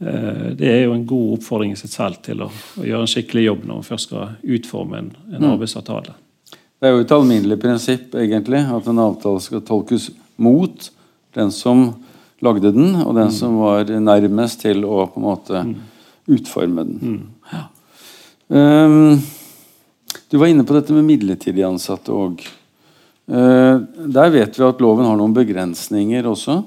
Det 0.05 0.69
er 0.69 0.81
jo 0.83 0.93
en 0.93 1.07
god 1.07 1.37
oppfordring 1.37 1.73
i 1.73 1.79
seg 1.79 1.91
selv 1.91 2.19
til 2.27 2.43
å, 2.45 2.49
å 2.51 2.85
gjøre 2.85 3.07
en 3.07 3.11
skikkelig 3.11 3.45
jobb 3.47 3.63
når 3.65 3.79
man 3.79 3.87
først 3.87 4.11
skal 4.11 4.55
utforme 4.57 4.99
en, 5.01 5.11
en 5.39 5.47
arbeidsavtale. 5.55 6.17
Det 6.85 6.91
er 6.91 6.99
jo 6.99 7.05
et 7.07 7.13
alminnelig 7.17 7.57
prinsipp 7.63 8.11
egentlig, 8.21 8.59
at 8.61 8.89
en 8.93 8.99
avtale 9.01 9.41
skal 9.41 9.63
tolkes 9.65 10.11
mot 10.37 10.91
den 11.33 11.49
som 11.49 11.87
lagde 12.45 12.75
den, 12.75 12.91
og 13.01 13.15
den 13.17 13.31
som 13.33 13.55
var 13.57 13.89
nærmest 13.89 14.61
til 14.67 14.83
å 14.85 15.07
på 15.09 15.17
en 15.17 15.25
måte 15.25 15.63
utforme 16.29 16.83
den. 16.85 17.15
Ja. 17.49 17.63
Um, 18.53 19.17
du 20.29 20.37
var 20.37 20.53
inne 20.53 20.67
på 20.69 20.77
dette 20.77 20.93
med 20.93 21.07
midlertidig 21.09 21.65
ansatte 21.65 22.13
òg. 22.13 22.45
der 23.25 24.35
vet 24.35 24.59
vi 24.59 24.67
at 24.67 24.83
loven 24.85 25.09
har 25.09 25.17
noen 25.17 25.33
begrensninger 25.33 26.29
også. 26.29 26.59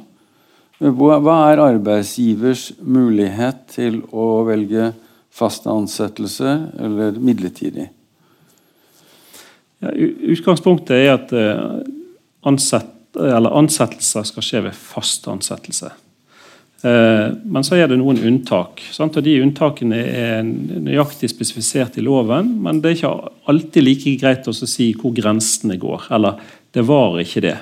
Hva 0.82 1.36
er 1.52 1.62
arbeidsgivers 1.62 2.72
mulighet 2.82 3.68
til 3.76 4.02
å 4.10 4.42
velge 4.50 4.96
fast 5.30 5.70
ansettelse 5.70 6.58
eller 6.82 7.22
midlertidig? 7.22 7.92
Ja, 9.84 9.92
utgangspunktet 9.94 10.96
er 10.98 11.14
at 11.14 11.34
eh, 11.38 11.62
ansett, 12.50 12.94
ansettelser 13.18 14.26
skal 14.26 14.46
skje 14.46 14.62
ved 14.68 14.78
fast 14.78 15.28
ansettelse. 15.30 15.92
Eh, 16.82 17.30
Men 17.46 17.66
så 17.66 17.78
er 17.78 17.90
det 17.90 17.98
noen 18.00 18.20
unntak. 18.22 18.82
Sant? 18.94 19.18
og 19.18 19.26
De 19.26 19.38
unntakene 19.42 20.02
er 20.02 20.44
nøyaktig 20.44 21.30
spesifisert 21.32 21.98
i 21.98 22.06
loven, 22.06 22.56
men 22.64 22.82
det 22.82 22.92
er 22.92 22.98
ikke 23.00 23.32
alltid 23.54 23.86
like 23.86 24.16
greit 24.22 24.50
å 24.50 24.56
si 24.58 24.92
hvor 24.98 25.16
grensene 25.18 25.78
går. 25.82 26.10
Eller 26.18 26.42
det 26.74 26.86
var 26.86 27.20
ikke 27.22 27.46
det. 27.46 27.58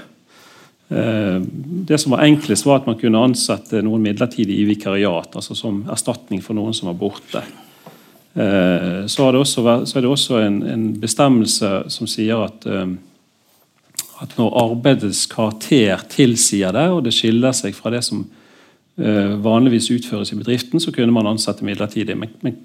Eh, 0.89 1.39
Det 1.85 1.99
som 1.99 2.15
var 2.15 2.23
enklest, 2.25 2.65
var 2.65 2.81
at 2.81 2.87
man 2.87 2.99
kunne 2.99 3.23
ansette 3.27 3.83
noen 3.83 4.01
midlertidig 4.03 4.59
i 4.59 4.67
vikariat, 4.71 5.35
altså 5.35 5.55
som 5.55 5.83
erstatning 5.91 6.41
for 6.41 6.55
noen 6.55 6.73
som 6.73 6.87
var 6.87 6.99
borte. 6.99 7.43
Eh, 8.35 9.05
Så, 9.05 9.23
har 9.23 9.31
det 9.31 9.39
også, 9.39 9.61
er 9.95 10.01
det 10.01 10.09
også 10.09 10.39
en, 10.43 10.63
en 10.67 10.87
bestemmelse 10.99 11.69
som 11.87 12.07
sier 12.07 12.41
at, 12.43 12.65
eh, 12.67 12.89
at 14.19 14.33
når 14.35 14.57
arbeidets 14.59 15.23
karakter 15.31 16.03
tilsier 16.11 16.75
det, 16.75 16.89
og 16.91 17.05
det 17.05 17.13
skiller 17.15 17.55
seg 17.55 17.77
fra 17.77 17.93
det 17.95 18.03
som 18.03 18.25
eh, 18.99 19.37
vanligvis 19.39 19.87
utføres 19.95 20.33
i 20.33 20.39
bedriften, 20.39 20.83
så 20.83 20.91
kunne 20.91 21.15
man 21.15 21.31
ansette 21.31 21.63
midlertidig. 21.63 22.17
Men, 22.19 22.33
men 22.43 22.57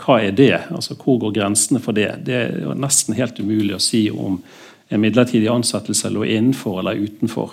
hva 0.00 0.16
er 0.22 0.32
det? 0.32 0.62
Altså, 0.72 0.96
hvor 0.96 1.20
går 1.20 1.36
grensene 1.36 1.82
for 1.84 1.92
det? 1.92 2.08
Det 2.24 2.38
er 2.38 2.80
nesten 2.80 3.18
helt 3.18 3.36
umulig 3.40 3.76
å 3.76 3.82
si 3.82 4.06
om 4.08 4.40
en 4.88 5.04
midlertidig 5.04 5.50
ansettelse 5.52 6.08
lå 6.08 6.24
innenfor 6.24 6.80
eller 6.80 7.04
utenfor 7.04 7.52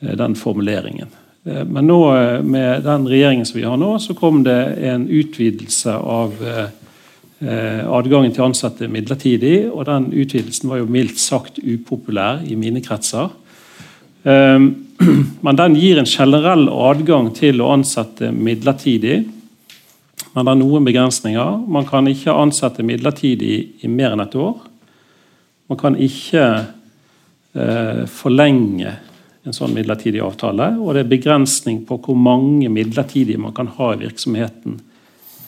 den 0.00 0.36
formuleringen. 0.36 1.12
Men 1.44 1.86
nå, 1.88 1.98
med 2.42 2.82
den 2.84 3.04
regjeringen 3.08 3.46
som 3.46 3.58
vi 3.58 3.66
har 3.66 3.76
nå, 3.80 3.90
så 4.00 4.16
kom 4.16 4.40
det 4.44 4.56
en 4.88 5.04
utvidelse 5.08 5.92
av 5.92 6.32
adgangen 7.40 8.32
til 8.32 8.46
ansatte 8.46 8.88
midlertidig. 8.88 9.66
Og 9.68 9.84
den 9.88 10.08
utvidelsen 10.14 10.70
var 10.70 10.80
jo 10.80 10.88
mildt 10.88 11.18
sagt 11.20 11.58
upopulær 11.60 12.40
i 12.48 12.56
mine 12.56 12.80
kretser. 12.84 13.28
Eh, 14.26 14.58
Men 15.40 15.56
den 15.56 15.74
gir 15.76 15.98
en 15.98 16.08
generell 16.08 16.68
adgang 16.72 17.30
til 17.36 17.60
å 17.60 17.72
ansette 17.74 18.30
midlertidig. 18.32 19.18
Men 20.32 20.46
det 20.46 20.52
er 20.52 20.60
noen 20.60 20.86
begrensninger. 20.86 21.58
Man 21.68 21.86
kan 21.88 22.08
ikke 22.08 22.34
ansette 22.36 22.84
midlertidig 22.86 23.58
i 23.84 23.90
mer 23.92 24.14
enn 24.14 24.24
et 24.24 24.36
år. 24.40 24.56
Man 25.70 25.80
kan 25.80 25.96
ikke 25.98 26.46
eh, 27.56 28.02
forlenge 28.08 28.96
en 29.46 29.54
sånn 29.54 29.74
midlertidig 29.76 30.22
avtale. 30.24 30.72
Og 30.80 30.94
det 30.94 31.04
er 31.04 31.14
begrensning 31.14 31.82
på 31.88 32.00
hvor 32.02 32.18
mange 32.18 32.70
midlertidige 32.72 33.40
man 33.40 33.54
kan 33.56 33.70
ha 33.78 33.92
i 33.94 34.02
virksomheten 34.04 34.80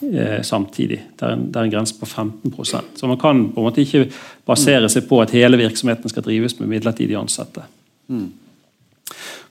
eh, 0.01 0.41
samtidig. 0.45 0.99
Det 1.15 1.25
er, 1.25 1.35
en, 1.35 1.47
det 1.51 1.59
er 1.59 1.67
en 1.67 1.73
grense 1.73 1.95
på 1.99 2.07
15% 2.07 2.99
Så 2.99 3.07
man 3.07 3.19
kan 3.21 3.45
på 3.53 3.61
en 3.61 3.67
måte 3.67 3.83
ikke 3.83 4.07
basere 4.47 4.89
seg 4.89 5.07
på 5.09 5.21
at 5.23 5.33
hele 5.35 5.59
virksomheten 5.59 6.11
skal 6.11 6.25
drives 6.25 6.57
med 6.59 6.71
midlertidig 6.71 7.17
ansatte. 7.19 7.65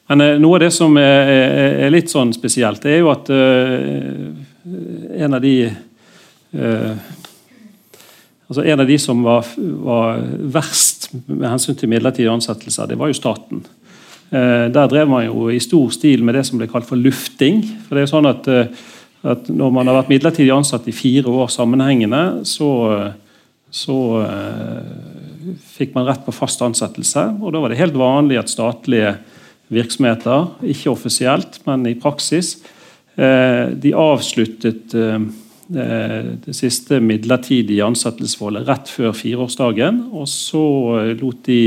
Men 0.08 0.24
eh, 0.24 0.38
noe 0.40 0.58
av 0.58 0.64
det 0.64 0.72
som 0.74 0.96
er, 1.00 1.32
er, 1.34 1.78
er 1.86 1.94
litt 1.94 2.12
sånn 2.12 2.32
spesielt, 2.36 2.82
det 2.84 2.96
er 2.96 3.02
jo 3.02 3.12
at 3.12 3.30
eh, 3.34 4.28
en 5.24 5.38
av 5.38 5.44
de 5.44 5.54
eh, 5.68 7.14
Altså 8.48 8.62
En 8.64 8.80
av 8.80 8.86
de 8.88 8.94
som 8.96 9.18
var, 9.20 9.44
var 9.60 10.22
verst 10.56 11.10
med 11.26 11.50
hensyn 11.50 11.76
til 11.76 11.90
midlertidige 11.92 12.32
ansettelser, 12.32 12.86
det 12.88 12.96
var 12.96 13.10
jo 13.10 13.16
staten. 13.18 13.60
Eh, 14.32 14.70
der 14.72 14.88
drev 14.88 15.10
man 15.10 15.26
jo 15.26 15.50
i 15.52 15.58
stor 15.60 15.92
stil 15.92 16.24
med 16.24 16.36
det 16.36 16.46
som 16.48 16.56
ble 16.56 16.68
kalt 16.68 16.88
for 16.88 16.96
lufting. 16.96 17.60
For 17.84 17.92
det 17.92 18.00
er 18.00 18.06
jo 18.06 18.12
sånn 18.14 18.30
at, 18.30 18.48
at 19.28 19.48
Når 19.52 19.72
man 19.74 19.88
har 19.88 19.98
vært 20.00 20.12
midlertidig 20.12 20.52
ansatt 20.54 20.86
i 20.88 20.94
fire 20.96 21.28
år 21.28 21.50
sammenhengende, 21.52 22.44
så, 22.48 22.70
så 23.70 23.98
uh, 24.22 25.58
fikk 25.74 25.92
man 25.96 26.06
rett 26.08 26.24
på 26.26 26.34
fast 26.34 26.62
ansettelse. 26.64 27.24
Og 27.42 27.52
da 27.52 27.62
var 27.62 27.72
det 27.72 27.80
helt 27.80 27.98
vanlig 27.98 28.40
at 28.40 28.52
statlige 28.52 29.16
virksomheter, 29.72 30.48
ikke 30.64 30.94
offisielt, 30.94 31.60
men 31.68 31.84
i 31.90 31.98
praksis, 32.00 32.56
uh, 33.20 33.68
de 33.74 33.92
avsluttet 33.92 34.96
uh, 34.96 35.20
det 35.68 36.54
siste 36.56 36.96
midlertidige 37.04 37.84
ansettelsesforholdet 37.84 38.68
rett 38.70 38.88
før 38.88 39.12
fireårsdagen. 39.12 40.06
Og 40.16 40.24
så 40.32 40.64
lot 41.20 41.42
de 41.44 41.60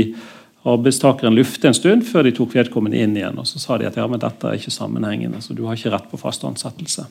arbeidstakeren 0.68 1.34
lufte 1.34 1.68
en 1.68 1.76
stund 1.76 2.04
før 2.06 2.26
de 2.26 2.34
tok 2.36 2.54
vedkommende 2.54 3.00
inn 3.02 3.16
igjen. 3.18 3.38
Og 3.40 3.48
så 3.48 3.62
sa 3.62 3.78
de 3.80 3.88
at 3.88 3.98
ja, 3.98 4.06
men 4.10 4.22
dette 4.22 4.46
er 4.46 4.60
ikke 4.60 4.74
sammenhengende, 4.74 5.42
så 5.42 5.56
du 5.56 5.64
har 5.66 5.78
ikke 5.78 5.94
rett 5.94 6.06
på 6.10 6.20
fast 6.20 6.44
ansettelse. 6.46 7.08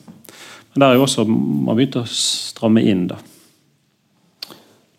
Men 0.72 0.84
der 0.84 0.88
er 0.88 1.00
jo 1.00 1.04
også 1.04 1.26
man 1.28 1.76
begynte 1.76 2.04
å 2.04 2.08
stramme 2.08 2.84
inn. 2.88 3.06
da. 3.10 3.20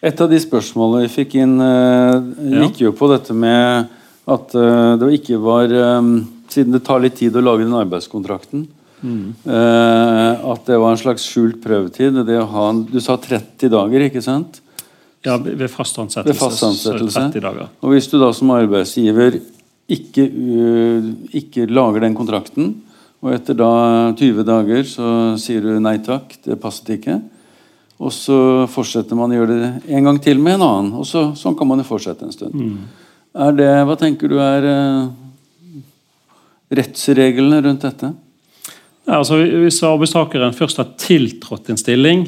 Et 0.03 0.21
av 0.21 0.29
de 0.29 0.39
spørsmålene 0.41 1.07
vi 1.07 1.15
fikk 1.15 1.35
inn, 1.39 1.57
eh, 1.63 2.61
gikk 2.61 2.83
jo 2.83 2.93
på 2.97 3.09
dette 3.09 3.33
med 3.33 3.89
at 4.29 4.55
eh, 4.55 4.93
det 4.99 5.11
ikke 5.19 5.41
var 5.43 5.71
eh, 5.71 6.13
Siden 6.53 6.75
det 6.75 6.83
tar 6.85 6.99
litt 7.01 7.15
tid 7.17 7.33
å 7.33 7.41
lage 7.41 7.63
den 7.65 7.73
arbeidskontrakten, 7.73 8.67
eh, 9.01 10.43
at 10.53 10.67
det 10.67 10.75
var 10.77 10.91
en 10.93 10.99
slags 11.01 11.23
skjult 11.25 11.57
prøvetid. 11.63 12.19
En, 12.21 12.83
du 12.85 12.99
sa 13.01 13.15
30 13.17 13.71
dager, 13.73 14.03
ikke 14.05 14.21
sant? 14.21 14.59
Ja, 15.23 15.37
Ved 15.37 15.69
fast 15.71 15.97
ansettelse, 15.99 16.27
Ved 16.27 16.39
fast 16.39 16.63
ansettelse. 16.63 17.13
så 17.13 17.19
er 17.21 17.29
det 17.31 17.41
30 17.41 17.45
dager. 17.45 17.69
Og 17.81 17.93
hvis 17.93 18.09
du 18.11 18.17
da 18.19 18.31
som 18.35 18.49
arbeidsgiver 18.51 19.37
ikke, 19.89 20.25
uh, 20.27 21.13
ikke 21.31 21.67
lager 21.71 22.03
den 22.03 22.15
kontrakten, 22.15 22.73
og 23.23 23.31
etter 23.31 23.55
da 23.55 23.69
20 24.19 24.43
dager 24.43 24.83
så 24.83 25.09
sier 25.39 25.63
du 25.63 25.79
nei 25.79 25.97
takk, 26.03 26.35
det 26.43 26.59
passet 26.59 26.97
ikke, 26.99 27.21
Og 28.03 28.11
så 28.11 28.35
fortsetter 28.67 29.15
man 29.15 29.31
å 29.31 29.37
gjøre 29.37 29.55
det 29.61 29.95
en 29.95 30.03
gang 30.03 30.17
til 30.19 30.39
med 30.41 30.57
en 30.57 30.63
annen. 30.65 30.93
Og 30.99 31.05
så, 31.07 31.29
sånn 31.39 31.55
kan 31.55 31.69
man 31.69 31.79
jo 31.79 31.85
fortsette 31.87 32.25
en 32.25 32.33
stund. 32.33 32.73
Er 33.33 33.53
det, 33.55 33.69
Hva 33.87 33.95
tenker 33.95 34.27
du 34.27 34.39
er 34.43 34.65
eh, 34.67 35.83
rettsreglene 36.73 37.61
rundt 37.63 37.85
dette? 37.85 38.09
Ja, 39.05 39.19
altså, 39.19 39.37
hvis 39.45 39.79
arbeidstakeren 39.87 40.55
først 40.57 40.81
har 40.81 40.91
tiltrådt 40.99 41.69
en 41.69 41.79
stilling, 41.79 42.25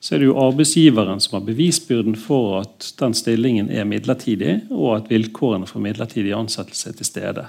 så 0.00 0.14
er 0.14 0.22
det 0.22 0.28
jo 0.28 0.38
arbeidsgiveren 0.38 1.20
som 1.20 1.38
har 1.38 1.46
bevisbyrden 1.48 2.14
for 2.18 2.60
at 2.60 2.92
den 3.00 3.16
stillingen 3.18 3.70
er 3.70 3.86
midlertidig, 3.88 4.60
og 4.70 4.92
at 4.96 5.10
vilkårene 5.10 5.66
for 5.66 5.82
midlertidig 5.82 6.36
ansettelse 6.36 6.92
er 6.92 6.98
til 7.00 7.08
stede. 7.08 7.46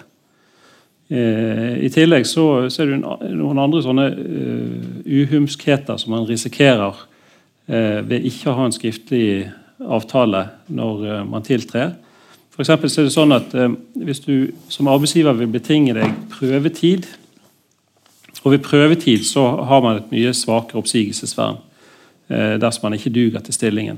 Eh, 1.09 1.77
I 1.85 1.91
tillegg 1.93 2.25
så, 2.29 2.47
er 2.65 2.89
det 2.89 2.99
noen 3.01 3.61
andre 3.61 3.81
sånne 3.85 4.09
uh, 4.13 4.89
uhumskheter 5.05 5.97
som 5.97 6.13
man 6.13 6.27
risikerer 6.29 6.97
uh, 6.97 8.01
ved 8.05 8.25
ikke 8.29 8.51
å 8.51 8.57
ha 8.59 8.67
en 8.67 8.75
skriftlig 8.75 9.47
avtale 9.79 10.43
når 10.73 11.25
man 11.29 11.45
tiltrer. 11.45 11.95
For 12.53 12.65
så 12.67 12.75
er 12.75 13.05
det 13.05 13.13
sånn 13.13 13.31
at 13.31 13.53
Hvis 13.95 14.19
du 14.25 14.51
som 14.67 14.89
arbeidsgiver 14.91 15.37
vil 15.37 15.47
betinge 15.47 15.93
deg 15.95 16.17
prøvetid 16.33 17.07
og 18.43 18.51
Ved 18.51 18.65
prøvetid 18.65 19.23
så 19.23 19.45
har 19.69 19.81
man 19.83 20.01
et 20.01 20.11
mye 20.11 20.33
svakere 20.35 20.81
oppsigelsesvern 20.81 21.61
dersom 22.29 22.85
man 22.85 22.93
ikke 22.93 23.09
duger 23.13 23.41
til 23.41 23.55
stillingen 23.55 23.97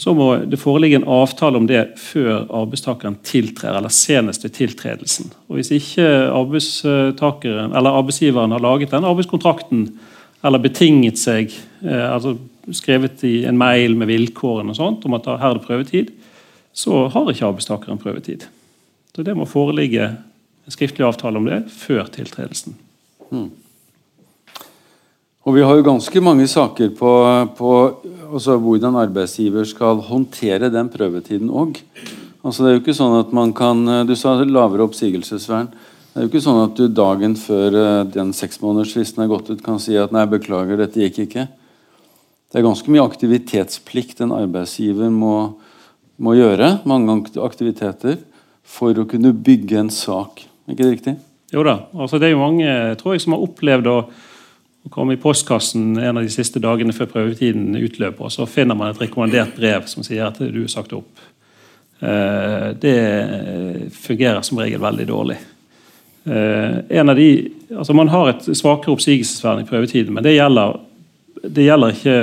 så 0.00 0.14
må 0.16 0.30
det 0.48 0.56
foreligge 0.60 0.96
en 0.96 1.08
avtale 1.12 1.58
om 1.58 1.66
det 1.68 1.82
før 2.00 2.46
arbeidstakeren 2.62 3.18
tiltrer, 3.26 3.76
eller 3.76 3.92
senest 3.92 4.44
ved 4.46 4.54
tiltredelsen. 4.56 5.32
Og 5.48 5.58
Hvis 5.58 5.70
ikke 5.76 6.06
arbeidsgiveren 6.32 7.72
har 8.54 8.64
laget 8.64 8.90
den 8.94 9.04
arbeidskontrakten 9.04 9.98
eller 10.44 10.58
betinget 10.62 11.18
seg, 11.20 11.52
eh, 11.84 12.06
altså 12.14 12.36
skrevet 12.72 13.24
i 13.28 13.44
en 13.44 13.58
mail 13.60 13.96
med 13.96 14.06
vilkårene 14.08 14.70
og 14.72 14.76
sånt, 14.78 15.04
om 15.04 15.14
at 15.18 15.26
her 15.26 15.50
er 15.50 15.54
det 15.58 15.66
prøvetid, 15.66 16.06
så 16.72 17.08
har 17.12 17.28
ikke 17.28 17.46
arbeidstakeren 17.50 18.00
prøvetid. 18.00 18.40
Så 19.14 19.22
Det 19.22 19.36
må 19.36 19.44
foreligge 19.44 20.16
en 20.64 20.72
skriftlig 20.72 21.04
avtale 21.04 21.36
om 21.36 21.44
det 21.44 21.64
før 21.68 22.06
tiltredelsen. 22.08 22.76
Mm. 23.30 23.50
Og 25.48 25.54
Vi 25.56 25.62
har 25.64 25.78
jo 25.78 25.84
ganske 25.86 26.20
mange 26.20 26.44
saker 26.50 26.90
på, 26.92 27.10
på 27.56 27.70
altså 28.28 28.58
hvordan 28.60 28.98
arbeidsgiver 29.00 29.64
skal 29.64 30.02
håndtere 30.04 30.68
den 30.68 30.90
prøvetiden 30.92 31.48
òg. 31.48 31.80
Altså, 32.44 32.62
det 32.62 32.68
er 32.68 32.76
jo 32.76 32.82
ikke 32.82 32.96
sånn 32.96 33.16
at 33.20 33.32
man 33.36 33.54
kan, 33.56 33.80
Du 34.04 34.12
sa 34.16 34.34
lavere 34.44 34.84
oppsigelsesvern. 34.84 35.70
Det 36.10 36.18
er 36.18 36.26
jo 36.26 36.30
ikke 36.32 36.44
sånn 36.44 36.60
at 36.64 36.76
du 36.76 36.92
dagen 36.92 37.38
før 37.38 37.76
eh, 37.78 38.04
den 38.12 38.34
seksmånedersfristen 38.36 39.22
er 39.22 39.30
gått 39.30 39.48
ut, 39.52 39.62
kan 39.64 39.78
si 39.80 39.94
at 39.96 40.12
'nei, 40.12 40.26
beklager, 40.26 40.76
dette 40.76 41.00
gikk 41.00 41.22
ikke'. 41.24 41.46
Det 42.50 42.58
er 42.58 42.66
ganske 42.66 42.90
mye 42.90 43.04
aktivitetsplikt 43.06 44.20
en 44.20 44.34
arbeidsgiver 44.34 45.08
må, 45.08 45.54
må 46.18 46.34
gjøre. 46.34 46.80
Mange 46.84 47.30
aktiviteter 47.38 48.18
for 48.66 48.92
å 48.92 49.06
kunne 49.06 49.32
bygge 49.32 49.78
en 49.78 49.90
sak. 49.94 50.42
Er 50.66 50.74
ikke 50.74 50.84
det 50.88 50.96
riktig? 50.96 51.14
Jo 51.54 51.62
da. 51.62 51.86
altså 51.94 52.18
Det 52.18 52.28
er 52.28 52.34
jo 52.34 52.42
mange 52.42 52.66
tror 52.98 53.14
jeg, 53.14 53.22
som 53.22 53.38
har 53.38 53.46
opplevd 53.46 53.86
å 53.86 54.00
kom 54.88 55.10
i 55.12 55.18
postkassen 55.20 55.98
en 55.98 56.16
av 56.16 56.24
de 56.24 56.32
siste 56.32 56.62
dagene 56.62 56.94
før 56.96 57.10
prøvetiden 57.10 57.76
utløper, 57.76 58.24
og 58.24 58.32
så 58.32 58.46
finner 58.48 58.78
man 58.78 58.94
et 58.94 59.02
rekommandert 59.02 59.52
brev 59.58 59.84
som 59.90 60.06
sier 60.06 60.24
at 60.30 60.40
du 60.40 60.62
er 60.62 60.72
sagt 60.72 60.94
opp. 60.96 61.20
Eh, 62.00 62.68
det 62.80 63.90
fungerer 63.92 64.40
som 64.46 64.58
regel 64.62 64.80
veldig 64.80 65.06
dårlig. 65.10 65.36
Eh, 66.24 67.04
de, 67.14 67.28
altså 67.76 67.92
Man 67.92 68.08
har 68.08 68.30
et 68.30 68.48
svakere 68.56 68.94
oppsigelsesvern 68.94 69.62
i 69.62 69.68
prøvetiden, 69.68 70.14
men 70.14 70.24
det 70.24 70.38
gjelder, 70.38 70.80
det 71.44 71.68
gjelder 71.68 71.94
ikke 71.94 72.16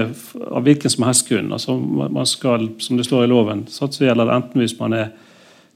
av 0.49 0.65
hvilken 0.65 0.93
som 0.93 1.05
helst 1.05 1.29
grunn. 1.29 1.53
Altså 1.53 1.77
man 1.77 2.25
skal, 2.25 2.69
Som 2.79 2.97
det 2.97 3.05
står 3.05 3.25
i 3.25 3.31
loven, 3.31 3.67
så 3.69 3.87
gjelder 3.87 4.25
det 4.25 4.35
enten 4.35 4.61
hvis 4.61 4.79
man 4.79 4.97
er 4.97 5.13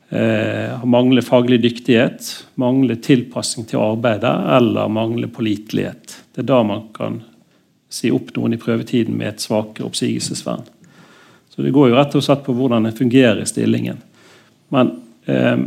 eh, 0.09 0.81
mangler 0.85 1.21
faglig 1.21 1.61
dyktighet, 1.61 2.45
mangler 2.55 2.97
tilpassing 3.01 3.69
til 3.69 3.81
arbeidet 3.81 4.33
eller 4.57 4.89
mangler 4.89 5.27
pålitelighet. 5.27 6.20
Det 6.35 6.43
er 6.43 6.49
da 6.51 6.61
man 6.63 6.87
kan 6.95 7.21
si 7.91 8.11
opp 8.11 8.31
noen 8.37 8.55
i 8.55 8.59
prøvetiden 8.61 9.17
med 9.19 9.33
et 9.33 9.43
svakere 9.43 9.89
oppsigelsesvern. 9.89 10.63
Så 11.51 11.61
Det 11.61 11.73
går 11.75 11.89
jo 11.89 11.95
rett 11.95 12.15
og 12.15 12.23
slett 12.23 12.45
på 12.45 12.55
hvordan 12.55 12.85
en 12.87 12.95
fungerer 12.95 13.41
i 13.41 13.49
stillingen. 13.49 13.99
Men 14.71 14.93
eh, 15.25 15.57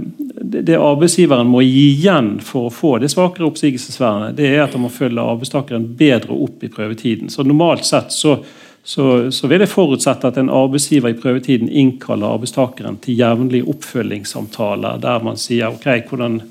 det 0.64 0.78
arbeidsgiveren 0.80 1.46
må 1.46 1.60
gi 1.60 1.90
igjen 1.92 2.38
for 2.40 2.70
å 2.70 2.72
få 2.72 2.96
det 2.98 3.12
svakere 3.12 3.50
oppsigelsesvernet, 3.50 4.36
det 4.36 4.48
er 4.48 4.64
at 4.64 4.72
han 4.72 4.86
må 4.86 4.92
følge 4.92 5.20
arbeidstakeren 5.20 5.90
bedre 5.98 6.32
opp 6.46 6.64
i 6.64 6.72
prøvetiden. 6.72 7.28
Så 7.28 7.44
Normalt 7.44 7.84
sett 7.84 8.12
så 8.12 8.38
så, 8.86 9.30
så, 9.32 9.48
vil 9.48 9.62
jeg 9.64 9.72
forutsette 9.72 10.28
at 10.28 10.36
en 10.36 10.50
arbeidsgiver 10.52 11.14
i 11.14 11.16
prøvetiden 11.16 11.70
innkaller 11.72 12.34
arbeidstakeren 12.36 12.98
til 13.00 13.16
jevnlige 13.16 13.64
oppfølgingssamtaler 13.72 14.98
der 15.00 15.22
man 15.24 15.40
sier 15.40 15.72
ok, 15.72 15.86
hvordan, 16.10 16.42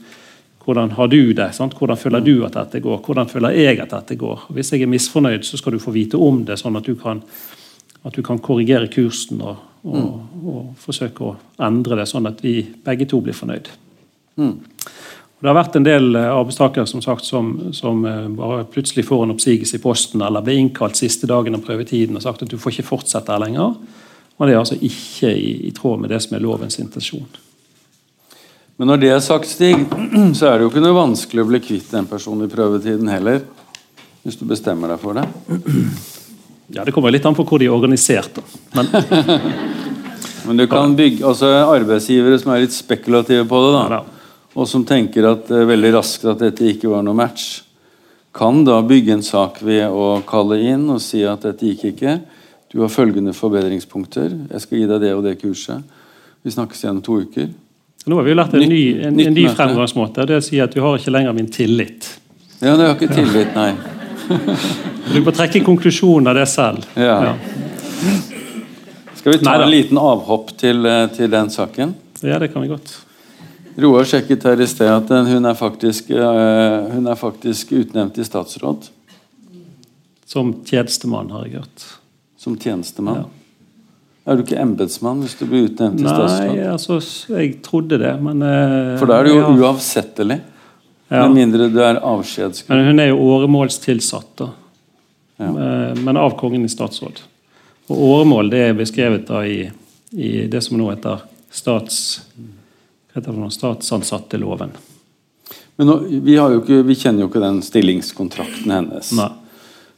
hvordan 0.64 0.92
har 0.92 1.08
du 1.08 1.34
det? 1.34 1.50
Sant? 1.56 1.76
Hvordan 1.76 2.00
føler 2.00 2.24
du 2.24 2.46
at 2.48 2.56
dette 2.56 2.80
går? 2.80 3.02
Hvordan 3.04 3.28
føler 3.30 3.56
jeg 3.58 3.82
at 3.84 3.92
dette 3.92 4.16
går? 4.16 4.46
Hvis 4.56 4.72
jeg 4.72 4.86
er 4.86 4.92
misfornøyd, 4.92 5.44
så 5.44 5.60
skal 5.60 5.76
du 5.76 5.82
få 5.84 5.92
vite 5.92 6.20
om 6.20 6.44
det, 6.48 6.58
sånn 6.62 6.80
at 6.80 6.88
du 6.88 6.96
kan, 7.00 7.20
at 8.04 8.16
du 8.16 8.24
kan 8.24 8.40
korrigere 8.40 8.88
kursen 8.92 9.42
og, 9.44 9.60
og, 9.84 9.98
mm. 9.98 10.46
og, 10.48 10.70
forsøke 10.80 11.28
å 11.28 11.36
endre 11.68 12.00
det, 12.00 12.08
sånn 12.08 12.32
at 12.32 12.40
vi 12.44 12.62
begge 12.86 13.10
to 13.12 13.20
blir 13.24 13.36
fornøyd. 13.36 13.68
Mm. 14.40 14.56
Det 15.44 15.52
har 15.52 15.58
vært 15.58 15.76
en 15.76 15.84
del 15.84 16.16
eh, 16.16 16.30
arbeidstakere 16.32 16.88
som, 16.88 17.02
sagt, 17.04 17.28
som, 17.28 17.50
som 17.76 18.06
eh, 18.08 18.54
plutselig 18.72 19.04
får 19.10 19.26
en 19.26 19.34
oppsigelse 19.36 19.76
i 19.76 19.84
posten 19.84 20.24
eller 20.24 20.46
blir 20.46 20.62
innkalt 20.62 20.96
siste 20.96 21.28
dagen 21.28 21.58
av 21.58 21.66
prøvetiden 21.66 22.16
og 22.16 22.24
sagt 22.24 22.46
at 22.46 22.52
du 22.54 22.56
får 22.56 22.78
ikke 22.78 22.92
fortsette 22.94 23.36
her 23.36 23.44
lenger. 23.44 23.76
Og 24.38 24.48
Det 24.48 24.54
er 24.54 24.62
altså 24.62 24.80
ikke 24.80 25.34
i, 25.36 25.58
i 25.68 25.74
tråd 25.76 26.00
med 26.00 26.16
det 26.16 26.22
som 26.24 26.38
er 26.38 26.46
lovens 26.46 26.80
intensjon. 26.80 27.28
Men 28.78 28.90
når 28.90 29.02
det 29.04 29.12
er 29.14 29.20
sagt, 29.22 29.50
Stig, 29.52 29.86
så 30.38 30.50
er 30.50 30.58
det 30.58 30.66
jo 30.66 30.72
ikke 30.72 30.82
noe 30.84 30.98
vanskelig 30.98 31.44
å 31.44 31.50
bli 31.50 31.62
kvitt 31.62 31.94
en 31.98 32.10
person 32.10 32.42
i 32.42 32.50
prøvetiden 32.50 33.12
heller. 33.12 33.44
Hvis 34.24 34.40
du 34.40 34.48
bestemmer 34.50 34.90
deg 34.94 35.02
for 35.02 35.20
det. 35.20 35.28
Ja, 36.74 36.86
Det 36.86 36.94
kommer 36.96 37.12
litt 37.12 37.26
an 37.28 37.36
på 37.38 37.46
hvor 37.46 37.60
de 37.62 37.68
er 37.68 37.76
organisert. 37.76 38.40
Men, 38.74 38.90
Men 40.48 40.60
du 40.60 40.66
kan 40.68 40.96
bygge, 40.96 41.24
altså 41.28 41.52
arbeidsgivere 41.72 42.40
som 42.40 42.52
er 42.54 42.66
litt 42.66 42.76
spekulative 42.76 43.46
på 43.48 43.60
det. 43.64 43.84
da. 43.94 44.02
Og 44.54 44.68
som 44.70 44.86
tenker 44.86 45.28
at, 45.30 45.52
uh, 45.52 45.64
veldig 45.70 45.94
raskt 45.96 46.26
at 46.30 46.42
dette 46.42 46.68
ikke 46.68 46.92
var 46.92 47.06
noe 47.06 47.18
match, 47.18 47.64
kan 48.34 48.64
da 48.66 48.80
bygge 48.82 49.14
en 49.14 49.26
sak 49.26 49.60
ved 49.62 49.86
å 49.94 50.18
kalle 50.26 50.58
inn 50.66 50.88
og 50.90 51.02
si 51.04 51.22
at 51.28 51.46
dette 51.46 51.70
gikk 51.70 51.92
ikke. 51.94 52.18
Du 52.74 52.80
har 52.82 52.90
følgende 52.90 53.36
forbedringspunkter. 53.38 54.34
Jeg 54.50 54.64
skal 54.64 54.80
gi 54.80 54.88
deg 54.90 55.04
det 55.04 55.12
og 55.14 55.22
det 55.28 55.36
kurset. 55.42 55.84
Vi 56.42 56.52
snakkes 56.52 56.82
igjen 56.82 56.98
om 56.98 57.06
to 57.06 57.20
uker. 57.22 57.52
Nå 58.06 58.18
har 58.20 58.26
vi 58.26 58.34
jo 58.34 58.36
lært 58.36 58.54
en 58.58 58.66
ny, 58.68 58.82
en, 59.00 59.20
en 59.20 59.34
ny 59.34 59.46
fremgangsmåte. 59.48 60.26
Det 60.28 60.42
si 60.44 60.60
at 60.60 60.74
du 60.76 60.82
har 60.84 60.98
ikke 61.00 61.14
lenger 61.14 61.36
min 61.38 61.48
tillit. 61.52 62.10
Ja, 62.60 62.76
du 62.76 62.84
har 62.84 62.98
ikke 62.98 63.14
tillit, 63.16 63.56
nei. 63.56 63.72
du 65.14 65.22
må 65.24 65.32
trekke 65.36 65.62
konklusjonen 65.64 66.28
av 66.32 66.36
det 66.36 66.48
selv. 66.52 66.84
Ja. 67.00 67.32
ja. 67.32 68.14
Skal 69.20 69.38
vi 69.38 69.40
ta 69.40 69.56
en 69.56 69.72
liten 69.72 70.00
avhopp 70.00 70.52
til, 70.60 70.84
eh, 70.90 71.06
til 71.16 71.32
den 71.32 71.52
saken? 71.54 71.96
Ja, 72.24 72.42
det 72.44 72.52
kan 72.52 72.66
vi 72.66 72.72
godt. 72.74 72.92
Roar 73.80 74.06
sjekket 74.06 74.44
her 74.46 74.60
i 74.62 74.68
sted 74.70 74.92
at 74.92 75.10
hun 75.30 75.48
er 75.50 75.56
faktisk, 75.58 76.12
uh, 76.14 76.92
hun 76.94 77.08
er 77.10 77.18
faktisk 77.18 77.72
utnevnt 77.74 78.20
i 78.22 78.26
statsråd. 78.28 78.90
Som 80.30 80.52
tjenestemann, 80.68 81.32
har 81.34 81.48
jeg 81.48 81.64
hørt. 81.64 81.88
Som 82.38 82.60
tjenestemann? 82.60 83.24
Ja. 83.24 83.43
Er 84.24 84.40
du 84.40 84.46
ikke 84.46 84.60
embetsmann 84.62 85.20
hvis 85.26 85.36
du 85.36 85.44
blir 85.50 85.68
utnevnt 85.68 86.00
til 86.00 86.08
statsråd? 86.08 86.54
Nei, 86.54 86.68
altså, 86.72 87.00
jeg 87.36 87.58
trodde 87.66 88.00
det, 88.00 88.14
men 88.24 88.40
uh, 88.40 88.94
For 89.02 89.12
da 89.12 89.20
er 89.20 89.28
du 89.28 89.34
jo 89.34 89.42
ja. 89.42 89.50
uavsettelig. 89.60 90.40
Ja. 91.12 91.26
Med 91.26 91.36
mindre 91.42 91.68
du 91.70 91.82
er 91.84 92.00
avskjedsgruppe. 92.00 92.72
Men 92.72 92.88
hun 92.88 93.04
er 93.04 93.12
jo 93.12 93.20
åremålstilsatt, 93.34 94.32
da. 94.40 94.50
Ja. 95.44 95.52
Uh, 95.52 96.00
men 96.00 96.20
av 96.22 96.38
kongen 96.40 96.64
i 96.64 96.72
statsråd. 96.72 97.20
Og 97.92 98.08
åremål 98.14 98.54
det 98.54 98.64
er 98.70 98.80
beskrevet 98.80 99.28
da 99.28 99.44
i, 99.44 99.60
i 100.16 100.34
det 100.48 100.64
som 100.64 100.80
nå 100.80 100.88
heter 100.94 101.28
stats 101.54 102.00
det 103.14 103.52
statsansatteloven. 103.52 104.72
Men 105.76 105.88
nå, 105.88 105.98
vi, 106.10 106.38
ikke, 106.38 106.82
vi, 106.86 106.96
kjenner 106.98 107.26
jo 107.26 107.30
ikke 107.30 107.42
den 107.44 107.60
stillingskontrakten 107.66 108.74
hennes. 108.74 109.12
Nei. 109.18 109.30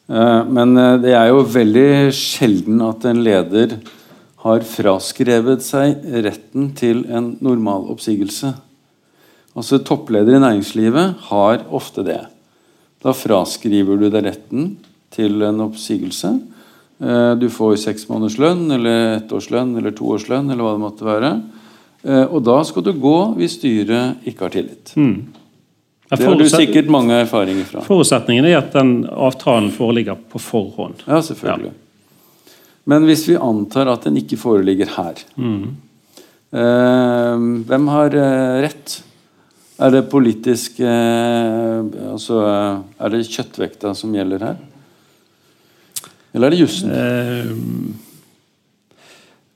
Eh, 0.07 0.41
men 0.51 0.77
eh, 0.77 0.97
det 1.03 1.13
er 1.15 1.31
jo 1.31 1.45
veldig 1.47 2.11
sjelden 2.15 2.83
at 2.85 3.07
en 3.09 3.23
leder 3.25 3.77
har 4.45 4.61
fraskrevet 4.69 5.63
seg 5.65 6.03
retten 6.25 6.69
til 6.77 7.01
en 7.09 7.31
normal 7.43 7.87
oppsigelse. 7.95 8.51
Altså 9.57 9.79
Toppleder 9.81 10.37
i 10.37 10.41
næringslivet 10.43 11.29
har 11.31 11.63
ofte 11.73 12.03
det. 12.05 12.21
Da 13.01 13.13
fraskriver 13.15 13.97
du 13.97 14.09
deg 14.09 14.27
retten 14.27 14.75
til 15.15 15.41
en 15.47 15.63
oppsigelse. 15.65 16.35
Eh, 17.01 17.31
du 17.41 17.47
får 17.49 17.79
seks 17.87 18.05
måneders 18.11 18.37
lønn 18.41 18.67
eller 18.75 19.15
ett 19.15 19.33
års 19.33 19.49
lønn 19.53 19.73
eller 19.79 19.95
to 19.97 20.11
års 20.13 20.27
lønn 20.29 20.51
eller 20.51 20.61
hva 20.61 20.75
det 20.75 20.83
måtte 20.83 21.07
være. 21.07 21.31
Eh, 22.05 22.25
og 22.25 22.43
da 22.45 22.59
skal 22.67 22.85
du 22.85 22.91
gå 23.01 23.15
hvis 23.39 23.57
styret 23.57 24.27
ikke 24.29 24.45
har 24.45 24.53
tillit. 24.53 24.93
Mm. 24.93 25.17
Det 26.05 26.21
har 26.21 26.37
du 26.37 26.45
sikkert 26.51 26.91
mange 26.93 27.17
erfaringer 27.17 27.65
fra. 27.65 27.81
Forutsetningen 27.87 28.45
er 28.45 28.59
at 28.59 28.75
den 28.75 29.07
avtalen 29.09 29.71
foreligger 29.73 30.19
på 30.29 30.37
forhånd. 30.37 31.01
Ja, 31.09 31.17
selvfølgelig. 31.25 31.73
Ja. 31.73 31.84
Men 32.85 33.05
hvis 33.09 33.25
vi 33.29 33.35
antar 33.41 33.89
at 33.89 34.05
den 34.05 34.17
ikke 34.21 34.37
foreligger 34.37 34.91
her, 34.95 35.21
eh, 36.53 37.35
hvem 37.69 37.87
har 37.93 38.15
eh, 38.15 38.61
rett? 38.67 39.01
Er 39.75 39.91
det 39.91 40.05
politisk 40.07 40.79
eh, 40.79 41.83
Altså 42.07 42.37
Er 42.95 43.11
det 43.11 43.25
kjøttvekta 43.27 43.91
som 43.97 44.13
gjelder 44.15 44.39
her? 44.39 44.55
Eller 46.35 46.47
er 46.47 46.55
det 46.55 46.59
jussen? 46.61 46.91
Eh, 46.91 47.51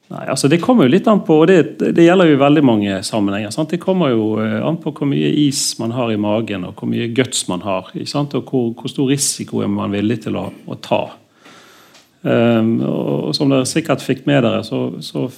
nei, 0.10 0.26
altså 0.26 0.48
Det 0.52 0.62
kommer 0.64 0.88
jo 0.88 0.94
litt 0.96 1.08
an 1.12 1.22
på, 1.28 1.42
og 1.44 1.48
det, 1.52 1.78
det 1.96 2.06
gjelder 2.06 2.32
jo 2.32 2.38
i 2.38 2.40
veldig 2.40 2.64
mange 2.64 3.00
sammenhenger. 3.04 3.52
Sant? 3.52 3.72
Det 3.76 3.82
kommer 3.84 4.14
jo 4.14 4.30
eh, 4.44 4.60
an 4.64 4.80
på 4.80 4.94
hvor 4.96 5.10
mye 5.12 5.32
is 5.48 5.74
man 5.80 5.92
har 5.96 6.12
i 6.12 6.20
magen, 6.20 6.64
og 6.68 6.80
hvor 6.80 6.88
mye 6.92 7.10
guts 7.16 7.48
man 7.52 7.64
har. 7.68 7.92
Og 7.92 8.40
hvor, 8.48 8.72
hvor 8.80 8.92
stor 8.92 9.12
risiko 9.12 9.60
er 9.64 9.72
man 9.72 9.92
villig 9.92 10.22
til 10.24 10.40
å, 10.40 10.48
å 10.68 10.80
ta. 10.80 11.04
Um, 12.22 12.82
og 12.84 13.36
Som 13.36 13.52
dere 13.54 13.68
sikkert 13.70 14.04
fikk 14.04 14.26
med 14.28 14.44
dere, 14.44 14.64
så, 14.68 14.90
så 15.00 15.30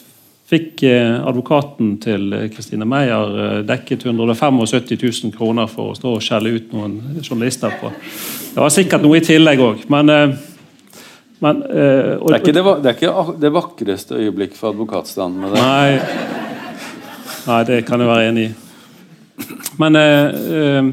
fikk 0.51 0.81
eh, 0.83 1.13
advokaten 1.27 1.93
til 2.03 2.33
Kristine 2.51 2.83
Meyer 2.89 3.35
eh, 3.39 3.59
dekket 3.67 4.03
175 4.09 4.57
000 4.97 5.35
kroner 5.35 5.69
for 5.71 5.91
å 5.91 5.95
stå 5.95 6.15
og 6.17 6.25
skjelle 6.25 6.51
ut 6.57 6.73
noen 6.75 6.97
journalister 7.21 7.77
på. 7.79 7.91
Det 8.51 8.59
var 8.59 8.73
sikkert 8.73 9.05
noe 9.05 9.21
i 9.21 9.23
tillegg 9.23 9.63
òg, 9.63 9.85
men, 9.93 10.11
eh, 10.11 10.33
men 11.45 11.61
og, 11.63 12.27
Det 12.27 12.35
er 12.35 12.41
ikke 12.41 12.57
det, 12.57 12.65
det, 12.83 12.91
er 12.91 12.97
ikke 12.97 13.37
det 13.45 13.53
vakreste 13.55 14.19
øyeblikk 14.19 14.57
for 14.57 14.73
advokatstanden 14.73 15.45
med 15.45 15.55
det. 15.55 15.63
Nei, 15.63 16.27
nei, 17.45 17.61
det 17.71 17.79
kan 17.87 18.03
jeg 18.03 18.11
være 18.11 18.27
enig 18.33 18.49
i. 18.49 18.51
Men 19.79 19.97
eh, 19.97 20.91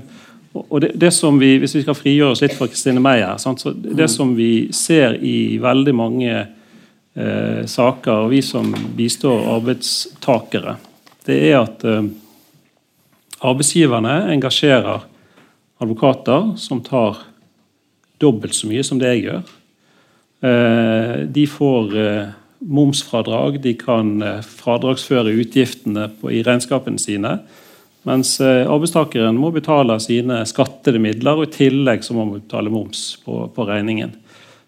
og 0.53 0.81
det, 0.81 0.93
det 0.97 1.11
som 1.13 1.39
vi, 1.39 1.57
Hvis 1.61 1.75
vi 1.77 1.83
skal 1.85 1.97
frigjøre 1.97 2.35
oss 2.35 2.43
litt 2.43 2.55
fra 2.57 2.69
Kristine 2.71 3.03
Meyer 3.05 3.37
sant, 3.39 3.61
så 3.61 3.73
Det 3.73 4.09
som 4.11 4.35
vi 4.37 4.69
ser 4.73 5.19
i 5.21 5.59
veldig 5.61 5.95
mange 5.95 6.33
eh, 6.39 7.63
saker, 7.67 8.25
og 8.25 8.33
vi 8.33 8.41
som 8.43 8.73
bistår 8.97 9.45
arbeidstakere, 9.59 10.79
det 11.29 11.39
er 11.51 11.61
at 11.61 11.85
eh, 11.85 12.09
arbeidsgiverne 13.45 14.33
engasjerer 14.33 15.05
advokater 15.79 16.55
som 16.59 16.83
tar 16.83 17.21
dobbelt 18.19 18.57
så 18.57 18.67
mye 18.71 18.85
som 18.87 18.99
det 18.99 19.13
jeg 19.15 19.25
gjør. 19.29 19.55
Eh, 20.49 21.15
De 21.29 21.47
får 21.51 21.97
eh, 21.99 22.35
momsfradrag, 22.59 23.61
de 23.63 23.75
kan 23.79 24.17
eh, 24.23 24.43
fradragsføre 24.43 25.35
utgiftene 25.39 26.09
på, 26.21 26.33
i 26.35 26.43
regnskapene 26.47 26.99
sine. 26.99 27.39
Mens 28.07 28.37
eh, 28.41 28.63
arbeidstakeren 28.71 29.39
må 29.41 29.51
betale 29.55 29.99
sine 30.03 30.43
skattede 30.49 31.01
midler, 31.03 31.39
og 31.39 31.49
i 31.49 31.55
tillegg 31.57 32.05
så 32.07 32.15
må 32.15 32.25
man 32.25 32.43
betale 32.43 32.73
moms 32.73 33.17
på, 33.25 33.47
på 33.55 33.67
regningen. 33.69 34.15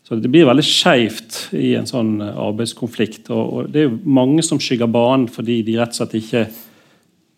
Så 0.06 0.18
Det 0.18 0.30
blir 0.32 0.48
veldig 0.48 0.64
skeivt 0.66 1.36
i 1.54 1.76
en 1.78 1.86
sånn 1.86 2.16
eh, 2.24 2.40
arbeidskonflikt. 2.48 3.30
Og, 3.30 3.44
og 3.52 3.70
Det 3.70 3.84
er 3.84 3.88
jo 3.88 4.00
mange 4.04 4.42
som 4.42 4.58
skygger 4.58 4.90
banen 4.90 5.28
fordi 5.30 5.60
de 5.66 5.78
rett 5.78 5.94
og 5.94 6.00
slett 6.00 6.18
ikke 6.18 6.48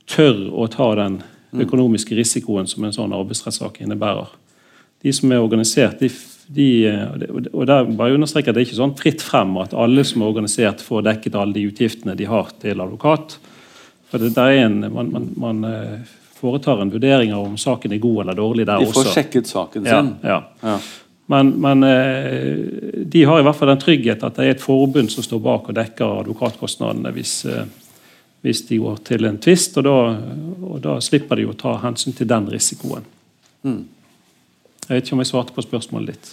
tør 0.08 0.46
å 0.56 0.68
ta 0.72 0.88
den 0.98 1.20
økonomiske 1.62 2.16
risikoen 2.16 2.68
som 2.68 2.84
en 2.84 2.94
sånn 2.96 3.12
arbeidsrettssak 3.12 3.82
innebærer. 3.84 4.30
De 5.04 5.12
som 5.12 5.32
er 5.34 5.42
organisert, 5.42 6.00
de, 6.00 6.08
de, 6.48 6.68
og 7.52 7.66
der 7.68 7.88
bare 7.98 8.16
understreker 8.16 8.54
det 8.54 8.62
er 8.62 8.68
ikke 8.70 8.78
sånn 8.78 8.96
fritt 8.96 9.24
frem 9.24 9.52
at 9.60 9.74
alle 9.76 10.04
som 10.06 10.22
er 10.22 10.30
organisert, 10.30 10.80
får 10.84 11.04
dekket 11.08 11.36
alle 11.36 11.56
de 11.56 11.66
utgiftene 11.68 12.16
de 12.16 12.28
har 12.30 12.52
til 12.62 12.80
advokat. 12.80 13.36
Det, 14.12 14.34
der 14.34 14.42
er 14.52 14.64
en, 14.66 14.80
man, 14.92 15.12
man, 15.12 15.28
man 15.36 15.64
eh, 15.64 15.98
foretar 16.36 16.82
en 16.82 16.90
vurdering 16.92 17.32
av 17.32 17.44
om 17.46 17.56
saken 17.56 17.92
er 17.92 17.98
god 18.02 18.20
eller 18.24 18.34
dårlig 18.34 18.66
der 18.66 18.76
også. 18.82 18.88
De 18.88 18.92
får 18.92 19.04
også. 19.06 19.14
sjekket 19.14 19.46
saken 19.48 19.84
Ja, 19.86 20.00
sin. 20.02 20.10
ja. 20.22 20.42
Ja. 20.62 20.78
Men, 21.32 21.52
men 21.62 21.82
eh, 21.86 22.58
de 23.08 23.22
har 23.24 23.40
i 23.40 23.44
hvert 23.46 23.56
fall 23.56 23.68
den 23.72 23.78
trygghet 23.80 24.24
at 24.26 24.36
det 24.36 24.44
er 24.46 24.50
et 24.56 24.60
forbund 24.60 25.08
som 25.14 25.24
står 25.24 25.40
bak 25.40 25.68
og 25.70 25.74
dekker 25.78 26.18
advokatkostnadene 26.24 27.12
hvis, 27.14 27.44
eh, 27.46 27.64
hvis 28.42 28.64
de 28.68 28.78
går 28.82 28.98
til 29.06 29.24
en 29.24 29.38
tvist, 29.38 29.76
og, 29.78 29.84
da- 29.84 30.66
og 30.66 30.80
da 30.82 30.96
slipper 31.00 31.38
de 31.40 31.46
å 31.48 31.54
ta 31.56 31.76
hensyn 31.84 32.12
til 32.18 32.26
den 32.28 32.50
risikoen. 32.52 33.04
Mm. 33.64 33.84
Jeg 34.88 34.96
vet 34.98 35.04
ikke 35.06 35.14
om 35.16 35.22
jeg 35.22 35.30
svarte 35.30 35.54
på 35.56 35.62
spørsmålet 35.64 36.06
ditt. 36.16 36.32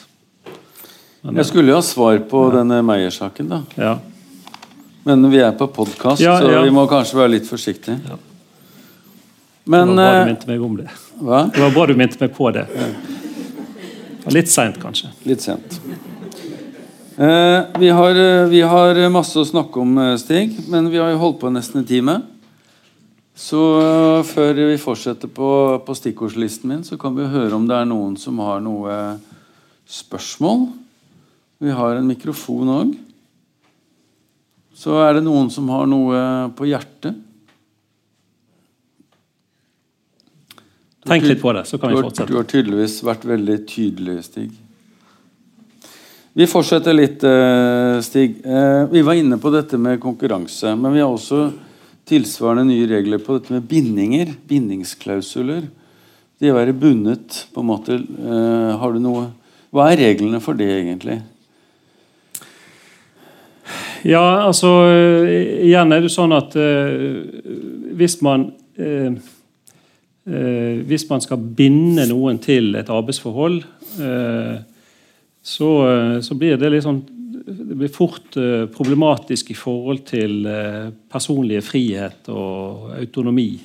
Men, 1.22 1.36
Jeg 1.36 1.46
skulle 1.52 1.70
jo 1.70 1.76
ha 1.78 1.84
svar 1.86 2.18
på 2.32 2.42
denne 2.56 2.82
Meyer-saken, 2.84 3.48
da. 3.52 3.62
ja. 3.78 3.98
Men 5.04 5.30
vi 5.32 5.39
er 5.39 5.52
på 5.56 5.68
podkast, 5.68 6.22
Ja, 6.22 6.39
så 6.39 6.64
vi 6.64 6.72
må 6.76 6.84
kanskje 6.89 7.22
være 7.22 7.34
litt 7.38 7.47
forsiktige. 7.47 8.00
Ja. 8.04 8.18
Men 9.70 9.95
det 9.95 10.04
var 10.04 10.12
bra 10.12 10.18
eh, 10.18 10.26
du 10.26 10.32
minte 10.34 10.50
meg 10.50 10.66
om 10.66 10.76
det. 10.80 10.88
Hva? 11.20 11.39
Det 11.54 11.62
var 11.62 11.74
bra 11.76 11.86
du 11.88 11.93
minte 12.00 12.20
meg 12.20 12.34
på 12.36 12.50
det. 12.56 12.66
Litt 14.34 14.52
seint, 14.52 14.80
kanskje. 14.82 15.12
Litt 15.30 15.45
sent. 15.45 15.80
Eh, 17.20 17.60
vi, 17.80 17.89
har, 17.93 18.18
eh, 18.18 18.47
vi 18.52 18.62
har 18.66 19.00
masse 19.14 19.39
å 19.39 19.47
snakke 19.47 19.82
om, 19.82 19.95
Stig, 20.20 20.58
men 20.72 20.91
vi 20.91 21.00
har 21.00 21.14
jo 21.14 21.22
holdt 21.24 21.39
på 21.43 21.54
nesten 21.54 21.84
en 21.84 21.88
time. 21.88 22.20
Så 23.39 23.60
før 24.28 24.58
vi 24.58 24.76
fortsetter 24.82 25.32
på, 25.32 25.50
på 25.86 25.95
stikkordslisten 25.95 26.74
min, 26.74 26.84
så 26.84 26.97
kan 27.00 27.16
vi 27.16 27.30
høre 27.30 27.56
om 27.56 27.70
det 27.70 27.78
er 27.78 27.88
noen 27.88 28.18
som 28.20 28.41
har 28.43 28.60
noe 28.60 28.95
spørsmål. 29.88 30.66
Vi 31.64 31.72
har 31.72 31.95
en 31.95 32.10
mikrofon 32.10 32.74
òg. 32.74 32.97
Så 34.80 34.96
er 35.04 35.18
det 35.18 35.26
noen 35.26 35.50
som 35.52 35.68
har 35.74 35.88
noe 35.92 36.20
på 36.56 36.68
hjertet. 36.70 37.18
Tenk 41.10 41.26
litt 41.26 41.42
på 41.42 41.52
det, 41.56 41.66
så 41.68 41.80
kan 41.82 41.92
vi 41.92 42.02
fortsette. 42.04 42.30
du 42.30 42.38
har 42.38 42.48
tydeligvis 42.48 43.00
vært 43.04 43.24
veldig 43.28 43.56
tydelig, 43.68 44.18
Stig. 44.28 44.50
Vi 46.38 46.46
fortsetter 46.48 46.94
litt, 46.94 47.24
eh, 47.24 48.00
Stig. 48.06 48.38
Eh, 48.46 48.86
Vi 48.92 49.02
var 49.02 49.14
inne 49.14 49.38
på 49.38 49.52
dette 49.52 49.78
med 49.78 50.00
konkurranse. 50.00 50.76
Men 50.80 50.94
vi 50.94 51.00
har 51.00 51.10
også 51.10 51.52
tilsvarende 52.06 52.68
nye 52.68 52.88
regler 52.88 53.18
på 53.20 53.40
dette 53.40 53.52
med 53.52 53.68
bindinger. 53.68 54.36
Bindingsklausuler. 54.48 55.68
Det 56.40 56.52
å 56.52 56.56
være 56.56 56.74
bundet, 56.80 57.48
på 57.54 57.60
en 57.60 57.68
måte. 57.68 57.98
eh, 58.00 58.78
Har 58.78 58.94
du 58.94 59.00
noe 59.00 59.32
Hva 59.74 59.92
er 59.92 59.98
reglene 59.98 60.42
for 60.42 60.54
det, 60.54 60.68
egentlig? 60.86 61.22
Ja, 64.08 64.45
altså 64.45 64.70
Igjen 65.28 65.91
er 65.91 66.04
det 66.04 66.12
sånn 66.14 66.34
at 66.36 66.56
eh, 66.60 67.20
hvis 68.00 68.20
man 68.26 68.50
eh, 68.80 69.12
eh, 69.12 70.76
Hvis 70.88 71.08
man 71.10 71.24
skal 71.24 71.41
binde 71.41 72.08
noen 72.10 72.39
til 72.43 72.76
et 72.80 72.89
arbeidsforhold, 72.89 73.64
eh, 74.00 74.58
så, 75.39 75.70
så 76.22 76.36
blir 76.38 76.60
det 76.60 76.70
litt 76.72 76.86
sånn 76.86 77.02
det 77.50 77.74
blir 77.80 77.89
fort 77.89 78.36
problematisk 78.76 79.47
i 79.50 79.56
forhold 79.58 80.04
til 80.06 80.43
personlige 81.10 81.64
frihet 81.66 82.28
og 82.30 82.91
autonomi. 82.93 83.56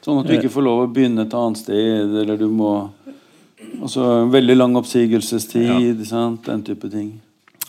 Sånn 0.00 0.22
at 0.22 0.30
du 0.30 0.32
ikke 0.38 0.52
får 0.54 0.64
lov 0.64 0.84
å 0.86 0.88
begynne 0.88 1.26
et 1.26 1.36
annet 1.36 1.60
sted, 1.60 2.14
eller 2.22 2.40
du 2.40 2.46
må 2.48 2.70
Altså 3.80 4.24
veldig 4.32 4.56
lang 4.56 4.76
oppsigelsestid, 4.80 6.00
sant? 6.08 6.46
den 6.48 6.62
type 6.64 6.88
ting. 6.92 7.10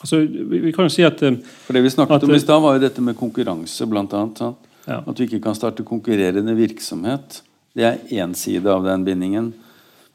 Altså, 0.01 0.23
vi, 0.25 0.59
vi 0.65 0.73
kan 0.73 0.87
jo 0.87 0.93
si 0.93 1.05
at 1.05 1.21
eh, 1.25 1.37
For 1.65 1.77
det 1.77 1.83
vi 1.85 1.93
snakket 1.93 2.17
At 2.17 2.27
om 2.27 2.35
i 2.35 2.41
stad, 2.41 2.61
var 2.63 2.77
jo 2.77 2.83
dette 2.83 3.03
med 3.05 3.17
konkurranse. 3.17 3.85
Sant? 3.85 4.41
ja. 4.87 4.99
At 4.99 5.15
du 5.17 5.23
ikke 5.23 5.41
kan 5.43 5.57
starte 5.57 5.85
konkurrerende 5.85 6.55
virksomhet. 6.57 7.41
Det 7.77 7.85
er 7.87 7.99
én 8.11 8.33
side 8.35 8.67
av 8.67 8.83
den 8.83 9.05
bindingen. 9.05 9.53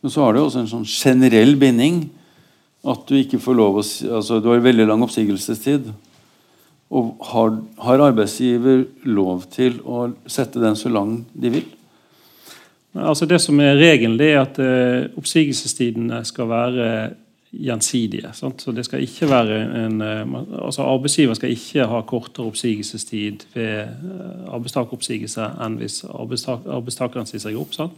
Men 0.01 0.13
så 0.13 0.27
har 0.27 0.35
du 0.35 0.43
også 0.43 0.65
en 0.65 0.71
sånn 0.71 0.89
generell 0.89 1.57
binding. 1.57 2.09
At 2.87 3.07
du 3.09 3.17
ikke 3.19 3.41
får 3.43 3.57
lov 3.59 3.81
å 3.81 3.85
Altså, 4.19 4.41
du 4.43 4.51
har 4.51 4.63
veldig 4.63 4.89
lang 4.91 5.03
oppsigelsestid. 5.07 5.89
Og 6.91 7.17
har, 7.33 7.57
har 7.83 8.03
arbeidsgiver 8.11 8.85
lov 9.09 9.49
til 9.51 9.81
å 9.83 10.11
sette 10.31 10.63
den 10.63 10.77
så 10.79 10.93
lang 10.93 11.25
de 11.35 11.51
vil? 11.57 11.65
Altså 12.97 13.27
Det 13.29 13.41
som 13.43 13.59
er 13.61 13.77
regelen, 13.77 14.17
det 14.19 14.31
er 14.33 14.39
at 14.41 14.59
eh, 14.63 15.09
oppsigelsestidene 15.19 16.23
skal 16.25 16.49
være 16.49 16.87
gjensidige. 17.61 18.31
Sant? 18.35 18.63
Så 18.63 18.73
det 18.73 18.85
skal 18.87 19.03
ikke 19.05 19.29
være 19.31 19.61
en, 19.85 20.01
eh, 20.03 20.35
altså 20.65 20.83
Arbeidsgiver 20.83 21.35
skal 21.35 21.51
ikke 21.55 21.87
ha 21.87 22.01
kortere 22.07 22.47
oppsigelsestid 22.47 23.47
ved 23.55 23.81
eh, 23.81 24.55
arbeidstakeroppsigelse 24.55 25.49
enn 25.65 25.79
hvis 25.81 26.05
arbeidstak, 26.09 26.67
arbeidstakeren 26.67 27.29
sier 27.29 27.43
seg 27.43 27.59
opp. 27.61 27.75
Sant? 27.77 27.93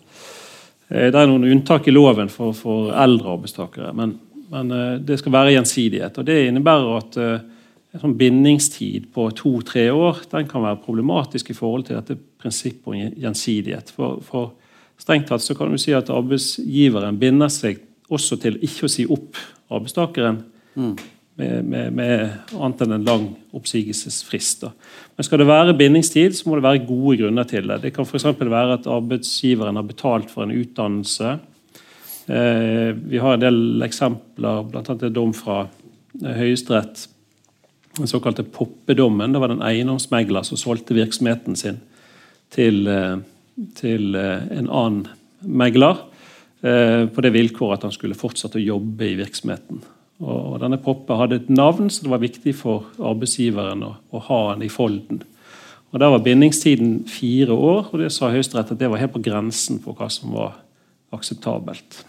Eh, 0.90 1.10
Det 1.10 1.14
er 1.14 1.30
noen 1.30 1.48
unntak 1.50 1.88
i 1.88 1.94
loven 1.94 2.28
for, 2.28 2.52
for 2.52 2.92
eldre 2.92 3.34
arbeidstakere, 3.36 3.92
men, 3.92 4.18
men 4.50 4.72
det 5.04 5.18
skal 5.18 5.32
være 5.32 5.56
gjensidighet. 5.56 6.18
og 6.18 6.26
Det 6.26 6.38
innebærer 6.48 6.96
at 6.96 7.18
en 7.18 8.00
sånn 8.00 8.16
bindingstid 8.20 9.10
på 9.14 9.30
to-tre 9.36 9.88
år 9.92 10.22
den 10.30 10.48
kan 10.48 10.64
være 10.64 10.80
problematisk 10.84 11.50
i 11.50 11.56
forhold 11.56 11.88
til 11.88 11.96
dette 11.96 12.16
prinsippet 12.40 12.86
om 12.86 13.20
gjensidighet. 13.24 13.92
For, 13.92 14.20
for 14.24 14.52
strengt 15.00 15.28
tatt 15.28 15.44
så 15.44 15.56
kan 15.56 15.72
du 15.72 15.80
si 15.80 15.92
at 15.96 16.10
arbeidsgiveren 16.12 17.18
binder 17.20 17.52
seg 17.52 17.80
også 18.08 18.38
til 18.40 18.58
ikke 18.64 18.86
å 18.88 18.92
si 18.92 19.04
opp 19.08 19.38
arbeidstakeren 19.68 20.40
med, 21.38 21.64
med, 21.64 21.92
med 21.94 22.54
annet 22.56 22.80
enn 22.84 22.94
en 22.96 23.04
lang 23.06 23.26
oppsigelsesfrist. 23.54 24.64
Da. 24.64 24.72
Men 25.16 25.26
skal 25.26 25.42
det 25.42 25.48
være 25.50 25.76
bindingstid, 25.78 26.34
så 26.36 26.48
må 26.48 26.58
det 26.58 26.66
være 26.66 26.86
gode 26.88 27.18
grunner 27.20 27.46
til 27.48 27.68
det. 27.70 27.80
Det 27.84 27.92
kan 27.94 28.08
f.eks. 28.08 28.26
være 28.40 28.78
at 28.78 28.88
arbeidsgiveren 28.90 29.78
har 29.78 29.86
betalt 29.86 30.32
for 30.32 30.46
en 30.46 30.56
utdannelse. 30.56 31.36
Eh, 32.28 32.90
vi 33.12 33.22
har 33.22 33.36
en 33.36 33.44
del 33.44 33.86
eksempler, 33.86 34.66
bl.a. 34.72 34.82
en 34.96 35.14
dom 35.14 35.36
fra 35.36 35.62
eh, 35.66 36.34
Høyesterett 36.40 37.06
den 37.98 38.10
såkalte 38.10 38.44
poppedommen. 38.46 39.32
Det 39.34 39.40
var 39.42 39.50
den 39.50 39.64
eiendomsmegler 39.64 40.44
som 40.46 40.58
solgte 40.60 40.94
virksomheten 40.94 41.56
sin 41.58 41.80
til, 42.54 42.86
til 43.74 44.14
en 44.14 44.68
annen 44.70 45.00
megler 45.42 45.98
på 46.58 47.22
det 47.22 47.30
vilkåret 47.30 47.78
at 47.78 47.84
han 47.86 47.94
skulle 47.94 48.18
fortsette 48.18 48.58
å 48.58 48.64
jobbe 48.64 49.06
i 49.06 49.16
virksomheten. 49.20 49.78
Og 50.18 50.56
denne 50.58 50.80
Poppe 50.82 51.14
hadde 51.14 51.38
et 51.38 51.50
navn, 51.52 51.86
så 51.86 52.02
det 52.02 52.10
var 52.10 52.22
viktig 52.24 52.54
for 52.58 52.88
arbeidsgiveren 52.98 53.84
å, 53.86 53.92
å 54.10 54.22
ha 54.26 54.40
han 54.48 54.64
i 54.66 54.70
folden. 54.72 55.20
Og 55.92 56.00
Der 56.02 56.10
var 56.12 56.24
bindingstiden 56.24 57.04
fire 57.08 57.54
år, 57.54 57.88
og 57.92 58.02
det 58.02 58.10
sa 58.12 58.32
Høyesterett 58.32 58.74
at 58.74 58.80
det 58.80 58.90
var 58.90 59.00
helt 59.00 59.14
på 59.14 59.22
grensen 59.24 59.78
for 59.84 59.96
hva 59.96 60.10
som 60.12 60.34
var 60.34 60.58
akseptabelt. 61.14 62.02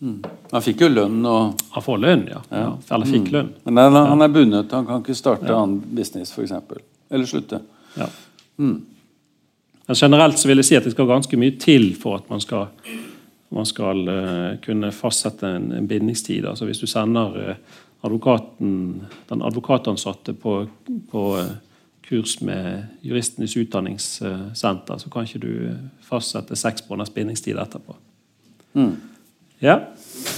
Mm. 0.00 0.20
Han 0.52 0.64
fikk 0.64 0.82
jo 0.84 0.90
lønn 0.92 1.22
og 1.24 1.62
Han 1.72 1.84
får 1.84 2.00
lønn, 2.02 2.26
ja. 2.28 2.42
ja. 2.52 2.66
Eller 2.92 3.08
fikk 3.08 3.30
mm. 3.30 3.32
lønn. 3.32 3.50
Men 3.64 3.80
han, 3.80 3.96
han 4.12 4.24
er 4.24 4.32
bundet, 4.32 4.72
han 4.76 4.88
kan 4.88 5.02
ikke 5.02 5.16
starte 5.16 5.48
ja. 5.48 5.56
annen 5.58 5.80
business 5.96 6.32
f.eks. 6.32 6.52
Eller 7.10 7.28
slutte. 7.28 7.60
Ja. 7.96 8.08
Mm. 8.60 8.78
Men 9.86 9.98
generelt 10.00 10.40
så 10.40 10.48
vil 10.50 10.60
jeg 10.60 10.68
si 10.68 10.78
at 10.78 10.86
det 10.86 10.94
skal 10.94 11.08
ganske 11.08 11.40
mye 11.40 11.56
til 11.60 11.90
for 11.98 12.20
at 12.20 12.30
man 12.32 12.42
skal, 12.44 12.68
man 13.48 13.66
skal 13.66 14.08
uh, 14.08 14.56
kunne 14.64 14.92
fastsette 14.92 15.48
en, 15.56 15.88
bindingstid. 15.88 16.44
Altså 16.44 16.64
Hvis 16.64 16.78
du 16.78 16.86
sender 16.86 17.50
uh, 17.50 17.54
advokaten, 18.02 19.02
den 19.28 19.42
advokatansatte 19.42 20.34
på, 20.34 20.66
på 21.10 21.22
uh, 21.38 21.56
kurs 22.08 22.40
med 22.40 22.84
Juristenes 23.02 23.56
utdanningssenter, 23.56 24.98
så 24.98 25.10
kan 25.10 25.26
ikke 25.26 25.38
du 25.38 25.52
fastsette 26.02 26.56
seks 26.56 26.88
måneders 26.88 27.10
bindingstid 27.10 27.58
etterpå. 27.58 27.96
Mm. 28.74 28.96
Ja. 29.60 29.78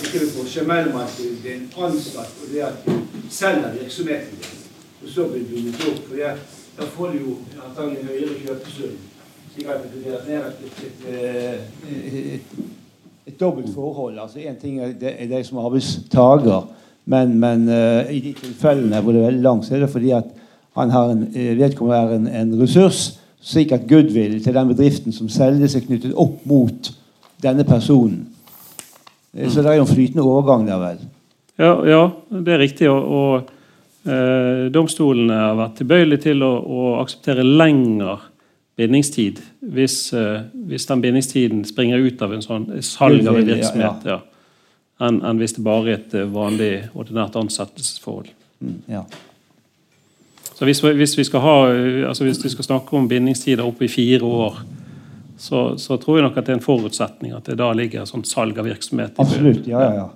Ikke 0.04 0.20
det 0.22 0.30
forskjell 0.32 0.68
mellom 0.68 1.00
at 1.02 1.16
det 1.18 1.52
er 1.52 1.56
en 1.58 1.70
ansatt 1.88 2.38
og 2.42 2.52
det 2.52 2.62
at 2.62 2.86
du 2.86 2.92
selger 3.30 3.74
virksomheten 3.74 4.38
din, 4.38 4.64
og 5.02 5.08
så 5.10 5.26
blir 5.28 5.42
du 5.42 5.54
bundet 5.54 5.86
opp. 5.90 6.04
for 6.06 6.14
det, 6.14 6.36
Da 6.78 6.86
får 6.86 7.08
du 7.12 7.18
jo 7.18 7.36
antagelig 7.66 8.04
høyere 8.06 8.34
kjøpesum. 8.38 8.98
Slik 9.52 9.66
at 9.66 9.82
du 9.82 9.88
blir 9.98 10.20
ned 10.28 10.44
et, 10.46 10.60
et, 10.86 11.06
et, 11.08 12.34
et, 12.34 12.42
et 13.28 13.40
dobbelt 13.40 13.68
forhold. 13.74 14.18
altså 14.18 14.38
Én 14.38 14.58
ting 14.60 14.80
er 14.80 14.94
deg 14.98 15.28
de 15.30 15.44
som 15.44 15.60
arbeidstaker, 15.62 16.68
men, 17.08 17.38
men 17.40 17.68
uh, 17.68 18.08
i 18.12 18.20
de 18.24 18.34
tilfellene 18.36 19.00
hvor 19.00 19.12
det 19.12 19.22
er 19.22 19.30
veldig 19.30 19.44
langt, 19.44 19.66
så 19.66 19.76
er 19.76 19.84
det 19.84 19.92
fordi 19.92 20.12
at 20.16 20.28
han 20.78 20.92
har 20.94 21.10
en, 21.10 21.24
eh, 21.34 21.56
vedkommende 21.58 21.98
er 21.98 22.14
en, 22.14 22.26
en, 22.28 22.60
ressurs, 22.60 23.18
slik 23.42 23.72
at 23.74 23.88
goodwill 23.90 24.36
til 24.44 24.54
den 24.54 24.68
bedriften 24.68 25.14
som 25.14 25.30
selges, 25.32 25.74
er 25.74 25.82
knyttet 25.82 26.14
opp 26.14 26.44
mot 26.46 26.90
denne 27.42 27.64
personen. 27.66 28.28
Mm. 29.32 29.48
Så 29.50 29.62
det 29.62 29.72
er 29.72 29.80
jo 29.80 29.86
en 29.86 29.90
flytende 29.90 30.22
overgang 30.22 30.66
der, 30.68 30.78
vel? 30.78 31.00
Ja, 31.58 31.72
ja 31.88 32.02
det 32.30 32.54
er 32.54 32.62
riktig. 32.62 32.90
Og, 32.92 33.10
og 33.10 34.12
eh, 34.12 34.68
domstolene 34.74 35.40
har 35.48 35.58
vært 35.58 35.80
tilbøyelige 35.80 36.24
til 36.28 36.46
å, 36.46 36.52
å 36.62 36.84
akseptere 37.02 37.46
lengre 37.46 38.20
bindingstid 38.78 39.40
hvis, 39.60 40.12
eh, 40.14 40.42
hvis, 40.68 40.86
den 40.86 41.02
bindingstiden 41.02 41.64
springer 41.66 41.98
ut 41.98 42.22
av 42.22 42.34
en 42.34 42.44
sånn 42.44 42.68
salg 42.84 43.26
av 43.26 43.40
en 43.40 43.48
virksomhet, 43.48 44.06
ja, 44.06 44.18
ja. 44.18 45.06
enn 45.06 45.22
en 45.26 45.40
hvis 45.40 45.56
det 45.56 45.64
bare 45.66 45.90
er 45.90 45.98
et 45.98 46.14
eh, 46.14 46.28
vanlig, 46.30 46.72
ordinært 46.94 47.36
ansettelsesforhold. 47.40 48.30
Mm, 48.62 48.78
ja. 48.90 49.04
Så 50.54 50.66
hvis, 50.66 50.82
hvis, 50.82 51.14
vi 51.18 51.26
ha, 51.38 51.56
altså 52.08 52.26
hvis, 52.26 52.40
vi 52.42 52.50
skal 52.50 52.66
snakke 52.66 52.96
om 52.98 53.06
bindingstider 53.10 53.66
oppe 53.66 53.86
i 53.86 53.90
fire 53.92 54.26
år, 54.26 54.62
så, 55.38 55.78
så, 55.78 55.98
tror 56.02 56.18
jeg 56.18 56.24
nok 56.26 56.38
at 56.38 56.48
det 56.48 56.54
er 56.54 56.58
en 56.58 56.64
forutsetning 56.64 57.34
at 57.36 57.46
det 57.46 57.58
da 57.60 57.68
ligger 57.76 58.02
sånn 58.02 58.24
sånt 58.24 58.32
salg 58.32 58.58
av 58.58 58.66
virksomhet. 58.66 59.20
Absolutt, 59.22 59.68
ja, 59.70 59.84
ja, 59.84 59.92
ja. 60.02 60.08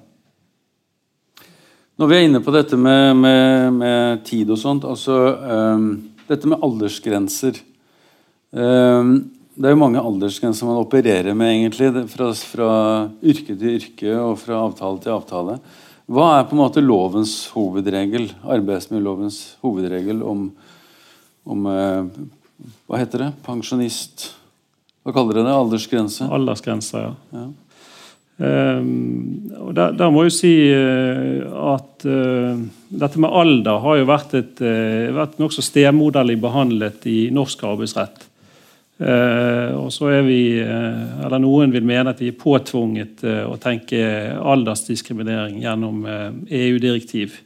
Når 2.02 2.08
vi 2.10 2.16
er 2.16 2.24
inne 2.26 2.40
på 2.42 2.54
dette 2.54 2.78
med, 2.80 3.20
med, 3.20 3.76
med 3.76 4.24
tid 4.26 4.50
og 4.50 4.58
sånt, 4.58 4.86
altså 4.88 5.18
um, 5.76 5.92
Dette 6.26 6.48
med 6.48 6.62
aldersgrenser. 6.64 7.58
Um, 8.52 9.14
det 9.56 9.68
er 9.68 9.74
jo 9.74 9.80
mange 9.80 10.00
aldersgrenser 10.00 10.68
man 10.68 10.80
opererer 10.80 11.36
med, 11.36 11.54
egentlig, 11.54 12.06
fra, 12.12 12.28
fra 12.32 12.68
yrke 13.20 13.56
til 13.56 13.78
yrke 13.78 14.12
og 14.16 14.36
fra 14.40 14.60
avtale 14.66 15.00
til 15.00 15.14
avtale. 15.14 15.56
Hva 16.12 16.28
er 16.36 16.46
på 16.48 16.56
en 16.56 16.60
måte 16.60 16.84
lovens 16.84 17.34
hovedregel, 17.54 18.30
arbeidsmiljølovens 18.42 19.40
hovedregel 19.64 20.22
om, 20.26 20.46
om 21.48 21.68
eh, 21.70 22.22
Hva 22.88 23.00
heter 23.00 23.26
det? 23.26 23.28
Pensjonist 23.46 24.26
Hva 25.02 25.14
kaller 25.14 25.38
dere 25.38 25.48
det? 25.48 25.54
Aldersgrense? 25.60 26.28
Aldersgrense, 26.32 27.04
ja. 27.06 27.12
ja. 27.36 27.46
Um, 28.42 29.52
og 29.60 29.74
der, 29.76 29.92
der, 29.94 30.10
må 30.10 30.24
jeg 30.26 30.34
si 30.34 30.52
uh, 30.74 31.44
at 31.76 32.06
uh, 32.08 32.58
dette 32.88 33.20
med 33.20 33.36
alder 33.38 33.82
har 33.84 34.00
jo 34.00 34.06
vært, 34.08 34.32
et, 34.40 34.62
uh, 34.64 35.12
vært 35.14 35.36
nokså 35.38 35.62
stemoderlig 35.62 36.38
behandlet 36.42 37.06
i 37.12 37.18
norsk 37.34 37.62
arbeidsrett. 37.68 38.24
Uh, 39.00 39.72
og 39.80 39.88
så 39.90 40.10
er 40.12 40.26
vi, 40.26 40.42
uh, 40.60 41.24
eller 41.24 41.40
Noen 41.42 41.72
vil 41.72 41.86
mene 41.86 42.12
at 42.12 42.20
vi 42.20 42.28
er 42.30 42.38
påtvunget 42.38 43.24
uh, 43.24 43.46
å 43.48 43.56
tenke 43.60 43.98
aldersdiskriminering 44.36 45.62
gjennom 45.62 46.04
EU-direktiv. 46.46 47.40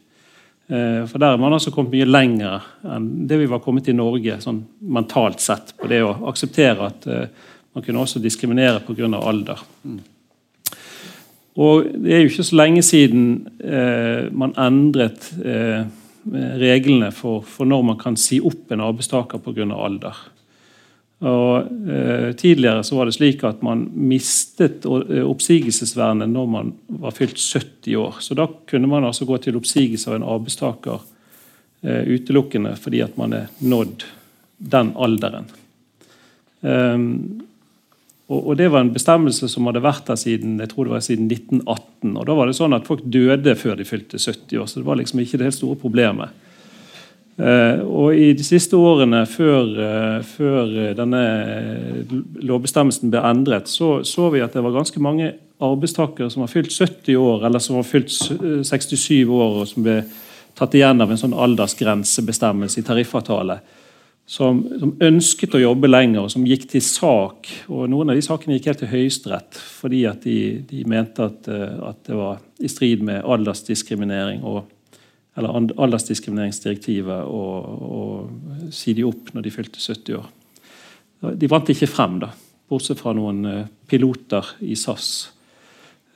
for 0.67 1.23
Der 1.23 1.33
er 1.33 1.39
man 1.39 1.55
altså 1.55 1.71
kommet 1.71 1.93
mye 1.95 2.09
lenger 2.09 2.65
enn 2.91 3.05
det 3.31 3.37
vi 3.39 3.47
var 3.47 3.61
kommet 3.63 3.87
i 3.87 3.95
Norge 3.95 4.41
sånn 4.43 4.65
mentalt 4.83 5.39
sett. 5.41 5.71
På 5.79 5.87
det 5.87 6.01
å 6.03 6.17
akseptere 6.27 6.89
at 6.89 7.07
man 7.07 7.85
kunne 7.87 8.03
også 8.03 8.19
diskriminere 8.19 8.83
pga. 8.83 9.07
alder. 9.15 9.63
Mm. 9.85 10.01
Og 11.55 11.87
Det 12.03 12.13
er 12.13 12.25
jo 12.25 12.33
ikke 12.33 12.49
så 12.51 12.59
lenge 12.59 12.83
siden 12.83 13.47
man 14.35 14.57
endret 14.59 15.31
reglene 16.35 17.13
for, 17.15 17.47
for 17.47 17.65
når 17.65 17.87
man 17.93 17.99
kan 18.03 18.19
si 18.19 18.41
opp 18.43 18.75
en 18.75 18.83
arbeidstaker 18.83 19.39
pga. 19.39 19.71
alder. 19.71 20.19
Og 21.25 21.89
eh, 21.91 22.33
Tidligere 22.37 22.85
så 22.85 22.97
var 22.97 23.09
det 23.09 23.17
slik 23.17 23.45
at 23.49 23.63
man 23.65 23.87
mistet 23.97 24.85
eh, 24.85 25.25
oppsigelsesvernet 25.25 26.29
når 26.29 26.51
man 26.53 26.73
var 26.87 27.17
fylt 27.17 27.41
70 27.41 27.97
år. 27.97 28.21
Så 28.21 28.37
Da 28.37 28.49
kunne 28.69 28.91
man 28.91 29.05
altså 29.05 29.25
gå 29.25 29.39
til 29.41 29.57
oppsigelse 29.57 30.11
av 30.11 30.19
en 30.19 30.29
arbeidstaker 30.29 31.01
eh, 31.83 32.03
utelukkende 32.05 32.77
fordi 32.81 33.01
at 33.07 33.17
man 33.17 33.33
er 33.33 33.49
nådd 33.65 34.05
den 34.57 34.93
alderen. 34.97 35.49
Um, 36.61 37.43
og, 38.27 38.41
og, 38.41 38.57
Det 38.57 38.69
var 38.73 38.81
en 38.81 38.93
bestemmelse 38.93 39.49
som 39.49 39.69
hadde 39.69 39.85
vært 39.85 40.09
der 40.09 40.17
siden 40.19 40.57
jeg 40.59 40.71
tror 40.73 40.89
det 40.89 40.95
var 40.97 41.05
siden 41.05 41.29
1918. 41.31 42.17
og 42.17 42.27
Da 42.27 42.37
var 42.37 42.49
det 42.49 42.57
sånn 42.59 42.77
at 42.77 42.89
folk 42.89 43.05
døde 43.05 43.55
før 43.57 43.77
de 43.77 43.89
fylte 43.89 44.19
70 44.19 44.61
år, 44.61 44.67
så 44.67 44.81
det 44.81 44.89
var 44.89 44.99
liksom 45.01 45.21
ikke 45.23 45.39
det 45.39 45.49
helt 45.49 45.59
store 45.61 45.79
problemet. 45.81 46.46
Uh, 47.37 47.83
og 47.85 48.17
I 48.17 48.31
de 48.33 48.45
siste 48.45 48.79
årene 48.81 49.27
før, 49.29 49.67
uh, 49.77 50.21
før 50.25 50.71
denne 50.97 51.25
lovbestemmelsen 52.41 53.13
ble 53.13 53.21
endret, 53.29 53.69
så, 53.69 53.99
så 54.09 54.31
vi 54.33 54.41
at 54.41 54.57
det 54.57 54.63
var 54.65 54.73
ganske 54.79 55.03
mange 55.05 55.35
arbeidstakere 55.61 56.31
som 56.33 56.47
var 56.47 56.53
fylt 56.53 56.73
70 56.73 57.17
år, 57.21 57.45
eller 57.47 57.61
som 57.61 57.77
var 57.77 57.89
fylt 57.89 58.13
67 58.13 59.29
år, 59.29 59.61
og 59.61 59.69
som 59.69 59.85
ble 59.85 59.99
tatt 60.57 60.77
igjen 60.77 61.05
av 61.05 61.13
en 61.13 61.21
sånn 61.21 61.37
aldersgrensebestemmelse 61.37 62.81
i 62.81 62.87
tariffavtale. 62.87 63.59
Som, 64.27 64.65
som, 64.81 64.95
ønsket 65.07 65.53
å 65.55 65.61
jobbe 65.61 65.87
lenger, 65.87 66.25
og 66.25 66.33
som 66.33 66.47
gikk 66.49 66.65
til 66.73 66.83
sak. 66.83 67.47
og 67.71 67.85
Noen 67.93 68.11
av 68.11 68.17
de 68.19 68.25
sakene 68.27 68.57
gikk 68.57 68.73
helt 68.73 68.81
til 68.83 68.91
Høyesterett 68.91 69.61
fordi 69.61 70.01
at 70.11 70.25
de, 70.25 70.65
de 70.67 70.81
mente 70.89 71.29
at, 71.29 71.47
at, 71.47 72.01
det 72.09 72.17
var 72.17 72.41
i 72.59 72.71
strid 72.73 73.05
med 73.07 73.23
aldersdiskriminering 73.23 74.43
og 74.43 74.65
eller 75.37 75.53
aldersdiskrimineringsdirektivet 75.77 77.29
og, 77.29 77.87
og 77.87 78.73
si 78.73 78.95
de 78.97 79.05
opp 79.05 79.35
når 79.35 79.45
de 79.45 79.53
fylte 79.53 79.83
70 79.83 80.17
år. 80.17 80.29
De 81.37 81.49
vant 81.51 81.73
ikke 81.73 81.89
frem, 81.91 82.19
da, 82.23 82.31
bortsett 82.71 83.01
fra 83.01 83.13
noen 83.17 83.45
eh, 83.49 83.65
piloter 83.89 84.57
i 84.65 84.77
SAS. 84.79 85.11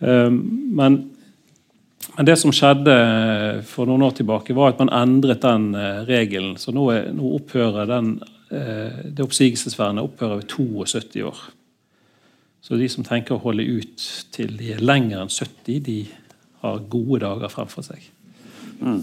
Ehm, 0.01 0.39
men, 0.77 0.99
men, 2.17 2.27
det 2.29 2.37
som 2.41 2.53
skjedde 2.55 2.97
eh, 2.97 3.63
for 3.67 3.89
noen 3.89 4.05
år 4.09 4.19
tilbake, 4.21 4.57
var 4.57 4.73
at 4.73 4.83
man 4.83 4.93
endret 5.03 5.45
den 5.45 5.71
eh, 5.77 6.03
regelen. 6.09 6.57
Så 6.61 6.75
nå, 6.77 6.87
er, 6.95 7.11
nå 7.17 7.37
opphører 7.41 7.89
den, 7.91 8.19
det 8.51 9.23
oppsigelsesvernet 9.23 10.03
opphører 10.03 10.41
ved 10.41 10.49
72 10.51 11.21
år. 11.23 11.43
Så 12.67 12.75
de 12.75 12.89
som 12.91 13.07
tenker 13.07 13.37
å 13.37 13.45
holde 13.45 13.63
ut 13.63 14.07
til 14.35 14.57
de 14.59 14.73
er 14.75 14.83
lenger 14.83 15.23
enn 15.23 15.31
70, 15.31 15.79
de 15.87 16.01
har 16.65 16.83
gode 16.91 17.23
dager 17.23 17.53
fremfor 17.53 17.87
seg. 17.87 18.03
Mm. 18.81 19.03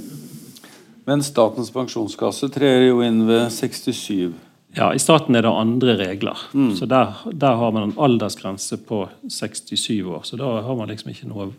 Men 1.07 1.23
Statens 1.23 1.71
pensjonskasse 1.71 2.49
trer 2.51 2.89
jo 2.89 2.99
inn 3.05 3.21
ved 3.29 3.47
67. 3.53 4.33
Ja, 4.75 4.89
I 4.93 4.99
staten 4.99 5.35
er 5.35 5.45
det 5.45 5.53
andre 5.53 5.95
regler. 5.97 6.41
Mm. 6.53 6.73
Så 6.75 6.85
der, 6.85 7.15
der, 7.31 7.55
har 7.55 7.71
man 7.71 7.87
en 7.87 7.95
aldersgrense 7.97 8.77
på 8.83 9.05
67 9.29 10.03
år. 10.03 10.25
Så 10.27 10.37
da 10.37 10.57
har 10.61 10.75
man 10.75 10.91
liksom 10.91 11.13
ikke 11.13 11.29
noe 11.31 11.49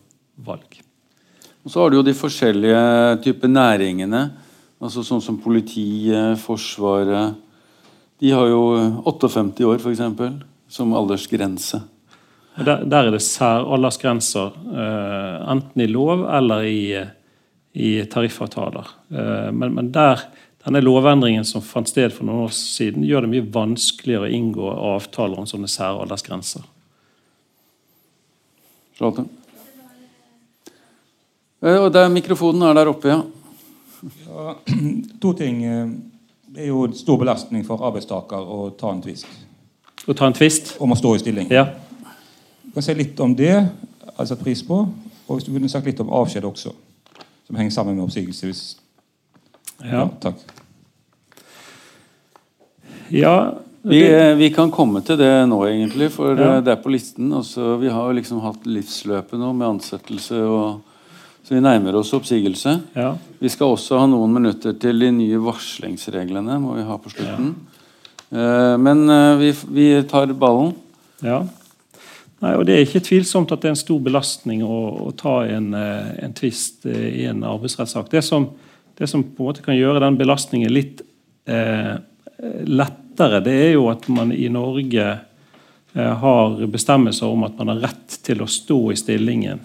valg. 0.44 0.78
Og 1.64 1.72
Så 1.72 1.80
har 1.80 1.90
du 1.90 1.98
jo 1.98 2.04
de 2.06 2.14
forskjellige 2.14 2.84
typer 3.24 3.48
næringene. 3.48 4.30
altså 4.80 5.02
Sånn 5.02 5.24
som 5.24 5.40
politiet, 5.40 6.38
Forsvaret 6.38 7.34
De 8.20 8.30
har 8.30 8.48
jo 8.50 8.62
58 9.06 9.64
år, 9.64 9.78
f.eks., 9.78 10.34
som 10.68 10.92
aldersgrense. 10.92 11.80
Der, 12.58 12.82
der 12.84 13.06
er 13.06 13.10
det 13.14 13.22
særaldersgrenser, 13.22 14.50
uh, 14.74 15.52
enten 15.52 15.80
i 15.80 15.86
lov 15.86 16.24
eller 16.26 16.66
i 16.66 16.80
i 17.78 17.92
tariffavtaler. 18.10 18.90
Eh, 19.14 19.48
men, 19.54 19.72
men 19.76 19.92
der, 19.94 20.24
denne 20.66 20.82
lovendringen 20.82 21.46
som 21.46 21.62
fant 21.64 21.88
sted 21.90 22.10
for 22.14 22.26
noen 22.26 22.48
år 22.48 22.54
siden, 22.56 23.04
gjør 23.06 23.24
det 23.26 23.32
mye 23.36 23.46
vanskeligere 23.54 24.26
å 24.26 24.34
inngå 24.38 24.70
avtaler 24.94 25.38
om 25.40 25.46
sånne 25.48 25.70
særaldersgrenser. 25.70 26.66
Charlotte? 28.98 29.24
Eh, 31.62 31.78
Og 31.84 31.90
der 31.94 32.08
Mikrofonen 32.12 32.62
er 32.68 32.74
der 32.78 32.90
oppe, 32.92 33.08
ja. 33.12 33.22
Ja, 34.28 34.54
to 35.22 35.32
ting. 35.34 35.62
Det 36.48 36.62
er 36.64 36.70
jo 36.70 36.84
en 36.86 36.94
stor 36.96 37.18
belastning 37.20 37.64
for 37.66 37.82
arbeidstaker 37.86 38.38
å 38.54 38.68
ta 38.78 38.92
en 38.94 39.00
tvist 39.02 39.26
Å 40.08 40.14
ta 40.16 40.28
en 40.30 40.36
tvist? 40.36 40.76
om 40.80 40.94
å 40.94 40.96
stå 40.98 41.10
i 41.16 41.22
stilling. 41.22 41.50
Ja. 41.52 41.64
Du 42.62 42.70
kan 42.76 42.84
si 42.86 42.94
litt 42.94 43.18
om 43.20 43.34
det, 43.36 43.52
altså 44.16 44.36
pris 44.40 44.62
på. 44.64 44.78
Og 45.28 45.32
hvis 45.36 45.44
du 45.48 45.50
kunne 45.52 45.68
sagt 45.68 45.86
litt 45.90 45.98
om 46.00 46.12
avskjed 46.14 46.46
også, 46.48 46.72
som 47.48 47.56
henger 47.56 47.72
sammen 47.72 47.96
med 47.96 48.04
oppsigelse. 48.04 48.46
Hvis... 48.50 48.62
ja. 49.82 50.04
takk. 50.20 50.42
ja 53.08 53.54
Vi, 53.82 54.00
det, 54.02 54.34
vi, 54.34 54.34
vi 54.42 54.50
kan 54.52 54.70
komme 54.74 55.00
til 55.06 55.16
det 55.16 55.30
nå, 55.48 55.62
egentlig, 55.64 56.10
for 56.12 56.36
Ja. 56.36 56.58
eh, 56.58 56.62
det 56.66 56.74
er 56.74 56.82
på 56.82 56.92
listen. 56.92 57.30
Også, 57.32 57.78
vi 57.80 57.88
har 57.88 58.10
jo 58.10 58.18
liksom 58.18 58.42
hatt 58.44 58.66
livsløpet 58.68 59.38
nå 59.40 59.52
med 59.56 59.68
ansettelse, 59.68 60.42
og, 60.44 60.82
så 61.46 61.54
vi 61.54 61.62
nærmer 61.64 61.96
oss 61.96 62.12
oppsigelse. 62.12 62.74
ja. 62.98 63.14
Vi 63.40 63.48
skal 63.48 63.72
også 63.72 64.00
ha 64.02 64.06
noen 64.10 64.34
minutter 64.34 64.74
til 64.76 64.98
de 65.00 65.08
nye 65.14 65.38
varslingsreglene. 65.40 66.58
må 66.60 66.74
vi 66.76 66.82
ha 66.84 66.98
på 67.00 67.14
slutten. 67.14 67.54
Ja. 68.34 68.76
Men 68.76 69.08
eh, 69.08 69.38
vi, 69.40 69.54
vi 69.72 69.86
tar 70.10 70.34
ballen. 70.36 70.74
Ja. 71.24 71.46
Nei, 72.38 72.54
og 72.54 72.66
Det 72.66 72.74
er 72.74 72.84
ikke 72.84 73.02
tvilsomt 73.02 73.50
at 73.50 73.62
det 73.62 73.70
er 73.70 73.74
en 73.74 73.80
stor 73.80 73.98
belastning 74.02 74.62
å, 74.62 74.78
å 75.08 75.12
ta 75.18 75.40
en, 75.50 75.72
eh, 75.74 76.10
en 76.22 76.34
tvist 76.38 76.86
eh, 76.86 77.08
i 77.22 77.24
en 77.26 77.42
arbeidsrettssak. 77.42 78.10
Det 78.12 78.22
som, 78.22 78.46
det 78.98 79.08
som 79.10 79.24
på 79.24 79.42
en 79.42 79.48
måte 79.50 79.64
kan 79.64 79.78
gjøre 79.78 80.04
den 80.04 80.18
belastningen 80.20 80.70
litt 80.70 81.02
eh, 81.50 81.96
lettere, 82.62 83.42
det 83.42 83.56
er 83.64 83.72
jo 83.72 83.88
at 83.90 84.06
man 84.14 84.30
i 84.30 84.46
Norge 84.54 85.08
eh, 85.10 86.14
har 86.22 86.62
bestemmelser 86.70 87.26
om 87.26 87.42
at 87.48 87.58
man 87.58 87.74
har 87.74 87.88
rett 87.88 88.20
til 88.22 88.44
å 88.44 88.50
stå 88.50 88.80
i 88.94 89.00
stillingen 89.00 89.64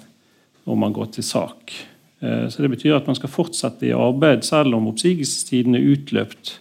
om 0.66 0.80
man 0.80 0.96
går 0.96 1.14
til 1.14 1.28
sak. 1.28 1.76
Eh, 2.24 2.50
så 2.50 2.62
Det 2.62 2.74
betyr 2.74 2.98
at 2.98 3.08
man 3.08 3.16
skal 3.16 3.30
fortsette 3.30 3.86
i 3.86 3.94
arbeid 3.94 4.46
selv 4.48 4.76
om 4.76 4.90
oppsigelsestiden 4.90 5.76
er 5.78 5.90
utløpt 5.94 6.58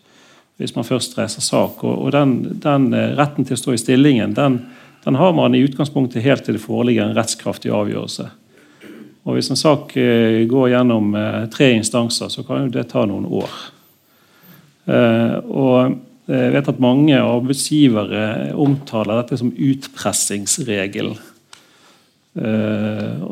hvis 0.61 0.77
man 0.77 0.87
først 0.87 1.17
reiser 1.19 1.43
sak. 1.43 1.83
Og, 1.85 2.07
og 2.07 2.13
den, 2.13 2.61
den 2.63 2.93
eh, 2.95 3.15
retten 3.19 3.47
til 3.47 3.57
å 3.57 3.63
stå 3.63 3.75
i 3.75 3.81
stillingen 3.81 4.37
den, 4.37 4.61
den 5.05 5.19
har 5.19 5.33
man 5.35 5.55
i 5.55 5.63
utgangspunktet 5.65 6.23
helt 6.23 6.45
til 6.47 6.57
det 6.57 6.63
foreligger 6.63 7.09
en 7.09 7.17
rettskraftig 7.17 7.73
avgjørelse. 7.75 8.29
Og 9.23 9.37
Hvis 9.37 9.53
en 9.55 9.59
sak 9.59 9.97
eh, 10.01 10.43
går 10.51 10.73
gjennom 10.73 11.15
eh, 11.19 11.45
tre 11.53 11.73
instanser, 11.77 12.31
så 12.31 12.43
kan 12.47 12.65
jo 12.65 12.73
det 12.75 12.89
ta 12.91 13.05
noen 13.07 13.27
år. 13.27 13.53
Eh, 14.91 15.37
og 15.47 15.99
jeg 16.33 16.55
vet 16.55 16.69
at 16.71 16.83
mange 16.83 17.19
arbeidsgivere 17.19 18.53
omtaler 18.59 19.21
dette 19.21 19.39
som 19.41 19.51
utpressingsregelen. 19.51 21.17
Eh, 22.39 23.25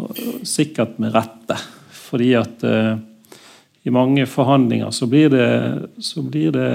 sikkert 0.47 0.99
med 1.03 1.14
rette. 1.14 1.59
Fordi 2.11 2.33
at 2.35 2.64
i 3.83 3.91
mange 3.91 4.26
forhandlinger 4.28 4.91
så 4.91 5.07
blir 5.09 5.31
det 5.33 5.47
så, 6.05 6.22
blir 6.22 6.53
det, 6.53 6.70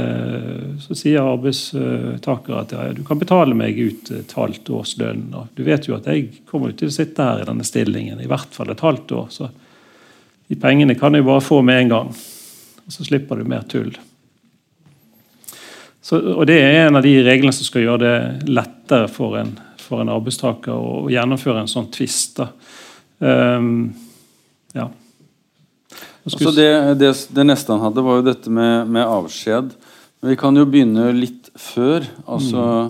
så 0.81 0.95
sier 0.97 1.21
arbeidstaker 1.21 2.55
at 2.57 2.73
ja, 2.73 2.87
du 2.97 3.03
kan 3.05 3.21
betale 3.21 3.53
meg 3.57 3.77
ut 3.77 4.09
et 4.09 4.33
halvt 4.33 4.71
års 4.73 4.95
lønn. 4.97 5.27
Og 5.37 5.51
du 5.53 5.61
vet 5.67 5.85
jo 5.85 5.99
at 5.99 6.09
jeg 6.09 6.31
kommer 6.49 6.73
til 6.73 6.89
å 6.89 6.95
sitte 6.95 7.27
her 7.27 7.43
i 7.43 7.45
denne 7.45 7.67
stillingen 7.67 8.23
i 8.23 8.31
hvert 8.31 8.49
fall 8.57 8.73
et 8.73 8.81
halvt 8.81 9.13
år. 9.19 9.29
Så 9.29 9.51
de 10.49 10.57
pengene 10.57 10.97
kan 10.97 11.13
jeg 11.13 11.27
bare 11.29 11.45
få 11.45 11.61
med 11.65 11.83
en 11.83 11.93
gang. 11.93 12.11
Og 12.85 12.97
så 12.97 13.05
slipper 13.05 13.37
du 13.37 13.45
mer 13.53 13.69
tull. 13.69 13.93
Så, 16.01 16.17
og 16.17 16.43
Det 16.49 16.57
er 16.61 16.87
en 16.87 16.97
av 16.97 17.05
de 17.05 17.15
reglene 17.25 17.53
som 17.53 17.69
skal 17.69 17.85
gjøre 17.85 18.01
det 18.01 18.49
lettere 18.49 19.09
for 19.13 19.37
en, 19.41 19.53
for 19.81 20.01
en 20.01 20.13
arbeidstaker 20.13 20.73
å, 20.73 21.05
å 21.05 21.13
gjennomføre 21.13 21.61
en 21.61 21.69
sånn 21.69 21.89
tvist. 21.93 22.41
Um, 23.21 23.91
ja. 24.73 24.89
Altså 26.25 26.51
det, 26.55 26.69
det, 26.97 27.11
det 27.37 27.45
neste 27.45 27.73
han 27.73 27.83
hadde, 27.85 28.05
var 28.05 28.19
jo 28.19 28.25
dette 28.25 28.49
med, 28.49 28.89
med 28.89 29.05
avskjed. 29.05 29.75
Men 30.19 30.33
vi 30.33 30.37
kan 30.41 30.57
jo 30.57 30.65
begynne 30.65 31.11
litt 31.13 31.51
før. 31.59 32.07
Altså 32.25 32.89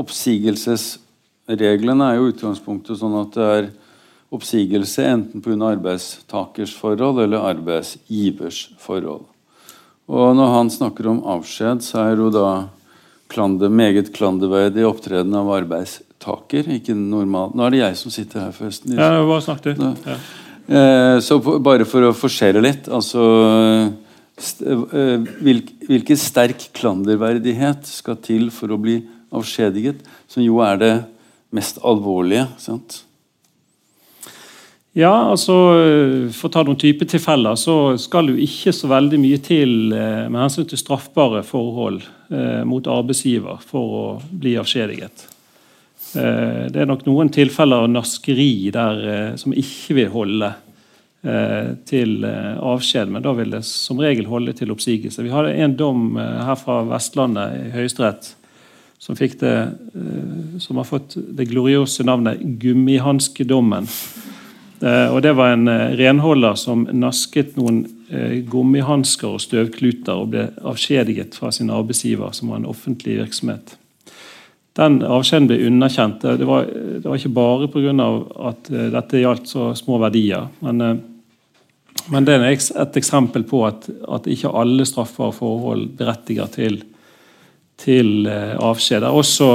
Oppsigelsesreglene 0.00 2.08
er 2.08 2.16
jo 2.16 2.30
utgangspunktet 2.30 3.02
sånn 3.02 3.18
at 3.20 3.36
det 3.36 3.48
er 3.58 3.68
oppsigelse 4.30 5.04
enten 5.10 5.42
pga. 5.44 5.58
arbeidstakers 5.74 6.72
forhold 6.78 7.20
eller 7.24 7.44
arbeidsgivers 7.50 8.70
forhold. 8.80 9.26
Og 10.10 10.36
når 10.38 10.54
han 10.56 10.70
snakker 10.72 11.10
om 11.10 11.24
avskjed, 11.36 11.82
så 11.84 12.06
er 12.06 12.18
jo 12.18 12.30
da 12.34 12.50
klander, 13.30 13.68
meget 13.68 14.14
klanderverdig 14.14 14.86
opptreden 14.88 15.34
av 15.38 15.50
arbeidstaker. 15.54 16.70
Ikke 16.78 16.96
normalt. 16.96 17.54
Nå 17.54 17.66
er 17.66 17.74
det 17.74 17.82
jeg 17.84 17.98
som 18.00 18.14
sitter 18.14 18.46
her, 18.46 18.56
forresten. 18.56 18.96
Ja, 18.98 19.20
bare 19.26 19.44
snakk, 19.44 19.62
du. 19.66 19.74
Ja. 19.76 20.16
Eh, 20.70 21.18
så 21.18 21.40
bare 21.58 21.86
for 21.88 22.06
å 22.06 22.14
forsere 22.14 22.60
litt 22.62 22.86
altså 22.94 23.22
eh, 24.62 25.24
Hvilken 25.42 26.20
sterk 26.20 26.68
klanderverdighet 26.78 27.88
skal 27.90 28.20
til 28.22 28.46
for 28.54 28.70
å 28.70 28.78
bli 28.78 29.00
avskjediget, 29.34 30.04
som 30.30 30.44
jo 30.44 30.60
er 30.62 30.78
det 30.78 30.92
mest 31.54 31.82
alvorlige? 31.82 32.46
sant? 32.62 33.00
Ja, 34.96 35.30
altså 35.30 35.54
For 36.34 36.48
å 36.48 36.52
ta 36.54 36.62
noen 36.66 36.78
typetilfeller, 36.80 37.58
så 37.58 37.96
skal 38.00 38.32
jo 38.32 38.38
ikke 38.42 38.72
så 38.74 38.90
veldig 38.90 39.20
mye 39.22 39.42
til 39.42 39.92
eh, 39.94 40.30
med 40.30 40.40
hensyn 40.44 40.70
til 40.70 40.80
straffbare 40.80 41.44
forhold 41.46 42.02
eh, 42.30 42.62
mot 42.66 42.86
arbeidsgiver 42.90 43.62
for 43.66 44.00
å 44.00 44.06
bli 44.30 44.56
avskjediget. 44.58 45.26
Eh, 46.14 46.66
det 46.72 46.82
er 46.82 46.88
nok 46.90 47.04
noen 47.06 47.30
tilfeller 47.30 47.84
av 47.84 47.92
naskeri 47.92 48.70
der 48.74 49.04
eh, 49.06 49.36
som 49.38 49.54
ikke 49.54 49.94
vil 50.00 50.10
holde 50.10 50.48
eh, 51.22 51.70
til 51.86 52.26
avskjed, 52.26 53.12
men 53.14 53.22
da 53.22 53.34
vil 53.38 53.54
det 53.54 53.62
som 53.68 54.00
regel 54.02 54.26
holde 54.30 54.56
til 54.58 54.74
oppsigelse. 54.74 55.22
Vi 55.22 55.32
hadde 55.34 55.54
en 55.54 55.76
dom 55.78 56.18
her 56.18 56.58
fra 56.58 56.80
Vestlandet 56.90 57.58
i 57.60 57.72
Høyesterett 57.76 58.34
som 59.00 59.16
som 60.60 60.76
har 60.76 60.84
fått 60.84 61.14
det 61.16 61.46
gloriose 61.48 62.04
navnet 62.04 62.42
gummihanskedommen. 62.60 63.86
Og 64.84 65.22
Det 65.22 65.32
var 65.36 65.54
en 65.54 65.68
renholder 65.96 66.54
som 66.60 66.84
nasket 66.92 67.56
noen 67.56 67.80
gummihansker 68.52 69.38
og 69.38 69.40
støvkluter 69.40 70.12
og 70.20 70.28
ble 70.34 70.46
avskjediget 70.60 71.34
fra 71.40 71.48
sin 71.50 71.72
arbeidsgiver, 71.72 72.36
som 72.36 72.52
var 72.52 72.60
en 72.60 72.68
offentlig 72.68 73.16
virksomhet. 73.22 73.78
Den 74.80 75.02
avskjeden 75.04 75.48
ble 75.50 75.58
underkjent. 75.68 76.22
Det 76.24 76.46
var, 76.48 76.68
det 76.70 77.04
var 77.04 77.18
ikke 77.18 77.34
bare 77.36 77.68
pga. 77.68 78.06
at 78.48 78.70
eh, 78.72 78.88
dette 78.94 79.20
gjaldt 79.20 79.50
så 79.50 79.72
små 79.76 79.98
verdier. 80.00 80.46
Men, 80.64 80.80
eh, 80.80 80.94
men 82.10 82.24
det 82.24 82.38
er 82.38 82.46
et 82.48 82.96
eksempel 82.96 83.44
på 83.44 83.66
at, 83.66 83.90
at 84.08 84.28
ikke 84.30 84.52
alle 84.56 84.86
straffbare 84.88 85.36
forhold 85.36 85.90
berettiger 85.98 86.48
til, 86.54 86.80
til 87.76 88.24
eh, 88.26 88.56
avskjed. 88.56 89.02
Det 89.02 89.10
er 89.10 89.18
også 89.20 89.50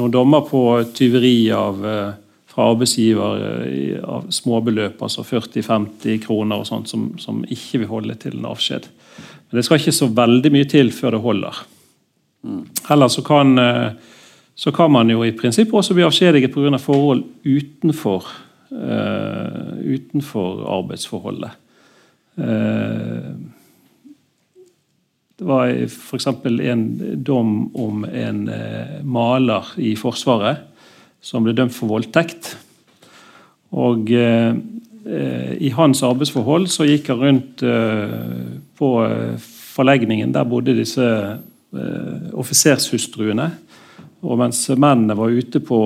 noen 0.00 0.14
dommer 0.14 0.46
på 0.48 0.62
tyveri 0.96 1.50
av, 1.52 1.84
fra 2.50 2.70
arbeidsgiver 2.72 4.00
av 4.00 4.30
småbeløp, 4.32 5.02
altså 5.02 5.26
40-50 5.26 6.22
kroner 6.24 6.62
og 6.62 6.70
sånt, 6.70 6.88
som, 6.88 7.10
som 7.20 7.42
ikke 7.44 7.82
vil 7.82 7.90
holde 7.90 8.16
til 8.22 8.38
en 8.38 8.48
avskjed. 8.48 8.88
Men 9.50 9.60
det 9.60 9.66
skal 9.66 9.82
ikke 9.82 9.94
så 9.98 10.08
veldig 10.08 10.54
mye 10.54 10.70
til 10.72 10.88
før 10.94 11.18
det 11.18 11.22
holder. 11.26 11.60
Heller 12.88 13.12
så 13.12 13.22
kan, 13.26 13.52
så 14.60 14.72
kan 14.76 14.92
man 14.92 15.08
jo 15.08 15.22
i 15.24 15.32
prinsippet 15.32 15.72
også 15.78 15.94
bli 15.96 16.04
avskjediget 16.04 16.52
pga. 16.52 16.74
Av 16.74 16.82
forhold 16.84 17.22
utenfor, 17.48 18.26
uh, 18.76 19.70
utenfor 19.80 20.66
arbeidsforholdet. 20.76 21.54
Uh, 22.36 23.30
det 25.40 25.48
var 25.48 25.72
f.eks. 25.86 26.28
en 26.44 26.82
dom 27.24 27.54
om 27.72 28.04
en 28.04 28.42
uh, 28.52 28.98
maler 29.00 29.72
i 29.80 29.94
Forsvaret 29.96 30.66
som 31.24 31.44
ble 31.44 31.56
dømt 31.56 31.72
for 31.76 31.88
voldtekt. 31.88 32.54
Og 33.70 34.08
i 34.10 35.68
hans 35.76 36.00
arbeidsforhold 36.02 36.64
så 36.72 36.86
gikk 36.88 37.10
han 37.12 37.20
rundt 37.20 37.62
på 38.80 38.88
forlegningen. 39.76 40.32
Der 40.34 40.48
bodde 40.48 40.74
disse 40.74 41.04
offisershustruene. 42.32 43.50
Og 44.20 44.38
mens 44.40 44.62
mennene 44.74 45.16
var 45.16 45.32
ute 45.32 45.60
på, 45.64 45.80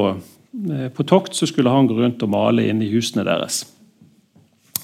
eh, 0.71 0.89
på 0.89 1.07
tokt, 1.07 1.35
så 1.35 1.47
skulle 1.47 1.71
han 1.71 1.87
gå 1.87 1.95
rundt 1.99 2.23
og 2.23 2.33
male 2.33 2.67
inne 2.69 2.87
i 2.87 2.93
husene 2.93 3.25
deres. 3.27 3.65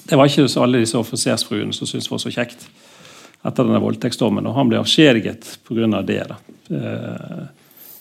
Det 0.07 0.17
var 0.17 0.27
ikke 0.27 0.47
alle 0.59 0.81
disse 0.81 0.97
offisersfruene 0.99 1.73
som 1.73 1.87
syntes 1.87 2.11
var 2.11 2.19
så 2.19 2.31
kjekt 2.31 2.67
etter 3.41 3.65
denne 3.65 3.81
voldtektsdommen, 3.81 4.45
og 4.45 4.55
han 4.55 4.69
ble 4.69 4.79
avskjediget 4.81 5.57
pga. 5.67 6.01
Det. 6.05 6.21
Da. 6.29 6.37
Eh, 6.69 7.47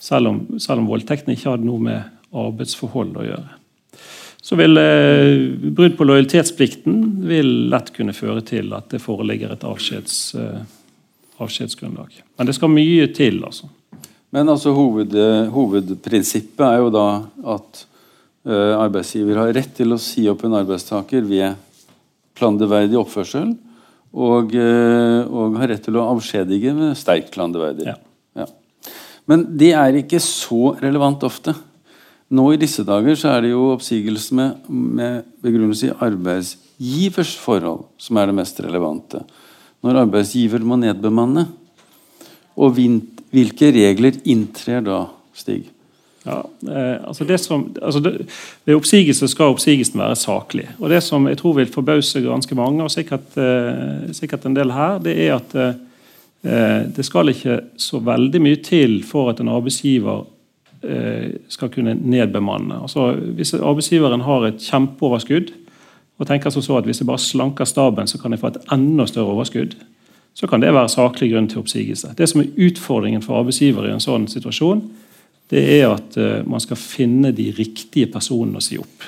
Selv, 0.01 0.31
om, 0.31 0.59
selv 0.59 0.81
om 0.81 0.86
voldtekten 0.89 1.35
ikke 1.35 1.51
hadde 1.51 1.66
noe 1.68 1.81
med 1.85 2.02
arbeidsforhold 2.32 3.18
å 3.20 3.24
gjøre. 3.27 3.51
Så 4.40 4.56
vil 4.56 4.81
eh, 4.81 5.51
Brudd 5.77 5.98
på 5.98 6.06
lojalitetsplikten 6.09 7.27
vil 7.28 7.68
lett 7.68 7.93
kunne 7.93 8.14
føre 8.16 8.40
til 8.40 8.72
at 8.72 8.89
det 8.89 9.02
foreligger 9.05 9.52
et 9.52 9.66
avskjeds, 9.68 10.14
eh. 10.40 10.62
Men 12.36 12.48
det 12.48 12.55
skal 12.56 12.72
mye 12.72 13.06
til. 13.16 13.39
altså. 13.44 13.68
Men 14.31 14.51
altså 14.52 14.73
hoved, 14.74 15.15
hovedprinsippet 15.51 16.62
er 16.66 16.78
jo 16.78 16.90
da 16.94 17.07
at 17.57 17.81
uh, 18.47 18.77
arbeidsgiver 18.78 19.40
har 19.43 19.55
rett 19.57 19.73
til 19.74 19.90
å 19.94 19.98
si 20.01 20.28
opp 20.31 20.44
en 20.47 20.55
arbeidstaker 20.61 21.27
ved 21.27 21.59
klanderverdig 22.39 22.98
oppførsel, 23.01 23.51
og, 24.11 24.55
uh, 24.55 25.27
og, 25.27 25.59
har 25.59 25.74
rett 25.74 25.82
til 25.86 25.98
å 25.98 26.07
avskjedige 26.12 26.74
med 26.77 26.94
sterkt 26.98 27.35
klanderverdig. 27.35 27.90
Ja. 27.90 27.98
Ja. 28.39 28.47
Men 29.31 29.44
det 29.59 29.74
er 29.78 29.98
ikke 29.98 30.23
så 30.23 30.77
relevant 30.78 31.27
ofte. 31.27 31.57
Nå 32.31 32.44
i 32.55 32.61
disse 32.62 32.85
dager 32.86 33.16
så 33.19 33.32
er 33.32 33.43
det 33.43 33.52
jo 33.52 33.73
oppsigelse 33.73 34.36
med, 34.39 34.66
med 34.70 35.31
begrunnelse 35.43 35.89
i 35.89 35.97
arbeidsgivers 36.07 37.35
forhold 37.43 37.89
som 37.98 38.20
er 38.20 38.31
det 38.31 38.36
mest 38.39 38.62
relevante. 38.62 39.24
Når 39.82 40.05
arbeidsgiver 40.05 40.62
må 40.62 40.78
nedbemanne. 40.78 41.48
Og 42.56 42.74
hvilke 42.77 43.70
regler 43.74 44.18
inntrer 44.24 44.82
da, 44.85 45.05
Stig? 45.36 45.68
Ja, 46.27 46.40
eh, 46.68 46.97
altså 47.09 47.24
det 47.24 47.39
som, 47.40 47.62
altså 47.81 48.01
det, 48.05 48.27
Ved 48.66 48.77
oppsigelse 48.77 49.28
skal 49.31 49.55
oppsigelsen 49.55 50.01
være 50.02 50.16
saklig. 50.20 50.66
Og 50.78 50.90
Det 50.90 51.02
som 51.02 51.28
jeg 51.28 51.39
tror 51.40 51.55
vil 51.56 51.70
forbause 51.72 52.20
ganske 52.20 52.55
mange, 52.55 52.82
og 52.82 52.90
sikkert, 52.90 53.36
eh, 53.36 54.12
sikkert 54.12 54.44
en 54.47 54.56
del 54.56 54.72
her, 54.72 54.98
det 54.98 55.16
er 55.16 55.39
at 55.39 55.55
eh, 55.56 55.78
det 56.97 57.05
skal 57.05 57.28
ikke 57.28 57.60
så 57.77 57.98
veldig 58.01 58.40
mye 58.40 58.60
til 58.64 59.02
for 59.05 59.31
at 59.31 59.40
en 59.40 59.48
arbeidsgiver 59.48 60.24
Eh, 60.82 61.32
skal 61.48 61.68
kunne 61.68 61.94
nedbemanne. 61.94 62.78
Altså, 62.82 63.12
hvis 63.12 63.52
arbeidsgiveren 63.55 64.22
har 64.24 64.47
et 64.47 64.62
kjempeoverskudd 64.64 65.51
og 66.18 66.27
tenker 66.27 66.51
så 66.51 66.78
at 66.78 66.86
hvis 66.89 67.02
jeg 67.02 67.06
bare 67.06 67.20
slanker 67.20 67.68
staben, 67.68 68.06
så 68.09 68.16
kan 68.18 68.32
jeg 68.32 68.40
få 68.40 68.47
et 68.47 68.56
enda 68.72 69.05
større 69.06 69.35
overskudd, 69.35 69.74
så 70.35 70.48
kan 70.48 70.62
det 70.62 70.73
være 70.73 70.93
saklig 70.93 71.32
grunn 71.32 71.48
til 71.51 71.61
oppsigelse. 71.62 72.15
Det 72.19 72.28
som 72.31 72.43
er 72.43 72.52
utfordringen 72.66 73.23
for 73.24 73.40
arbeidsgiver 73.40 73.89
i 73.89 73.94
en 73.94 74.02
sånn 74.02 74.28
situasjon, 74.31 74.82
det 75.51 75.65
er 75.81 75.89
at 75.90 76.16
uh, 76.20 76.47
man 76.47 76.62
skal 76.62 76.78
finne 76.78 77.32
de 77.35 77.48
riktige 77.57 78.09
personene 78.12 78.61
å 78.61 78.65
si 78.65 78.78
opp. 78.78 79.07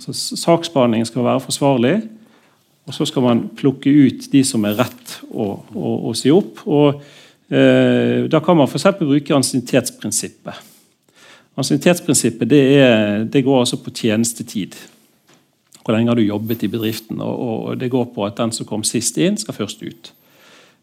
Så 0.00 0.14
Saksbehandlingen 0.16 1.08
skal 1.08 1.26
være 1.26 1.44
forsvarlig, 1.44 1.98
og 2.84 2.96
så 2.96 3.06
skal 3.08 3.24
man 3.24 3.44
plukke 3.56 3.92
ut 3.92 4.26
de 4.32 4.40
som 4.44 4.64
er 4.68 4.78
rett 4.80 5.18
å, 5.30 5.52
å, 5.72 5.92
å 6.10 6.16
si 6.16 6.32
opp. 6.32 6.64
og 6.64 7.04
Eh, 7.48 8.24
da 8.24 8.40
kan 8.40 8.56
man 8.56 8.68
f.eks. 8.68 8.86
bruke 8.98 9.36
ansiennitetsprinsippet. 9.36 10.54
Ansiennitetsprinsippet 11.54 12.50
det, 12.50 12.64
det 13.32 13.44
går 13.44 13.60
altså 13.60 13.78
på 13.82 13.92
tjenestetid. 13.94 14.76
Hvor 15.84 15.96
lenge 15.96 16.10
har 16.10 16.18
du 16.18 16.24
jobbet 16.24 16.64
i 16.64 16.70
bedriften? 16.72 17.20
Og, 17.20 17.40
og 17.44 17.78
Det 17.80 17.90
går 17.92 18.10
på 18.14 18.26
at 18.26 18.36
den 18.40 18.52
som 18.56 18.66
kom 18.68 18.84
sist 18.88 19.18
inn, 19.20 19.36
skal 19.40 19.56
først 19.56 19.82
ut. 19.84 20.12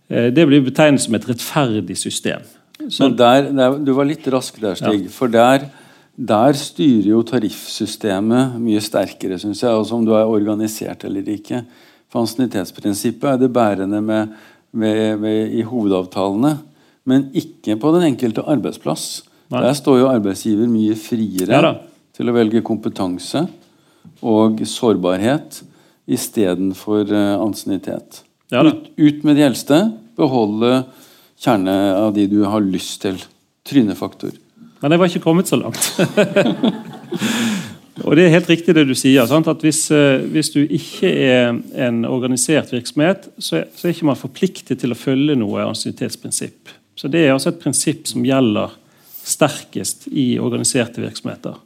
Eh, 0.10 0.30
det 0.34 0.46
blir 0.48 0.64
betegnet 0.66 1.02
som 1.02 1.18
et 1.18 1.28
rettferdig 1.30 1.98
system. 1.98 2.46
Så, 2.88 3.08
Men 3.08 3.18
der, 3.18 3.52
der, 3.52 3.78
Du 3.78 3.94
var 3.98 4.10
litt 4.10 4.28
rask 4.34 4.60
der, 4.62 4.76
Stig. 4.76 5.08
Ja. 5.08 5.14
For 5.14 5.32
der, 5.32 5.68
der, 6.16 6.54
styrer 6.58 7.12
jo 7.16 7.24
tariffsystemet 7.26 8.58
mye 8.62 8.82
sterkere, 8.82 9.40
syns 9.42 9.64
jeg. 9.64 9.74
Altså 9.74 9.98
om 9.98 10.06
du 10.06 10.14
er 10.14 10.30
organisert 10.30 11.06
eller 11.10 11.28
ikke. 11.34 11.66
For 12.12 12.22
ansiennitetsprinsippet 12.22 13.30
er 13.34 13.38
det 13.42 13.54
bærende 13.54 14.02
med 14.02 14.34
med, 14.72 15.20
med, 15.20 15.52
i 15.52 15.64
hovedavtalene, 15.68 16.56
men 17.04 17.30
ikke 17.36 17.78
på 17.80 17.94
den 17.96 18.12
enkelte 18.12 18.44
arbeidsplass. 18.48 19.24
Nei. 19.52 19.64
Der 19.66 19.76
står 19.76 20.00
jo 20.00 20.12
arbeidsgiver 20.12 20.70
mye 20.72 20.96
friere 20.96 21.60
ja, 21.60 21.74
til 22.16 22.32
å 22.32 22.36
velge 22.36 22.64
kompetanse 22.64 23.44
og 24.22 24.62
sårbarhet 24.68 25.62
istedenfor 26.12 27.10
uh, 27.12 27.42
ansiennitet. 27.42 28.24
Ja, 28.52 28.64
ut, 28.68 28.90
ut, 28.98 29.24
med 29.24 29.40
de 29.40 29.46
eldste, 29.48 29.82
beholde 30.20 30.84
kjerne 31.42 31.76
av 31.96 32.14
de 32.16 32.28
du 32.30 32.42
har 32.46 32.64
lyst 32.64 33.02
til. 33.06 33.22
Trynefaktor. 33.68 34.34
Men 34.82 34.94
jeg 34.94 35.02
var 35.02 35.12
ikke 35.12 35.24
kommet 35.24 35.50
så 35.50 35.60
langt. 35.62 35.92
Og 38.02 38.16
Det 38.18 38.26
er 38.26 38.34
helt 38.34 38.50
riktig 38.50 38.74
det 38.76 38.88
du 38.90 38.96
sier. 38.98 39.28
Sant? 39.30 39.48
at 39.48 39.62
hvis, 39.62 39.84
eh, 39.94 40.24
hvis, 40.34 40.50
du 40.50 40.62
ikke 40.64 41.10
er 41.12 41.52
en 41.86 42.04
organisert 42.10 42.72
virksomhet, 42.74 43.28
så 43.38 43.62
er, 43.62 43.66
så 43.76 43.88
er 43.88 43.94
ikke 43.94 44.10
man 44.10 44.20
forpliktet 44.20 44.82
til 44.82 44.94
å 44.94 44.98
følge 44.98 45.36
noe 45.38 45.68
ansiennitetsprinsipp. 45.68 46.72
Så 46.98 47.08
Det 47.08 47.26
er 47.26 47.34
altså 47.34 47.52
et 47.52 47.62
prinsipp 47.62 48.08
som 48.10 48.26
gjelder 48.26 48.74
sterkest 49.22 50.08
i 50.12 50.40
organiserte 50.42 51.02
virksomheter. 51.04 51.60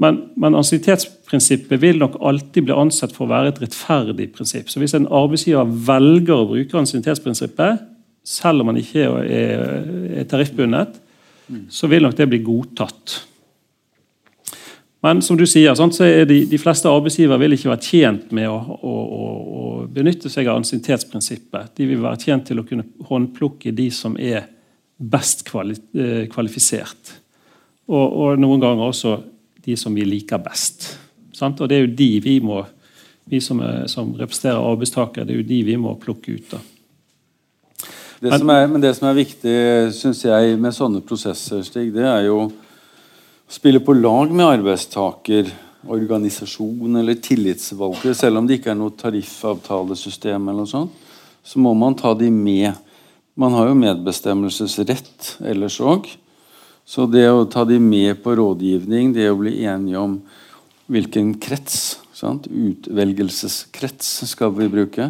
Men, 0.00 0.16
men 0.34 0.56
ansiennitetsprinsippet 0.58 1.78
vil 1.82 2.00
nok 2.00 2.16
alltid 2.18 2.66
bli 2.66 2.74
ansett 2.74 3.12
for 3.14 3.26
å 3.28 3.30
være 3.30 3.52
et 3.52 3.60
rettferdig 3.62 4.32
prinsipp. 4.34 4.70
Så 4.70 4.82
Hvis 4.82 4.96
en 4.98 5.06
arbeidsgiver 5.06 5.68
velger 5.86 6.34
å 6.34 6.48
bruke 6.50 6.80
ansiennitetsprinsippet, 6.80 7.84
selv 8.24 8.64
om 8.64 8.72
man 8.72 8.80
ikke 8.80 9.04
er, 9.04 9.54
er 10.22 10.26
tariffbundet, 10.30 10.98
så 11.68 11.90
vil 11.92 12.06
nok 12.06 12.16
det 12.18 12.26
bli 12.32 12.40
godtatt. 12.42 13.18
Men 15.04 15.20
som 15.22 15.36
du 15.36 15.44
sier, 15.44 15.76
så 15.76 16.06
er 16.06 16.24
de, 16.24 16.38
de, 16.48 16.58
fleste 16.58 16.88
arbeidsgivere 16.88 17.36
vil 17.42 17.54
ikke 17.58 17.68
være 17.74 17.84
tjent 17.84 18.30
med 18.32 18.48
å, 18.48 18.56
å, 18.56 18.94
å 19.04 19.64
benytte 19.92 20.32
seg 20.32 20.48
av 20.48 20.62
ansiennitetsprinsippet. 20.62 21.74
De 21.76 21.88
vil 21.90 22.00
være 22.00 22.22
tjent 22.22 22.46
til 22.48 22.62
å 22.62 22.64
kunne 22.64 22.86
håndplukke 23.10 23.74
de 23.76 23.90
som 23.92 24.16
er 24.16 24.46
best 24.96 25.44
kvali, 25.44 25.76
eh, 26.00 26.24
kvalifisert. 26.32 27.12
Og, 27.92 28.06
og, 28.06 28.40
noen 28.40 28.62
ganger 28.62 28.88
også 28.88 29.18
de 29.64 29.76
som 29.80 29.94
vi 29.94 30.06
liker 30.06 30.42
best. 30.44 30.92
Sant? 31.34 31.60
Og 31.60 31.68
det 31.70 31.76
er 31.76 31.86
jo 31.86 31.96
de 31.98 32.10
vi 32.24 32.38
må 32.44 32.62
vi 33.24 33.40
som, 33.40 33.60
er, 33.64 33.86
som 33.88 34.12
representerer 34.18 34.60
arbeidstakere, 34.60 35.24
det 35.24 35.34
er 35.34 35.40
jo 35.40 35.48
de 35.48 35.60
vi 35.64 35.76
må 35.80 35.94
plukke 36.00 36.36
ut. 36.36 36.50
da. 36.50 36.60
Det 38.20 38.38
som 38.38 38.50
er, 38.52 38.66
men 38.70 38.80
det 38.80 38.94
som 38.96 39.08
er 39.08 39.18
viktig 39.18 39.54
synes 39.96 40.22
jeg, 40.24 40.58
med 40.60 40.76
sånne 40.76 41.02
prosesser, 41.04 41.64
Stig, 41.66 41.90
det 41.94 42.04
er 42.08 42.28
jo 42.28 42.46
å 42.46 43.52
spille 43.52 43.82
på 43.84 43.96
lag 43.96 44.32
med 44.32 44.46
arbeidstaker, 44.46 45.50
organisasjon 45.84 46.96
eller 46.96 47.18
tillitsvalgte, 47.20 48.14
selv 48.16 48.40
om 48.40 48.46
det 48.48 48.58
ikke 48.58 48.72
er 48.72 48.78
noe 48.80 48.94
tariffavtalesystem, 48.96 50.48
eller 50.48 50.64
noe 50.64 50.70
sånt, 50.70 51.02
så 51.44 51.60
må 51.60 51.74
man 51.76 51.96
ta 51.98 52.14
de 52.16 52.30
med. 52.32 52.72
Man 53.36 53.52
har 53.52 53.68
jo 53.68 53.76
medbestemmelsesrett 53.76 55.34
ellers 55.44 55.76
òg. 55.84 56.08
Så 56.84 57.06
det 57.08 57.24
å 57.32 57.46
ta 57.48 57.64
de 57.64 57.78
med 57.80 58.20
på 58.22 58.34
rådgivning, 58.36 59.14
det 59.16 59.30
å 59.32 59.38
bli 59.40 59.62
enige 59.64 60.00
om 60.00 60.18
hvilken 60.92 61.32
krets, 61.40 61.98
sant? 62.12 62.46
utvelgelseskrets, 62.46 64.10
skal 64.28 64.52
vi 64.58 64.68
bruke, 64.72 65.08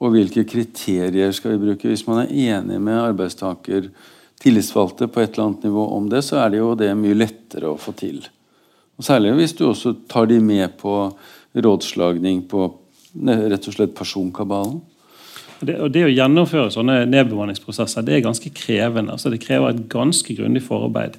og 0.00 0.14
hvilke 0.14 0.44
kriterier 0.48 1.32
skal 1.36 1.56
vi 1.56 1.64
bruke 1.66 1.88
hvis 1.88 2.06
man 2.08 2.22
er 2.24 2.56
enig 2.56 2.78
med 2.80 3.00
arbeidstaker 3.00 3.90
tillitsvalgte 4.40 5.10
på 5.12 5.20
et 5.20 5.34
eller 5.34 5.50
annet 5.50 5.66
nivå 5.68 5.86
om 5.96 6.06
det, 6.12 6.22
så 6.24 6.38
er 6.40 6.52
det 6.52 6.60
jo 6.62 6.70
det 6.78 6.92
mye 6.96 7.16
lettere 7.16 7.72
å 7.72 7.80
få 7.80 7.92
til. 7.96 8.22
Og 8.96 9.04
Særlig 9.04 9.34
hvis 9.36 9.56
du 9.56 9.66
også 9.68 9.94
tar 10.08 10.28
de 10.28 10.38
med 10.44 10.76
på 10.80 10.94
rådslagning 11.56 12.44
på 12.48 12.66
rett 13.50 13.68
og 13.68 13.74
slett 13.74 13.96
personkabalen. 13.96 14.80
Det, 15.60 15.76
og 15.76 15.90
det 15.92 16.06
å 16.06 16.12
gjennomføre 16.12 16.72
sånne 16.72 17.02
nedbemanningsprosesser 17.10 18.04
det 18.06 18.16
er 18.16 18.24
ganske 18.24 18.52
krevende. 18.56 19.12
altså 19.12 19.32
Det 19.32 19.42
krever 19.42 19.74
et 19.74 19.82
ganske 19.92 20.36
grundig 20.36 20.62
forarbeid. 20.64 21.18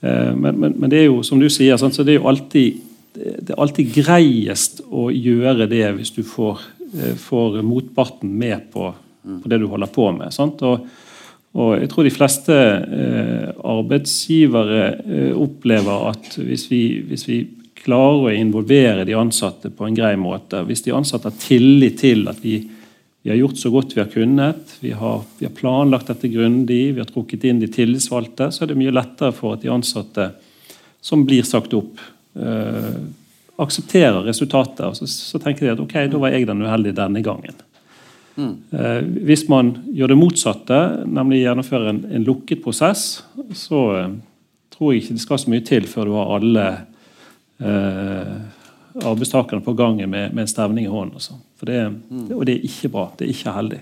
Eh, 0.00 0.34
men, 0.34 0.60
men, 0.60 0.76
men, 0.76 0.90
det 0.92 1.02
er 1.02 1.08
jo 1.08 1.22
som 1.26 1.40
du 1.42 1.48
sier, 1.52 1.78
så 1.80 1.90
det 2.06 2.14
er 2.14 2.20
jo 2.20 2.30
alltid, 2.30 2.84
det 3.16 3.54
er 3.54 3.62
alltid 3.62 3.90
greiest 3.96 4.84
å 4.86 5.08
gjøre 5.10 5.68
det 5.70 5.84
hvis 5.98 6.14
du 6.14 6.22
får, 6.26 6.62
eh, 6.92 7.16
får 7.18 7.58
motparten 7.66 8.30
med 8.30 8.70
på, 8.74 8.92
på, 9.26 9.50
det 9.50 9.60
du 9.62 9.68
holder 9.72 9.92
på 9.92 10.12
med. 10.14 10.40
Og 10.62 10.86
og 11.56 11.70
jeg 11.80 11.88
tror 11.88 12.04
de 12.04 12.12
fleste 12.12 12.52
eh, 12.52 13.46
arbeidsgivere 13.64 15.30
opplever 15.40 16.02
at 16.10 16.34
hvis 16.36 16.66
vi, 16.68 16.80
hvis 17.08 17.24
vi, 17.30 17.38
klarer 17.86 18.24
å 18.26 18.34
involvere 18.34 19.04
de 19.06 19.14
ansatte 19.14 19.70
på 19.70 19.86
en 19.86 19.94
grei 19.94 20.16
måte, 20.18 20.58
hvis 20.66 20.80
de 20.82 20.94
ansatte 20.96 21.30
har 21.30 21.36
tillit 21.38 22.00
til 22.00 22.24
at 22.26 22.40
vi, 22.42 22.56
vi 23.26 23.30
har 23.32 23.40
gjort 23.40 23.58
så 23.58 23.70
godt 23.74 23.96
vi 23.96 24.00
har 24.00 24.10
kunnet, 24.12 24.76
vi 24.80 24.92
har, 24.94 25.22
vi 25.38 25.48
har 25.48 25.54
planlagt 25.54 26.06
dette 26.12 26.28
grundig, 26.30 26.92
vi 26.94 27.00
har 27.02 27.08
trukket 27.10 27.42
inn 27.48 27.58
de 27.58 27.66
tillitsvalgte, 27.66 28.52
så 28.54 28.62
er 28.62 28.70
det 28.70 28.76
mye 28.78 28.92
lettere 28.94 29.34
for 29.34 29.56
at 29.56 29.64
de 29.64 29.72
ansatte 29.74 30.28
som 31.02 31.24
blir 31.26 31.42
sagt 31.42 31.74
opp, 31.74 31.98
eh, 32.38 32.92
aksepterer 33.58 34.22
resultatet. 34.28 34.84
Og 34.86 34.94
så, 35.00 35.08
så 35.10 35.40
tenker 35.42 35.66
de 35.66 35.72
at 35.72 35.82
ok, 35.82 35.96
da 36.12 36.20
var 36.22 36.36
jeg 36.36 36.46
den 36.46 36.62
uheldige 36.62 36.94
denne 37.00 37.24
gangen. 37.26 37.58
Eh, 38.70 39.02
hvis 39.26 39.48
man 39.50 39.72
gjør 39.90 40.14
det 40.14 40.20
motsatte, 40.20 40.80
nemlig 41.18 41.42
gjennomfører 41.42 41.90
en, 41.90 42.00
en 42.06 42.28
lukket 42.30 42.62
prosess, 42.62 43.24
så 43.58 43.82
eh, 43.96 44.16
tror 44.76 44.94
jeg 44.94 45.02
ikke 45.02 45.18
det 45.18 45.24
skal 45.24 45.42
så 45.42 45.56
mye 45.56 45.66
til 45.66 45.90
før 45.90 46.06
du 46.06 46.14
har 46.20 46.32
alle 46.38 46.68
eh, 47.58 48.32
arbeidstakerne 49.02 49.66
på 49.66 49.74
gangen 49.82 50.14
med, 50.14 50.30
med 50.30 50.46
en 50.46 50.54
stevning 50.54 50.86
i 50.86 50.94
hånden. 50.94 51.16
og 51.16 51.22
Altså. 51.24 51.40
Det, 51.60 51.82
mm. 51.88 52.26
Og 52.36 52.44
det 52.46 52.58
er 52.58 52.66
ikke 52.68 52.90
bra. 52.92 53.06
Det 53.16 53.26
er 53.26 53.32
ikke 53.32 53.54
heldig. 53.56 53.80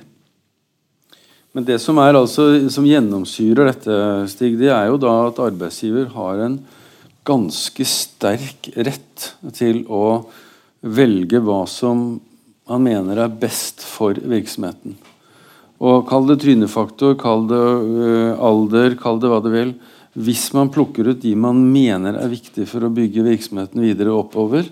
Men 1.55 1.67
det 1.69 1.79
som, 1.79 1.99
er 2.03 2.17
altså, 2.19 2.49
som 2.73 2.87
gjennomsyrer 2.87 3.71
dette, 3.71 3.97
Stig, 4.33 4.57
det 4.59 4.73
er 4.75 4.89
jo 4.91 4.99
da 4.99 5.13
at 5.29 5.39
arbeidsgiver 5.43 6.09
har 6.17 6.43
en 6.43 6.59
ganske 7.25 7.87
sterk 7.87 8.69
rett 8.75 9.29
til 9.55 9.85
å 9.87 10.27
velge 10.85 11.41
hva 11.41 11.63
som 11.71 12.19
han 12.69 12.85
mener 12.85 13.21
er 13.23 13.39
best 13.41 13.85
for 13.87 14.19
virksomheten. 14.19 14.97
Og 15.85 16.05
kall 16.09 16.29
det 16.29 16.41
trynefaktor, 16.43 17.17
kall 17.21 17.47
det 17.51 17.61
øh, 17.61 18.31
alder, 18.35 18.97
kall 19.01 19.21
det 19.23 19.31
hva 19.33 19.41
du 19.45 19.51
vil. 19.53 19.75
Hvis 20.15 20.49
man 20.57 20.71
plukker 20.75 21.11
ut 21.11 21.23
de 21.23 21.35
man 21.39 21.61
mener 21.71 22.17
er 22.19 22.31
viktige 22.33 22.69
for 22.71 22.87
å 22.87 22.93
bygge 22.95 23.27
virksomheten 23.27 23.83
videre 23.83 24.15
oppover, 24.15 24.69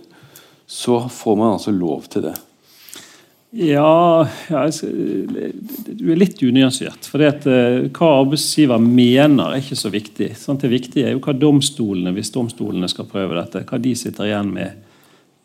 så 0.67 1.03
får 1.11 1.39
man 1.39 1.57
altså 1.57 1.75
lov 1.75 2.07
til 2.11 2.29
det. 2.31 2.37
Ja, 3.53 4.29
ja 4.49 4.63
Du 4.73 6.07
er 6.09 6.17
litt 6.17 6.41
unyansert. 6.43 7.05
For 7.05 7.21
det 7.21 7.29
at, 7.35 7.45
uh, 7.49 7.85
hva 7.93 8.09
arbeidsgiver 8.23 8.81
mener, 8.81 9.53
er 9.53 9.61
ikke 9.61 9.77
så 9.79 9.93
viktig. 9.93 10.31
Sant? 10.41 10.65
Det 10.65 10.73
viktige 10.73 11.11
er 11.11 11.17
jo 11.17 11.21
hva 11.25 11.35
domstolene, 11.37 12.15
hvis 12.17 12.33
domstolene 12.33 12.89
skal 12.89 13.11
prøve 13.11 13.37
dette, 13.37 13.65
hva 13.69 13.81
de 13.83 13.93
sitter 13.99 14.31
igjen 14.31 14.55
med. 14.57 14.89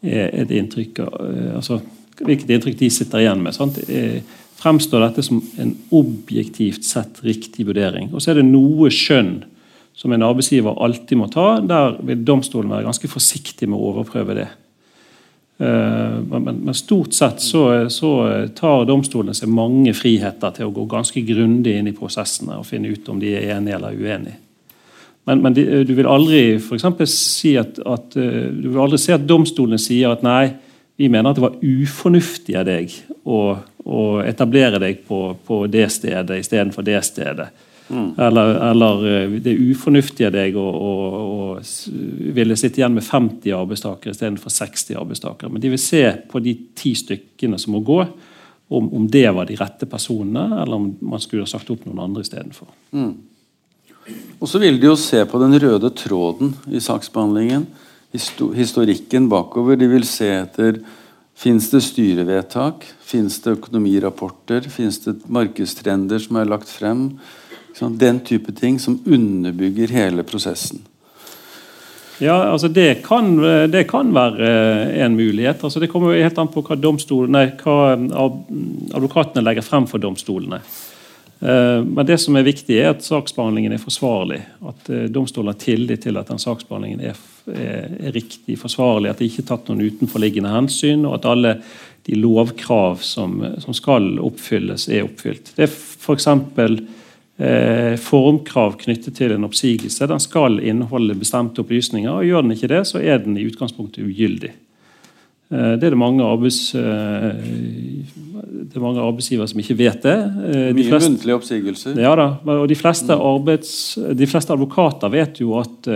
Er, 0.07 0.45
det 0.47 0.59
inntrykk, 0.61 1.01
uh, 1.03 1.57
altså, 1.59 1.81
hvilket 2.21 2.51
inntrykk 2.53 2.77
de 2.79 2.91
sitter 2.93 3.25
igjen 3.25 3.43
med. 3.43 3.57
Sant? 3.57 3.81
Uh, 3.91 4.21
fremstår 4.57 5.03
dette 5.03 5.25
som 5.25 5.41
en 5.59 5.75
objektivt 5.93 6.87
sett 6.87 7.19
riktig 7.27 7.67
vurdering. 7.67 8.13
Og 8.13 8.23
så 8.23 8.31
er 8.31 8.39
det 8.39 8.47
noe 8.47 8.89
skjønn 8.93 9.41
som 9.97 10.13
en 10.13 10.23
arbeidsgiver 10.23 10.79
alltid 10.85 11.19
må 11.19 11.27
ta. 11.33 11.57
Der 11.65 11.99
vil 12.07 12.23
domstolen 12.25 12.71
være 12.71 12.87
ganske 12.87 13.09
forsiktig 13.11 13.67
med 13.67 13.77
å 13.77 13.91
overprøve 13.91 14.37
det. 14.37 14.47
Eh, 15.57 16.39
men, 16.39 16.73
stort 16.73 17.13
sett 17.13 17.41
så, 17.41 17.89
så, 17.89 18.11
tar 18.55 18.85
domstolene 18.85 19.33
seg 19.33 19.49
mange 19.49 19.93
friheter 19.97 20.53
til 20.53 20.69
å 20.69 20.73
gå 20.75 20.85
ganske 20.89 21.23
grundig 21.25 21.79
inn 21.79 21.89
i 21.89 21.95
prosessene 21.97 22.59
og 22.59 22.67
finne 22.69 22.91
ut 22.93 23.09
om 23.09 23.17
de 23.21 23.33
er 23.33 23.55
enige 23.55 23.79
eller 23.79 23.97
uenige. 23.97 24.37
Men, 25.27 25.41
men 25.43 25.55
de, 25.57 25.65
du 25.83 25.91
vil 25.97 26.07
aldri 26.07 26.41
for 26.63 26.79
si 27.09 27.57
at, 27.59 27.81
at, 27.83 28.15
eh, 28.15 28.47
du 28.53 28.69
vil 28.69 28.83
aldri 28.85 29.01
si 29.01 29.15
at 29.15 29.25
domstolene 29.27 29.81
sier 29.81 30.13
at 30.13 30.21
nei, 30.25 30.53
vi 30.97 31.09
mener 31.09 31.31
at 31.31 31.39
det 31.39 31.45
var 31.45 31.57
ufornuftig 31.61 32.55
av 32.57 32.69
deg 32.69 32.93
å, 33.25 33.41
å 33.85 34.03
etablere 34.25 34.79
deg 34.81 35.01
på, 35.09 35.19
på 35.45 35.65
det 35.69 35.89
stedet 35.93 36.39
istedenfor 36.41 36.85
det 36.85 37.01
stedet. 37.05 37.49
Mm. 37.89 38.09
Eller, 38.19 38.53
eller, 38.71 39.05
eh, 39.07 39.35
det 39.43 39.53
ufornuftig 39.55 40.27
av 40.27 40.33
deg 40.35 40.57
å, 40.59 40.65
å, 40.65 40.91
å 41.57 42.33
ville 42.35 42.57
sitte 42.59 42.81
igjen 42.81 42.97
med 42.97 43.05
50 43.05 43.55
arbeidstakere 43.55 44.15
istedenfor 44.15 44.53
60 44.53 44.99
arbeidstakere. 44.99 45.51
Men 45.53 45.63
de 45.63 45.71
vil 45.71 45.81
se 45.81 46.03
på 46.31 46.41
de 46.43 46.55
ti 46.77 46.93
stykkene 46.97 47.59
som 47.61 47.77
må 47.77 47.83
gå, 47.87 48.01
om, 48.67 48.89
om, 48.91 49.07
det 49.07 49.29
var 49.31 49.47
de 49.47 49.55
rette 49.55 49.87
personene, 49.87 50.43
eller 50.59 50.75
om 50.75 50.89
man 51.07 51.23
skulle 51.23 51.45
ha 51.45 51.49
sagt 51.49 51.69
opp 51.71 51.85
noen 51.87 52.03
andre 52.03 52.25
istedenfor. 52.25 52.67
Mm. 52.91 53.13
Og 54.39 54.49
så 54.51 54.59
vil 54.59 54.79
de 54.79 54.89
jo 54.89 54.97
se 54.99 55.21
på 55.27 55.39
den 55.39 55.55
røde 55.59 55.91
tråden 55.95 56.51
i 56.67 56.81
saksbehandlingen 56.83 57.63
historikken 58.11 59.27
bakover. 59.31 59.79
De 59.79 59.87
vil 59.91 60.07
se 60.07 60.29
etter 60.43 60.81
Fins 61.37 61.67
det 61.69 61.83
styrevedtak? 61.85 62.81
Fins 63.05 63.35
det 63.43 63.59
økonomirapporter? 63.59 64.65
Fins 64.73 64.97
det 65.03 65.19
markedstrender 65.29 66.17
som 66.23 66.39
er 66.41 66.49
lagt 66.49 66.71
frem? 66.71 67.11
Den 67.79 68.19
type 68.25 68.51
ting 68.57 68.79
som 68.79 68.99
underbygger 69.05 69.93
hele 69.93 70.23
prosessen. 70.23 70.81
Ja, 72.17 72.37
altså 72.49 72.67
det 72.73 73.03
kan, 73.05 73.35
det 73.69 73.83
kan 73.91 74.09
være 74.15 74.41
eh, 74.41 75.03
en 75.05 75.15
mulighet. 75.15 75.61
Altså 75.63 75.79
det 75.79 75.91
kommer 75.91 76.17
helt 76.17 76.39
an 76.41 76.49
på 76.49 76.63
hva, 76.65 76.77
nei, 77.29 77.43
hva 77.61 77.75
advokatene 78.97 79.45
legger 79.45 79.65
frem 79.65 79.85
for 79.89 80.01
domstolene. 80.01 80.57
Eh, 81.39 81.83
men 81.85 82.05
det 82.05 82.17
som 82.17 82.35
er 82.37 82.47
viktig, 82.47 82.79
er 82.79 82.95
at 82.95 83.05
saksbehandlingen 83.05 83.75
er 83.75 83.81
forsvarlig. 83.81 84.39
At 84.65 84.89
eh, 84.89 85.05
domstolen 85.13 85.53
har 85.53 85.59
tillit 85.61 86.07
til 86.07 86.17
at 86.17 86.31
den 86.31 86.41
saksbehandlingen 86.41 87.03
er, 87.11 87.19
er, 87.53 87.91
er, 87.99 88.15
riktig 88.15 88.57
forsvarlig. 88.59 89.11
At 89.11 89.21
det 89.21 89.29
ikke 89.29 89.45
er 89.45 89.51
tatt 89.53 89.69
noen 89.69 89.85
utenforliggende 89.85 90.53
hensyn, 90.55 91.05
og 91.05 91.19
at 91.19 91.29
alle 91.29 91.53
de 92.07 92.17
lovkrav 92.17 93.03
som, 93.05 93.41
som 93.61 93.75
skal 93.75 94.15
oppfylles, 94.23 94.87
er 94.89 95.05
oppfylt. 95.05 95.53
Det 95.57 95.67
er 95.67 95.73
f.eks. 95.75 96.29
Eh, 97.37 97.93
formkrav 98.01 98.79
knyttet 98.81 99.13
til 99.19 99.35
en 99.35 99.45
oppsigelse. 99.45 100.07
Den 100.09 100.21
skal 100.23 100.57
inneholde 100.57 101.13
bestemte 101.19 101.61
opplysninger. 101.61 102.09
og 102.09 102.25
Gjør 102.25 102.41
den 102.41 102.53
ikke 102.55 102.69
det, 102.71 102.81
så 102.89 102.97
er 102.97 103.19
den 103.21 103.35
i 103.37 103.45
utgangspunktet 103.45 104.01
ugyldig. 104.01 104.49
Eh, 105.53 105.73
det 105.77 105.85
er 105.85 105.93
det 105.93 105.99
mange, 106.01 106.25
arbeids, 106.25 106.73
eh, 106.73 106.81
det 106.81 108.73
er 108.73 108.81
mange 108.81 109.03
arbeidsgivere 109.05 109.47
som 109.47 109.61
ikke 109.61 109.77
vet 109.77 110.01
det. 110.01 110.17
De 110.17 110.73
Mye 110.73 110.89
fleste, 110.89 111.11
muntlige 111.11 111.37
oppsigelser. 111.37 111.99
Ja 112.01 112.15
da, 112.17 112.25
og 112.55 112.67
de 112.67 112.75
fleste, 112.75 113.13
arbeids, 113.13 113.99
de 114.17 114.27
fleste, 114.27 114.53
advokater 114.53 115.13
vet 115.13 115.37
jo 115.37 115.59
at, 115.59 115.89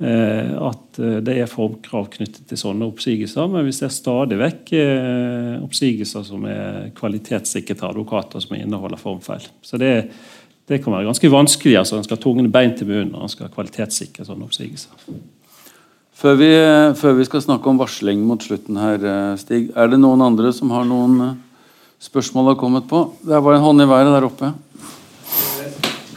at 0.00 0.98
det 1.22 1.36
er 1.38 1.46
formkrav 1.46 2.08
knyttet 2.10 2.48
til 2.50 2.58
sånne 2.58 2.86
oppsigelser. 2.86 3.46
Men 3.46 3.66
vi 3.66 3.76
ser 3.78 3.94
stadig 3.94 4.38
vekk 4.38 4.74
oppsigelser 5.62 6.26
som 6.26 6.44
er 6.50 6.90
kvalitetssikret 6.98 7.82
av 7.82 7.94
advokater 7.94 8.42
som 8.42 8.58
inneholder 8.58 8.98
formfeil. 8.98 9.46
Så 9.62 9.78
det, 9.78 10.10
det 10.68 10.82
kan 10.84 10.92
være 10.92 11.08
ganske 11.08 11.30
vanskelig. 11.32 11.76
altså 11.80 11.96
En 11.96 12.04
skal 12.04 12.18
ha 12.18 12.22
tungen 12.22 12.52
bein 12.52 12.74
til 12.76 12.88
munnen 12.88 13.12
når 13.14 13.24
en 13.24 13.32
skal 13.32 13.52
kvalitetssikre 13.52 14.26
sånne 14.28 14.44
oppsigelser. 14.44 14.92
Før 16.18 16.34
vi, 16.34 16.48
før 16.98 17.14
vi, 17.14 17.24
skal 17.28 17.44
snakke 17.44 17.70
om 17.70 17.78
varsling 17.78 18.24
mot 18.26 18.42
slutten 18.42 18.76
her, 18.76 18.98
eh, 19.06 19.36
Stig, 19.38 19.70
er 19.70 19.88
det 19.88 20.00
noen 20.02 20.24
andre 20.24 20.50
som 20.52 20.72
har 20.74 20.84
noen 20.84 21.20
eh, 21.22 21.36
spørsmål 22.02 22.52
har 22.52 22.58
kommet 22.58 22.88
på? 22.90 23.04
Det 23.22 23.36
er 23.36 23.44
bare 23.44 23.60
en 23.60 23.64
hånd 23.64 23.84
i 23.84 23.86
været 23.88 24.10
der 24.16 24.26
oppe. 24.26 24.50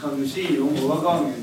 Kan 0.02 0.18
du 0.18 0.26
si 0.28 0.48
om 0.58 0.74
overgangen 0.74 1.38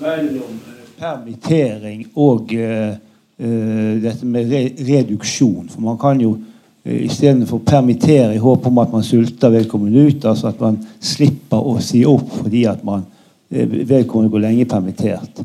mellom 0.00 0.56
eh, 0.56 0.86
permittering 0.96 2.06
og 2.16 2.54
uh, 2.56 2.96
uh, 2.96 3.92
dette 4.00 4.26
med 4.26 4.48
re 4.48 4.64
reduksjon? 4.88 5.68
For 5.68 5.84
man 5.84 6.00
kan 6.00 6.24
jo 6.24 6.32
uh, 6.38 6.49
istedenfor 6.84 7.60
permittere 7.66 8.34
i 8.34 8.40
håp 8.40 8.66
om 8.66 8.78
at 8.78 8.92
man 8.92 9.04
sulter 9.04 9.52
vedkommende 9.52 10.06
ut, 10.08 10.24
altså 10.24 10.48
at 10.48 10.60
man 10.60 10.78
slipper 11.00 11.60
å 11.60 11.76
si 11.84 12.04
opp 12.08 12.30
fordi 12.38 12.64
at 12.70 12.84
man 12.84 13.04
vedkommende 13.50 14.32
går 14.32 14.44
lenge 14.46 14.68
permittert. 14.70 15.42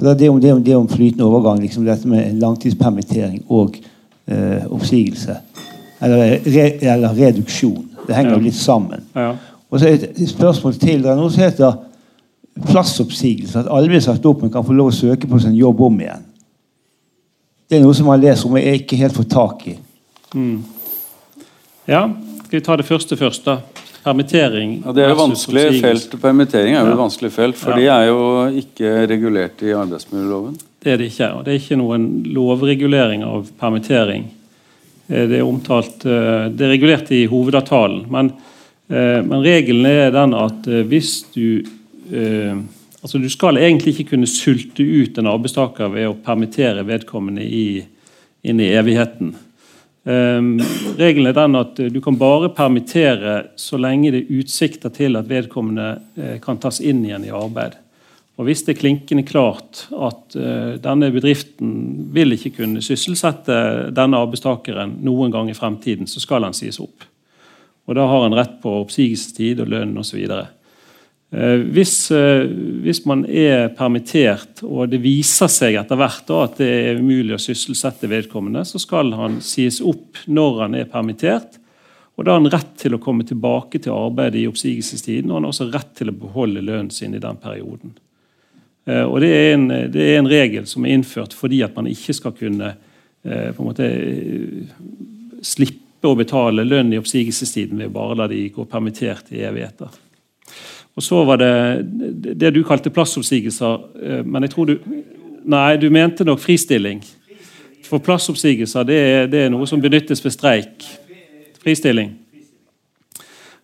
Det 0.00 0.22
er 0.24 0.30
om, 0.30 0.40
det, 0.40 0.52
om, 0.52 0.62
det 0.64 0.76
om 0.76 0.88
flytende 0.88 1.24
overgang, 1.24 1.60
liksom 1.60 1.84
dette 1.84 2.08
med 2.08 2.38
langtidspermittering 2.40 3.42
og 3.48 3.76
eh, 4.26 4.66
oppsigelse. 4.70 5.36
Eller, 6.00 6.38
re, 6.46 6.66
eller, 6.80 7.14
reduksjon. 7.14 7.84
Det 8.06 8.16
henger 8.16 8.36
ja. 8.38 8.42
litt 8.44 8.56
sammen. 8.56 9.02
Ja. 9.14 9.34
Og 9.70 9.80
så 9.80 9.90
er 9.90 10.06
et 10.06 10.28
spørsmål 10.30 10.78
til. 10.80 11.02
Det 11.02 11.10
er 11.12 11.18
noe 11.18 11.30
som 11.32 11.44
heter 11.44 11.76
plassoppsigelse. 12.70 13.60
At 13.60 13.70
alle 13.70 13.90
blir 13.90 14.02
sagt 14.04 14.26
opp, 14.26 14.42
men 14.42 14.52
kan 14.52 14.64
få 14.66 14.76
lov 14.76 14.92
å 14.92 14.96
søke 14.96 15.28
på 15.28 15.42
sin 15.42 15.58
jobb 15.58 15.82
om 15.84 16.00
igjen. 16.00 16.24
Det 17.70 17.78
er 17.78 17.84
noe 17.84 17.94
som 17.94 18.08
man 18.10 18.18
leser 18.18 18.48
om 18.48 18.56
og 18.58 18.64
jeg 18.64 18.82
ikke 18.82 18.98
helt 18.98 19.14
får 19.14 19.26
tak 19.30 19.60
i. 19.70 19.76
Mm. 20.34 20.56
Ja, 21.86 22.08
skal 22.46 22.56
vi 22.56 22.64
ta 22.66 22.76
det 22.80 22.86
første 22.88 23.18
først, 23.18 23.46
da? 23.46 23.60
Permittering 24.00 24.78
ja, 24.80 24.94
Det 24.96 25.04
er 25.04 25.12
jo 25.12 25.18
vanskelig 25.20 25.64
felt. 25.82 26.16
Permittering 26.22 26.74
er 26.74 26.80
jo 26.80 26.88
ja. 26.88 26.96
et 26.96 27.00
vanskelig 27.02 27.30
felt, 27.34 27.58
for 27.60 27.76
ja. 27.76 27.78
de 27.78 27.86
er 27.94 28.08
jo 28.08 28.18
ikke 28.62 28.92
regulert 29.10 29.62
i 29.62 29.74
arbeidsmiljøloven. 29.76 30.56
Det 30.80 30.94
er 30.94 30.98
det 30.98 31.10
ikke. 31.12 31.28
og 31.36 31.44
Det 31.44 31.52
er 31.52 31.60
ikke 31.60 31.78
noen 31.78 32.08
lovregulering 32.34 33.22
av 33.28 33.50
permittering. 33.60 34.26
Eh, 35.06 35.28
det 35.28 35.38
er 35.38 35.46
omtalt, 35.46 36.06
eh, 36.06 36.48
det 36.50 36.66
er 36.66 36.74
regulert 36.74 37.12
i 37.14 37.26
hovedavtalen. 37.30 38.06
Men, 38.10 38.32
eh, 38.88 39.20
men 39.22 39.44
regelen 39.44 39.86
er 39.86 40.10
den 40.10 40.34
at 40.34 40.66
hvis 40.90 41.12
du 41.34 41.62
altså 43.02 43.18
Du 43.18 43.28
skal 43.32 43.58
egentlig 43.60 43.94
ikke 43.94 44.12
kunne 44.14 44.28
sulte 44.30 44.84
ut 44.84 45.18
en 45.18 45.30
arbeidstaker 45.30 45.92
ved 45.92 46.08
å 46.08 46.18
permittere 46.24 46.86
vedkommende 46.86 47.44
i, 47.44 47.84
inn 48.42 48.60
i 48.60 48.72
evigheten. 48.76 49.34
Um, 50.04 50.54
regelen 50.96 51.28
er 51.28 51.36
den 51.36 51.58
at 51.58 51.76
du 51.92 51.98
kan 52.00 52.16
bare 52.16 52.48
permittere 52.56 53.50
så 53.60 53.76
lenge 53.76 54.14
det 54.14 54.22
er 54.22 54.40
utsikter 54.40 54.92
til 54.96 55.18
at 55.20 55.28
vedkommende 55.28 55.90
uh, 56.16 56.36
kan 56.40 56.60
tas 56.60 56.80
inn 56.80 57.04
igjen 57.04 57.26
i 57.28 57.34
arbeid. 57.36 57.76
Og 58.40 58.46
Hvis 58.48 58.62
det 58.64 58.72
er 58.72 58.80
klinkende 58.80 59.26
klart 59.28 59.82
at 59.92 60.36
uh, 60.40 60.78
denne 60.80 61.10
bedriften 61.12 62.08
vil 62.16 62.32
ikke 62.32 62.54
kunne 62.62 62.80
sysselsette 62.80 63.90
denne 63.92 64.22
arbeidstakeren 64.24 64.96
noen 65.04 65.34
gang 65.34 65.50
i 65.52 65.56
fremtiden, 65.56 66.08
så 66.08 66.22
skal 66.24 66.48
han 66.48 66.56
sies 66.56 66.80
opp. 66.80 67.04
Og 67.84 67.96
Da 67.98 68.06
har 68.06 68.22
han 68.24 68.36
rett 68.38 68.56
på 68.62 68.72
oppsigelsestid 68.80 69.60
og 69.60 69.68
lønn 69.72 69.96
osv. 69.98 70.22
Eh, 70.24 70.48
hvis, 71.30 72.10
eh, 72.10 72.42
hvis, 72.82 73.04
man 73.06 73.22
er 73.22 73.68
permittert 73.78 74.64
og 74.66 74.88
det 74.90 74.98
viser 74.98 75.50
seg 75.52 75.76
etter 75.78 75.98
hvert 75.98 76.32
at 76.34 76.58
det 76.58 76.70
er 76.88 76.98
umulig 76.98 77.36
å 77.36 77.42
sysselsette 77.42 78.10
vedkommende, 78.10 78.64
så 78.66 78.80
skal 78.82 79.14
han 79.14 79.38
sies 79.44 79.78
opp 79.78 80.24
når 80.26 80.58
han 80.64 80.74
er 80.80 80.90
permittert. 80.90 81.60
Og 82.18 82.24
Da 82.26 82.34
har 82.34 82.40
han 82.40 82.50
rett 82.50 82.74
til 82.76 82.96
å 82.96 83.00
komme 83.00 83.24
tilbake 83.24 83.78
til 83.78 83.94
arbeidet 83.94 84.42
i 84.42 84.48
oppsigelsestiden, 84.50 85.30
og 85.30 85.38
han 85.38 85.46
har 85.46 85.54
også 85.54 85.70
rett 85.70 85.94
til 85.96 86.10
å 86.10 86.18
beholde 86.18 86.66
lønnen 86.66 86.90
sin 86.90 87.14
i 87.14 87.22
den 87.22 87.38
perioden. 87.38 87.94
Eh, 88.86 89.06
og 89.06 89.20
det 89.22 89.30
er, 89.30 89.54
en, 89.54 89.68
det 89.94 90.02
er 90.02 90.18
en 90.18 90.28
regel 90.34 90.66
som 90.66 90.84
er 90.84 90.98
innført 90.98 91.36
fordi 91.36 91.62
at 91.62 91.78
man 91.78 91.86
ikke 91.86 92.16
skal 92.16 92.34
kunne 92.34 92.74
måte 93.60 93.86
slippe 95.44 96.08
å 96.08 96.16
betale 96.16 96.64
lønn 96.64 96.94
i 96.94 96.98
oppsigelsestiden 96.98 97.76
ved 97.76 97.90
å 97.90 97.96
bare 97.98 98.16
la 98.16 98.26
de 98.32 98.46
gå 98.48 98.64
permittert 98.64 99.28
i 99.36 99.42
evigheter. 99.44 99.92
Og 101.00 101.04
så 101.04 101.22
var 101.24 101.40
det 101.40 102.34
det 102.36 102.50
du 102.52 102.60
kalte 102.66 102.92
plassoppsigelser. 102.92 103.84
Eh, 104.04 104.20
men 104.24 104.44
jeg 104.44 104.52
tror 104.56 104.68
du 104.68 104.76
Nei, 105.40 105.78
du 105.80 105.86
mente 105.88 106.20
nok 106.28 106.42
fristilling. 106.42 106.98
For 107.86 108.02
plassoppsigelser 108.04 108.84
det 108.84 108.98
er, 109.00 109.22
det 109.32 109.38
er 109.46 109.48
noe 109.54 109.64
som 109.66 109.80
benyttes 109.80 110.20
ved 110.20 110.34
streik. 110.34 110.84
Fristilling. 111.62 112.12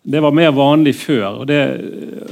det 0.01 0.23
var 0.23 0.33
mer 0.33 0.49
vanlig 0.57 0.95
før. 0.95 1.43
og 1.43 1.47
det, 1.47 1.61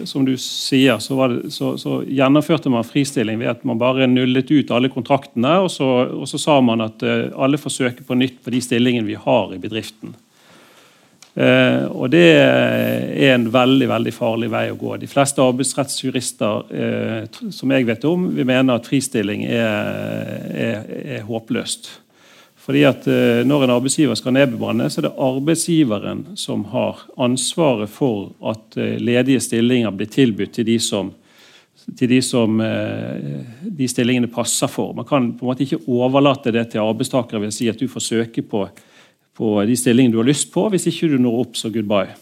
Som 0.10 0.26
du 0.26 0.34
sier, 0.38 0.98
så, 0.98 1.28
det, 1.28 1.54
så, 1.54 1.78
så, 1.78 2.02
gjennomførte 2.10 2.74
man 2.74 2.84
fristilling 2.84 3.38
ved 3.40 3.54
at 3.54 3.64
man 3.64 3.78
bare 3.78 4.08
nullet 4.08 4.50
ut 4.50 4.72
alle 4.72 4.90
kontraktene, 4.90 5.60
og 5.62 5.70
så, 5.72 6.10
og 6.10 6.26
så 6.28 6.42
sa 6.42 6.58
man 6.62 6.82
at 6.82 7.06
uh, 7.06 7.30
alle 7.38 7.62
får 7.62 7.70
søke 7.70 8.04
på 8.04 8.18
nytt 8.18 8.42
på 8.42 8.50
de 8.50 8.66
stillingene 8.66 9.06
vi 9.06 9.14
har 9.14 9.54
i 9.54 9.62
bedriften. 9.62 10.18
Uh, 11.36 11.92
og 11.92 12.08
Det 12.14 12.24
er 12.32 13.34
en 13.34 13.50
veldig 13.52 13.90
veldig 13.92 14.12
farlig 14.16 14.48
vei 14.54 14.70
å 14.72 14.78
gå. 14.80 14.94
De 15.02 15.10
fleste 15.12 15.44
arbeidsrettsjurister 15.44 16.70
uh, 16.72 17.42
som 17.52 17.74
jeg 17.76 17.88
vet 17.90 18.08
om, 18.08 18.30
vi 18.38 18.46
mener 18.48 18.78
at 18.78 18.88
fristilling 18.88 19.44
er, 19.44 20.46
er, 20.56 20.86
er 21.18 21.26
håpløst. 21.28 21.92
Fordi 22.66 22.82
at 22.88 23.04
eh, 23.06 23.44
Når 23.46 23.62
en 23.62 23.72
arbeidsgiver 23.76 24.18
skal 24.18 24.34
nedbemanne, 24.34 24.88
så 24.90 24.98
er 24.98 25.06
det 25.06 25.18
arbeidsgiveren 25.22 26.24
som 26.40 26.64
har 26.72 27.04
ansvaret 27.22 27.92
for 27.94 28.32
at 28.42 28.74
ledige 29.06 29.44
stillinger 29.46 29.94
blir 29.94 30.10
tilbudt 30.10 30.56
til 30.56 30.66
de 30.66 30.80
som, 30.82 31.12
til 31.94 32.10
de, 32.10 32.18
som 32.26 32.58
de 32.58 33.90
stillingene 33.92 34.32
passer 34.34 34.72
for. 34.74 34.96
Man 34.98 35.06
kan 35.06 35.28
på 35.38 35.46
en 35.46 35.52
måte 35.52 35.68
ikke 35.68 35.84
overlate 35.86 36.56
det 36.58 36.72
til 36.72 36.82
arbeidstakere 36.82 37.44
ved 37.44 37.54
å 37.54 37.58
si 37.60 37.70
at 37.70 37.78
du 37.78 37.86
får 37.86 38.08
søke 38.08 38.42
på, 38.42 38.66
på 39.36 39.56
de 39.68 39.76
stillingene 39.78 40.16
du 40.16 40.22
har 40.22 40.30
lyst 40.30 40.52
på. 40.54 40.68
Hvis 40.72 40.88
ikke 40.92 41.12
du 41.12 41.18
når 41.22 41.42
opp, 41.46 41.58
så 41.60 41.72
goodbye. 41.74 42.14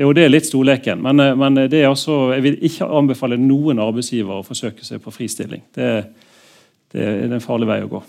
Jo, 0.00 0.08
det 0.16 0.24
er 0.24 0.32
litt 0.32 0.48
storleken. 0.48 1.02
Men, 1.04 1.20
men 1.38 1.60
det 1.70 1.82
er 1.82 1.90
også, 1.90 2.32
jeg 2.34 2.42
vil 2.46 2.58
ikke 2.66 2.88
anbefale 2.88 3.38
noen 3.38 3.82
arbeidsgiver 3.82 4.40
å 4.40 4.46
forsøke 4.46 4.86
seg 4.86 5.02
på 5.04 5.12
fristilling. 5.14 5.62
Det, 5.76 5.90
det 6.94 7.06
er 7.06 7.28
en 7.28 7.44
farlig 7.44 7.68
vei 7.70 7.78
å 7.84 7.92
gå. 7.92 8.02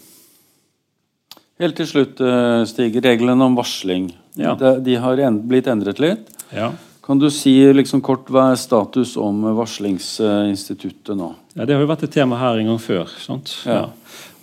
Helt 1.61 1.77
til 1.77 1.87
slutt, 1.87 2.23
eh, 2.23 2.63
Stig. 2.67 2.97
Reglene 3.03 3.45
om 3.45 3.59
varsling. 3.59 4.09
Ja. 4.39 4.55
De, 4.57 4.95
har 4.97 5.21
blitt 5.45 5.69
endret 5.69 6.01
litt. 6.01 6.31
Ja. 6.53 6.71
Kan 7.03 7.19
du 7.19 7.27
si 7.33 7.51
liksom 7.75 8.01
kort 8.01 8.29
hva 8.31 8.53
er 8.53 8.59
status 8.59 9.17
om 9.19 9.43
varslingsinstituttet 9.57 11.17
nå? 11.19 11.33
Ja, 11.53 11.65
Det 11.67 11.75
har 11.75 11.83
jo 11.83 11.89
vært 11.91 12.05
et 12.07 12.15
tema 12.15 12.39
her 12.39 12.61
en 12.61 12.71
gang 12.71 12.79
før. 12.81 13.11
sant? 13.19 13.57
Ja. 13.67 13.89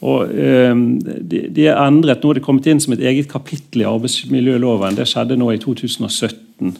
Og 0.00 0.30
eh, 0.32 0.74
de, 1.20 1.42
de, 1.52 1.66
er 1.68 1.80
endret. 1.84 2.22
Nå 2.22 2.32
er 2.32 2.40
det 2.40 2.44
kommet 2.46 2.68
inn 2.70 2.80
som 2.80 2.94
et 2.96 3.02
eget 3.04 3.28
kapittel 3.30 3.84
i 3.84 3.88
arbeidsmiljøloven. 3.90 4.96
Det 4.96 5.08
skjedde 5.08 5.36
nå 5.40 5.50
i 5.52 5.60
2017. 5.60 6.78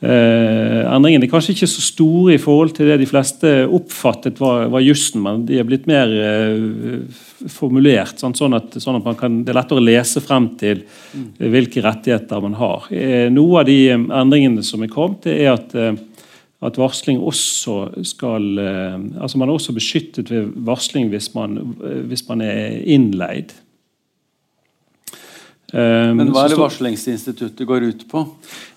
Eh, 0.00 0.86
endringene 0.88 1.26
er 1.26 1.28
kanskje 1.28 1.52
ikke 1.52 1.66
så 1.68 1.82
store 1.84 2.32
i 2.32 2.40
forhold 2.40 2.70
til 2.72 2.88
det 2.88 3.02
de 3.02 3.08
fleste 3.08 3.50
oppfattet 3.68 4.38
var, 4.40 4.70
var 4.72 4.80
jussen, 4.80 5.20
men 5.20 5.42
de 5.44 5.58
er 5.60 5.66
blitt 5.68 5.84
mer 5.90 6.08
eh, 6.08 7.02
formulert, 7.52 8.16
sånn, 8.16 8.32
sånn, 8.38 8.56
at, 8.56 8.78
sånn 8.80 8.96
at 8.96 9.10
kan, 9.20 9.42
det 9.44 9.52
er 9.52 9.58
lettere 9.58 9.82
å 9.82 9.84
lese 9.84 10.22
frem 10.24 10.48
til 10.60 10.80
mm. 10.86 11.26
hvilke 11.52 11.84
rettigheter 11.84 12.40
man 12.46 12.56
har. 12.56 12.88
Eh, 12.88 13.26
noe 13.28 13.60
av 13.60 13.68
de 13.68 13.76
eh, 13.90 14.06
endringene 14.22 14.64
som 14.64 14.80
er 14.80 14.92
kommet, 14.94 15.28
er 15.28 15.52
at, 15.52 15.76
eh, 15.76 15.92
at 16.60 16.76
varsling 16.76 17.22
også 17.24 18.04
skal 18.04 18.58
eh, 18.60 18.98
altså 19.22 19.38
Man 19.40 19.48
er 19.48 19.56
også 19.56 19.72
beskyttet 19.72 20.30
ved 20.30 20.52
varsling 20.66 21.08
hvis 21.08 21.32
man, 21.34 21.56
hvis 22.08 22.26
man 22.28 22.44
er 22.44 22.80
innleid. 22.84 23.56
Um, 25.70 26.18
Men 26.18 26.32
hva 26.34 26.48
er 26.48 26.50
det 26.50 26.58
varslingsinstituttet 26.58 27.66
går 27.66 27.84
ut 27.92 28.00
på? 28.10 28.24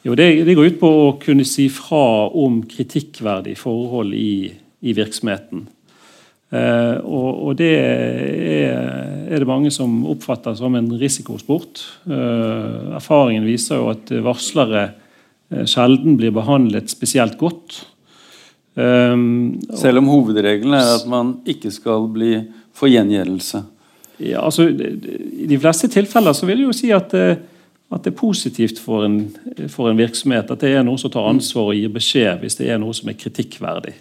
Jo, 0.05 0.13
det, 0.13 0.27
det, 0.45 0.53
går 0.53 0.75
ut 0.75 0.81
på 0.81 0.89
å 1.07 1.07
kunne 1.21 1.45
si 1.47 1.65
fra 1.73 2.29
om 2.29 2.59
kritikkverdige 2.69 3.57
forhold 3.57 4.13
i, 4.13 4.51
i 4.85 4.93
virksomheten. 4.93 5.65
Uh, 6.53 7.01
og, 7.01 7.29
og, 7.47 7.55
det 7.57 7.71
er, 7.79 9.25
er, 9.25 9.41
det 9.41 9.49
mange 9.49 9.73
som 9.73 10.03
oppfatter 10.05 10.53
som 10.59 10.77
en 10.77 10.91
risikosport. 11.01 11.81
Uh, 12.05 12.93
erfaringen 12.99 13.47
viser 13.49 13.81
jo 13.81 13.89
at 13.95 14.13
varslere 14.21 14.91
sjelden 15.69 16.17
blir 16.19 16.33
behandlet 16.35 16.91
spesielt 16.91 17.37
godt. 17.39 17.83
Um, 18.73 19.59
Selv 19.77 20.01
om 20.01 20.09
hovedregelen 20.09 20.73
er 20.73 20.95
at 20.95 21.05
man 21.09 21.35
ikke 21.45 21.69
skal 21.71 22.07
bli 22.09 22.39
for 22.73 22.89
gjengjeldelse? 22.89 23.61
Ja, 24.21 24.43
altså, 24.45 24.67
I 24.69 25.47
de 25.49 25.59
fleste 25.59 25.89
tilfeller 25.91 26.33
så 26.33 26.47
vil 26.49 26.63
jeg 26.63 26.69
jo 26.69 26.75
si 26.75 26.89
at, 26.93 27.13
eh, 27.17 27.37
at 27.93 28.05
det 28.05 28.13
er 28.13 28.17
positivt 28.17 28.79
for 28.81 29.05
en, 29.05 29.17
for 29.69 29.89
en, 29.89 29.97
virksomhet 29.97 30.51
at 30.51 30.61
det 30.61 30.73
er 30.73 30.85
noen 30.85 31.01
som 31.01 31.11
tar 31.13 31.29
ansvar 31.29 31.71
og 31.71 31.77
gir 31.77 31.93
beskjed 31.93 32.41
hvis 32.41 32.57
det 32.59 32.69
er 32.69 32.81
noe 32.81 32.93
som 32.97 33.09
er 33.09 33.19
kritikkverdig. 33.19 33.95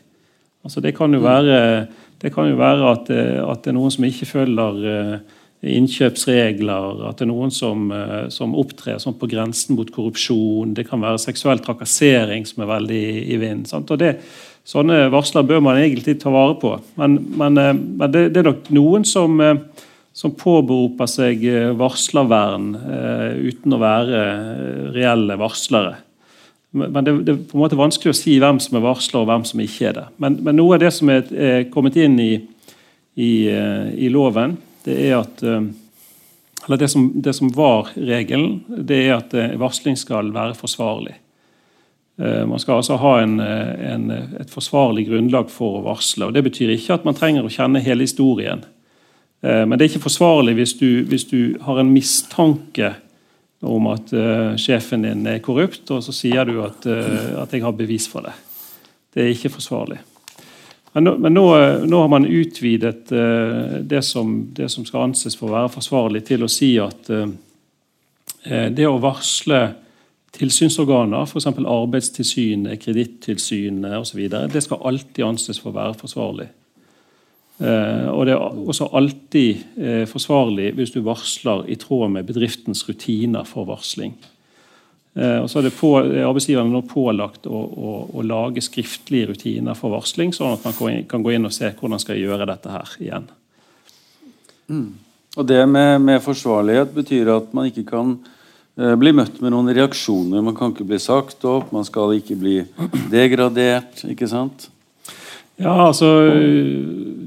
Altså, 0.62 0.80
det 0.80 0.94
kan 0.96 1.12
jo 1.12 1.20
være, 1.24 1.86
være, 2.22 2.32
kan 2.34 2.50
jo 2.52 2.58
være 2.60 2.90
at, 2.92 3.12
eh, 3.12 3.40
at, 3.44 3.64
det 3.64 3.72
er 3.72 3.78
noen 3.78 3.94
som 3.94 4.08
ikke 4.08 4.28
følger 4.30 4.82
eh, 4.92 5.40
innkjøpsregler, 5.62 7.04
at 7.06 7.20
det 7.20 7.26
er 7.26 7.30
noen 7.30 7.52
som, 7.54 7.84
som 8.34 8.56
opptrer 8.58 8.98
sånn 8.98 9.14
på 9.20 9.28
grensen 9.30 9.76
mot 9.78 9.92
korrupsjon. 9.94 10.72
Det 10.74 10.88
kan 10.88 11.04
være 11.04 11.20
seksuell 11.22 11.62
trakassering 11.62 12.42
som 12.48 12.64
er 12.64 12.70
veldig 12.72 13.04
i 13.30 13.38
vinden. 13.38 13.86
Sånne 14.66 14.98
varsler 15.14 15.46
bør 15.46 15.62
man 15.62 15.78
egentlig 15.78 16.16
ta 16.18 16.32
vare 16.34 16.58
på. 16.58 16.74
Men, 16.98 17.14
men, 17.38 17.62
men 17.62 18.10
det, 18.10 18.32
det, 18.34 18.42
er 18.42 18.50
nok 18.50 18.72
noen 18.74 19.06
som 19.06 19.38
som 20.12 20.32
påberoper 20.36 21.08
seg 21.08 21.44
eh, 21.48 21.70
varslervern 21.76 22.72
eh, 22.76 23.28
uten 23.48 23.72
å 23.72 23.80
være 23.80 24.22
eh, 24.22 24.80
reelle 24.96 25.38
varslere. 25.40 25.96
Men 26.72 27.04
det, 27.04 27.14
det, 27.26 27.32
er 27.34 27.46
på 27.48 27.56
en 27.56 27.64
måte 27.64 27.80
vanskelig 27.80 28.12
å 28.12 28.16
si 28.16 28.38
hvem 28.40 28.60
som 28.62 28.78
er 28.78 28.84
varsler 28.84 29.22
og 29.22 29.28
hvem 29.28 29.46
som 29.48 29.60
ikke 29.60 29.88
er 29.90 29.96
det. 29.96 30.04
Men, 30.22 30.38
men 30.44 30.56
noe 30.60 30.76
av 30.76 30.84
det 30.84 30.92
som 30.96 31.10
er, 31.12 31.24
er 31.32 31.66
kommet 31.72 31.96
inn 32.00 32.16
i, 32.20 32.32
i, 33.16 33.32
i, 33.48 34.08
loven, 34.12 34.56
det 34.86 34.98
er 35.08 35.16
at 35.20 35.42
eller 35.42 36.78
det 36.78 36.88
som, 36.92 37.08
det 37.24 37.32
som, 37.34 37.48
var 37.50 37.88
regelen, 37.98 38.60
det 38.86 38.98
er 39.08 39.16
at 39.16 39.32
varsling 39.58 39.96
skal 39.98 40.28
være 40.30 40.54
forsvarlig. 40.54 41.16
Man 42.22 42.60
skal 42.62 42.78
altså 42.78 43.00
ha 43.02 43.16
en, 43.18 43.40
en, 43.42 44.04
et 44.38 44.52
forsvarlig 44.52 45.08
grunnlag 45.08 45.50
for 45.50 45.80
å 45.80 45.82
varsle. 45.88 46.28
og 46.28 46.36
Det 46.36 46.44
betyr 46.46 46.70
ikke 46.76 46.94
at 46.94 47.08
man 47.08 47.18
trenger 47.18 47.48
å 47.48 47.50
kjenne 47.50 47.82
hele 47.82 48.06
historien. 48.06 48.62
Eh, 49.42 49.64
men 49.66 49.74
det 49.76 49.84
er 49.84 49.92
ikke 49.92 50.06
forsvarlig 50.06 50.54
hvis 50.58 50.76
du, 50.78 51.02
hvis 51.08 51.26
du 51.30 51.58
har 51.66 51.80
en 51.82 51.90
mistanke 51.92 52.94
om 53.62 53.86
at 53.92 54.10
uh, 54.10 54.56
sjefen 54.58 55.04
din 55.06 55.20
er 55.30 55.38
korrupt, 55.38 55.86
og 55.94 56.00
så 56.02 56.10
sier 56.10 56.48
du 56.48 56.56
at, 56.64 56.82
uh, 56.82 57.44
at, 57.44 57.52
jeg 57.54 57.62
har 57.62 57.76
bevis 57.78 58.08
for 58.10 58.26
det. 58.26 58.32
Det 59.14 59.22
er 59.22 59.30
ikke 59.30 59.52
forsvarlig. 59.54 60.00
Men 60.92 61.06
nå, 61.06 61.12
men 61.24 61.34
nå, 61.34 61.44
nå 61.88 62.00
har 62.02 62.10
man 62.12 62.28
utvidet 62.28 63.12
uh, 63.16 63.78
det, 63.80 64.02
som, 64.04 64.34
det, 64.52 64.68
som, 64.72 64.84
skal 64.88 65.08
anses 65.08 65.38
for 65.38 65.48
å 65.48 65.56
være 65.56 65.72
forsvarlig, 65.78 66.24
til 66.28 66.44
å 66.44 66.50
si 66.52 66.74
at 66.82 67.08
det 68.42 68.86
å 68.88 68.98
varsle 68.98 69.60
tilsynsorganer, 70.34 71.28
f.eks. 71.28 71.46
Arbeidstilsynet, 71.46 72.80
Kredittilsynet 72.82 73.94
osv., 74.00 74.24
det 74.50 74.64
skal 74.64 74.82
alltid 74.88 75.26
anses 75.26 75.60
for 75.62 75.70
å 75.70 75.76
være 75.76 75.98
forsvarlig. 76.00 76.48
Eh, 77.62 78.08
og 78.10 78.26
Det 78.26 78.34
er 78.34 78.40
også 78.40 78.88
alltid 78.96 79.64
eh, 79.76 80.04
forsvarlig 80.08 80.72
hvis 80.78 80.94
du 80.94 81.02
varsler 81.04 81.66
i 81.70 81.76
tråd 81.76 82.14
med 82.16 82.26
bedriftens 82.26 82.82
rutiner 82.88 83.44
for 83.48 83.68
varsling. 83.68 84.16
Eh, 85.12 85.38
og 85.42 85.48
så 85.52 85.60
er, 85.60 85.68
på, 85.76 85.92
Arbeidsgiverne 86.00 86.72
nå 86.72 86.80
pålagt 86.88 87.46
å, 87.46 87.58
å, 87.60 87.94
å, 88.16 88.24
lage 88.24 88.62
skriftlige 88.64 89.32
rutiner 89.32 89.76
for 89.76 89.92
varsling, 89.92 90.32
sånn 90.32 90.54
at 90.56 90.64
man 90.64 91.04
kan 91.08 91.24
gå 91.24 91.34
inn 91.34 91.48
og 91.48 91.52
se 91.52 91.68
hvordan 91.68 91.98
man 91.98 92.02
skal 92.02 92.20
gjøre 92.20 92.48
dette 92.48 92.72
her 92.72 92.94
igjen. 93.02 93.26
Mm. 94.72 94.86
Og 95.36 95.48
Det 95.48 95.60
med, 95.68 96.00
med, 96.04 96.22
forsvarlighet 96.24 96.94
betyr 96.96 97.32
at 97.36 97.52
man 97.56 97.68
ikke 97.68 97.84
kan 97.88 98.14
eh, 98.80 98.94
bli 99.00 99.12
møtt 99.16 99.40
med 99.44 99.52
noen 99.52 99.72
reaksjoner. 99.76 100.44
Man 100.44 100.56
kan 100.56 100.72
ikke 100.72 100.88
bli 100.88 101.00
sagt 101.00 101.44
opp, 101.48 101.74
man 101.76 101.84
skal 101.88 102.16
ikke 102.16 102.38
bli 102.40 102.56
degradert. 103.12 104.04
ikke 104.08 104.28
sant? 104.28 104.70
Ja, 105.62 105.74
altså 105.88 106.08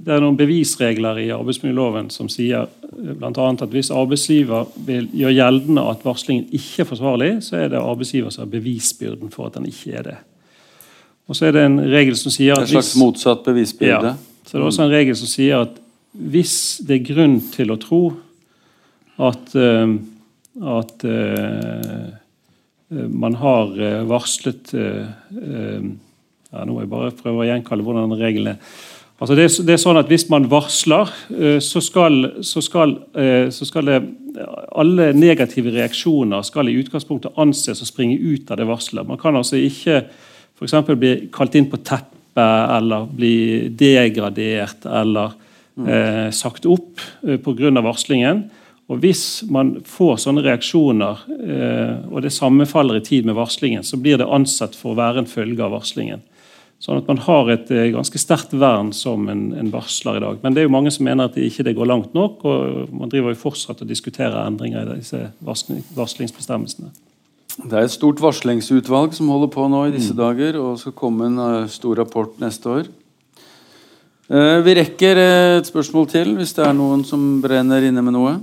Det 0.05 0.13
er 0.13 0.21
noen 0.21 0.37
bevisregler 0.37 1.17
i 1.23 1.31
arbeidsmiljøloven 1.33 2.11
som 2.13 2.27
sier 2.29 2.67
blant 2.93 3.39
annet 3.41 3.63
at 3.65 3.73
hvis 3.73 3.89
arbeidsgiver 3.93 4.67
vil 4.85 5.07
gjøre 5.17 5.33
gjeldende 5.33 5.85
at 5.89 6.03
varslingen 6.05 6.45
ikke 6.53 6.83
er 6.83 6.89
forsvarlig, 6.89 7.31
så 7.45 7.57
er 7.63 7.71
det 7.73 7.81
arbeidsgiver 7.81 8.33
som 8.33 8.45
har 8.45 8.51
bevisbyrden 8.53 9.33
for 9.33 9.49
at 9.49 9.57
den 9.57 9.65
ikke 9.69 9.95
er 9.97 10.05
det. 10.05 10.17
Og 11.25 11.37
så 11.37 11.47
er 11.47 11.55
det 11.55 11.65
en 11.65 11.79
regel 11.89 12.17
som 12.19 12.33
sier 12.33 12.53
at 12.53 12.67
En 12.67 12.75
slags 12.75 12.93
motsatt 13.01 13.41
bevisbyrde? 13.47 14.13
Ja, 14.13 14.43
så 14.45 14.57
det 14.57 14.61
er 14.61 14.67
også 14.69 14.85
en 14.85 14.93
regel 14.93 15.17
som 15.17 15.31
sier 15.31 15.65
at 15.65 15.81
hvis 16.15 16.55
det 16.85 16.99
er 16.99 17.07
grunn 17.09 17.39
til 17.51 17.73
å 17.73 17.79
tro 17.81 18.03
at, 19.25 19.55
uh, 19.57 19.89
at 20.77 21.07
uh, 21.09 22.05
man 23.09 23.35
har 23.41 23.73
varslet 24.05 24.69
ja, 26.56 26.65
nå 26.65 26.76
må 26.76 26.84
jeg 26.84 26.91
bare 26.91 27.15
prøve 27.15 27.44
å 27.44 27.49
gjenkalle 27.49 27.86
hvordan 27.86 28.15
reglene. 28.19 28.57
Altså 29.15 29.36
det, 29.38 29.45
det, 29.64 29.76
er 29.76 29.80
sånn 29.80 29.99
at 29.99 30.10
Hvis 30.11 30.27
man 30.32 30.49
varsler, 30.52 31.11
eh, 31.32 31.60
så 31.64 31.80
skal, 31.84 32.41
så 32.44 32.64
skal, 32.64 32.98
eh, 33.15 33.48
så 33.53 33.68
skal 33.68 33.88
det, 33.88 34.02
alle 34.76 35.14
negative 35.15 35.72
reaksjoner 35.72 36.44
skal 36.44 36.68
i 36.68 36.76
utgangspunktet 36.82 37.40
anses 37.40 37.80
å 37.80 37.88
springe 37.88 38.19
ut 38.19 38.52
av 38.52 38.60
det 38.60 38.68
varselet. 38.68 39.07
Man 39.07 39.22
kan 39.22 39.38
altså 39.40 39.61
ikke 39.61 40.02
for 40.60 40.99
bli 40.99 41.30
kalt 41.36 41.56
inn 41.56 41.69
på 41.72 41.80
teppet 41.80 42.11
eller 42.76 43.07
bli 43.07 43.69
degradert 43.72 44.84
eller 44.84 45.32
mm. 45.80 45.88
eh, 45.88 46.30
sagt 46.36 46.68
opp 46.68 46.99
eh, 47.23 47.40
pga. 47.40 47.72
varslingen. 47.80 48.49
Og 48.91 48.99
Hvis 49.02 49.45
man 49.49 49.77
får 49.88 50.19
sånne 50.22 50.44
reaksjoner, 50.45 51.23
og 52.06 52.19
det 52.22 52.30
sammenfaller 52.30 52.99
i 52.99 53.02
tid 53.02 53.26
med 53.26 53.34
varslingen, 53.34 53.82
så 53.82 53.98
blir 53.98 54.19
det 54.22 54.27
ansett 54.30 54.76
for 54.77 54.94
å 54.94 54.99
være 54.99 55.23
en 55.23 55.30
følge 55.32 55.64
av 55.65 55.73
varslingen. 55.73 56.22
Sånn 56.85 56.99
at 57.01 57.07
man 57.09 57.17
har 57.25 57.47
et 57.49 57.71
ganske 57.95 58.19
sterkt 58.21 58.51
vern 58.61 58.91
som 58.93 59.23
en, 59.31 59.47
en, 59.57 59.71
varsler 59.73 60.19
i 60.19 60.21
dag. 60.21 60.35
Men 60.43 60.53
det 60.53 60.61
er 60.61 60.67
jo 60.67 60.73
mange 60.75 60.91
som 60.93 61.07
mener 61.07 61.25
at 61.25 61.33
det 61.33 61.47
ikke 61.47 61.73
går 61.73 61.89
langt 61.89 62.13
nok, 62.13 62.43
og 62.45 62.91
man 62.93 63.09
driver 63.09 63.33
jo 63.33 63.39
fortsatt 63.41 63.81
og 63.81 63.89
diskuterer 63.89 64.37
endringer 64.43 64.91
i 64.93 64.99
disse 64.99 65.23
varslingsbestemmelsene. 65.41 66.93
Det 67.55 67.73
er 67.73 67.87
et 67.87 67.93
stort 67.93 68.21
varslingsutvalg 68.21 69.15
som 69.17 69.31
holder 69.33 69.49
på 69.55 69.65
nå 69.71 69.81
i 69.87 69.95
disse 69.95 70.13
mm. 70.13 70.19
dager, 70.19 70.59
og 70.61 70.77
skal 70.81 70.93
komme 70.99 71.31
en 71.31 71.41
uh, 71.41 71.71
stor 71.71 71.97
rapport 72.03 72.37
neste 72.43 72.69
år. 72.69 72.93
Uh, 74.29 74.59
vi 74.65 74.75
rekker 74.77 75.21
et 75.23 75.69
spørsmål 75.69 76.09
til 76.11 76.35
hvis 76.37 76.53
det 76.57 76.67
er 76.67 76.77
noen 76.77 77.01
som 77.07 77.39
brenner 77.41 77.87
inne 77.87 78.03
med 78.05 78.13
noe. 78.13 78.35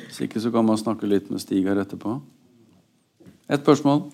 Hvis 0.00 0.24
ikke 0.26 0.42
så 0.42 0.50
kan 0.54 0.66
man 0.66 0.80
snakke 0.80 1.06
litt 1.06 1.30
med 1.30 1.44
Stig 1.44 1.62
her 1.68 1.78
etterpå. 1.78 2.16
Et 3.46 3.62
spørsmål. 3.62 4.08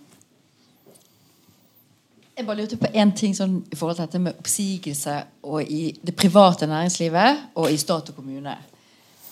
Jeg 2.35 2.47
bare 2.48 2.59
lurte 2.59 2.78
på 2.81 2.90
én 2.98 3.12
ting 3.15 3.35
sånn, 3.36 3.61
i 3.70 3.77
forhold 3.78 4.01
til 4.01 4.09
dette 4.09 4.20
med 4.23 4.39
oppsigelse 4.40 5.12
og 5.47 5.69
i 5.70 5.93
det 6.02 6.16
private 6.19 6.66
næringslivet 6.66 7.59
og 7.61 7.70
i 7.70 7.77
stat 7.78 8.11
og 8.11 8.16
kommune. 8.19 8.56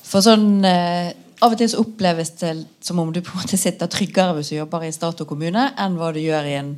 For 0.06 0.22
sånn 0.22 0.62
av 1.42 1.50
og 1.50 1.58
til 1.58 1.70
så 1.72 1.80
oppleves 1.82 2.30
det 2.38 2.52
som 2.84 3.00
om 3.02 3.10
du 3.10 3.18
på 3.18 3.34
en 3.34 3.42
måte 3.42 3.58
sitter 3.58 3.90
tryggere 3.90 4.36
hvis 4.36 4.52
du 4.52 4.60
jobber 4.60 4.86
i 4.86 4.92
stat 4.94 5.24
og 5.24 5.32
kommune, 5.32 5.72
enn 5.74 5.96
hva 5.98 6.12
du 6.14 6.20
gjør 6.22 6.46
i 6.46 6.54
en 6.60 6.76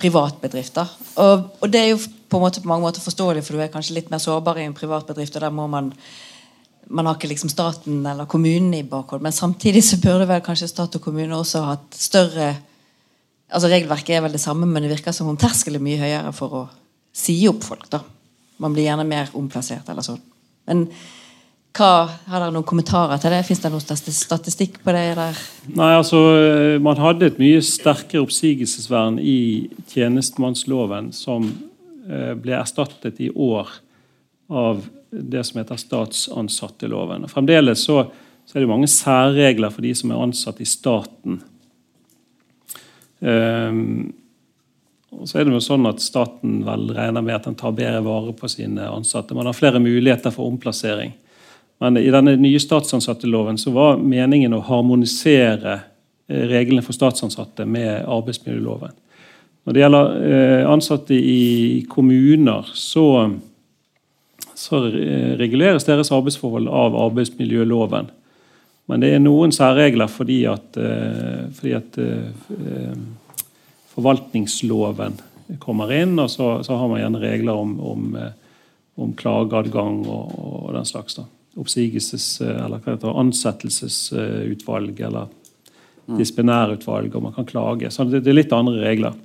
privat 0.00 0.36
bedrift. 0.42 0.76
Og, 1.22 1.48
og, 1.60 1.64
det 1.72 1.80
er 1.80 1.90
jo 1.94 1.98
på, 2.02 2.36
en 2.36 2.44
måte, 2.44 2.60
på 2.60 2.68
mange 2.68 2.84
måter 2.84 3.04
forståelig, 3.04 3.46
for 3.46 3.56
du 3.56 3.64
er 3.64 3.72
kanskje 3.72 3.96
litt 3.96 4.12
mer 4.12 4.20
sårbar 4.20 4.60
i 4.60 4.68
en 4.68 4.76
privat 4.76 5.08
bedrift. 5.08 5.36
og 5.38 5.46
der 5.46 5.54
må 5.54 5.66
man 5.70 5.92
man 6.92 7.06
har 7.06 7.14
ikke 7.16 7.30
liksom 7.30 7.48
staten 7.48 8.02
eller 8.04 8.26
kommunen 8.28 8.74
i 8.76 8.82
bakhold. 8.84 9.22
Men 9.24 9.32
samtidig 9.32 9.80
så 9.84 9.96
burde 10.02 10.28
vel 10.28 10.42
kanskje 10.44 10.68
stat 10.68 10.96
og 10.98 11.00
kommune 11.00 11.32
også 11.32 11.62
hatt 11.64 11.96
større 11.96 12.50
altså 13.50 13.70
Regelverket 13.70 14.16
er 14.16 14.24
vel 14.24 14.34
det 14.36 14.42
samme, 14.42 14.68
men 14.68 14.84
det 14.84 14.92
virker 14.92 15.14
som 15.16 15.28
om 15.30 15.38
terskelen 15.40 15.80
er 15.80 15.86
mye 15.88 16.00
høyere 16.00 16.32
for 16.36 16.60
å 16.60 16.62
si 17.14 17.36
opp 17.48 17.64
folk. 17.66 17.88
da. 17.92 18.00
Man 18.62 18.74
blir 18.74 18.88
gjerne 18.88 19.06
mer 19.08 19.30
omplassert 19.38 19.88
eller 19.90 20.06
sånn. 20.06 20.22
Men 20.68 20.86
hva, 21.74 22.06
har 22.30 22.38
dere 22.38 22.54
noen 22.54 22.66
kommentarer 22.66 23.18
til 23.18 23.32
det? 23.34 23.42
Fins 23.48 23.62
det 23.64 23.70
noen 23.74 23.82
statistikk 23.82 24.78
på 24.84 24.92
det? 24.94 25.04
Eller? 25.14 25.38
Nei, 25.74 25.90
altså, 25.98 26.20
eh, 26.38 26.78
Man 26.78 27.00
hadde 27.02 27.26
et 27.26 27.40
mye 27.42 27.62
sterkere 27.66 28.22
oppsigelsesvern 28.22 29.18
i 29.18 29.70
tjenestemannsloven 29.90 31.10
som 31.12 31.48
eh, 32.06 32.34
ble 32.38 32.54
erstattet 32.60 33.18
i 33.20 33.30
år 33.30 33.72
av 34.54 34.84
det 35.10 35.42
som 35.46 35.58
heter 35.58 35.80
statsansatteloven. 35.80 37.26
Og 37.26 37.32
fremdeles 37.32 37.82
så, 37.86 38.04
så, 38.46 38.54
er 38.54 38.62
det 38.62 38.70
mange 38.70 38.90
særregler 38.90 39.74
for 39.74 39.82
de 39.82 39.94
som 39.98 40.12
er 40.14 40.22
ansatt 40.22 40.62
i 40.62 40.68
staten. 40.68 41.40
Um, 43.24 44.12
og 45.14 45.28
så 45.28 45.38
er 45.38 45.46
det 45.46 45.54
jo 45.54 45.62
sånn 45.62 45.86
at 45.88 46.02
Staten 46.02 46.58
vel 46.66 46.88
regner 46.92 47.22
med 47.24 47.36
at 47.38 47.46
den 47.48 47.56
tar 47.58 47.74
bedre 47.76 48.02
vare 48.04 48.34
på 48.36 48.50
sine 48.50 48.88
ansatte. 48.90 49.36
Man 49.36 49.46
har 49.48 49.56
flere 49.56 49.80
muligheter 49.80 50.34
for 50.34 50.50
omplassering. 50.50 51.14
Men 51.82 51.98
i 52.00 52.10
denne 52.12 52.36
nye 52.40 52.60
statsansatteloven 52.60 53.58
så 53.60 53.72
var 53.74 54.02
meningen 54.02 54.54
å 54.54 54.62
harmonisere 54.66 55.78
eh, 56.28 56.44
reglene 56.50 56.84
for 56.84 56.96
statsansatte 56.96 57.66
med 57.66 58.04
arbeidsmiljøloven. 58.10 58.94
Når 59.64 59.74
det 59.74 59.82
gjelder 59.82 60.12
eh, 60.28 60.68
ansatte 60.70 61.16
i 61.16 61.84
kommuner, 61.90 62.68
så, 62.76 63.06
så 64.54 64.82
reguleres 65.40 65.88
deres 65.88 66.12
arbeidsforhold 66.14 66.68
av 66.68 66.98
arbeidsmiljøloven. 67.06 68.10
Men 68.90 69.00
det 69.00 69.14
er 69.14 69.22
noen 69.22 69.52
særregler 69.54 70.10
fordi 70.12 70.42
at, 70.50 70.76
eh, 70.76 71.44
fordi 71.56 71.76
at 71.78 72.00
forvaltningsloven 73.94 75.16
kommer 75.62 75.92
inn, 75.94 76.18
og 76.18 76.28
så, 76.32 76.58
så, 76.66 76.76
har 76.76 76.90
man 76.90 77.00
gjerne 77.00 77.22
regler 77.22 77.60
om, 77.60 77.78
om, 77.80 78.18
om 79.00 79.14
klageadgang 79.16 80.02
og, 80.08 80.34
og 80.34 80.74
den 80.76 80.88
slags. 80.88 81.16
da 81.20 81.24
oppsigelses- 81.56 82.42
eller 82.42 82.80
hva 82.80 82.94
heter 82.94 83.20
ansettelsesutvalg 83.20 85.00
eller 85.00 85.28
mm. 86.06 86.18
disiplinærutvalg, 86.18 87.14
og 87.14 87.22
man 87.28 87.36
kan 87.36 87.48
klage. 87.48 87.90
Så 87.90 88.06
det, 88.08 88.24
det 88.24 88.32
er 88.32 88.40
litt 88.40 88.54
andre 88.54 88.82
regler. 88.82 89.16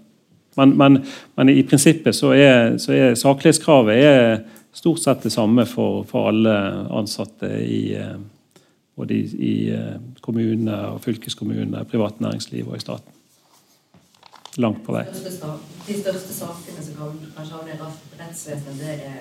Men, 0.57 0.75
men, 0.77 1.01
men 1.37 1.51
i 1.53 1.63
prinsippet 1.63 2.17
så 2.17 2.33
er, 2.35 2.77
så 2.81 2.93
er 2.95 3.17
saklighetskravet 3.17 4.01
er 4.03 4.41
stort 4.75 5.01
sett 5.01 5.23
det 5.25 5.33
samme 5.33 5.65
for, 5.69 6.03
for 6.09 6.29
alle 6.31 6.55
ansatte 6.99 7.49
i 7.63 7.83
både 8.99 9.15
i, 9.15 9.23
i 9.49 9.53
kommune, 10.21 10.75
og 10.93 11.01
fylkeskommunene, 11.05 11.85
privat 11.87 12.19
næringsliv 12.19 12.67
og 12.67 12.77
i 12.77 12.83
staten. 12.83 13.17
Langt 14.59 14.83
på 14.83 14.91
vei. 14.91 15.05
De 15.07 15.95
største 15.95 16.35
sakene 16.35 16.83
som 16.83 16.97
kan 16.99 17.19
kanskje 17.37 17.55
havne 17.55 17.75
i 17.75 17.79
rettsvesenet, 18.19 18.79
det 18.81 18.95
er 19.07 19.19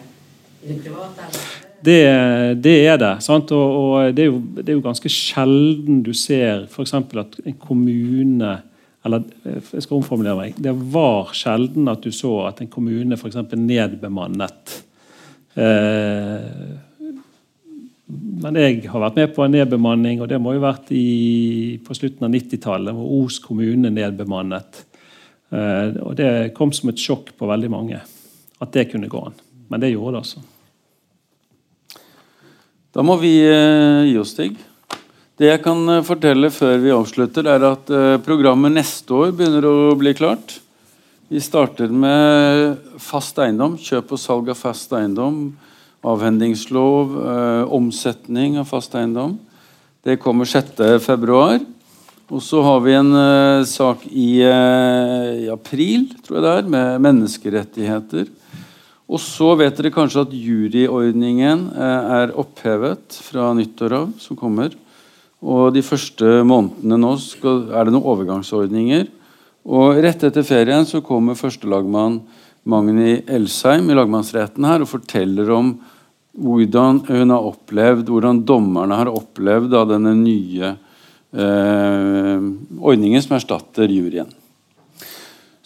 i 0.63 0.73
det 0.73 0.81
private? 0.83 1.29
eller? 1.29 1.67
Det, 1.85 2.63
det, 2.65 2.75
er 2.91 2.97
det. 2.99 3.13
Sant? 3.23 3.53
Og, 3.55 3.77
og 3.79 4.17
det, 4.17 4.25
er 4.25 4.33
jo, 4.33 4.41
det, 4.57 4.67
er 4.67 4.79
jo, 4.81 4.83
ganske 4.83 5.13
sjelden 5.13 6.03
du 6.03 6.11
ser 6.17 6.67
f.eks. 6.67 6.97
at 6.99 7.39
en 7.47 7.61
kommune 7.63 8.57
eller 9.07 9.23
jeg 9.47 9.85
skal 9.85 10.01
omformulere 10.01 10.37
meg, 10.37 10.57
Det 10.59 10.73
var 10.93 11.31
sjelden 11.39 11.87
at 11.89 12.03
du 12.03 12.11
så 12.13 12.49
at 12.49 12.59
en 12.61 12.71
kommune 12.73 13.17
f.eks. 13.17 13.39
nedbemannet. 13.55 14.75
Eh, 15.55 16.75
men 18.09 18.57
jeg 18.57 18.87
har 18.89 19.03
vært 19.03 19.19
med 19.19 19.33
på 19.37 19.45
en 19.45 19.53
nedbemanning, 19.53 20.23
og 20.25 20.31
det 20.31 20.39
må 20.41 20.55
jo 20.55 20.63
ha 20.63 20.71
vært 20.71 20.93
i, 20.97 21.77
på 21.85 21.97
slutten 21.97 22.25
av 22.25 22.33
90-tallet, 22.33 22.97
hvor 22.97 23.27
Os 23.27 23.37
kommune 23.45 23.91
nedbemannet. 23.93 24.85
Eh, 25.53 25.99
og 26.01 26.15
Det 26.17 26.31
kom 26.57 26.73
som 26.73 26.89
et 26.89 27.03
sjokk 27.03 27.35
på 27.37 27.49
veldig 27.49 27.71
mange 27.73 28.01
at 28.59 28.73
det 28.73 28.89
kunne 28.93 29.11
gå 29.13 29.21
an. 29.29 29.37
Men 29.69 29.85
det 29.85 29.93
gjorde 29.93 30.17
det 30.17 30.23
altså. 30.23 30.41
Da 32.97 33.05
må 33.05 33.19
vi 33.21 33.35
eh, 33.45 34.09
gi 34.09 34.17
oss, 34.21 34.33
Stig. 34.33 34.57
Det 35.39 35.53
jeg 35.53 35.63
kan 35.67 35.85
eh, 35.93 36.05
fortelle 36.07 36.49
før 36.55 36.81
vi 36.81 36.97
avslutter, 36.97 37.45
er 37.45 37.69
at 37.75 37.93
programmet 38.25 38.73
neste 38.73 39.13
år 39.13 39.37
begynner 39.37 39.69
å 39.69 39.77
bli 40.01 40.17
klart. 40.17 40.63
Vi 41.29 41.45
starter 41.45 41.93
med 41.93 42.79
fast 43.05 43.37
eiendom, 43.37 43.77
kjøp 43.77 44.17
og 44.17 44.21
salg 44.23 44.49
av 44.49 44.57
fast 44.57 44.97
eiendom. 44.97 45.51
Avhendingslov, 46.07 47.17
omsetning 47.75 48.61
av 48.61 48.69
fast 48.71 48.95
eiendom. 48.95 49.35
Det 50.07 50.21
kommer 50.23 50.47
6.2. 50.47 51.41
Og 52.29 52.43
så 52.45 52.61
har 52.63 52.83
vi 52.85 52.93
en 52.95 53.13
sak 53.67 54.05
i, 54.07 54.43
i 54.45 55.49
april, 55.51 56.07
tror 56.23 56.39
jeg 56.39 56.45
det 56.45 56.53
er, 56.53 56.71
med 56.71 57.03
menneskerettigheter. 57.07 58.29
Og 59.09 59.21
så 59.25 59.55
vet 59.57 59.79
dere 59.79 59.93
kanskje 59.93 60.27
at 60.27 60.35
juryordningen 60.37 61.69
eh, 61.73 62.11
er 62.19 62.35
opphevet 62.37 63.17
fra 63.25 63.49
nyttår 63.57 63.95
av, 64.03 64.11
som 64.21 64.37
kommer. 64.37 64.75
Og 65.41 65.73
de 65.73 65.81
første 65.87 66.43
månedene 66.45 66.99
nå 67.01 67.15
skal, 67.23 67.71
er 67.73 67.89
det 67.89 67.95
noen 67.95 68.09
overgangsordninger. 68.13 69.07
Og 69.69 70.01
rett 70.05 70.27
etter 70.29 70.45
ferien 70.45 70.85
så 70.89 71.01
kommer 71.05 71.39
førstelagmann 71.39 72.21
Magni 72.69 73.23
Elsheim 73.27 73.89
i 73.89 73.97
lagmannsretten 73.97 74.67
her 74.69 74.85
og 74.85 74.91
forteller 74.91 75.49
om 75.57 75.73
hvordan 76.39 77.03
hun 77.09 77.33
har 77.35 77.47
opplevd, 77.49 78.11
hvordan 78.13 78.43
dommerne 78.47 78.99
har 79.01 79.11
opplevd 79.11 79.75
av 79.75 79.89
denne 79.91 80.15
nye 80.21 80.75
eh, 81.33 82.49
ordningen 82.79 83.25
som 83.25 83.39
erstatter 83.39 83.91
juryen. 83.91 84.31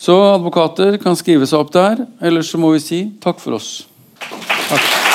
Så 0.03 0.17
advokater 0.33 0.97
kan 1.03 1.19
skrive 1.19 1.47
seg 1.47 1.63
opp 1.63 1.75
der. 1.75 2.07
Ellers 2.25 2.51
så 2.51 2.59
må 2.59 2.73
vi 2.75 2.83
si 2.83 3.05
takk 3.23 3.43
for 3.43 3.61
oss. 3.61 3.83
Takk. 4.19 5.12